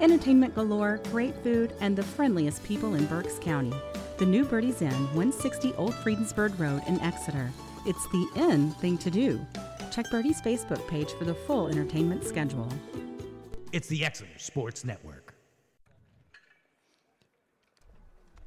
Entertainment 0.00 0.54
galore, 0.54 1.00
great 1.10 1.36
food, 1.42 1.74
and 1.80 1.94
the 1.94 2.02
friendliest 2.02 2.64
people 2.64 2.94
in 2.94 3.04
Berks 3.04 3.38
County. 3.38 3.74
The 4.16 4.24
new 4.24 4.42
Birdie's 4.42 4.80
Inn, 4.80 5.04
160 5.08 5.74
Old 5.74 5.94
Friedensburg 5.96 6.58
Road 6.58 6.80
in 6.86 6.98
Exeter. 7.02 7.50
It's 7.84 8.08
the 8.08 8.26
in 8.36 8.70
thing 8.70 8.96
to 8.96 9.10
do. 9.10 9.38
Check 9.90 10.08
Birdie's 10.10 10.40
Facebook 10.40 10.88
page 10.88 11.12
for 11.18 11.26
the 11.26 11.34
full 11.34 11.68
entertainment 11.68 12.24
schedule. 12.24 12.72
It's 13.72 13.88
the 13.88 14.04
Exeter 14.04 14.38
Sports 14.38 14.84
Network. 14.84 15.34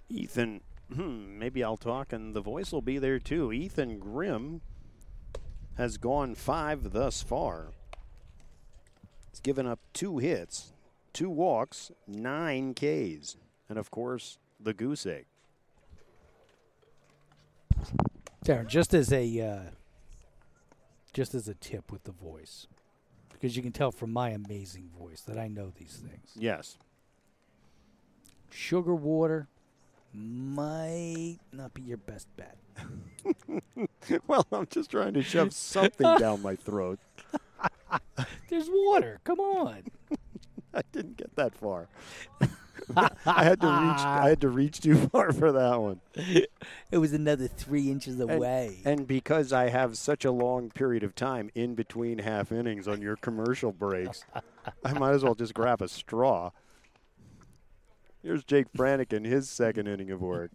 Ethan, 0.08 0.62
hmm, 0.94 1.40
maybe 1.40 1.64
I'll 1.64 1.78
talk 1.78 2.14
and 2.14 2.36
the 2.36 2.42
voice 2.42 2.72
will 2.72 2.84
be 2.84 3.00
there 3.00 3.18
too. 3.18 3.52
Ethan 3.52 3.98
Grimm 3.98 4.62
has 5.78 5.98
gone 5.98 6.36
five 6.36 6.94
thus 6.94 7.24
far. 7.24 7.72
He's 9.32 9.40
given 9.40 9.66
up 9.66 9.80
two 9.94 10.20
hits, 10.20 10.74
two 11.12 11.32
walks, 11.32 11.92
nine 12.08 12.76
Ks, 12.76 13.36
and 13.68 13.80
of 13.80 13.90
course, 13.90 14.38
the 14.60 14.76
goose 14.76 15.08
egg. 15.08 15.26
Darren, 18.46 18.68
just 18.68 18.94
as 18.94 19.12
a 19.12 19.42
uh, 19.42 19.72
just 21.14 21.34
as 21.34 21.48
a 21.48 21.56
tip 21.56 21.92
with 21.92 22.04
the 22.04 22.12
voice, 22.12 22.68
because 23.46 23.56
you 23.56 23.62
can 23.62 23.72
tell 23.72 23.92
from 23.92 24.12
my 24.12 24.32
amazing 24.32 24.90
voice 25.00 25.22
that 25.22 25.38
I 25.38 25.48
know 25.48 25.72
these 25.78 26.02
things. 26.04 26.32
Yes. 26.36 26.80
Sugar 28.50 28.96
water 28.96 29.50
might 30.12 31.38
not 31.54 31.72
be 31.76 31.84
your 31.84 31.98
best 31.98 32.28
bet. 32.36 32.58
well, 34.28 34.48
I'm 34.52 34.66
just 34.66 34.90
trying 34.90 35.14
to 35.14 35.22
shove 35.22 35.54
something 35.54 36.08
down 36.18 36.42
my 36.42 36.56
throat. 36.56 36.98
There's 38.50 38.68
water. 38.68 39.20
Come 39.24 39.40
on. 39.40 39.84
I 40.74 40.82
didn't 40.92 41.18
get 41.18 41.36
that 41.36 41.54
far. 41.54 41.88
I 42.96 43.44
had 43.44 43.62
to 43.62 43.68
reach. 43.68 44.00
I 44.00 44.30
had 44.30 44.42
to 44.42 44.50
reach 44.50 44.82
too 44.82 44.96
far 45.12 45.32
for 45.32 45.52
that 45.52 45.82
one. 45.82 46.02
It 46.92 46.98
was 46.98 47.14
another 47.14 47.48
three 47.48 47.90
inches 47.92 48.20
And- 48.20 48.32
away. 48.32 48.78
And, 48.86 49.08
because 49.08 49.52
I 49.54 49.70
have 49.70 49.98
such 49.98 50.26
a 50.26 50.32
long 50.32 50.70
period 50.70 51.04
of 51.04 51.16
time 51.16 51.50
in 51.56 51.76
between 51.76 52.20
half 52.20 52.52
innings 52.52 52.88
on 52.88 53.02
your 53.02 53.16
commercial 53.16 53.72
breaks, 53.72 54.24
I 54.84 54.94
might 54.94 55.12
as 55.14 55.24
well 55.24 55.36
just 55.36 55.54
grab 55.54 55.82
a 55.82 55.88
straw. 55.88 56.52
Here's 58.24 58.44
Jake 58.44 58.72
Brannigan, 58.74 59.24
his 59.24 59.50
second 59.50 59.88
inning 59.88 60.10
of 60.12 60.22
work. 60.22 60.52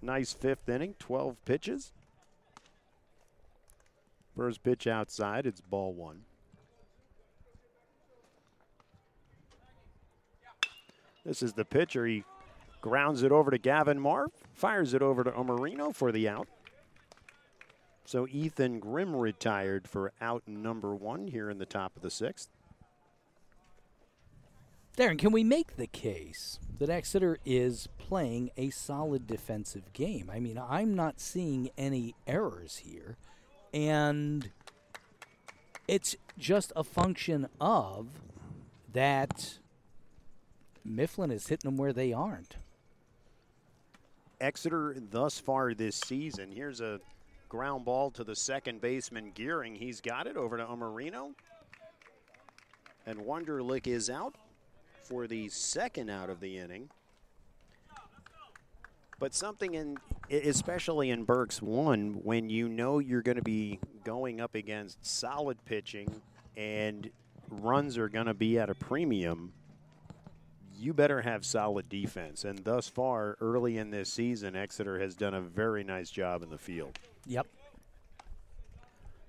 nice 0.00 0.32
fifth 0.32 0.68
inning, 0.68 0.94
12 0.98 1.36
pitches. 1.44 1.92
First 4.36 4.62
pitch 4.62 4.86
outside, 4.86 5.46
it's 5.46 5.60
ball 5.60 5.92
one. 5.92 6.22
This 11.24 11.42
is 11.42 11.52
the 11.52 11.64
pitcher. 11.64 12.06
He 12.06 12.24
grounds 12.80 13.22
it 13.22 13.32
over 13.32 13.50
to 13.50 13.58
Gavin 13.58 14.00
Marr, 14.00 14.26
fires 14.54 14.92
it 14.92 15.02
over 15.02 15.22
to 15.22 15.30
Omarino 15.30 15.94
for 15.94 16.10
the 16.10 16.28
out. 16.28 16.48
So 18.04 18.26
Ethan 18.28 18.80
Grimm 18.80 19.14
retired 19.14 19.86
for 19.86 20.12
out 20.20 20.42
number 20.46 20.94
one 20.94 21.28
here 21.28 21.48
in 21.48 21.58
the 21.58 21.66
top 21.66 21.94
of 21.96 22.02
the 22.02 22.10
sixth. 22.10 22.48
Darren, 24.96 25.18
can 25.18 25.32
we 25.32 25.42
make 25.42 25.76
the 25.76 25.86
case 25.86 26.58
that 26.78 26.90
Exeter 26.90 27.38
is 27.46 27.88
playing 27.96 28.50
a 28.58 28.68
solid 28.68 29.26
defensive 29.26 29.90
game? 29.94 30.30
I 30.30 30.38
mean, 30.38 30.58
I'm 30.58 30.94
not 30.94 31.18
seeing 31.18 31.70
any 31.78 32.14
errors 32.26 32.82
here, 32.84 33.16
and 33.72 34.50
it's 35.88 36.16
just 36.36 36.72
a 36.76 36.84
function 36.84 37.48
of 37.58 38.08
that 38.92 39.58
Mifflin 40.84 41.30
is 41.30 41.48
hitting 41.48 41.70
them 41.70 41.76
where 41.76 41.92
they 41.92 42.12
aren't. 42.12 42.56
Exeter 44.40 44.96
thus 45.10 45.38
far 45.38 45.74
this 45.74 45.96
season. 45.96 46.50
Here's 46.50 46.80
a 46.80 47.00
ground 47.48 47.84
ball 47.84 48.10
to 48.10 48.24
the 48.24 48.34
second 48.34 48.80
baseman 48.80 49.30
Gearing. 49.34 49.74
He's 49.74 50.00
got 50.00 50.26
it 50.26 50.36
over 50.36 50.56
to 50.56 50.64
Amarino. 50.64 51.34
And 53.06 53.20
Wunderlich 53.20 53.86
is 53.86 54.10
out 54.10 54.34
for 55.02 55.26
the 55.26 55.48
second 55.48 56.08
out 56.08 56.30
of 56.30 56.40
the 56.40 56.58
inning. 56.58 56.88
But 59.18 59.34
something 59.34 59.74
in, 59.74 59.98
especially 60.30 61.10
in 61.10 61.24
Berks 61.24 61.62
one, 61.62 62.14
when 62.24 62.50
you 62.50 62.68
know 62.68 62.98
you're 62.98 63.22
going 63.22 63.36
to 63.36 63.42
be 63.42 63.78
going 64.02 64.40
up 64.40 64.56
against 64.56 65.04
solid 65.06 65.64
pitching 65.64 66.08
and 66.56 67.08
runs 67.48 67.96
are 67.98 68.08
going 68.08 68.26
to 68.26 68.34
be 68.34 68.58
at 68.58 68.68
a 68.68 68.74
premium, 68.74 69.52
you 70.82 70.92
better 70.92 71.22
have 71.22 71.44
solid 71.44 71.88
defense. 71.88 72.44
And 72.44 72.58
thus 72.58 72.88
far, 72.88 73.36
early 73.40 73.78
in 73.78 73.90
this 73.90 74.12
season, 74.12 74.56
Exeter 74.56 74.98
has 74.98 75.14
done 75.14 75.34
a 75.34 75.40
very 75.40 75.84
nice 75.84 76.10
job 76.10 76.42
in 76.42 76.50
the 76.50 76.58
field. 76.58 76.98
Yep. 77.26 77.46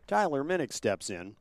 Tyler 0.07 0.43
Minnick 0.43 0.73
steps 0.73 1.09
in. 1.09 1.35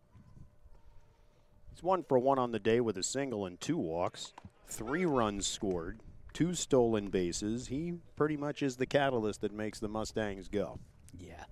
He's 1.70 1.82
one 1.82 2.04
for 2.04 2.18
one 2.18 2.38
on 2.38 2.52
the 2.52 2.58
day 2.58 2.80
with 2.80 2.98
a 2.98 3.02
single 3.02 3.46
and 3.46 3.58
two 3.60 3.78
walks, 3.78 4.34
three 4.66 5.06
runs 5.06 5.46
scored, 5.46 6.00
two 6.34 6.54
stolen 6.54 7.08
bases. 7.08 7.68
He 7.68 7.94
pretty 8.14 8.36
much 8.36 8.62
is 8.62 8.76
the 8.76 8.86
catalyst 8.86 9.40
that 9.40 9.52
makes 9.52 9.80
the 9.80 9.88
Mustangs 9.88 10.48
go. 10.48 10.78
Yeah. 11.18 11.44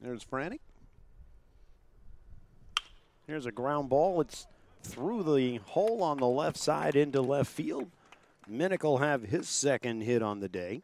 There's 0.00 0.24
Franick. 0.24 0.60
Here's 3.26 3.46
a 3.46 3.52
ground 3.52 3.88
ball. 3.88 4.20
It's 4.20 4.46
through 4.82 5.22
the 5.22 5.56
hole 5.64 6.02
on 6.02 6.18
the 6.18 6.26
left 6.26 6.58
side 6.58 6.94
into 6.94 7.22
left 7.22 7.50
field. 7.50 7.90
Minnick 8.50 8.82
will 8.82 8.98
have 8.98 9.22
his 9.22 9.48
second 9.48 10.02
hit 10.02 10.22
on 10.22 10.40
the 10.40 10.48
day. 10.48 10.82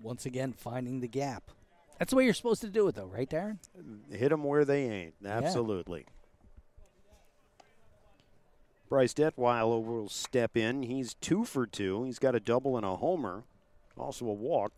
Once 0.00 0.24
again, 0.24 0.52
finding 0.52 1.00
the 1.00 1.08
gap. 1.08 1.50
That's 1.98 2.10
the 2.10 2.16
way 2.16 2.24
you're 2.24 2.34
supposed 2.34 2.60
to 2.60 2.68
do 2.68 2.86
it, 2.86 2.94
though, 2.94 3.06
right, 3.06 3.28
Darren? 3.28 3.58
Hit 4.10 4.28
them 4.28 4.44
where 4.44 4.64
they 4.64 4.84
ain't. 4.88 5.14
Absolutely. 5.24 6.06
Bryce 8.88 9.14
Detweiler 9.14 9.82
will 9.82 10.08
step 10.08 10.56
in. 10.56 10.84
He's 10.84 11.14
two 11.14 11.44
for 11.44 11.66
two. 11.66 12.04
He's 12.04 12.20
got 12.20 12.36
a 12.36 12.40
double 12.40 12.76
and 12.76 12.86
a 12.86 12.96
homer, 12.96 13.42
also 13.98 14.26
a 14.26 14.32
walk. 14.32 14.72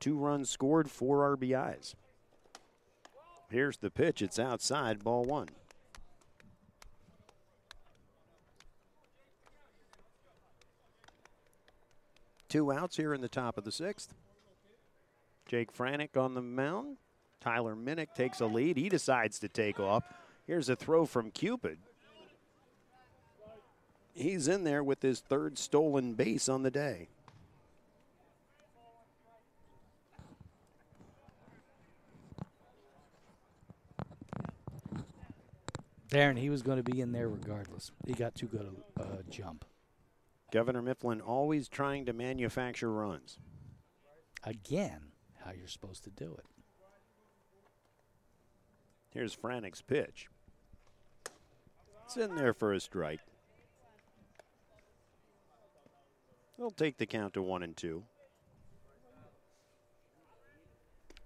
Two 0.00 0.16
runs 0.16 0.48
scored, 0.48 0.90
four 0.90 1.36
RBIs. 1.36 1.94
Here's 3.50 3.76
the 3.76 3.90
pitch. 3.90 4.22
It's 4.22 4.38
outside, 4.38 5.04
ball 5.04 5.24
one. 5.24 5.48
Two 12.48 12.72
outs 12.72 12.96
here 12.96 13.12
in 13.12 13.20
the 13.20 13.28
top 13.28 13.58
of 13.58 13.64
the 13.64 13.72
sixth. 13.72 14.14
Jake 15.46 15.76
Franick 15.76 16.16
on 16.16 16.34
the 16.34 16.42
mound. 16.42 16.96
Tyler 17.40 17.76
Minnick 17.76 18.14
takes 18.14 18.40
a 18.40 18.46
lead. 18.46 18.76
He 18.76 18.88
decides 18.88 19.38
to 19.40 19.48
take 19.48 19.78
off. 19.78 20.04
Here's 20.46 20.68
a 20.68 20.76
throw 20.76 21.06
from 21.06 21.30
Cupid. 21.30 21.78
He's 24.14 24.48
in 24.48 24.64
there 24.64 24.82
with 24.82 25.02
his 25.02 25.20
third 25.20 25.58
stolen 25.58 26.14
base 26.14 26.48
on 26.48 26.62
the 26.62 26.70
day. 26.70 27.08
Darren, 36.16 36.38
he 36.38 36.48
was 36.48 36.62
going 36.62 36.82
to 36.82 36.90
be 36.90 37.02
in 37.02 37.12
there 37.12 37.28
regardless. 37.28 37.90
He 38.06 38.14
got 38.14 38.34
too 38.34 38.46
good 38.46 38.74
a 38.98 39.02
uh, 39.02 39.16
jump. 39.28 39.66
Governor 40.50 40.80
Mifflin 40.80 41.20
always 41.20 41.68
trying 41.68 42.06
to 42.06 42.14
manufacture 42.14 42.90
runs. 42.90 43.38
Again, 44.42 45.00
how 45.44 45.50
you're 45.52 45.68
supposed 45.68 46.04
to 46.04 46.10
do 46.10 46.34
it. 46.38 46.46
Here's 49.10 49.36
Franick's 49.36 49.82
pitch. 49.82 50.28
It's 52.06 52.16
in 52.16 52.34
there 52.34 52.54
for 52.54 52.72
a 52.72 52.80
strike. 52.80 53.20
They'll 56.56 56.70
take 56.70 56.96
the 56.96 57.04
count 57.04 57.34
to 57.34 57.42
one 57.42 57.62
and 57.62 57.76
two. 57.76 58.04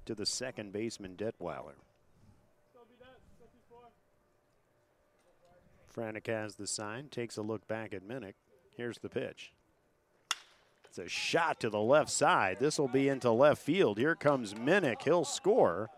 To 0.06 0.16
the 0.16 0.26
second 0.26 0.72
baseman, 0.72 1.14
Detweiler. 1.16 1.76
Franick 5.94 6.26
has 6.28 6.56
the 6.56 6.66
sign, 6.66 7.08
takes 7.08 7.36
a 7.36 7.42
look 7.42 7.66
back 7.66 7.92
at 7.92 8.06
Minnick. 8.06 8.34
Here's 8.76 8.98
the 8.98 9.08
pitch. 9.08 9.52
It's 10.84 10.98
a 10.98 11.08
shot 11.08 11.60
to 11.60 11.70
the 11.70 11.80
left 11.80 12.10
side. 12.10 12.58
This 12.58 12.78
will 12.78 12.88
be 12.88 13.08
into 13.08 13.30
left 13.30 13.62
field. 13.62 13.98
Here 13.98 14.16
comes 14.16 14.54
Minnick. 14.54 15.02
He'll 15.02 15.24
score. 15.24 15.88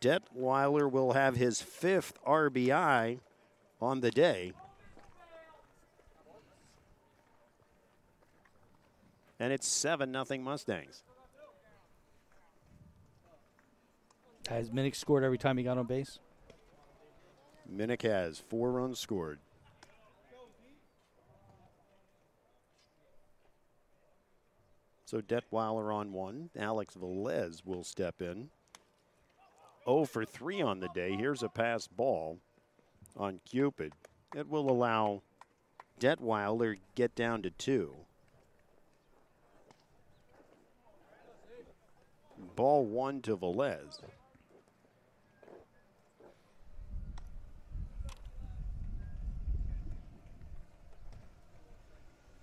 Detweiler 0.00 0.90
will 0.90 1.12
have 1.12 1.36
his 1.36 1.60
fifth 1.60 2.14
RBI 2.24 3.18
on 3.80 4.00
the 4.00 4.10
day. 4.10 4.52
And 9.38 9.52
it's 9.52 9.68
7 9.68 10.10
nothing 10.10 10.42
Mustangs. 10.42 11.02
Has 14.48 14.70
Minnick 14.70 14.94
scored 14.94 15.24
every 15.24 15.38
time 15.38 15.58
he 15.58 15.64
got 15.64 15.76
on 15.76 15.86
base? 15.86 16.20
Minnick 17.72 18.02
has 18.02 18.38
four 18.38 18.72
runs 18.72 18.98
scored. 18.98 19.38
So 25.04 25.20
Detweiler 25.20 25.94
on 25.94 26.12
one. 26.12 26.50
Alex 26.58 26.94
Velez 26.94 27.64
will 27.64 27.84
step 27.84 28.20
in. 28.20 28.50
0 29.84 30.04
for 30.04 30.24
3 30.24 30.60
on 30.62 30.80
the 30.80 30.88
day. 30.88 31.14
Here's 31.14 31.44
a 31.44 31.48
pass 31.48 31.86
ball 31.86 32.38
on 33.16 33.40
Cupid. 33.44 33.92
It 34.34 34.48
will 34.48 34.68
allow 34.68 35.22
Detweiler 36.00 36.78
get 36.96 37.14
down 37.14 37.42
to 37.42 37.50
two. 37.50 37.94
Ball 42.56 42.84
one 42.84 43.22
to 43.22 43.36
Velez. 43.36 44.00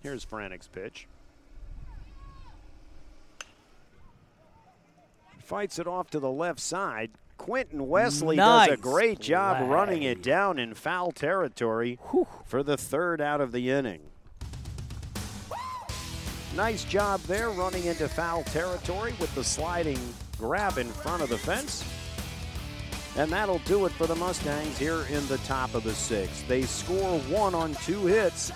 Here's 0.04 0.26
Franick's 0.26 0.68
pitch. 0.68 1.08
Fights 5.40 5.80
it 5.80 5.88
off 5.88 6.10
to 6.12 6.20
the 6.20 6.30
left 6.30 6.60
side. 6.60 7.12
Quentin 7.38 7.88
Wesley 7.88 8.36
does 8.36 8.70
a 8.70 8.78
great 8.78 9.20
job 9.20 9.58
play. 9.58 9.68
running 9.68 10.04
it 10.04 10.22
down 10.22 10.60
in 10.60 10.74
foul 10.74 11.12
territory 11.12 12.00
for 12.46 12.64
the 12.64 12.78
third 12.78 13.22
out 13.22 13.42
of 13.42 13.52
the 13.52 13.70
inning. 13.70 14.02
Nice 16.56 16.84
job 16.84 17.20
there 17.22 17.50
running 17.50 17.86
into 17.86 18.08
foul 18.08 18.44
territory 18.44 19.14
with 19.20 19.34
the 19.36 19.44
sliding 19.44 20.00
grab 20.38 20.78
in 20.78 20.88
front 20.88 21.24
of 21.24 21.30
the 21.30 21.38
fence. 21.38 21.84
And 23.18 23.32
that'll 23.32 23.60
do 23.60 23.86
it 23.86 23.92
for 23.94 24.06
the 24.06 24.16
Mustangs 24.16 24.78
here 24.78 25.06
in 25.10 25.26
the 25.28 25.38
top 25.40 25.74
of 25.76 25.84
the 25.84 25.94
sixth. 25.94 26.48
They 26.48 26.64
score 26.64 27.20
one 27.22 27.56
on 27.56 27.74
two 27.76 28.06
hits. 28.06 28.52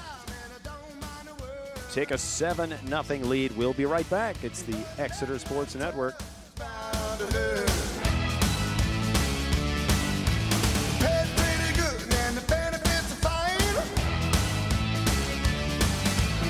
Take 1.97 2.11
a 2.11 2.17
7 2.19 2.75
0 2.87 3.19
lead. 3.23 3.57
We'll 3.57 3.73
be 3.73 3.87
right 3.87 4.07
back. 4.07 4.43
It's 4.43 4.61
the 4.61 4.77
Exeter 4.99 5.39
Sports 5.39 5.73
Network. 5.73 6.13
Pays 6.19 6.77
pretty 11.33 11.73
good 11.73 12.13
and 12.13 12.37
the 12.37 12.45
benefits 12.47 13.13
are 13.13 13.21
fine. 13.25 13.57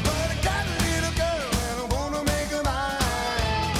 But 0.04 0.32
I 0.32 0.36
got 0.44 0.66
a 0.68 0.76
little 0.84 1.16
girl 1.16 1.50
and 1.64 1.80
I 1.80 1.86
wanna 1.96 2.24
make 2.26 2.50
her 2.50 2.64
mine. 2.64 3.78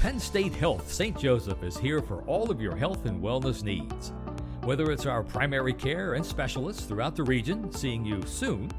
Penn 0.00 0.18
State 0.18 0.54
Health 0.54 0.90
St. 0.90 1.18
Joseph 1.18 1.62
is 1.62 1.76
here 1.76 2.00
for 2.00 2.22
all 2.22 2.50
of 2.50 2.62
your 2.62 2.76
health 2.76 3.04
and 3.04 3.22
wellness 3.22 3.62
needs. 3.62 4.14
Whether 4.62 4.92
it's 4.92 5.06
our 5.06 5.22
primary 5.22 5.72
care 5.72 6.14
and 6.14 6.24
specialists 6.24 6.84
throughout 6.84 7.16
the 7.16 7.22
region 7.22 7.72
seeing 7.72 8.04
you 8.04 8.22
soon, 8.26 8.70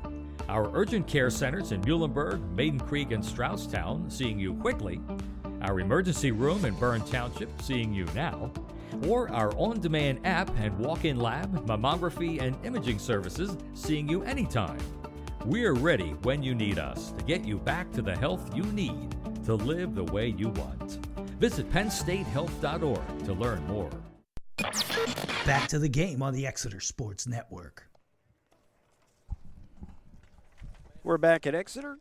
our 0.48 0.70
urgent 0.76 1.08
care 1.08 1.32
centers 1.32 1.72
in 1.72 1.82
Muhlenberg, 1.82 2.48
Maiden 2.52 2.80
Creek, 2.80 3.12
and 3.12 3.24
Strausstown 3.24 4.12
seeing 4.12 4.40
you 4.40 4.54
quickly, 4.54 5.02
our 5.64 5.80
emergency 5.80 6.32
room 6.32 6.66
in 6.66 6.76
Bern 6.76 7.02
Township 7.02 7.50
seeing 7.64 7.94
you 7.94 8.06
now, 8.14 8.52
or 9.08 9.32
our 9.32 9.52
on 9.58 9.80
demand 9.80 10.20
app 10.24 10.52
and 10.60 10.78
walk 10.78 11.06
in 11.06 11.18
lab, 11.18 11.66
mammography, 11.66 12.40
and 12.42 12.56
imaging 12.64 13.00
services 13.00 13.58
seeing 13.74 14.08
you 14.08 14.22
anytime. 14.24 14.80
We're 15.46 15.74
ready 15.74 16.12
when 16.22 16.44
you 16.44 16.54
need 16.54 16.78
us 16.78 17.12
to 17.14 17.24
get 17.24 17.44
you 17.44 17.58
back 17.58 17.92
to 17.94 18.04
the 18.04 18.16
health 18.16 18.56
you 18.56 18.64
need 18.64 19.16
to 19.46 19.56
live 19.56 19.96
the 19.96 20.04
way 20.04 20.28
you 20.28 20.50
want. 20.50 21.00
Visit 21.40 21.72
PennStateHealth.org 21.72 23.26
to 23.26 23.34
learn 23.34 23.66
more. 23.66 23.90
Back 25.46 25.68
to 25.70 25.80
the 25.80 25.90
game 25.90 26.22
on 26.22 26.34
the 26.34 26.46
Exeter 26.46 26.80
Sports 26.80 27.28
Network. 27.28 27.88
We're 31.04 31.18
back 31.18 31.48
at 31.48 31.56
Exeter. 31.56 31.98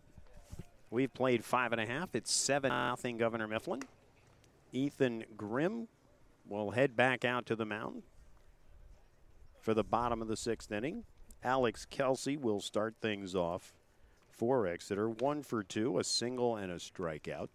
We've 0.90 1.12
played 1.12 1.44
five 1.44 1.72
and 1.72 1.80
a 1.80 1.86
half. 1.86 2.14
It's 2.14 2.32
seven 2.32 2.68
nothing 2.68 3.16
Governor 3.16 3.48
Mifflin. 3.48 3.82
Ethan 4.72 5.24
Grimm 5.36 5.88
will 6.48 6.72
head 6.72 6.96
back 6.96 7.24
out 7.24 7.46
to 7.46 7.56
the 7.56 7.64
mound 7.64 8.02
for 9.60 9.72
the 9.72 9.84
bottom 9.84 10.20
of 10.20 10.28
the 10.28 10.36
sixth 10.36 10.70
inning. 10.70 11.04
Alex 11.42 11.86
Kelsey 11.88 12.36
will 12.36 12.60
start 12.60 12.94
things 13.00 13.34
off 13.34 13.72
for 14.28 14.66
Exeter. 14.66 15.08
One 15.08 15.42
for 15.42 15.62
two, 15.62 15.98
a 15.98 16.04
single 16.04 16.56
and 16.56 16.70
a 16.70 16.76
strikeout. 16.76 17.48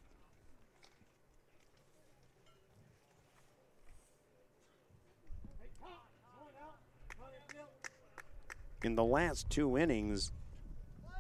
In 8.86 8.94
the 8.94 9.04
last 9.04 9.50
two 9.50 9.80
innings, 9.80 10.32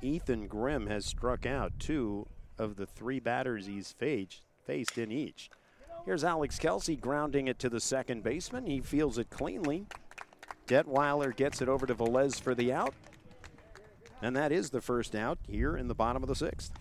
Ethan 0.03 0.45
Grimm 0.45 0.85
has 0.85 1.03
struck 1.03 1.47
out 1.47 1.71
two 1.79 2.27
of 2.59 2.75
the 2.75 2.85
three 2.85 3.19
batters 3.19 3.65
he's 3.65 3.91
faced, 3.91 4.41
faced 4.67 4.99
in 4.99 5.11
each. 5.11 5.49
Here's 6.05 6.23
Alex 6.23 6.59
Kelsey 6.59 6.95
grounding 6.95 7.47
it 7.47 7.57
to 7.57 7.67
the 7.67 7.79
second 7.79 8.21
baseman. 8.21 8.67
He 8.67 8.81
feels 8.81 9.17
it 9.17 9.31
cleanly. 9.31 9.87
Detweiler 10.67 11.35
gets 11.35 11.59
it 11.59 11.67
over 11.67 11.87
to 11.87 11.95
Velez 11.95 12.39
for 12.39 12.53
the 12.53 12.71
out. 12.71 12.93
And 14.21 14.35
that 14.35 14.51
is 14.51 14.69
the 14.69 14.79
first 14.79 15.15
out 15.15 15.39
here 15.47 15.75
in 15.75 15.87
the 15.87 15.95
bottom 15.95 16.21
of 16.21 16.29
the 16.29 16.35
sixth. 16.35 16.71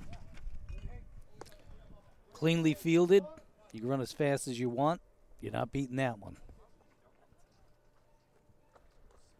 Cleanly 2.35 2.75
fielded. 2.75 3.25
You 3.73 3.81
can 3.81 3.89
run 3.89 4.03
as 4.03 4.13
fast 4.13 4.49
as 4.49 4.61
you 4.61 4.69
want. 4.69 5.01
You're 5.41 5.53
not 5.53 5.73
beating 5.73 5.97
that 5.97 6.19
one. 6.19 6.37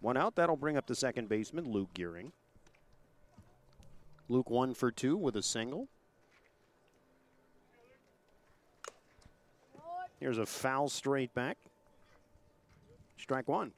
One 0.05 0.19
out. 0.19 0.37
That'll 0.37 0.55
bring 0.55 0.77
up 0.77 0.87
the 0.87 0.95
second 0.95 1.31
baseman, 1.31 1.73
Luke 1.73 1.89
Gearing. 1.95 2.33
Luke 4.29 4.51
one 4.51 4.75
for 4.75 4.91
two 4.91 5.17
with 5.17 5.35
a 5.35 5.43
single. 5.43 5.89
Here's 10.21 10.37
a 10.37 10.45
foul 10.45 10.91
straight 10.91 11.33
back. 11.33 11.57
Strike 13.17 13.49
one. 13.49 13.73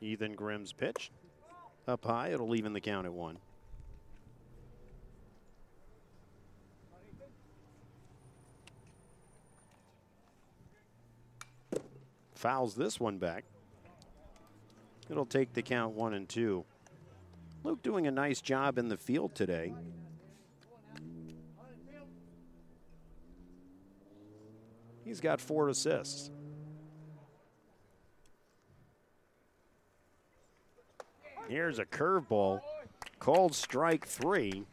Ethan 0.00 0.34
Grimm's 0.34 0.72
pitch. 0.72 1.10
Up 1.86 2.06
high, 2.06 2.30
it'll 2.30 2.54
even 2.54 2.72
the 2.72 2.80
count 2.80 3.04
at 3.04 3.12
one. 3.12 3.36
Fouls 12.36 12.74
this 12.74 13.00
one 13.00 13.16
back. 13.16 13.44
It'll 15.08 15.24
take 15.24 15.54
the 15.54 15.62
count 15.62 15.94
one 15.94 16.12
and 16.12 16.28
two. 16.28 16.64
Luke 17.64 17.82
doing 17.82 18.06
a 18.06 18.10
nice 18.10 18.42
job 18.42 18.76
in 18.76 18.88
the 18.88 18.98
field 18.98 19.34
today. 19.34 19.72
He's 25.02 25.20
got 25.20 25.40
four 25.40 25.70
assists. 25.70 26.30
Here's 31.48 31.78
a 31.78 31.86
curveball. 31.86 32.60
Called 33.18 33.54
strike 33.54 34.06
three. 34.06 34.64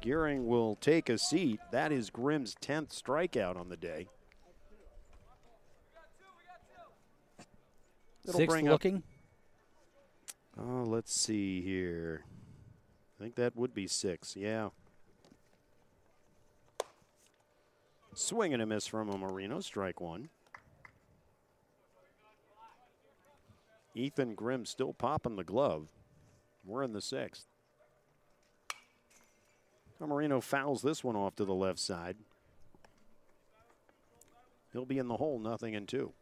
Gearing 0.00 0.46
will 0.46 0.76
take 0.76 1.10
a 1.10 1.18
seat. 1.18 1.60
That 1.72 1.92
is 1.92 2.08
Grimm's 2.08 2.54
10th 2.54 2.90
strikeout 2.90 3.58
on 3.58 3.68
the 3.68 3.76
day. 3.76 4.06
It'll 8.24 8.38
Sixth 8.38 8.52
bring 8.52 8.68
up- 8.68 8.72
looking. 8.72 9.02
Oh, 10.58 10.82
let's 10.86 11.12
see 11.12 11.60
here. 11.62 12.24
I 13.18 13.22
think 13.22 13.36
that 13.36 13.56
would 13.56 13.74
be 13.74 13.86
six. 13.86 14.36
Yeah. 14.36 14.70
Swing 18.14 18.52
and 18.52 18.62
a 18.62 18.66
miss 18.66 18.86
from 18.86 19.08
a 19.08 19.16
Marino. 19.16 19.60
Strike 19.60 20.00
one. 20.00 20.28
Ethan 23.94 24.34
Grimm 24.34 24.64
still 24.66 24.92
popping 24.92 25.36
the 25.36 25.44
glove. 25.44 25.88
We're 26.64 26.82
in 26.82 26.92
the 26.92 27.00
sixth. 27.00 27.46
Marino 30.00 30.40
fouls 30.40 30.82
this 30.82 31.02
one 31.02 31.16
off 31.16 31.34
to 31.36 31.44
the 31.44 31.54
left 31.54 31.78
side. 31.80 32.16
He'll 34.72 34.84
be 34.86 34.98
in 34.98 35.08
the 35.08 35.16
hole, 35.16 35.38
nothing 35.40 35.74
and 35.74 35.88
two. 35.88 36.12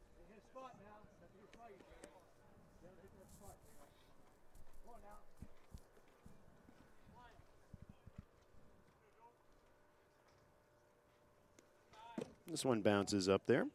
This 12.56 12.64
one 12.64 12.80
bounces 12.80 13.28
up 13.28 13.42
there. 13.46 13.66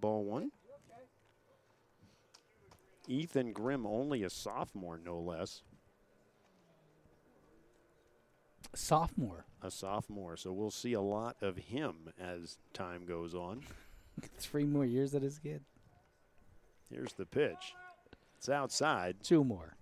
Ball 0.00 0.24
one. 0.24 0.50
Ethan 3.06 3.52
Grimm, 3.52 3.86
only 3.86 4.24
a 4.24 4.30
sophomore, 4.30 4.98
no 4.98 5.20
less. 5.20 5.62
Sophomore. 8.74 9.46
A 9.62 9.70
sophomore. 9.70 10.36
So 10.36 10.50
we'll 10.52 10.72
see 10.72 10.92
a 10.92 11.00
lot 11.00 11.36
of 11.40 11.56
him 11.56 12.10
as 12.18 12.58
time 12.72 13.06
goes 13.06 13.32
on. 13.32 13.60
Three 14.40 14.64
more 14.64 14.84
years 14.84 15.14
at 15.14 15.22
his 15.22 15.38
kid. 15.38 15.62
Here's 16.90 17.12
the 17.12 17.26
pitch. 17.26 17.74
It's 18.38 18.48
outside. 18.48 19.18
Two 19.22 19.44
more. 19.44 19.76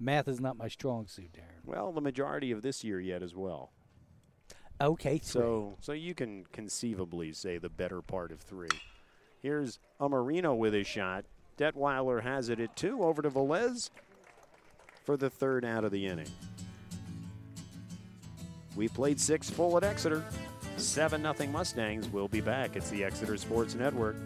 Math 0.00 0.28
is 0.28 0.40
not 0.40 0.56
my 0.56 0.68
strong 0.68 1.06
suit, 1.08 1.34
Darren. 1.34 1.62
Well, 1.62 1.92
the 1.92 2.00
majority 2.00 2.52
of 2.52 2.62
this 2.62 2.82
year 2.82 3.00
yet 3.00 3.22
as 3.22 3.34
well. 3.34 3.70
Okay, 4.80 5.18
three. 5.18 5.40
So, 5.40 5.76
so 5.80 5.92
you 5.92 6.14
can 6.14 6.44
conceivably 6.52 7.32
say 7.32 7.58
the 7.58 7.68
better 7.68 8.02
part 8.02 8.32
of 8.32 8.40
three. 8.40 8.68
Here's 9.40 9.78
Amarino 10.00 10.56
with 10.56 10.74
his 10.74 10.86
shot. 10.86 11.24
Detweiler 11.58 12.22
has 12.22 12.48
it 12.48 12.60
at 12.60 12.74
two. 12.76 13.02
Over 13.02 13.22
to 13.22 13.30
Velez 13.30 13.90
for 15.04 15.16
the 15.16 15.30
third 15.30 15.64
out 15.64 15.84
of 15.84 15.92
the 15.92 16.06
inning. 16.06 16.28
We 18.74 18.88
played 18.88 19.20
six 19.20 19.48
full 19.48 19.76
at 19.76 19.84
Exeter. 19.84 20.24
7 20.76 21.22
nothing 21.22 21.52
Mustangs 21.52 22.08
We'll 22.08 22.26
be 22.26 22.40
back. 22.40 22.74
It's 22.74 22.90
the 22.90 23.04
Exeter 23.04 23.36
Sports 23.36 23.74
Network. 23.74 24.16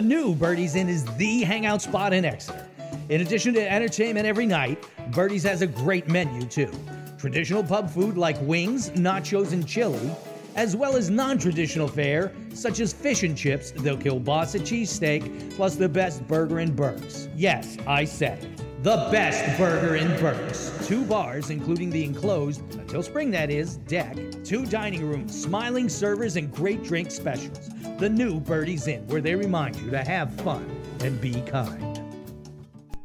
The 0.00 0.06
new 0.06 0.34
Birdies 0.34 0.76
Inn 0.76 0.88
is 0.88 1.04
the 1.18 1.42
hangout 1.42 1.82
spot 1.82 2.14
in 2.14 2.24
Exeter. 2.24 2.66
In 3.10 3.20
addition 3.20 3.52
to 3.52 3.70
entertainment 3.70 4.24
every 4.24 4.46
night, 4.46 4.82
Birdies 5.10 5.42
has 5.42 5.60
a 5.60 5.66
great 5.66 6.08
menu 6.08 6.46
too. 6.46 6.72
Traditional 7.18 7.62
pub 7.62 7.90
food 7.90 8.16
like 8.16 8.38
wings, 8.40 8.88
nachos, 8.92 9.52
and 9.52 9.68
chili, 9.68 10.10
as 10.56 10.74
well 10.74 10.96
as 10.96 11.10
non 11.10 11.36
traditional 11.36 11.86
fare 11.86 12.32
such 12.54 12.80
as 12.80 12.94
fish 12.94 13.24
and 13.24 13.36
chips, 13.36 13.72
the 13.72 13.94
kielbasa 13.94 14.60
cheesesteak, 14.60 15.54
plus 15.54 15.76
the 15.76 15.86
best 15.86 16.26
burger 16.26 16.60
in 16.60 16.74
Berks. 16.74 17.28
Yes, 17.36 17.76
I 17.86 18.06
said 18.06 18.42
it. 18.42 18.69
The 18.82 19.08
best 19.12 19.58
burger 19.58 19.96
in 19.96 20.08
Berks. 20.18 20.72
Two 20.86 21.04
bars, 21.04 21.50
including 21.50 21.90
the 21.90 22.02
enclosed, 22.02 22.62
until 22.76 23.02
spring 23.02 23.30
that 23.32 23.50
is, 23.50 23.76
deck. 23.76 24.16
Two 24.42 24.64
dining 24.64 25.06
rooms, 25.06 25.38
smiling 25.38 25.90
servers, 25.90 26.36
and 26.36 26.50
great 26.50 26.82
drink 26.82 27.10
specials. 27.10 27.68
The 27.98 28.08
new 28.08 28.40
Birdies 28.40 28.88
Inn, 28.88 29.06
where 29.08 29.20
they 29.20 29.34
remind 29.34 29.76
you 29.76 29.90
to 29.90 30.02
have 30.02 30.32
fun 30.40 30.64
and 31.00 31.20
be 31.20 31.42
kind. 31.42 32.00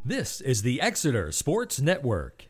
This 0.05 0.39
is 0.39 0.61
the 0.61 0.79
Exeter 0.79 1.33
Sports 1.33 1.81
Network. 1.81 2.47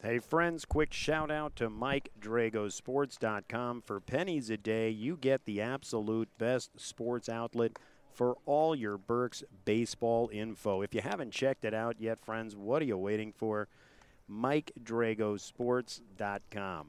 Hey, 0.00 0.20
friends, 0.20 0.64
quick 0.64 0.92
shout 0.92 1.32
out 1.32 1.56
to 1.56 1.68
MikeDragosports.com. 1.68 3.82
For 3.82 3.98
pennies 3.98 4.50
a 4.50 4.56
day, 4.56 4.90
you 4.90 5.16
get 5.16 5.46
the 5.46 5.60
absolute 5.60 6.28
best 6.38 6.78
sports 6.78 7.28
outlet 7.28 7.76
for 8.12 8.36
all 8.46 8.74
your 8.74 8.98
Berks 8.98 9.42
baseball 9.64 10.28
info. 10.32 10.82
If 10.82 10.94
you 10.94 11.00
haven't 11.00 11.30
checked 11.32 11.64
it 11.64 11.72
out 11.74 11.96
yet, 12.00 12.18
friends, 12.20 12.54
what 12.56 12.82
are 12.82 12.84
you 12.84 12.96
waiting 12.98 13.32
for? 13.32 13.68
MikeDragoSports.com. 14.30 16.86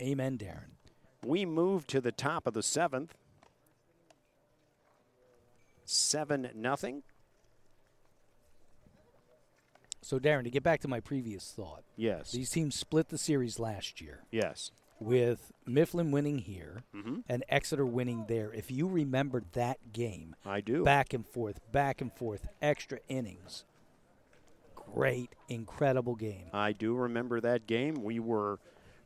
Amen, 0.00 0.38
Darren. 0.38 0.70
We 1.24 1.44
move 1.46 1.86
to 1.88 2.00
the 2.00 2.12
top 2.12 2.46
of 2.46 2.54
the 2.54 2.62
seventh. 2.62 3.14
Seven 5.84 6.50
nothing. 6.54 7.02
So, 10.02 10.18
Darren, 10.18 10.44
to 10.44 10.50
get 10.50 10.62
back 10.62 10.80
to 10.80 10.88
my 10.88 11.00
previous 11.00 11.50
thought, 11.52 11.82
Yes. 11.96 12.32
these 12.32 12.50
teams 12.50 12.74
split 12.74 13.08
the 13.08 13.16
series 13.18 13.58
last 13.58 14.00
year 14.02 14.24
Yes. 14.30 14.70
With 15.04 15.52
Mifflin 15.66 16.10
winning 16.10 16.38
here 16.38 16.82
Mm-hmm. 16.94 17.20
and 17.28 17.44
Exeter 17.48 17.84
winning 17.86 18.24
there. 18.28 18.52
If 18.52 18.70
you 18.70 18.86
remember 18.88 19.42
that 19.52 19.92
game, 19.92 20.34
I 20.44 20.60
do. 20.60 20.82
back 20.84 21.12
and 21.12 21.26
forth, 21.26 21.60
back 21.72 22.00
and 22.00 22.12
forth, 22.12 22.46
extra 22.62 22.98
innings. 23.08 23.64
Great, 24.74 25.30
incredible 25.48 26.14
game. 26.14 26.46
I 26.52 26.72
do 26.72 26.94
remember 26.94 27.40
that 27.40 27.66
game. 27.66 28.02
We 28.04 28.18
were 28.20 28.58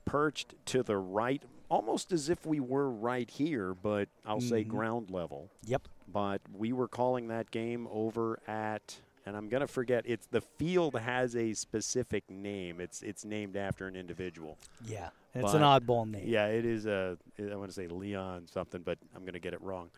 perched 0.04 0.54
to 0.66 0.82
the 0.82 0.96
right, 0.96 1.42
almost 1.68 2.12
as 2.12 2.28
if 2.28 2.44
we 2.44 2.60
were 2.60 2.90
right 2.90 3.30
here, 3.30 3.74
but 3.74 4.08
I'll 4.26 4.40
say 4.40 4.64
Mhm. 4.64 4.68
ground 4.68 5.10
level. 5.10 5.50
Yep. 5.64 5.88
But 6.10 6.40
we 6.52 6.72
were 6.72 6.88
calling 6.88 7.28
that 7.28 7.50
game 7.50 7.86
over 7.90 8.38
at, 8.46 9.00
and 9.26 9.36
I'm 9.36 9.48
going 9.48 9.60
to 9.60 9.66
forget. 9.66 10.04
It's 10.06 10.26
the 10.26 10.40
field 10.40 10.94
has 10.98 11.36
a 11.36 11.52
specific 11.54 12.30
name. 12.30 12.80
It's 12.80 13.02
it's 13.02 13.24
named 13.24 13.56
after 13.56 13.86
an 13.86 13.96
individual. 13.96 14.58
Yeah. 14.86 15.10
And 15.34 15.44
it's 15.44 15.54
an 15.54 15.62
oddball 15.62 16.08
name. 16.08 16.24
Yeah, 16.26 16.46
it 16.46 16.64
is 16.64 16.86
a. 16.86 17.18
I 17.38 17.54
want 17.54 17.70
to 17.70 17.74
say 17.74 17.86
Leon 17.86 18.46
something, 18.50 18.82
but 18.82 18.98
I'm 19.14 19.22
going 19.22 19.34
to 19.34 19.40
get 19.40 19.52
it 19.52 19.62
wrong. 19.62 19.90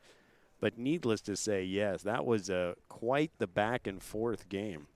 But 0.60 0.76
needless 0.76 1.22
to 1.22 1.36
say, 1.36 1.64
yes, 1.64 2.02
that 2.02 2.26
was 2.26 2.50
a 2.50 2.74
quite 2.88 3.30
the 3.38 3.46
back 3.46 3.86
and 3.86 4.02
forth 4.02 4.48
game. 4.48 4.86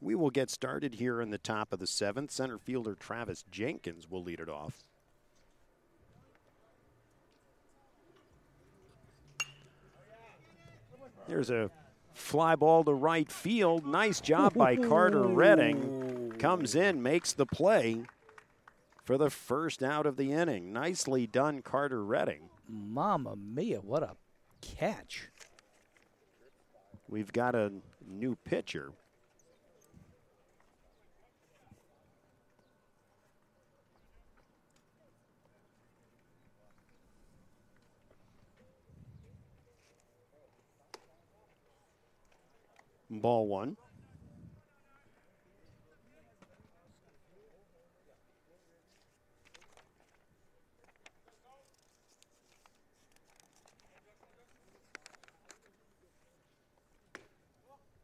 We 0.00 0.16
will 0.16 0.30
get 0.30 0.50
started 0.50 0.96
here 0.96 1.20
in 1.20 1.30
the 1.30 1.38
top 1.38 1.72
of 1.72 1.78
the 1.78 1.86
seventh. 1.86 2.32
Center 2.32 2.58
fielder 2.58 2.96
Travis 2.96 3.44
Jenkins 3.52 4.10
will 4.10 4.24
lead 4.24 4.40
it 4.40 4.48
off. 4.48 4.82
There's 11.26 11.50
a 11.50 11.70
fly 12.14 12.56
ball 12.56 12.84
to 12.84 12.92
right 12.92 13.30
field. 13.30 13.86
Nice 13.86 14.20
job 14.20 14.54
by 14.54 14.76
Carter 14.76 15.22
Redding. 15.22 16.32
Comes 16.38 16.74
in, 16.74 17.02
makes 17.02 17.32
the 17.32 17.46
play 17.46 18.02
for 19.04 19.16
the 19.16 19.30
first 19.30 19.82
out 19.82 20.06
of 20.06 20.16
the 20.16 20.32
inning. 20.32 20.72
Nicely 20.72 21.26
done, 21.26 21.62
Carter 21.62 22.04
Redding. 22.04 22.50
Mama 22.68 23.36
mia, 23.36 23.80
what 23.80 24.02
a 24.02 24.16
catch. 24.60 25.28
We've 27.08 27.32
got 27.32 27.54
a 27.54 27.72
new 28.06 28.36
pitcher. 28.44 28.92
Ball 43.20 43.46
one. 43.46 43.76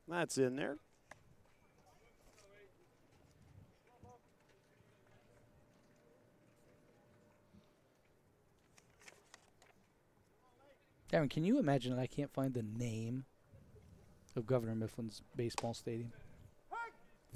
That's 0.07 0.39
in 0.39 0.57
there. 0.57 0.77
Darren, 11.11 11.31
can 11.31 11.45
you 11.45 11.59
imagine 11.59 11.99
I 11.99 12.07
can't 12.07 12.31
find 12.31 12.53
the 12.53 12.63
name 12.63 13.25
of 14.39 14.47
Governor 14.47 14.75
Mifflin's 14.75 15.21
baseball 15.37 15.75
stadium? 15.75 16.13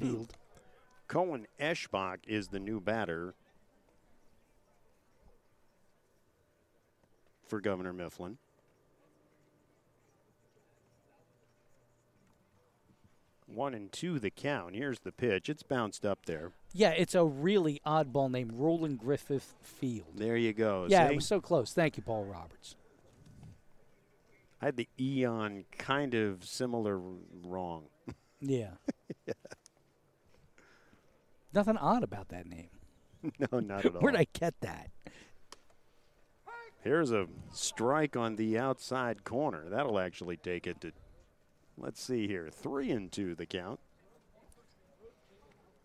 Field. 0.00 0.32
Cohen 1.06 1.46
Eschbach 1.60 2.18
is 2.26 2.48
the 2.48 2.58
new 2.58 2.80
batter 2.80 3.34
for 7.46 7.60
Governor 7.60 7.92
Mifflin. 7.92 8.38
One 13.46 13.74
and 13.74 13.92
two 13.92 14.18
the 14.18 14.30
count. 14.30 14.74
Here's 14.74 15.00
the 15.00 15.12
pitch. 15.12 15.50
It's 15.50 15.62
bounced 15.62 16.06
up 16.06 16.24
there. 16.24 16.52
Yeah, 16.72 16.90
it's 16.90 17.14
a 17.14 17.22
really 17.22 17.82
oddball 17.84 18.30
name, 18.30 18.50
Roland 18.54 18.98
Griffith 18.98 19.54
Field. 19.62 20.06
There 20.16 20.38
you 20.38 20.54
go. 20.54 20.86
Yeah, 20.88 21.06
See? 21.06 21.12
it 21.12 21.16
was 21.16 21.26
so 21.26 21.42
close. 21.42 21.74
Thank 21.74 21.98
you, 21.98 22.02
Paul 22.02 22.24
Roberts. 22.24 22.76
I 24.62 24.66
had 24.66 24.76
the 24.76 24.88
Eon 24.98 25.64
kind 25.76 26.14
of 26.14 26.44
similar 26.44 26.98
wrong. 27.44 27.84
Yeah. 28.44 28.70
Nothing 31.54 31.76
odd 31.76 32.02
about 32.02 32.30
that 32.30 32.44
name. 32.46 32.70
no, 33.52 33.60
not 33.60 33.84
at 33.84 33.94
all. 33.94 34.00
Where'd 34.00 34.16
I 34.16 34.26
get 34.32 34.60
that? 34.62 34.90
Here's 36.82 37.12
a 37.12 37.28
strike 37.52 38.16
on 38.16 38.34
the 38.34 38.58
outside 38.58 39.22
corner. 39.22 39.68
That'll 39.68 40.00
actually 40.00 40.38
take 40.38 40.66
it 40.66 40.80
to, 40.80 40.90
let's 41.78 42.02
see 42.02 42.26
here, 42.26 42.48
three 42.50 42.90
and 42.90 43.12
two 43.12 43.36
the 43.36 43.46
count. 43.46 43.78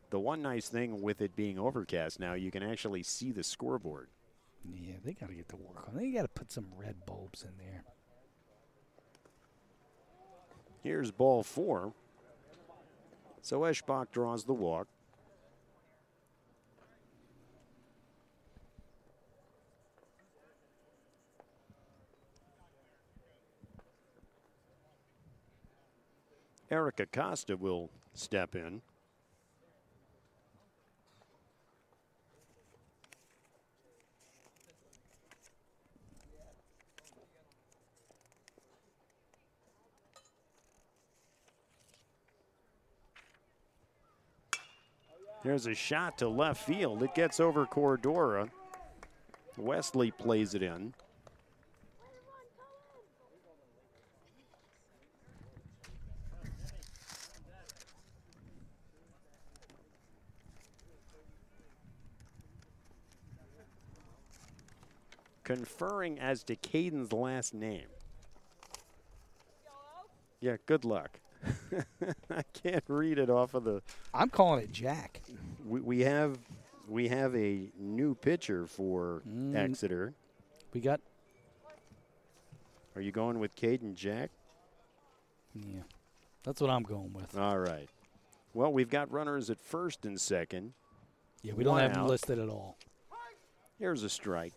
The 0.10 0.20
one 0.20 0.42
nice 0.42 0.68
thing 0.70 1.04
with 1.04 1.22
it 1.22 1.36
being 1.36 1.60
overcast 1.60 2.20
now, 2.20 2.34
you 2.34 2.50
can 2.50 2.64
actually 2.64 3.04
see 3.04 3.32
the 3.32 3.44
scoreboard. 3.44 4.08
Yeah, 4.66 4.96
they 5.06 5.14
got 5.14 5.30
to 5.30 5.36
get 5.36 5.48
to 5.50 5.58
work 5.58 5.88
on. 5.88 5.96
it. 5.96 6.00
They 6.00 6.10
got 6.10 6.24
to 6.24 6.28
put 6.28 6.52
some 6.52 6.70
red 6.76 7.06
bulbs 7.06 7.44
in 7.44 7.52
there. 7.64 7.84
Here's 10.84 11.12
ball 11.12 11.44
four. 11.44 11.94
So 13.42 13.62
Eschbach 13.62 14.12
draws 14.12 14.44
the 14.44 14.54
walk. 14.54 14.88
Eric 26.70 27.08
Costa 27.14 27.56
will 27.56 27.90
step 28.14 28.54
in. 28.54 28.82
Here's 45.48 45.66
a 45.66 45.74
shot 45.74 46.18
to 46.18 46.28
left 46.28 46.62
field. 46.66 47.02
It 47.04 47.16
gets 47.16 47.40
over 47.40 47.66
Cordora. 47.66 48.50
Wesley 49.56 50.12
plays 50.12 50.54
it 50.54 50.62
in. 50.62 50.94
Conferring 65.46 66.20
as 66.20 66.44
to 66.44 66.58
Caden's 66.58 67.14
last 67.14 67.54
name. 67.54 67.88
Yeah, 70.42 70.58
good 70.66 70.84
luck. 70.84 71.22
I 72.32 72.42
can't 72.54 72.84
read 72.88 73.18
it 73.20 73.30
off 73.30 73.54
of 73.54 73.64
the 73.64 73.82
I'm 74.14 74.30
calling 74.30 74.64
it 74.64 74.72
Jack. 74.72 75.22
we, 75.66 75.80
we 75.82 76.00
have 76.02 76.38
we 76.88 77.08
have 77.10 77.36
a 77.36 77.70
new 77.80 78.16
pitcher 78.16 78.66
for 78.66 79.22
Mm. 79.28 79.56
Exeter. 79.56 80.14
We 80.74 80.82
got. 80.82 81.00
Are 82.96 83.02
you 83.02 83.12
going 83.12 83.40
with 83.40 83.56
Caden 83.56 83.94
Jack? 83.96 84.32
Yeah, 85.54 85.82
that's 86.44 86.62
what 86.62 86.70
I'm 86.70 86.84
going 86.84 87.14
with. 87.14 87.38
All 87.38 87.60
right. 87.60 87.88
Well, 88.54 88.72
we've 88.74 88.90
got 88.90 89.12
runners 89.12 89.50
at 89.50 89.60
first 89.60 90.06
and 90.06 90.20
second. 90.20 90.74
Yeah, 91.44 91.54
we 91.54 91.64
don't 91.64 91.78
have 91.78 91.92
him 91.92 91.98
out. 92.00 92.10
listed 92.10 92.40
at 92.40 92.50
all. 92.50 92.78
Here's 93.78 94.02
a 94.04 94.10
strike. 94.10 94.54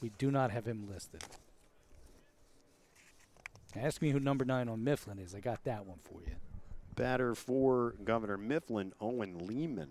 We 0.00 0.10
do 0.18 0.30
not 0.32 0.50
have 0.50 0.66
him 0.66 0.88
listed. 0.90 1.22
Ask 3.74 4.02
me 4.02 4.10
who 4.10 4.20
number 4.20 4.44
nine 4.44 4.68
on 4.68 4.84
Mifflin 4.84 5.18
is. 5.18 5.34
I 5.34 5.40
got 5.40 5.64
that 5.64 5.86
one 5.86 5.98
for 6.02 6.20
you. 6.22 6.34
Batter 6.94 7.34
for 7.34 7.94
Governor 8.04 8.36
Mifflin, 8.36 8.92
Owen 9.00 9.46
Lehman. 9.46 9.88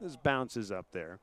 This 0.00 0.16
bounces 0.16 0.72
up 0.72 0.86
there. 0.92 1.20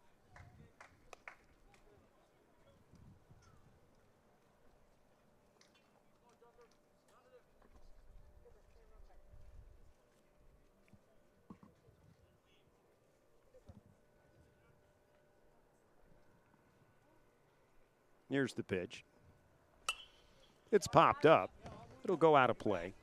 Here's 18.37 18.53
the 18.53 18.61
pitch. 18.61 19.03
It's 20.71 20.85
popped 20.85 21.25
up. 21.25 21.49
It'll 22.03 22.15
go 22.15 22.35
out 22.35 22.51
of 22.51 22.59
play. 22.59 22.93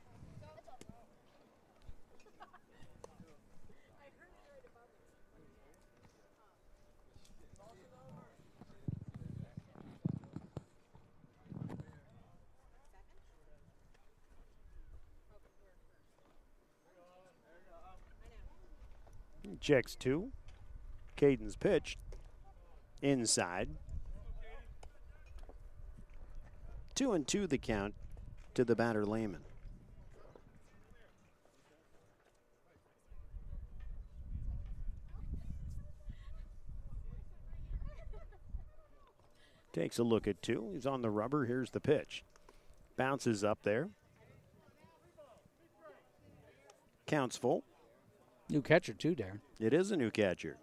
Checks 19.59 19.97
two. 19.97 20.31
Caden's 21.17 21.57
pitch. 21.57 21.97
Inside. 23.01 23.67
Two 26.95 27.11
and 27.11 27.27
two 27.27 27.45
the 27.45 27.57
count 27.57 27.93
to 28.53 28.63
the 28.63 28.75
batter 28.75 29.05
Lehman. 29.05 29.41
Takes 39.73 39.99
a 39.99 40.03
look 40.03 40.25
at 40.25 40.41
two. 40.41 40.71
He's 40.73 40.85
on 40.85 41.01
the 41.01 41.09
rubber. 41.09 41.43
Here's 41.43 41.71
the 41.71 41.81
pitch. 41.81 42.23
Bounces 42.95 43.43
up 43.43 43.59
there. 43.63 43.89
Counts 47.05 47.35
full. 47.35 47.65
New 48.49 48.61
catcher 48.61 48.93
too, 48.93 49.15
Darren. 49.15 49.41
It 49.59 49.73
is 49.73 49.91
a 49.91 49.97
new 49.97 50.11
catcher. 50.11 50.55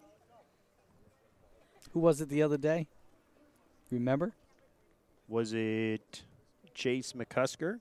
Who 1.91 1.99
was 1.99 2.21
it 2.21 2.29
the 2.29 2.41
other 2.41 2.57
day? 2.57 2.87
Remember? 3.91 4.33
Was 5.27 5.53
it 5.53 6.23
Chase 6.73 7.13
McCusker? 7.13 7.79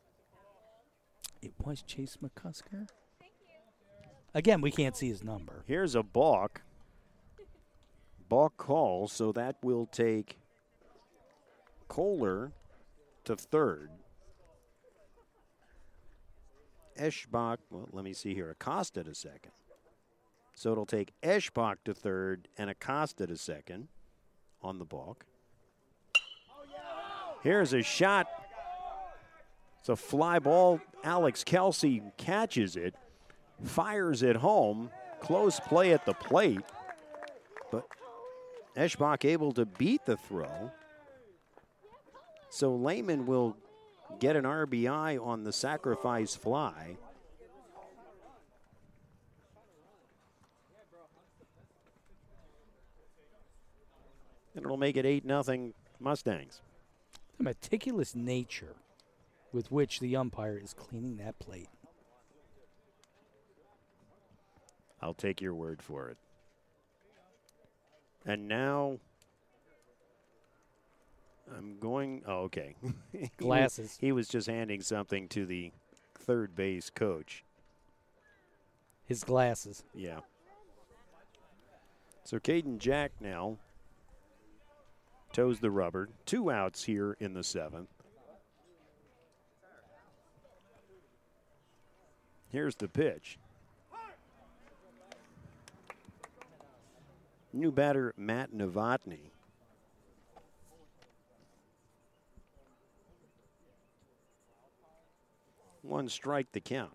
It 1.43 1.53
was 1.63 1.83
Chase 1.83 2.19
McCusker. 2.23 2.89
Again, 4.35 4.61
we 4.61 4.71
can't 4.71 4.97
see 4.97 5.09
his 5.09 5.23
number. 5.23 5.65
Here's 5.67 5.95
a 5.95 6.03
balk. 6.03 6.63
Balk 8.29 8.57
call, 8.57 9.09
so 9.09 9.33
that 9.33 9.57
will 9.63 9.87
take 9.87 10.39
Kohler 11.89 12.53
to 13.25 13.37
third. 13.37 13.91
Eschbach, 16.99 17.59
well, 17.71 17.89
let 17.93 18.05
me 18.05 18.13
see 18.13 18.35
here. 18.35 18.51
Acosta 18.51 19.05
to 19.05 19.15
second. 19.15 19.53
So 20.55 20.73
it'll 20.73 20.87
take 20.87 21.13
Eschbach 21.23 21.77
to 21.85 21.95
third 21.95 22.49
and 22.57 22.71
Acosta 22.71 23.27
to 23.27 23.37
second 23.37 23.89
on 24.63 24.79
the 24.79 24.85
balk. 24.85 25.27
Here's 27.43 27.73
a 27.73 27.83
shot. 27.83 28.29
It's 29.81 29.89
a 29.89 29.97
fly 29.97 30.39
ball. 30.39 30.81
Alex 31.03 31.43
Kelsey 31.43 32.03
catches 32.17 32.77
it, 32.77 32.95
fires 33.65 34.23
it 34.23 34.37
home. 34.37 34.91
Close 35.21 35.59
play 35.59 35.93
at 35.93 36.07
the 36.07 36.15
plate. 36.15 36.61
But 37.71 37.87
Eschbach 38.77 39.25
able 39.25 39.53
to 39.53 39.67
beat 39.67 40.05
the 40.07 40.17
throw. 40.17 40.71
So 42.51 42.75
Lehman 42.75 43.27
will 43.27 43.57
get 44.21 44.37
an 44.37 44.45
RBI 44.45 45.25
on 45.25 45.43
the 45.43 45.53
sacrifice 45.53 46.37
fly. 46.37 46.97
And 54.55 54.65
it'll 54.65 54.77
make 54.77 54.97
it 54.97 55.07
8 55.07 55.25
nothing 55.25 55.73
Mustangs. 55.99 56.61
The 57.39 57.45
meticulous 57.45 58.15
nature 58.15 58.77
with 59.53 59.71
which 59.71 60.01
the 60.01 60.17
umpire 60.17 60.59
is 60.63 60.75
cleaning 60.75 61.17
that 61.19 61.39
plate. 61.39 61.69
I'll 65.01 65.15
take 65.15 65.41
your 65.41 65.55
word 65.55 65.83
for 65.83 66.09
it. 66.09 66.17
And 68.25 68.47
now 68.47 68.99
I'm 71.57 71.79
going. 71.79 72.23
Oh, 72.27 72.43
okay. 72.43 72.77
Glasses. 73.37 73.99
He 74.01 74.13
was 74.13 74.29
just 74.29 74.47
handing 74.47 74.81
something 74.81 75.29
to 75.29 75.45
the 75.45 75.73
third 76.15 76.55
base 76.55 76.89
coach. 76.89 77.45
His 79.05 79.25
glasses. 79.25 79.83
Yeah. 79.95 80.21
So 82.25 82.39
Caden 82.39 82.79
Jack 82.79 83.11
now 83.21 83.59
toes 85.33 85.61
the 85.61 85.71
rubber. 85.71 86.09
Two 86.27 86.51
outs 86.51 86.85
here 86.85 87.17
in 87.19 87.35
the 87.35 87.43
seventh. 87.43 87.89
Here's 92.49 92.77
the 92.77 92.89
pitch. 92.89 93.39
New 97.53 97.73
batter 97.73 98.15
Matt 98.17 98.53
Novotny. 98.53 99.31
One 105.83 106.09
strike 106.09 106.53
the 106.53 106.61
count. 106.61 106.93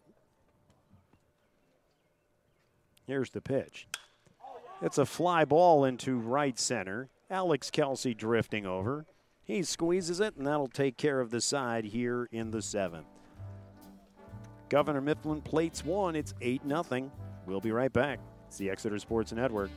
Here's 3.06 3.30
the 3.30 3.42
pitch. 3.42 3.88
It's 4.82 4.98
a 4.98 5.06
fly 5.06 5.46
ball 5.46 5.86
into 5.86 6.18
right 6.18 6.58
center. 6.58 7.10
Alex 7.30 7.70
Kelsey 7.70 8.14
drifting 8.14 8.66
over. 8.66 9.06
He 9.44 9.64
squeezes 9.64 10.22
it, 10.22 10.36
and 10.38 10.48
that'll 10.48 10.70
take 10.70 10.98
care 10.98 11.20
of 11.20 11.30
the 11.30 11.42
side 11.42 11.86
here 11.86 12.30
in 12.32 12.52
the 12.52 12.62
seventh. 12.62 13.08
Governor 14.70 15.02
Mifflin 15.02 15.42
plates 15.42 15.84
one. 15.84 16.16
It's 16.16 16.34
8 16.42 16.62
0. 16.68 17.12
We'll 17.46 17.62
be 17.62 17.72
right 17.72 17.92
back. 17.92 18.20
It's 18.48 18.58
the 18.58 18.70
Exeter 18.70 19.00
Sports 19.00 19.32
Network. 19.34 19.70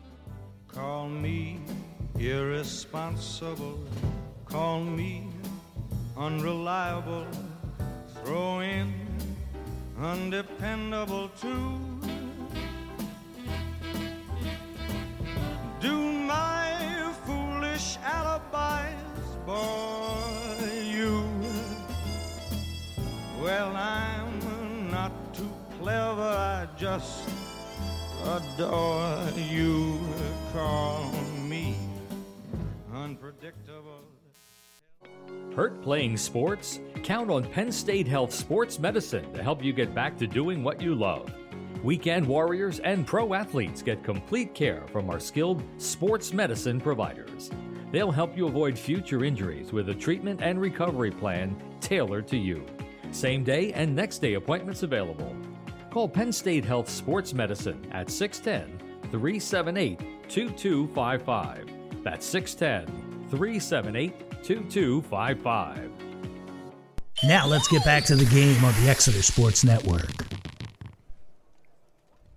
Call 0.68 1.08
me 1.08 1.60
irresponsible. 2.18 3.80
Call 4.44 4.82
me 4.84 5.28
unreliable. 6.16 7.26
Throw 8.24 8.60
in 8.60 8.94
undependable 9.98 11.28
too. 11.40 11.99
Just 26.90 27.28
adore 28.24 29.22
you. 29.36 30.00
Call 30.52 31.12
me 31.48 31.76
unpredictable. 32.92 34.02
Hurt 35.54 35.80
playing 35.82 36.16
sports? 36.16 36.80
Count 37.04 37.30
on 37.30 37.44
Penn 37.44 37.70
State 37.70 38.08
Health 38.08 38.34
Sports 38.34 38.80
Medicine 38.80 39.32
to 39.34 39.42
help 39.42 39.62
you 39.62 39.72
get 39.72 39.94
back 39.94 40.18
to 40.18 40.26
doing 40.26 40.64
what 40.64 40.80
you 40.82 40.96
love. 40.96 41.32
Weekend 41.84 42.26
warriors 42.26 42.80
and 42.80 43.06
pro 43.06 43.34
athletes 43.34 43.82
get 43.82 44.02
complete 44.02 44.52
care 44.52 44.82
from 44.88 45.10
our 45.10 45.20
skilled 45.20 45.62
sports 45.78 46.32
medicine 46.32 46.80
providers. 46.80 47.50
They'll 47.92 48.10
help 48.10 48.36
you 48.36 48.48
avoid 48.48 48.76
future 48.76 49.24
injuries 49.24 49.72
with 49.72 49.90
a 49.90 49.94
treatment 49.94 50.40
and 50.42 50.60
recovery 50.60 51.12
plan 51.12 51.56
tailored 51.80 52.26
to 52.28 52.36
you. 52.36 52.66
Same 53.12 53.44
day 53.44 53.72
and 53.74 53.94
next 53.94 54.18
day 54.18 54.34
appointments 54.34 54.82
available. 54.82 55.36
Call 55.90 56.08
Penn 56.08 56.32
State 56.32 56.64
Health 56.64 56.88
Sports 56.88 57.34
Medicine 57.34 57.84
at 57.90 58.10
610 58.10 59.10
378 59.10 59.98
2255. 60.28 62.04
That's 62.04 62.24
610 62.24 63.28
378 63.28 64.42
2255. 64.44 65.90
Now 67.24 67.46
let's 67.46 67.66
get 67.66 67.84
back 67.84 68.04
to 68.04 68.14
the 68.14 68.24
game 68.26 68.64
on 68.64 68.72
the 68.82 68.88
Exeter 68.88 69.22
Sports 69.22 69.64
Network. 69.64 70.10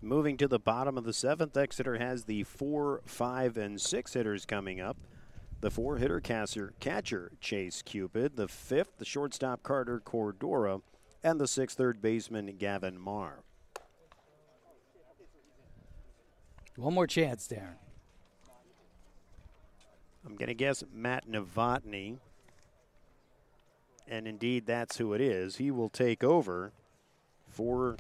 Moving 0.01 0.35
to 0.37 0.47
the 0.47 0.59
bottom 0.59 0.97
of 0.97 1.05
the 1.05 1.13
seventh, 1.13 1.55
Exeter 1.55 1.97
has 1.97 2.25
the 2.25 2.43
four, 2.43 3.01
five, 3.05 3.55
and 3.55 3.79
six 3.79 4.13
hitters 4.13 4.45
coming 4.45 4.81
up. 4.81 4.97
The 5.61 5.71
four 5.71 5.97
hitter 5.97 6.19
catcher, 6.19 6.73
catcher 6.81 7.31
Chase 7.39 7.81
Cupid, 7.83 8.35
the 8.35 8.49
fifth, 8.49 8.97
the 8.97 9.05
shortstop 9.05 9.63
Carter 9.63 10.01
Cordora, 10.03 10.81
and 11.23 11.39
the 11.39 11.47
sixth 11.47 11.77
third 11.77 12.01
baseman 12.01 12.55
Gavin 12.57 12.99
Marr. 12.99 13.43
One 16.75 16.93
more 16.93 17.07
chance, 17.07 17.47
Darren. 17.47 17.75
I'm 20.25 20.35
going 20.35 20.47
to 20.47 20.55
guess 20.55 20.83
Matt 20.91 21.27
Novotny. 21.29 22.17
And 24.07 24.27
indeed, 24.27 24.65
that's 24.65 24.97
who 24.97 25.13
it 25.13 25.21
is. 25.21 25.57
He 25.57 25.71
will 25.71 25.89
take 25.89 26.23
over 26.23 26.71
for 27.47 27.97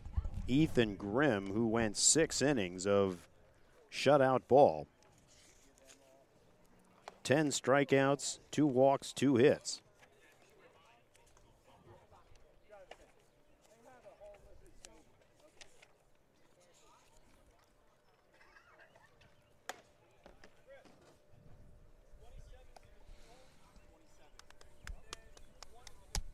Ethan 0.47 0.95
Grimm, 0.95 1.51
who 1.53 1.67
went 1.67 1.97
six 1.97 2.41
innings 2.41 2.87
of 2.87 3.27
shutout 3.91 4.41
ball. 4.47 4.87
10 7.23 7.49
strikeouts, 7.49 8.39
two 8.51 8.67
walks, 8.67 9.13
two 9.13 9.35
hits. 9.35 9.82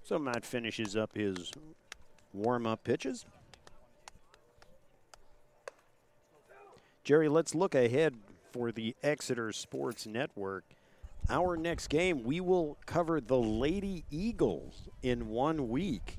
So 0.10 0.18
Matt 0.18 0.44
finishes 0.44 0.96
up 0.96 1.14
his 1.14 1.52
warm 2.34 2.66
up 2.66 2.84
pitches. 2.84 3.28
Jerry, 7.04 7.30
let's 7.30 7.54
look 7.54 7.76
ahead 7.76 8.16
for 8.52 8.72
the 8.72 8.96
Exeter 9.04 9.52
Sports 9.52 10.08
Network. 10.08 10.64
Our 11.30 11.56
next 11.56 11.90
game, 11.90 12.24
we 12.24 12.42
will 12.42 12.80
cover 12.88 13.22
the 13.22 13.38
Lady 13.38 14.04
Eagles 14.10 14.90
in 15.04 15.28
one 15.30 15.70
week. 15.70 16.18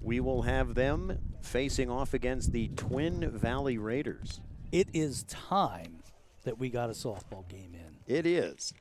We 0.00 0.18
will 0.18 0.42
have 0.42 0.74
them 0.74 1.20
facing 1.40 1.88
off 1.88 2.14
against 2.14 2.50
the 2.50 2.66
Twin 2.74 3.30
Valley 3.30 3.78
Raiders. 3.78 4.40
It 4.72 4.88
is 4.92 5.22
time 5.28 6.02
that 6.42 6.58
we 6.58 6.68
got 6.68 6.90
a 6.90 6.94
softball 6.94 7.48
game 7.48 7.76
in. 7.76 8.12
It 8.12 8.26
is. 8.26 8.74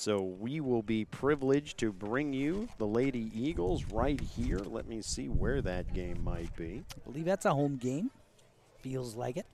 So 0.00 0.22
we 0.22 0.60
will 0.60 0.82
be 0.82 1.04
privileged 1.04 1.76
to 1.80 1.92
bring 1.92 2.32
you 2.32 2.70
the 2.78 2.86
Lady 2.86 3.30
Eagles 3.34 3.84
right 3.92 4.18
here. 4.18 4.56
Let 4.60 4.88
me 4.88 5.02
see 5.02 5.26
where 5.26 5.60
that 5.60 5.92
game 5.92 6.24
might 6.24 6.56
be. 6.56 6.82
I 6.96 7.00
believe 7.04 7.26
that's 7.26 7.44
a 7.44 7.52
home 7.52 7.76
game. 7.76 8.10
Feels 8.80 9.14
like 9.14 9.36
it. 9.36 9.44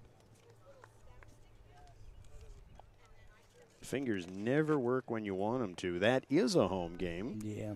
Fingers 3.80 4.28
never 4.28 4.78
work 4.78 5.10
when 5.10 5.24
you 5.24 5.34
want 5.34 5.62
them 5.62 5.74
to. 5.74 5.98
That 5.98 6.24
is 6.30 6.54
a 6.54 6.68
home 6.68 6.94
game. 6.94 7.40
Yeah. 7.42 7.72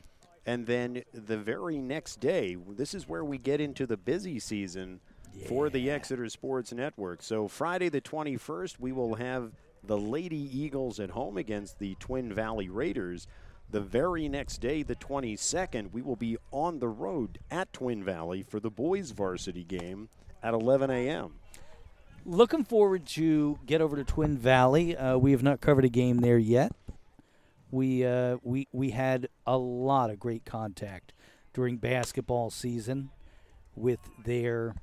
And 0.46 0.64
then 0.64 1.02
the 1.12 1.38
very 1.38 1.78
next 1.78 2.20
day, 2.20 2.56
this 2.68 2.94
is 2.94 3.08
where 3.08 3.24
we 3.24 3.36
get 3.36 3.60
into 3.60 3.84
the 3.84 3.96
busy 3.96 4.38
season 4.38 5.00
for 5.48 5.70
the 5.70 5.90
Exeter 5.90 6.28
Sports 6.28 6.72
Network. 6.72 7.24
So 7.24 7.48
Friday 7.48 7.88
the 7.88 8.00
21st, 8.00 8.78
we 8.78 8.92
will 8.92 9.16
have 9.16 9.50
the 9.82 9.98
Lady 9.98 10.36
Eagles 10.36 11.00
at 11.00 11.10
home 11.10 11.36
against 11.36 11.78
the 11.78 11.94
Twin 11.96 12.32
Valley 12.32 12.68
Raiders. 12.68 13.26
The 13.70 13.80
very 13.80 14.28
next 14.28 14.58
day, 14.58 14.82
the 14.82 14.96
22nd, 14.96 15.92
we 15.92 16.02
will 16.02 16.16
be 16.16 16.36
on 16.50 16.80
the 16.80 16.88
road 16.88 17.38
at 17.50 17.72
Twin 17.72 18.02
Valley 18.02 18.42
for 18.42 18.58
the 18.58 18.70
boys 18.70 19.12
varsity 19.12 19.64
game 19.64 20.08
at 20.42 20.54
11 20.54 20.90
a.m. 20.90 21.34
Looking 22.26 22.64
forward 22.64 23.06
to 23.08 23.58
get 23.66 23.80
over 23.80 23.96
to 23.96 24.04
Twin 24.04 24.36
Valley. 24.36 24.96
Uh, 24.96 25.16
we 25.16 25.32
have 25.32 25.42
not 25.42 25.60
covered 25.60 25.84
a 25.84 25.88
game 25.88 26.18
there 26.18 26.38
yet. 26.38 26.72
We 27.70 28.04
uh, 28.04 28.38
we 28.42 28.66
we 28.72 28.90
had 28.90 29.28
a 29.46 29.56
lot 29.56 30.10
of 30.10 30.18
great 30.18 30.44
contact 30.44 31.12
during 31.54 31.76
basketball 31.76 32.50
season 32.50 33.10
with 33.76 34.00
their 34.24 34.74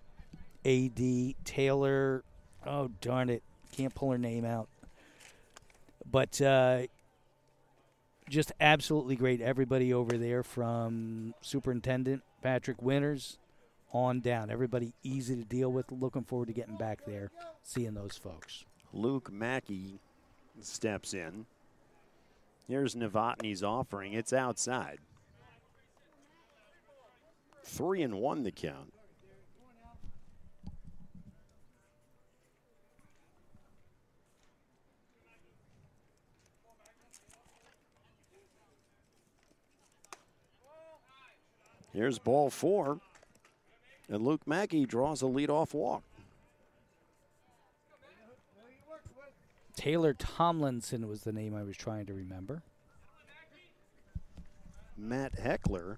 AD 0.65 0.99
Taylor. 1.43 2.23
Oh 2.65 2.87
darn 3.01 3.29
it, 3.29 3.43
can't 3.71 3.93
pull 3.93 4.11
her 4.11 4.17
name 4.17 4.45
out. 4.45 4.69
But 6.09 6.41
uh, 6.41 6.83
just 8.29 8.51
absolutely 8.59 9.15
great. 9.15 9.41
Everybody 9.41 9.93
over 9.93 10.17
there 10.17 10.43
from 10.43 11.33
Superintendent 11.41 12.23
Patrick 12.41 12.81
Winters 12.81 13.37
on 13.91 14.19
down. 14.19 14.49
Everybody 14.49 14.93
easy 15.03 15.35
to 15.35 15.43
deal 15.43 15.71
with. 15.71 15.91
Looking 15.91 16.23
forward 16.23 16.47
to 16.47 16.53
getting 16.53 16.77
back 16.77 17.05
there, 17.05 17.31
seeing 17.63 17.93
those 17.93 18.17
folks. 18.17 18.65
Luke 18.93 19.31
Mackey 19.31 19.99
steps 20.61 21.13
in. 21.13 21.45
Here's 22.67 22.95
Novotny's 22.95 23.63
offering. 23.63 24.13
It's 24.13 24.33
outside. 24.33 24.99
Three 27.63 28.01
and 28.01 28.15
one 28.15 28.43
the 28.43 28.51
count. 28.51 28.93
Here's 41.97 42.19
ball 42.19 42.51
four. 42.51 42.99
And 44.07 44.23
Luke 44.23 44.45
Mackey 44.45 44.85
draws 44.85 45.23
a 45.23 45.25
leadoff 45.25 45.73
walk. 45.73 46.03
Taylor 49.75 50.13
Tomlinson 50.13 51.07
was 51.07 51.21
the 51.21 51.33
name 51.33 51.55
I 51.55 51.63
was 51.63 51.75
trying 51.75 52.05
to 52.05 52.13
remember. 52.13 52.61
Matt 54.95 55.39
Heckler 55.39 55.97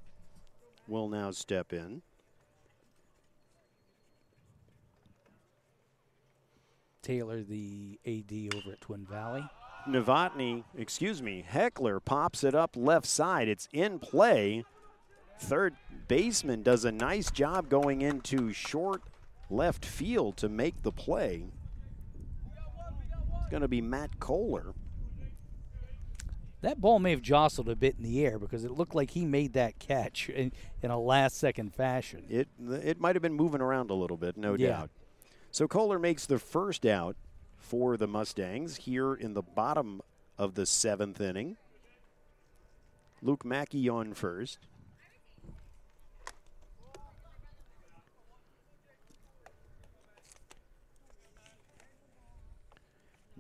will 0.87 1.09
now 1.09 1.31
step 1.31 1.73
in. 1.73 2.01
Taylor, 7.01 7.43
the 7.43 7.99
AD 8.07 8.55
over 8.55 8.71
at 8.71 8.79
Twin 8.79 9.05
Valley. 9.05 9.43
Novotny, 9.85 10.63
excuse 10.77 11.21
me, 11.21 11.43
Heckler 11.45 11.99
pops 11.99 12.45
it 12.45 12.55
up 12.55 12.77
left 12.77 13.05
side. 13.05 13.49
It's 13.49 13.67
in 13.73 13.99
play. 13.99 14.63
Third 15.39 15.75
baseman 16.07 16.63
does 16.63 16.85
a 16.85 16.91
nice 16.91 17.31
job 17.31 17.69
going 17.69 18.01
into 18.01 18.51
short 18.53 19.01
left 19.49 19.85
field 19.85 20.37
to 20.37 20.49
make 20.49 20.81
the 20.83 20.91
play. 20.91 21.45
It's 23.41 23.49
going 23.49 23.61
to 23.61 23.67
be 23.67 23.81
Matt 23.81 24.19
Kohler. 24.19 24.73
That 26.61 26.81
ball 26.81 26.99
may 26.99 27.11
have 27.11 27.21
jostled 27.21 27.69
a 27.69 27.75
bit 27.75 27.95
in 27.97 28.03
the 28.03 28.25
air 28.25 28.37
because 28.37 28.65
it 28.65 28.71
looked 28.71 28.93
like 28.93 29.11
he 29.11 29.25
made 29.25 29.53
that 29.53 29.79
catch 29.79 30.27
in, 30.29 30.51
in 30.83 30.91
a 30.91 30.99
last 30.99 31.37
second 31.37 31.73
fashion. 31.73 32.25
It 32.29 32.49
it 32.69 32.99
might 32.99 33.15
have 33.15 33.21
been 33.21 33.33
moving 33.33 33.61
around 33.61 33.89
a 33.91 33.93
little 33.93 34.17
bit, 34.17 34.35
no 34.35 34.55
Yeah. 34.55 34.67
doubt. 34.67 34.89
So 35.51 35.67
Kohler 35.69 35.97
makes 35.97 36.25
the 36.25 36.37
first 36.37 36.85
out 36.85 37.15
for 37.55 37.95
the 37.95 38.07
Mustangs 38.07 38.75
here 38.77 39.13
in 39.13 39.33
the 39.35 39.41
bottom 39.41 40.01
of 40.37 40.55
the 40.55 40.65
seventh 40.65 41.21
inning. 41.21 41.55
Luke 43.21 43.45
Mackey 43.45 43.87
on 43.87 44.13
first. 44.13 44.59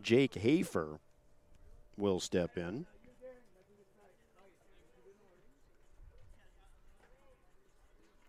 Jake 0.01 0.35
Hafer 0.35 0.99
will 1.97 2.19
step 2.19 2.57
in. 2.57 2.85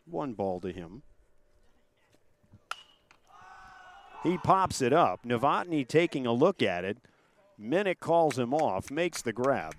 One 0.06 0.34
ball 0.34 0.60
to 0.60 0.72
him. 0.72 1.02
He 4.22 4.36
pops 4.38 4.82
it 4.82 4.92
up. 4.92 5.24
Novotny 5.24 5.86
taking 5.86 6.26
a 6.26 6.32
look 6.32 6.62
at 6.62 6.84
it. 6.84 6.98
Minnick 7.60 8.00
calls 8.00 8.38
him 8.38 8.52
off, 8.52 8.90
makes 8.90 9.22
the 9.22 9.32
grab. 9.32 9.74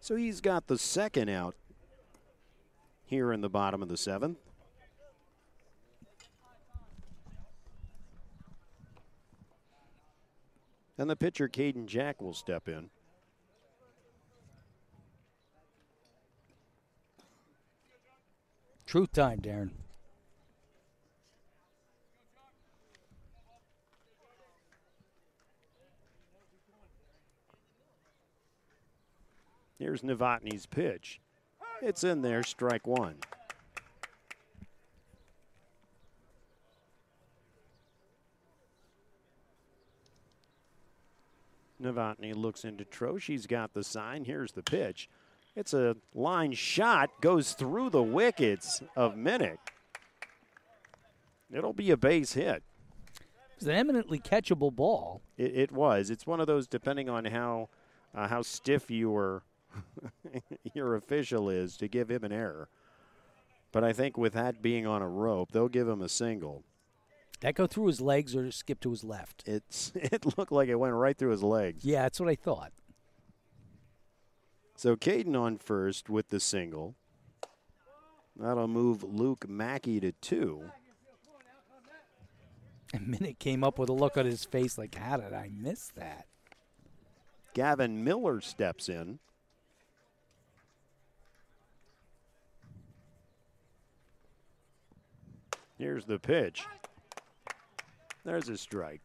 So 0.00 0.16
he's 0.16 0.40
got 0.40 0.66
the 0.66 0.78
second 0.78 1.28
out 1.28 1.54
here 3.04 3.32
in 3.32 3.40
the 3.40 3.48
bottom 3.48 3.82
of 3.82 3.88
the 3.88 3.96
seventh. 3.96 4.38
And 10.98 11.08
the 11.08 11.16
pitcher, 11.16 11.48
Caden 11.48 11.86
Jack, 11.86 12.20
will 12.20 12.34
step 12.34 12.68
in. 12.68 12.90
Truth 18.86 19.12
time, 19.12 19.40
Darren. 19.40 19.70
Here's 29.78 30.02
Novotny's 30.02 30.66
pitch. 30.66 31.20
It's 31.80 32.04
in 32.04 32.22
there, 32.22 32.44
strike 32.44 32.86
one. 32.86 33.16
Novotny 41.82 42.34
looks 42.34 42.64
into 42.64 42.84
Troche. 42.84 43.26
He's 43.26 43.46
got 43.46 43.74
the 43.74 43.84
sign. 43.84 44.24
Here's 44.24 44.52
the 44.52 44.62
pitch. 44.62 45.08
It's 45.54 45.74
a 45.74 45.96
line 46.14 46.52
shot, 46.52 47.10
goes 47.20 47.52
through 47.52 47.90
the 47.90 48.02
wickets 48.02 48.82
of 48.96 49.14
Minnick. 49.14 49.58
It'll 51.52 51.74
be 51.74 51.90
a 51.90 51.96
base 51.96 52.32
hit. 52.32 52.62
was 53.58 53.68
an 53.68 53.74
eminently 53.74 54.18
catchable 54.18 54.74
ball. 54.74 55.20
It, 55.36 55.54
it 55.54 55.72
was. 55.72 56.08
It's 56.08 56.26
one 56.26 56.40
of 56.40 56.46
those 56.46 56.66
depending 56.66 57.10
on 57.10 57.26
how 57.26 57.68
uh, 58.14 58.28
how 58.28 58.42
stiff 58.42 58.90
your 58.90 59.42
your 60.74 60.96
official 60.96 61.50
is 61.50 61.76
to 61.78 61.88
give 61.88 62.10
him 62.10 62.24
an 62.24 62.32
error. 62.32 62.68
But 63.72 63.84
I 63.84 63.92
think 63.92 64.16
with 64.16 64.32
that 64.34 64.62
being 64.62 64.86
on 64.86 65.02
a 65.02 65.08
rope, 65.08 65.52
they'll 65.52 65.68
give 65.68 65.88
him 65.88 66.02
a 66.02 66.08
single. 66.08 66.64
That 67.42 67.56
go 67.56 67.66
through 67.66 67.88
his 67.88 68.00
legs 68.00 68.36
or 68.36 68.52
skip 68.52 68.78
to 68.80 68.90
his 68.90 69.02
left? 69.02 69.42
It's 69.46 69.92
it 69.94 70.38
looked 70.38 70.52
like 70.52 70.68
it 70.68 70.76
went 70.76 70.94
right 70.94 71.16
through 71.16 71.32
his 71.32 71.42
legs. 71.42 71.84
Yeah, 71.84 72.02
that's 72.02 72.20
what 72.20 72.28
I 72.28 72.36
thought. 72.36 72.72
So 74.76 74.96
Caden 74.96 75.38
on 75.38 75.58
first 75.58 76.08
with 76.08 76.28
the 76.28 76.40
single. 76.40 76.94
That'll 78.36 78.68
move 78.68 79.02
Luke 79.02 79.48
Mackey 79.48 80.00
to 80.00 80.12
two. 80.12 80.62
And 82.94 83.06
Minnick 83.06 83.38
came 83.38 83.64
up 83.64 83.78
with 83.78 83.88
a 83.88 83.94
look 83.94 84.18
on 84.18 84.26
his 84.26 84.44
face 84.44 84.76
like, 84.76 84.94
how 84.96 85.16
did 85.16 85.32
I 85.32 85.48
miss 85.50 85.88
that? 85.96 86.26
Gavin 87.54 88.04
Miller 88.04 88.42
steps 88.42 88.86
in. 88.86 89.18
Here's 95.78 96.04
the 96.04 96.18
pitch. 96.18 96.66
There's 98.24 98.48
a 98.48 98.56
strike. 98.56 99.00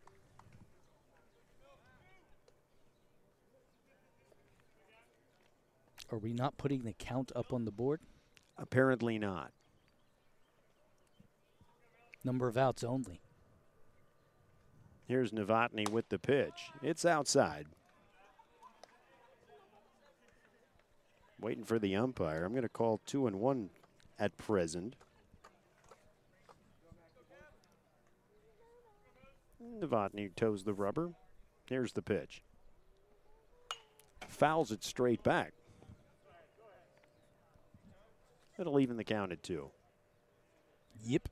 Are 6.11 6.19
we 6.19 6.33
not 6.33 6.57
putting 6.57 6.83
the 6.83 6.93
count 6.93 7.31
up 7.35 7.51
on 7.51 7.65
the 7.65 7.71
board? 7.71 7.99
Apparently 8.57 9.19
not. 9.19 9.51
Number 12.23 12.47
of 12.47 12.57
outs 12.57 12.83
only. 12.83 13.21
Here's 15.05 15.31
Novotny 15.31 15.89
with 15.89 16.09
the 16.09 16.19
pitch. 16.19 16.71
It's 16.81 17.05
outside. 17.05 17.65
Waiting 21.39 21.63
for 21.63 21.79
the 21.79 21.95
umpire. 21.95 22.43
I'm 22.43 22.51
going 22.51 22.63
to 22.63 22.69
call 22.69 23.01
two 23.05 23.27
and 23.27 23.37
one 23.37 23.69
at 24.19 24.37
present. 24.37 24.95
Novotny 29.79 30.33
toes 30.35 30.63
the 30.63 30.73
rubber. 30.73 31.11
Here's 31.65 31.93
the 31.93 32.01
pitch. 32.01 32.41
Fouls 34.27 34.71
it 34.71 34.83
straight 34.83 35.23
back. 35.23 35.53
It'll 38.59 38.79
even 38.79 38.97
the 38.97 39.03
count 39.03 39.31
at 39.31 39.43
two. 39.43 39.69
Yep. 41.05 41.29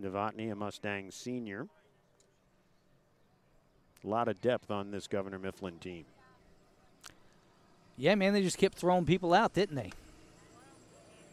Novotny, 0.00 0.52
a 0.52 0.54
Mustang 0.54 1.10
senior. 1.10 1.66
A 4.04 4.06
lot 4.06 4.28
of 4.28 4.40
depth 4.40 4.70
on 4.70 4.90
this 4.90 5.08
Governor 5.08 5.38
Mifflin 5.38 5.78
team. 5.78 6.04
Yeah, 8.00 8.14
man, 8.14 8.32
they 8.32 8.42
just 8.42 8.58
kept 8.58 8.78
throwing 8.78 9.04
people 9.04 9.34
out, 9.34 9.54
didn't 9.54 9.74
they? 9.74 9.90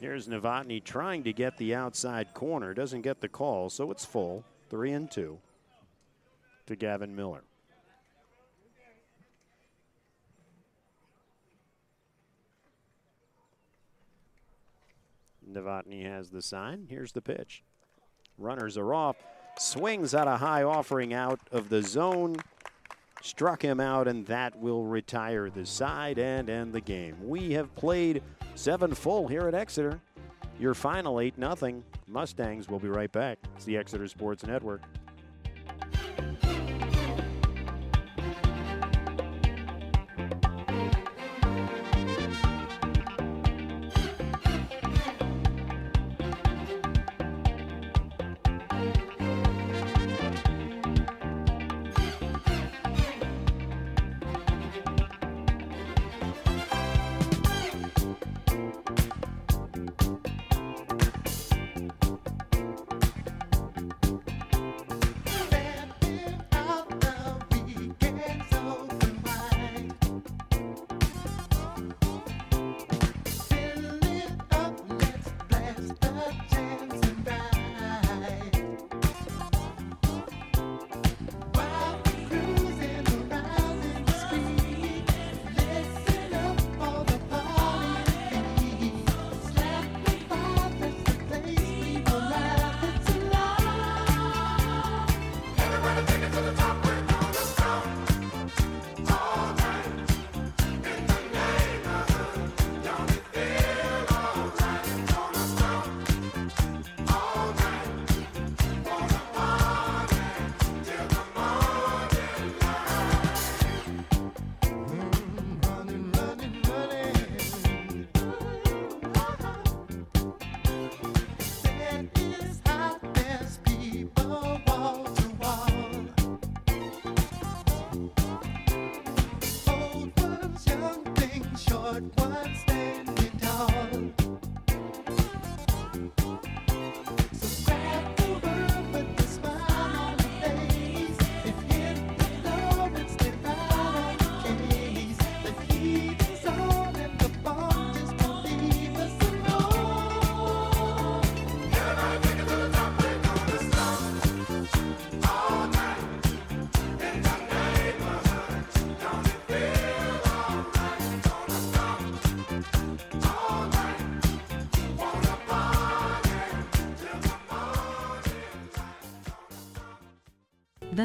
Here's 0.02 0.28
Novotny 0.28 0.84
trying 0.84 1.24
to 1.24 1.32
get 1.32 1.58
the 1.58 1.76
outside 1.76 2.34
corner. 2.34 2.74
Doesn't 2.74 3.02
get 3.02 3.22
the 3.22 3.30
call, 3.30 3.70
so 3.70 3.92
it's 3.92 4.04
full. 4.04 4.44
Three 4.72 4.92
and 4.92 5.10
two 5.10 5.38
to 6.66 6.76
Gavin 6.76 7.16
Miller. 7.16 7.44
Novotny 15.48 16.04
has 16.04 16.32
the 16.32 16.42
sign. 16.42 16.88
Here's 16.90 17.12
the 17.12 17.22
pitch. 17.22 17.64
Runners 18.40 18.76
are 18.76 18.94
off. 18.94 19.18
Swings 19.60 20.16
at 20.16 20.28
a 20.28 20.38
high 20.38 20.64
offering 20.64 21.14
out 21.14 21.40
of 21.52 21.70
the 21.70 21.84
zone. 21.84 22.38
Struck 23.26 23.64
him 23.64 23.80
out, 23.80 24.08
and 24.08 24.24
that 24.28 24.56
will 24.60 24.84
retire 24.84 25.50
the 25.50 25.66
side 25.66 26.20
and 26.20 26.48
end 26.48 26.74
the 26.74 26.80
game. 26.80 27.16
We 27.24 27.54
have 27.54 27.74
played 27.74 28.22
seven 28.54 28.94
full 28.94 29.28
here 29.28 29.48
at 29.48 29.56
Exeter. 29.56 30.00
Your 30.60 30.76
final 30.76 31.20
8 31.20 31.36
nothing. 31.36 31.84
Mustangs 32.08 32.70
will 32.70 32.78
be 32.78 32.88
right 32.88 33.12
back. 33.12 33.40
It's 33.56 33.66
the 33.66 33.78
Exeter 33.78 34.08
Sports 34.08 34.46
Network. 34.46 34.84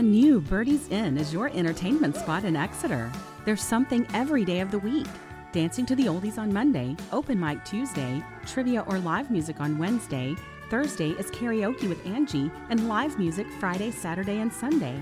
The 0.01 0.07
new 0.07 0.41
Birdie's 0.41 0.89
Inn 0.89 1.19
is 1.19 1.31
your 1.31 1.51
entertainment 1.51 2.17
spot 2.17 2.45
in 2.45 2.57
Exeter. 2.57 3.13
There's 3.45 3.61
something 3.61 4.07
every 4.15 4.47
day 4.47 4.61
of 4.61 4.71
the 4.71 4.79
week. 4.79 5.07
Dancing 5.53 5.85
to 5.85 5.95
the 5.95 6.07
Oldies 6.07 6.39
on 6.39 6.51
Monday, 6.51 6.97
open 7.13 7.39
mic 7.39 7.63
Tuesday, 7.67 8.25
trivia 8.47 8.81
or 8.89 8.99
live 9.01 9.31
music 9.31 9.61
on 9.61 9.77
Wednesday. 9.77 10.35
Thursday 10.71 11.11
is 11.11 11.31
karaoke 11.31 11.87
with 11.87 12.07
Angie, 12.07 12.51
and 12.71 12.89
live 12.89 13.19
music 13.19 13.47
Friday, 13.59 13.91
Saturday, 13.91 14.41
and 14.41 14.51
Sunday. 14.51 14.99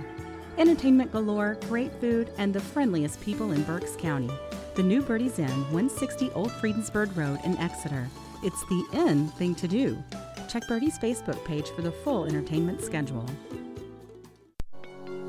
Entertainment 0.56 1.12
galore, 1.12 1.58
great 1.68 1.94
food, 2.00 2.32
and 2.36 2.52
the 2.52 2.58
friendliest 2.58 3.20
people 3.20 3.52
in 3.52 3.62
Berks 3.62 3.94
County. 3.94 4.32
The 4.74 4.82
new 4.82 5.00
Birdie's 5.00 5.38
Inn, 5.38 5.62
160 5.70 6.32
Old 6.32 6.50
Friedensburg 6.50 7.16
Road 7.16 7.38
in 7.44 7.56
Exeter. 7.58 8.08
It's 8.42 8.64
the 8.64 8.84
in 8.94 9.28
thing 9.28 9.54
to 9.54 9.68
do. 9.68 9.96
Check 10.48 10.66
Birdie's 10.66 10.98
Facebook 10.98 11.44
page 11.44 11.68
for 11.70 11.82
the 11.82 11.92
full 11.92 12.24
entertainment 12.24 12.82
schedule. 12.82 13.30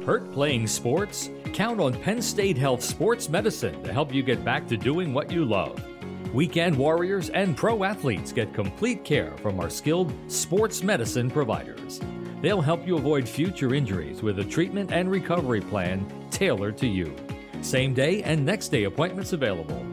Hurt 0.10 0.32
playing 0.32 0.66
sports? 0.66 1.30
Count 1.54 1.80
on 1.80 1.94
Penn 1.94 2.20
State 2.20 2.58
Health 2.58 2.82
Sports 2.82 3.30
Medicine 3.30 3.84
to 3.84 3.94
help 3.94 4.12
you 4.12 4.24
get 4.24 4.44
back 4.44 4.68
to 4.70 4.76
doing 4.76 5.14
what 5.14 5.32
you 5.32 5.46
love. 5.46 5.80
Weekend 6.34 6.76
warriors 6.76 7.30
and 7.30 7.56
pro 7.56 7.84
athletes 7.84 8.32
get 8.32 8.52
complete 8.52 9.06
care 9.06 9.38
from 9.38 9.60
our 9.60 9.70
skilled 9.70 10.12
sports 10.28 10.82
medicine 10.82 11.30
providers. 11.30 12.02
They'll 12.42 12.60
help 12.60 12.88
you 12.88 12.98
avoid 12.98 13.30
future 13.30 13.76
injuries 13.76 14.24
with 14.24 14.40
a 14.40 14.44
treatment 14.44 14.92
and 14.92 15.12
recovery 15.12 15.62
plan 15.62 16.12
tailored 16.32 16.80
to 16.80 16.88
you. 16.88 17.16
Same 17.62 17.94
day 17.94 18.24
and 18.24 18.44
next 18.44 18.70
day 18.70 18.86
appointments 18.86 19.34
available. 19.34 19.86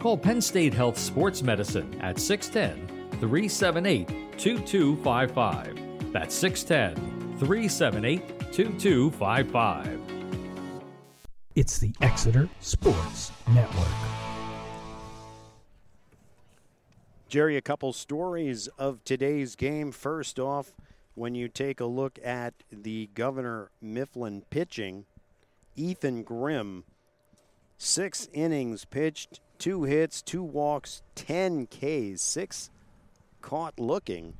Call 0.00 0.16
Penn 0.16 0.40
State 0.40 0.72
Health 0.72 0.96
Sports 0.96 1.42
Medicine 1.42 2.00
at 2.00 2.18
610 2.18 3.20
378 3.20 4.38
2255. 4.38 6.10
That's 6.10 6.34
610 6.34 7.36
378 7.38 8.37
2255. 8.52 10.00
It's 11.54 11.78
the 11.78 11.92
Exeter 12.00 12.48
Sports 12.60 13.32
Network. 13.52 13.88
Jerry, 17.28 17.56
a 17.56 17.60
couple 17.62 17.92
stories 17.92 18.68
of 18.78 19.04
today's 19.04 19.54
game. 19.54 19.92
First 19.92 20.38
off, 20.38 20.74
when 21.14 21.34
you 21.34 21.48
take 21.48 21.78
a 21.80 21.84
look 21.84 22.18
at 22.24 22.54
the 22.72 23.10
Governor 23.14 23.70
Mifflin 23.82 24.42
pitching, 24.50 25.04
Ethan 25.76 26.22
Grimm, 26.22 26.84
six 27.76 28.28
innings 28.32 28.84
pitched, 28.86 29.40
two 29.58 29.82
hits, 29.84 30.22
two 30.22 30.42
walks, 30.42 31.02
10 31.16 31.66
Ks, 31.66 32.22
six 32.22 32.70
caught 33.42 33.78
looking. 33.78 34.34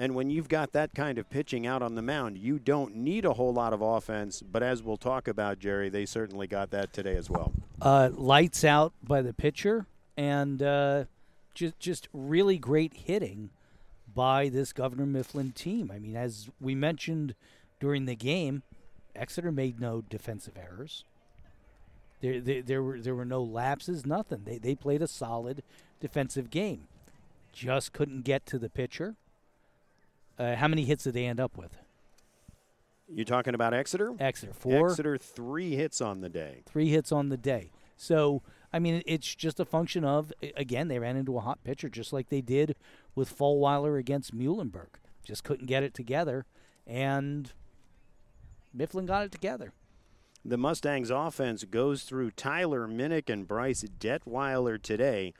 And 0.00 0.14
when 0.14 0.30
you've 0.30 0.48
got 0.48 0.72
that 0.72 0.94
kind 0.94 1.18
of 1.18 1.28
pitching 1.28 1.66
out 1.66 1.82
on 1.82 1.94
the 1.94 2.00
mound, 2.00 2.38
you 2.38 2.58
don't 2.58 2.96
need 2.96 3.26
a 3.26 3.34
whole 3.34 3.52
lot 3.52 3.74
of 3.74 3.82
offense. 3.82 4.40
But 4.42 4.62
as 4.62 4.82
we'll 4.82 4.96
talk 4.96 5.28
about, 5.28 5.58
Jerry, 5.58 5.90
they 5.90 6.06
certainly 6.06 6.46
got 6.46 6.70
that 6.70 6.92
today 6.94 7.16
as 7.16 7.28
well. 7.28 7.52
uh, 7.82 8.08
lights 8.14 8.64
out 8.64 8.94
by 9.02 9.20
the 9.20 9.34
pitcher, 9.34 9.84
and 10.16 10.62
uh, 10.62 11.04
just 11.54 11.78
just 11.78 12.08
really 12.14 12.56
great 12.56 12.94
hitting 12.94 13.50
by 14.14 14.48
this 14.48 14.72
Governor 14.72 15.04
Mifflin 15.06 15.52
team. 15.52 15.90
I 15.94 15.98
mean, 15.98 16.16
as 16.16 16.48
we 16.60 16.74
mentioned 16.74 17.34
during 17.78 18.06
the 18.06 18.16
game, 18.16 18.62
Exeter 19.14 19.52
made 19.52 19.78
no 19.80 20.00
defensive 20.08 20.54
errors. 20.56 21.04
There, 22.22 22.40
there, 22.40 22.62
there 22.62 22.82
were 22.82 22.98
there 23.00 23.14
were 23.14 23.26
no 23.26 23.42
lapses, 23.42 24.06
nothing. 24.06 24.42
They 24.46 24.56
they 24.56 24.74
played 24.74 25.02
a 25.02 25.06
solid 25.08 25.62
defensive 26.00 26.48
game. 26.50 26.88
Just 27.52 27.92
couldn't 27.92 28.22
get 28.22 28.46
to 28.46 28.58
the 28.58 28.70
pitcher. 28.70 29.16
Uh, 30.40 30.56
how 30.56 30.66
many 30.66 30.86
hits 30.86 31.04
did 31.04 31.12
they 31.12 31.26
end 31.26 31.38
up 31.38 31.58
with? 31.58 31.76
You're 33.12 33.26
talking 33.26 33.54
about 33.54 33.74
Exeter? 33.74 34.14
Exeter 34.18 34.54
four. 34.54 34.88
Exeter 34.88 35.18
three 35.18 35.76
hits 35.76 36.00
on 36.00 36.22
the 36.22 36.30
day. 36.30 36.62
three 36.64 36.88
hits 36.88 37.12
on 37.12 37.28
the 37.28 37.36
day. 37.36 37.70
So, 37.98 38.40
I 38.72 38.78
mean, 38.78 39.02
it's 39.04 39.34
just 39.34 39.60
a 39.60 39.66
function 39.66 40.02
of, 40.02 40.32
again, 40.56 40.88
they 40.88 40.98
ran 40.98 41.16
into 41.16 41.36
a 41.36 41.40
hot 41.40 41.62
pitcher 41.62 41.90
just 41.90 42.10
like 42.14 42.30
they 42.30 42.40
did 42.40 42.74
with 43.14 43.36
Fulweiler 43.36 43.98
against 43.98 44.34
Muhlenberg. 44.34 44.88
Just 45.22 45.44
couldn't 45.44 45.66
get 45.66 45.82
it 45.82 45.92
together, 45.92 46.46
and 46.86 47.52
Mifflin 48.72 49.04
got 49.04 49.24
it 49.24 49.32
together. 49.32 49.74
The 50.42 50.56
Mustangs 50.56 51.10
offense 51.10 51.64
goes 51.64 52.04
through 52.04 52.30
Tyler 52.30 52.88
Minnick 52.88 53.28
and 53.28 53.46
Bryce 53.46 53.84
Detweiler 53.98 54.80
today. 54.80 55.34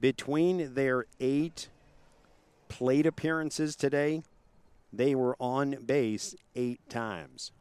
Between 0.00 0.74
their 0.74 1.06
eight 1.20 1.68
plate 2.68 3.06
appearances 3.06 3.76
today, 3.76 4.24
they 4.92 5.14
were 5.14 5.36
on 5.40 5.76
base 5.84 6.34
eight 6.54 6.80
times. 6.88 7.52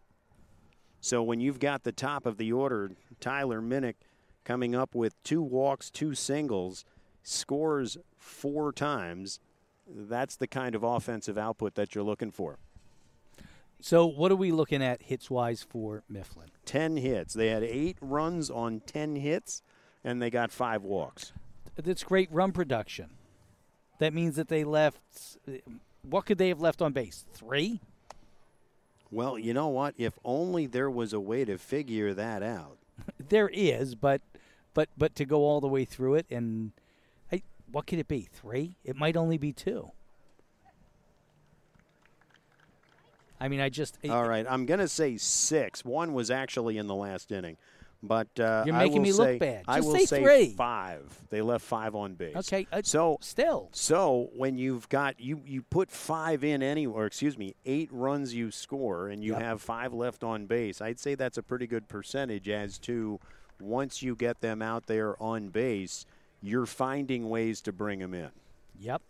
So 0.99 1.23
when 1.23 1.39
you've 1.39 1.59
got 1.59 1.83
the 1.83 1.91
top 1.91 2.25
of 2.25 2.37
the 2.37 2.51
order, 2.51 2.91
Tyler 3.19 3.61
Minnick 3.61 3.95
coming 4.43 4.75
up 4.75 4.93
with 4.93 5.21
two 5.23 5.41
walks, 5.41 5.89
two 5.89 6.13
singles, 6.13 6.85
scores 7.23 7.97
four 8.17 8.71
times, 8.71 9.39
that's 9.87 10.35
the 10.35 10.47
kind 10.47 10.75
of 10.75 10.83
offensive 10.83 11.37
output 11.37 11.75
that 11.75 11.95
you're 11.95 12.03
looking 12.03 12.31
for. 12.31 12.59
So, 13.83 14.05
what 14.05 14.31
are 14.31 14.35
we 14.35 14.51
looking 14.51 14.83
at 14.83 15.01
hits 15.01 15.31
wise 15.31 15.63
for 15.67 16.03
Mifflin? 16.07 16.49
10 16.65 16.97
hits. 16.97 17.33
They 17.33 17.47
had 17.47 17.63
eight 17.63 17.97
runs 17.99 18.51
on 18.51 18.81
10 18.81 19.15
hits, 19.15 19.63
and 20.03 20.21
they 20.21 20.29
got 20.29 20.51
five 20.51 20.83
walks. 20.83 21.33
That's 21.75 22.03
great 22.03 22.31
run 22.31 22.51
production. 22.51 23.09
That 23.97 24.13
means 24.13 24.35
that 24.35 24.49
they 24.49 24.63
left. 24.63 24.99
What 26.03 26.25
could 26.25 26.37
they 26.37 26.49
have 26.49 26.61
left 26.61 26.81
on 26.81 26.93
base? 26.93 27.25
Three? 27.33 27.81
Well, 29.11 29.37
you 29.37 29.53
know 29.53 29.67
what? 29.67 29.93
If 29.97 30.17
only 30.23 30.65
there 30.65 30.89
was 30.89 31.13
a 31.13 31.19
way 31.19 31.45
to 31.45 31.57
figure 31.57 32.13
that 32.13 32.43
out. 32.43 32.77
There 33.29 33.49
is, 33.51 33.95
but 33.95 34.21
but 34.73 34.89
but 34.97 35.15
to 35.15 35.25
go 35.25 35.45
all 35.45 35.61
the 35.61 35.67
way 35.67 35.85
through 35.85 36.15
it 36.15 36.25
and 36.29 36.71
I, 37.31 37.41
what 37.71 37.87
could 37.87 37.97
it 37.97 38.07
be? 38.07 38.27
Three? 38.31 38.75
It 38.83 38.95
might 38.95 39.15
only 39.15 39.37
be 39.37 39.53
two. 39.53 39.91
I 43.39 43.47
mean, 43.47 43.59
I 43.59 43.69
just 43.69 43.97
All 44.07 44.27
right, 44.27 44.45
I'm 44.47 44.67
going 44.67 44.81
to 44.81 44.87
say 44.87 45.17
six. 45.17 45.83
One 45.83 46.13
was 46.13 46.29
actually 46.29 46.77
in 46.77 46.85
the 46.85 46.93
last 46.93 47.31
inning. 47.31 47.57
But 48.03 48.27
uh, 48.39 48.63
You're 48.65 48.75
I 48.75 48.79
making 48.79 48.93
will 48.97 49.01
me 49.03 49.11
look 49.11 49.27
say- 49.27 49.37
bad. 49.37 49.63
I 49.67 49.75
Just 49.77 49.87
will 49.87 49.95
say 49.95 50.05
say 50.05 50.23
three. 50.23 50.49
five. 50.55 51.03
They 51.29 51.41
left 51.43 51.63
five 51.63 51.93
on 51.93 52.15
base. 52.15 52.35
Okay, 52.35 52.65
uh, 52.71 52.81
so 52.83 53.17
still 53.21 53.69
So 53.73 54.29
when 54.35 54.57
you've 54.57 54.89
got 54.89 55.19
you 55.19 55.41
you 55.45 55.61
put 55.61 55.91
five 55.91 56.43
in 56.43 56.63
any 56.63 56.87
or 56.87 57.05
excuse 57.05 57.37
me 57.37 57.53
eight 57.65 57.89
runs 57.91 58.33
you 58.33 58.49
score 58.49 59.07
and 59.09 59.23
you 59.23 59.33
Yep. 59.33 59.41
have 59.41 59.61
five 59.61 59.93
left 59.93 60.23
on 60.23 60.47
base, 60.47 60.81
I'd 60.81 60.99
say 60.99 61.13
that's 61.13 61.37
a 61.37 61.43
pretty 61.43 61.67
good 61.67 61.87
percentage. 61.87 62.49
As 62.49 62.79
to 62.79 63.19
once 63.59 64.01
you 64.01 64.15
get 64.15 64.41
them 64.41 64.63
out 64.63 64.87
there 64.87 65.21
on 65.21 65.49
base, 65.49 66.07
you're 66.41 66.65
finding 66.65 67.29
ways 67.29 67.61
to 67.61 67.71
bring 67.71 67.99
them 67.99 68.15
in. 68.15 68.31
Yep. 68.79 69.03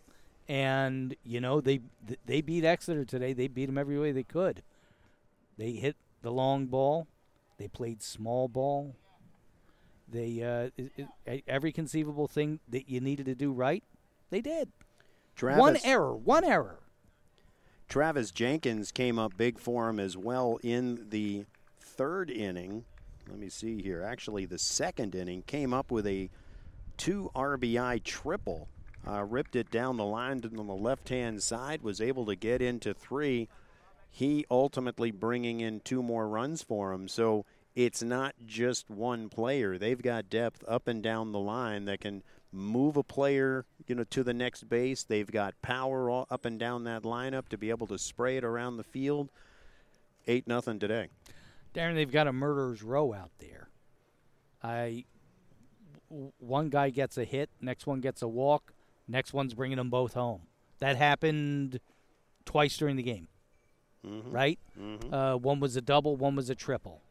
And 0.49 1.15
you 1.23 1.39
know 1.39 1.61
they 1.61 1.79
they 2.25 2.41
beat 2.41 2.65
Exeter 2.65 3.05
today. 3.05 3.31
They 3.31 3.47
beat 3.47 3.67
them 3.67 3.77
every 3.77 3.97
way 3.97 4.11
they 4.11 4.23
could. 4.23 4.63
They 5.57 5.71
hit 5.71 5.95
the 6.23 6.31
long 6.31 6.65
ball. 6.65 7.07
They 7.61 7.67
played 7.67 8.01
small 8.01 8.47
ball. 8.47 8.95
They 10.09 10.41
uh, 10.41 10.71
i- 10.99 11.07
i- 11.31 11.43
every 11.47 11.71
conceivable 11.71 12.27
thing 12.27 12.59
that 12.67 12.89
you 12.89 12.99
needed 12.99 13.27
to 13.27 13.35
do 13.35 13.51
right, 13.51 13.83
they 14.31 14.41
did. 14.41 14.71
Travis, 15.35 15.59
One 15.59 15.77
error. 15.83 16.15
One 16.15 16.43
error. 16.43 16.79
Travis 17.87 18.31
Jenkins 18.31 18.91
came 18.91 19.19
up 19.19 19.37
big 19.37 19.59
for 19.59 19.89
him 19.89 19.99
as 19.99 20.17
well 20.17 20.57
in 20.63 21.07
the 21.11 21.45
third 21.79 22.31
inning. 22.31 22.83
Let 23.29 23.37
me 23.37 23.47
see 23.49 23.79
here. 23.83 24.01
Actually, 24.01 24.45
the 24.47 24.57
second 24.57 25.13
inning 25.13 25.43
came 25.43 25.71
up 25.71 25.91
with 25.91 26.07
a 26.07 26.31
two 26.97 27.29
RBI 27.35 28.03
triple. 28.03 28.69
Uh, 29.07 29.23
ripped 29.23 29.55
it 29.55 29.69
down 29.69 29.97
the 29.97 30.03
line 30.05 30.41
on 30.57 30.65
the 30.65 30.73
left 30.73 31.09
hand 31.09 31.43
side, 31.43 31.83
was 31.83 32.01
able 32.01 32.25
to 32.25 32.35
get 32.35 32.59
into 32.59 32.95
three. 32.95 33.49
He 34.13 34.45
ultimately 34.51 35.09
bringing 35.09 35.61
in 35.61 35.79
two 35.79 36.03
more 36.03 36.27
runs 36.27 36.61
for 36.61 36.91
him. 36.91 37.07
So 37.07 37.45
it's 37.75 38.03
not 38.03 38.35
just 38.45 38.89
one 38.89 39.29
player. 39.29 39.77
They've 39.77 40.01
got 40.01 40.29
depth 40.29 40.63
up 40.67 40.87
and 40.87 41.01
down 41.01 41.31
the 41.31 41.39
line 41.39 41.85
that 41.85 42.01
can 42.01 42.21
move 42.51 42.97
a 42.97 43.03
player, 43.03 43.65
you 43.87 43.95
know, 43.95 44.03
to 44.03 44.23
the 44.23 44.33
next 44.33 44.67
base. 44.67 45.03
They've 45.03 45.31
got 45.31 45.59
power 45.61 46.11
up 46.29 46.45
and 46.45 46.59
down 46.59 46.83
that 46.83 47.03
lineup 47.03 47.47
to 47.49 47.57
be 47.57 47.69
able 47.69 47.87
to 47.87 47.97
spray 47.97 48.37
it 48.37 48.43
around 48.43 48.77
the 48.77 48.83
field. 48.83 49.29
Eight 50.27 50.47
nothing 50.47 50.77
today. 50.77 51.07
Darren, 51.73 51.95
they've 51.95 52.11
got 52.11 52.27
a 52.27 52.33
murderer's 52.33 52.83
row 52.83 53.13
out 53.13 53.31
there. 53.39 53.69
I 54.61 55.05
one 56.09 56.69
guy 56.69 56.89
gets 56.89 57.17
a 57.17 57.23
hit, 57.23 57.49
next 57.61 57.87
one 57.87 58.01
gets 58.01 58.21
a 58.21 58.27
walk, 58.27 58.73
next 59.07 59.33
one's 59.33 59.53
bringing 59.53 59.77
them 59.77 59.89
both 59.89 60.13
home. 60.13 60.41
That 60.79 60.97
happened 60.97 61.79
twice 62.43 62.75
during 62.75 62.97
the 62.97 63.03
game, 63.03 63.29
right? 64.03 64.59
Uh, 65.13 65.35
one 65.35 65.59
was 65.59 65.75
a 65.75 65.81
double, 65.81 66.15
one 66.15 66.35
was 66.35 66.49
a 66.49 66.55
triple 66.55 67.01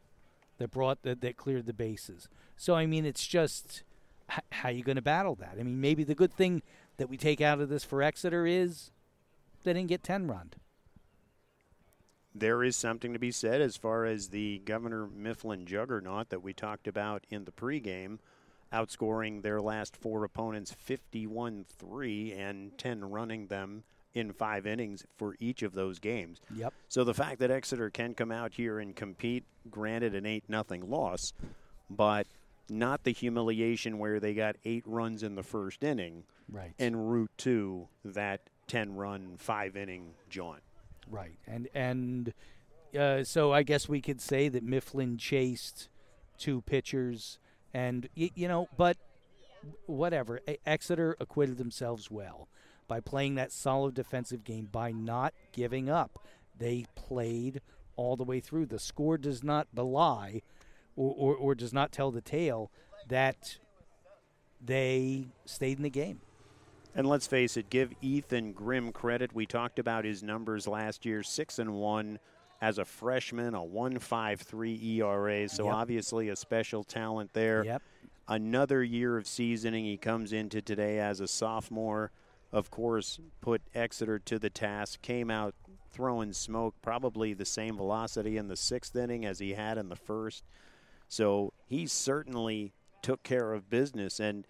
that 0.57 0.71
brought 0.71 1.01
that, 1.03 1.21
that 1.21 1.37
cleared 1.37 1.65
the 1.65 1.73
bases. 1.73 2.27
So 2.57 2.75
I 2.75 2.85
mean, 2.85 3.05
it's 3.05 3.25
just 3.25 3.83
h- 4.31 4.39
how 4.51 4.69
you 4.69 4.83
going 4.83 4.97
to 4.97 5.01
battle 5.01 5.35
that. 5.35 5.55
I 5.59 5.63
mean, 5.63 5.79
maybe 5.81 6.03
the 6.03 6.15
good 6.15 6.33
thing 6.33 6.61
that 6.97 7.09
we 7.09 7.17
take 7.17 7.41
out 7.41 7.59
of 7.61 7.69
this 7.69 7.83
for 7.83 8.01
Exeter 8.03 8.45
is 8.45 8.91
they 9.63 9.73
didn't 9.73 9.89
get 9.89 10.03
ten 10.03 10.27
run. 10.27 10.51
There 12.33 12.63
is 12.63 12.77
something 12.77 13.11
to 13.11 13.19
be 13.19 13.31
said 13.31 13.61
as 13.61 13.75
far 13.75 14.05
as 14.05 14.29
the 14.29 14.59
Governor 14.59 15.07
Mifflin 15.07 15.65
juggernaut 15.65 16.29
that 16.29 16.41
we 16.41 16.53
talked 16.53 16.87
about 16.87 17.25
in 17.29 17.43
the 17.43 17.51
pregame, 17.51 18.19
outscoring 18.71 19.41
their 19.41 19.59
last 19.59 19.97
four 19.97 20.23
opponents 20.23 20.71
51 20.71 21.65
3 21.67 22.31
and 22.31 22.77
10 22.77 23.09
running 23.09 23.47
them 23.47 23.83
in 24.13 24.33
five 24.33 24.65
innings 24.65 25.05
for 25.17 25.35
each 25.39 25.63
of 25.63 25.73
those 25.73 25.99
games. 25.99 26.39
Yep. 26.55 26.73
So 26.89 27.03
the 27.03 27.13
fact 27.13 27.39
that 27.39 27.51
Exeter 27.51 27.89
can 27.89 28.13
come 28.13 28.31
out 28.31 28.53
here 28.53 28.79
and 28.79 28.95
compete, 28.95 29.43
granted 29.69 30.15
an 30.15 30.25
8 30.25 30.43
nothing 30.49 30.89
loss, 30.89 31.33
but 31.89 32.27
not 32.69 33.03
the 33.03 33.11
humiliation 33.11 33.97
where 33.97 34.19
they 34.19 34.33
got 34.33 34.55
eight 34.65 34.83
runs 34.85 35.23
in 35.23 35.35
the 35.35 35.43
first 35.43 35.83
inning 35.83 36.23
Right. 36.49 36.73
and 36.79 37.11
route 37.11 37.31
to 37.39 37.87
that 38.05 38.41
10 38.67 38.95
run, 38.95 39.35
five 39.37 39.75
inning 39.77 40.13
jaunt. 40.29 40.61
Right, 41.09 41.37
and 41.47 41.67
and 41.73 42.33
uh, 42.97 43.23
so 43.25 43.51
I 43.51 43.63
guess 43.63 43.89
we 43.89 43.99
could 44.01 44.21
say 44.21 44.47
that 44.49 44.63
Mifflin 44.63 45.17
chased 45.17 45.89
two 46.37 46.61
pitchers, 46.61 47.39
and 47.73 48.07
y- 48.15 48.31
you 48.35 48.47
know, 48.47 48.67
but 48.77 48.95
whatever. 49.87 50.39
Exeter 50.65 51.15
acquitted 51.19 51.57
themselves 51.57 52.09
well 52.09 52.47
by 52.91 52.99
playing 52.99 53.35
that 53.35 53.53
solid 53.53 53.93
defensive 53.93 54.43
game 54.43 54.67
by 54.69 54.91
not 54.91 55.33
giving 55.53 55.89
up. 55.89 56.19
They 56.59 56.83
played 56.93 57.61
all 57.95 58.17
the 58.17 58.25
way 58.25 58.41
through. 58.41 58.65
The 58.65 58.79
score 58.79 59.17
does 59.17 59.45
not 59.45 59.73
belie, 59.73 60.41
or, 60.97 61.15
or, 61.17 61.35
or 61.37 61.55
does 61.55 61.71
not 61.71 61.93
tell 61.93 62.11
the 62.11 62.19
tale 62.19 62.69
that 63.07 63.59
they 64.59 65.27
stayed 65.45 65.77
in 65.77 65.83
the 65.83 65.89
game. 65.89 66.19
And 66.93 67.07
let's 67.07 67.27
face 67.27 67.55
it, 67.55 67.69
give 67.69 67.93
Ethan 68.01 68.51
Grimm 68.51 68.91
credit. 68.91 69.33
We 69.33 69.45
talked 69.45 69.79
about 69.79 70.03
his 70.03 70.21
numbers 70.21 70.67
last 70.67 71.05
year, 71.05 71.23
six 71.23 71.59
and 71.59 71.71
one 71.75 72.19
as 72.59 72.77
a 72.77 72.83
freshman, 72.83 73.55
a 73.55 73.63
one 73.63 73.99
five 73.99 74.41
three 74.41 74.77
ERA. 74.99 75.47
So 75.47 75.63
Yep. 75.63 75.73
obviously 75.73 76.27
a 76.27 76.35
special 76.35 76.83
talent 76.83 77.31
there. 77.31 77.63
Yep. 77.63 77.81
Another 78.27 78.83
year 78.83 79.17
of 79.17 79.27
seasoning. 79.27 79.85
He 79.85 79.95
comes 79.95 80.33
into 80.33 80.61
today 80.61 80.99
as 80.99 81.21
a 81.21 81.27
sophomore. 81.29 82.11
Of 82.51 82.69
course, 82.69 83.19
put 83.39 83.61
Exeter 83.73 84.19
to 84.19 84.37
the 84.37 84.49
task. 84.49 85.01
Came 85.01 85.31
out 85.31 85.55
throwing 85.91 86.33
smoke, 86.33 86.75
probably 86.81 87.33
the 87.33 87.45
same 87.45 87.77
velocity 87.77 88.37
in 88.37 88.47
the 88.47 88.55
sixth 88.55 88.95
inning 88.95 89.25
as 89.25 89.39
he 89.39 89.53
had 89.53 89.77
in 89.77 89.89
the 89.89 89.95
first. 89.95 90.43
So 91.07 91.53
he 91.65 91.87
certainly 91.87 92.73
took 93.01 93.23
care 93.23 93.53
of 93.53 93.69
business. 93.69 94.19
And 94.19 94.45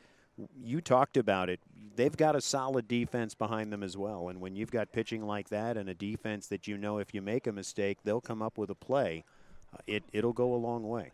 you 0.59 0.81
talked 0.81 1.17
about 1.17 1.49
it. 1.49 1.59
They've 1.95 2.15
got 2.15 2.35
a 2.35 2.41
solid 2.41 2.87
defense 2.87 3.35
behind 3.35 3.71
them 3.71 3.83
as 3.83 3.97
well. 3.97 4.29
And 4.29 4.39
when 4.39 4.55
you've 4.55 4.71
got 4.71 4.91
pitching 4.91 5.25
like 5.25 5.49
that 5.49 5.77
and 5.77 5.89
a 5.89 5.93
defense 5.93 6.47
that 6.47 6.67
you 6.67 6.77
know 6.77 6.97
if 6.99 7.13
you 7.13 7.21
make 7.21 7.47
a 7.47 7.51
mistake, 7.51 7.99
they'll 8.03 8.21
come 8.21 8.41
up 8.41 8.57
with 8.57 8.69
a 8.69 8.75
play, 8.75 9.23
uh, 9.73 9.77
it, 9.87 10.03
it'll 10.13 10.33
go 10.33 10.53
a 10.53 10.55
long 10.55 10.87
way. 10.87 11.11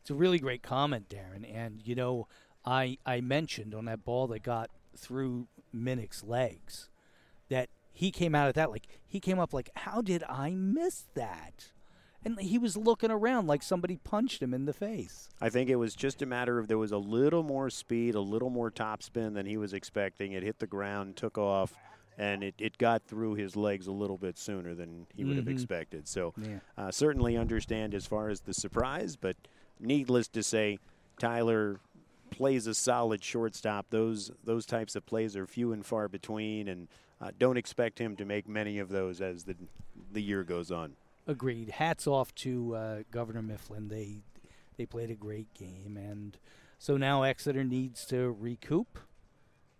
It's 0.00 0.10
a 0.10 0.14
really 0.14 0.38
great 0.38 0.62
comment, 0.62 1.08
Darren. 1.08 1.44
And 1.52 1.82
you 1.84 1.94
know, 1.94 2.28
I 2.64 2.98
I 3.04 3.20
mentioned 3.20 3.74
on 3.74 3.84
that 3.86 4.04
ball 4.04 4.26
that 4.28 4.42
got 4.42 4.70
through 4.98 5.48
Minnick's 5.74 6.22
legs 6.24 6.88
that 7.48 7.68
he 7.92 8.10
came 8.10 8.34
out 8.34 8.48
of 8.48 8.54
that 8.54 8.70
like 8.70 8.86
he 9.06 9.20
came 9.20 9.38
up 9.38 9.52
like, 9.52 9.70
how 9.74 10.00
did 10.02 10.22
I 10.28 10.50
miss 10.50 11.06
that? 11.14 11.72
And 12.24 12.38
he 12.40 12.58
was 12.58 12.76
looking 12.76 13.10
around 13.10 13.46
like 13.46 13.62
somebody 13.62 13.96
punched 13.96 14.42
him 14.42 14.52
in 14.52 14.64
the 14.66 14.72
face. 14.72 15.28
I 15.40 15.48
think 15.48 15.70
it 15.70 15.76
was 15.76 15.94
just 15.94 16.20
a 16.20 16.26
matter 16.26 16.58
of 16.58 16.66
there 16.68 16.76
was 16.78 16.92
a 16.92 16.98
little 16.98 17.42
more 17.42 17.70
speed, 17.70 18.14
a 18.14 18.20
little 18.20 18.50
more 18.50 18.70
topspin 18.70 19.34
than 19.34 19.46
he 19.46 19.56
was 19.56 19.72
expecting. 19.72 20.32
It 20.32 20.42
hit 20.42 20.58
the 20.58 20.66
ground, 20.66 21.16
took 21.16 21.38
off, 21.38 21.74
and 22.18 22.42
it, 22.42 22.54
it 22.58 22.76
got 22.76 23.02
through 23.04 23.34
his 23.34 23.54
legs 23.56 23.86
a 23.86 23.92
little 23.92 24.18
bit 24.18 24.36
sooner 24.36 24.74
than 24.74 25.06
he 25.14 25.24
would 25.24 25.36
have 25.36 25.46
Mhm. 25.46 25.52
expected. 25.52 26.08
So 26.08 26.34
Yeah. 26.36 26.58
uh, 26.76 26.90
certainly 26.90 27.36
understand 27.36 27.94
as 27.94 28.04
far 28.06 28.28
as 28.28 28.40
the 28.40 28.52
surprise, 28.54 29.14
but 29.16 29.36
needless 29.78 30.26
to 30.28 30.42
say, 30.42 30.78
Tyler 31.20 31.78
plays 32.38 32.66
a 32.66 32.74
solid 32.74 33.22
shortstop. 33.22 33.86
Those 33.90 34.30
those 34.44 34.64
types 34.64 34.96
of 34.96 35.04
plays 35.04 35.36
are 35.36 35.46
few 35.46 35.72
and 35.72 35.84
far 35.84 36.08
between, 36.08 36.68
and 36.68 36.88
uh, 37.20 37.32
don't 37.38 37.56
expect 37.56 37.98
him 37.98 38.16
to 38.16 38.24
make 38.24 38.48
many 38.48 38.78
of 38.78 38.88
those 38.88 39.20
as 39.20 39.44
the 39.44 39.56
the 40.12 40.22
year 40.22 40.44
goes 40.44 40.70
on. 40.70 40.96
Agreed. 41.26 41.68
Hats 41.68 42.06
off 42.06 42.34
to 42.36 42.74
uh, 42.74 43.02
Governor 43.10 43.42
Mifflin. 43.42 43.88
They 43.88 44.22
they 44.76 44.86
played 44.86 45.10
a 45.10 45.14
great 45.14 45.52
game, 45.52 45.96
and 45.96 46.38
so 46.78 46.96
now 46.96 47.24
Exeter 47.24 47.64
needs 47.64 48.06
to 48.06 48.30
recoup 48.30 48.98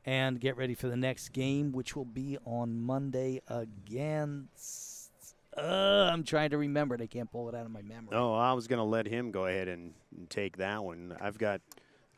and 0.05 0.40
get 0.40 0.56
ready 0.56 0.74
for 0.74 0.89
the 0.89 0.97
next 0.97 1.30
game, 1.30 1.70
which 1.70 1.94
will 1.94 2.05
be 2.05 2.39
on 2.44 2.80
Monday 2.80 3.40
against. 3.48 5.35
Uh, 5.56 6.09
I'm 6.12 6.24
trying 6.24 6.51
to 6.51 6.59
remember 6.59 6.94
it. 6.94 7.01
I 7.01 7.06
can't 7.06 7.30
pull 7.30 7.48
it 7.48 7.55
out 7.55 7.66
of 7.66 7.72
my 7.72 7.82
memory. 7.82 8.10
Oh, 8.12 8.35
I 8.35 8.52
was 8.52 8.66
going 8.68 8.78
to 8.78 8.85
let 8.85 9.06
him 9.06 9.30
go 9.30 9.47
ahead 9.47 9.68
and, 9.68 9.93
and 10.16 10.30
take 10.30 10.59
that 10.59 10.85
one. 10.85 11.16
I've 11.20 11.36
got, 11.36 11.60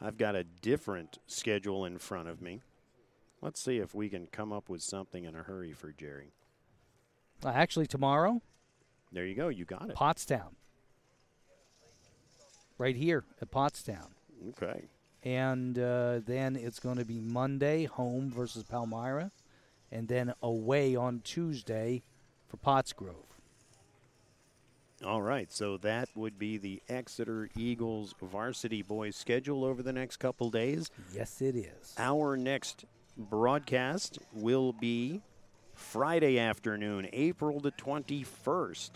I've 0.00 0.16
got 0.16 0.34
a 0.34 0.44
different 0.44 1.18
schedule 1.26 1.84
in 1.84 1.98
front 1.98 2.28
of 2.28 2.40
me. 2.40 2.60
Let's 3.42 3.60
see 3.60 3.78
if 3.78 3.94
we 3.94 4.08
can 4.08 4.26
come 4.26 4.52
up 4.52 4.68
with 4.68 4.82
something 4.82 5.24
in 5.24 5.34
a 5.34 5.42
hurry 5.42 5.72
for 5.72 5.92
Jerry. 5.92 6.32
Uh, 7.44 7.48
actually, 7.48 7.86
tomorrow, 7.86 8.42
There 9.12 9.26
you 9.26 9.34
go. 9.34 9.48
You 9.48 9.64
got 9.64 9.90
it. 9.90 9.96
Pottstown. 9.96 10.52
Right 12.78 12.96
here 12.96 13.24
at 13.42 13.50
Pottstown. 13.50 14.08
Okay. 14.50 14.84
And 15.22 15.78
uh, 15.78 16.20
then 16.24 16.56
it's 16.56 16.78
going 16.78 16.96
to 16.96 17.04
be 17.04 17.18
Monday, 17.18 17.84
home 17.84 18.30
versus 18.30 18.62
Palmyra. 18.62 19.32
And 19.92 20.06
then 20.08 20.32
away 20.42 20.94
on 20.96 21.20
Tuesday 21.24 22.02
for 22.48 22.56
Pottsgrove. 22.58 23.29
All 25.04 25.22
right. 25.22 25.50
So 25.50 25.78
that 25.78 26.08
would 26.14 26.38
be 26.38 26.58
the 26.58 26.82
Exeter 26.88 27.48
Eagles 27.56 28.14
varsity 28.20 28.82
boys 28.82 29.16
schedule 29.16 29.64
over 29.64 29.82
the 29.82 29.92
next 29.92 30.18
couple 30.18 30.50
days. 30.50 30.90
Yes, 31.12 31.40
it 31.40 31.56
is. 31.56 31.94
Our 31.98 32.36
next 32.36 32.84
broadcast 33.16 34.18
will 34.32 34.72
be 34.72 35.22
Friday 35.74 36.38
afternoon, 36.38 37.08
April 37.12 37.60
the 37.60 37.72
21st, 37.72 38.90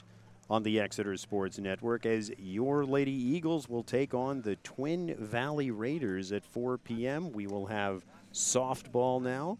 on 0.51 0.62
the 0.62 0.78
Exeter 0.78 1.16
Sports 1.16 1.59
Network, 1.59 2.05
as 2.05 2.31
your 2.39 2.85
Lady 2.85 3.12
Eagles 3.12 3.68
will 3.68 3.82
take 3.82 4.12
on 4.12 4.43
the 4.43 4.56
Twin 4.56 5.14
Valley 5.18 5.70
Raiders 5.70 6.32
at 6.32 6.44
4 6.44 6.76
p.m. 6.78 7.32
We 7.32 7.47
will 7.47 7.66
have 7.66 8.05
softball 8.32 9.22
now 9.22 9.56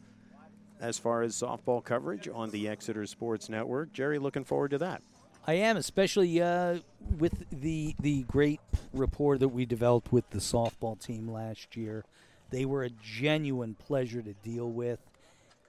as 0.81 0.99
far 0.99 1.23
as 1.23 1.35
softball 1.35 1.83
coverage 1.83 2.29
on 2.29 2.51
the 2.51 2.69
Exeter 2.69 3.07
Sports 3.07 3.49
Network. 3.49 3.95
Jerry, 3.95 4.19
looking 4.19 4.45
forward 4.45 4.73
to 4.73 4.79
that. 4.79 5.03
I 5.47 5.55
am, 5.55 5.77
especially 5.77 6.41
uh, 6.41 6.79
with 7.19 7.45
the 7.51 7.95
the 8.01 8.23
great 8.23 8.61
rapport 8.93 9.37
that 9.39 9.49
we 9.49 9.67
developed 9.67 10.13
with 10.13 10.29
the 10.31 10.39
softball 10.39 10.99
team 10.99 11.31
last 11.31 11.77
year. 11.77 12.05
They 12.51 12.65
were 12.65 12.85
a 12.85 12.91
genuine 12.91 13.75
pleasure 13.75 14.23
to 14.23 14.33
deal 14.33 14.71
with, 14.71 15.01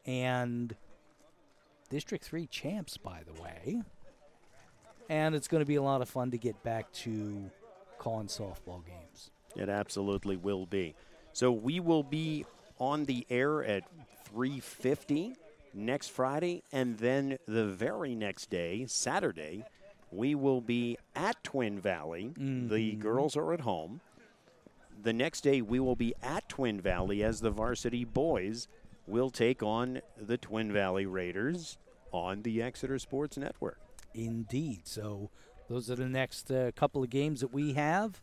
and 0.06 0.76
District 1.89 2.23
Three 2.23 2.47
champs, 2.47 2.97
by 2.97 3.22
the 3.26 3.41
way. 3.41 3.81
And 5.10 5.35
it's 5.35 5.47
going 5.47 5.61
to 5.61 5.68
be 5.68 5.76
a 5.76 5.84
lot 5.84 6.02
of 6.02 6.10
fun 6.10 6.31
to 6.31 6.38
get 6.38 6.64
back 6.64 6.91
to 6.93 7.52
calling 7.99 8.27
softball 8.27 8.84
games. 8.85 9.30
It 9.56 9.69
absolutely 9.69 10.35
will 10.38 10.65
be. 10.65 10.95
So 11.34 11.52
we 11.52 11.80
will 11.80 12.03
be 12.03 12.45
on 12.80 13.06
the 13.06 13.27
air 13.30 13.64
at 13.64 13.84
3:50 14.34 15.35
next 15.76 16.07
Friday 16.10 16.64
and 16.72 16.97
then 16.97 17.38
the 17.47 17.65
very 17.65 18.15
next 18.15 18.49
day, 18.49 18.85
Saturday, 18.88 19.65
we 20.11 20.34
will 20.34 20.61
be 20.61 20.97
at 21.15 21.43
Twin 21.43 21.80
Valley. 21.80 22.31
The 22.38 22.93
girls 22.93 23.35
are 23.35 23.53
at 23.53 23.61
home. 23.61 24.02
The 25.03 25.14
next 25.14 25.41
day 25.41 25.61
we 25.61 25.80
will 25.80 25.95
be 25.95 26.15
at 26.23 26.47
Twin 26.49 26.80
Valley 26.80 27.22
as 27.23 27.41
the 27.41 27.52
varsity 27.52 28.06
boys 28.06 28.68
will 29.07 29.30
take 29.30 29.61
on 29.61 30.02
the 30.18 30.38
Twin 30.38 30.72
Valley 30.72 31.06
Raiders 31.06 31.77
on 32.11 32.41
the 32.41 32.61
Exeter 32.61 32.97
Sports 32.97 33.38
Network. 33.38 33.80
Indeed. 34.14 34.81
So 34.85 35.30
those 35.69 35.91
are 35.91 35.95
the 35.95 36.07
next 36.07 36.49
uh, 36.49 36.72
couple 36.76 37.03
of 37.03 37.10
games 37.10 37.41
that 37.41 37.53
we 37.53 37.73
have. 37.73 38.22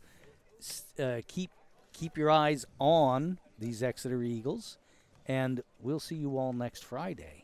Uh, 0.99 1.21
keep 1.27 1.51
keep 1.93 2.17
your 2.17 2.31
eyes 2.31 2.65
on 2.79 3.37
these 3.59 3.83
Exeter 3.83 4.23
Eagles, 4.23 4.77
and 5.27 5.61
we'll 5.79 5.99
see 5.99 6.15
you 6.15 6.37
all 6.37 6.53
next 6.53 6.83
Friday. 6.83 7.42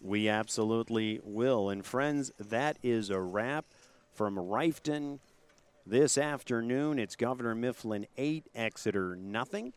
We 0.00 0.28
absolutely 0.28 1.20
will. 1.22 1.68
And 1.68 1.84
friends, 1.84 2.32
that 2.38 2.78
is 2.82 3.10
a 3.10 3.20
wrap 3.20 3.66
from 4.14 4.36
Reiffton 4.36 5.18
this 5.86 6.16
afternoon. 6.16 6.98
It's 6.98 7.16
Governor 7.16 7.54
Mifflin 7.54 8.06
8, 8.16 8.46
Exeter 8.54 9.16
nothing. 9.16 9.72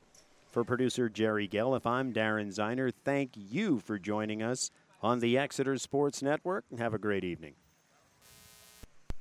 For 0.51 0.63
producer 0.63 1.09
Jerry 1.09 1.47
Gelliff, 1.47 1.85
I'm 1.85 2.13
Darren 2.13 2.53
Zeiner. 2.53 2.93
Thank 3.03 3.31
you 3.35 3.79
for 3.79 3.97
joining 3.97 4.43
us 4.43 4.69
on 5.01 5.19
the 5.19 5.37
Exeter 5.37 5.77
Sports 5.77 6.21
Network 6.21 6.65
and 6.69 6.79
have 6.79 6.93
a 6.93 6.99
great 6.99 7.23
evening. 7.23 7.55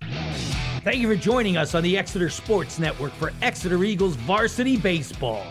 Thank 0.00 0.96
you 0.96 1.08
for 1.08 1.16
joining 1.16 1.56
us 1.56 1.74
on 1.74 1.82
the 1.82 1.96
Exeter 1.96 2.28
Sports 2.28 2.78
Network 2.78 3.12
for 3.12 3.32
Exeter 3.40 3.82
Eagles 3.84 4.16
Varsity 4.16 4.76
Baseball. 4.76 5.46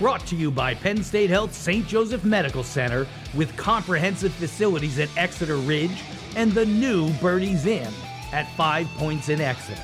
Brought 0.00 0.26
to 0.26 0.34
you 0.34 0.50
by 0.50 0.74
Penn 0.74 1.04
State 1.04 1.30
Health 1.30 1.54
St. 1.54 1.86
Joseph 1.86 2.24
Medical 2.24 2.64
Center 2.64 3.06
with 3.32 3.56
comprehensive 3.56 4.32
facilities 4.32 4.98
at 4.98 5.08
Exeter 5.16 5.56
Ridge 5.56 6.02
and 6.34 6.50
the 6.50 6.66
new 6.66 7.10
Birdie's 7.20 7.64
Inn 7.64 7.92
at 8.32 8.50
Five 8.56 8.88
Points 8.96 9.28
in 9.28 9.40
Exeter. 9.40 9.80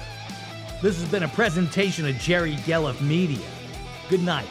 This 0.82 1.00
has 1.00 1.08
been 1.10 1.22
a 1.22 1.28
presentation 1.28 2.08
of 2.08 2.16
Jerry 2.16 2.56
Gelliff 2.56 3.00
Media. 3.00 3.46
Good 4.08 4.22
night. 4.24 4.48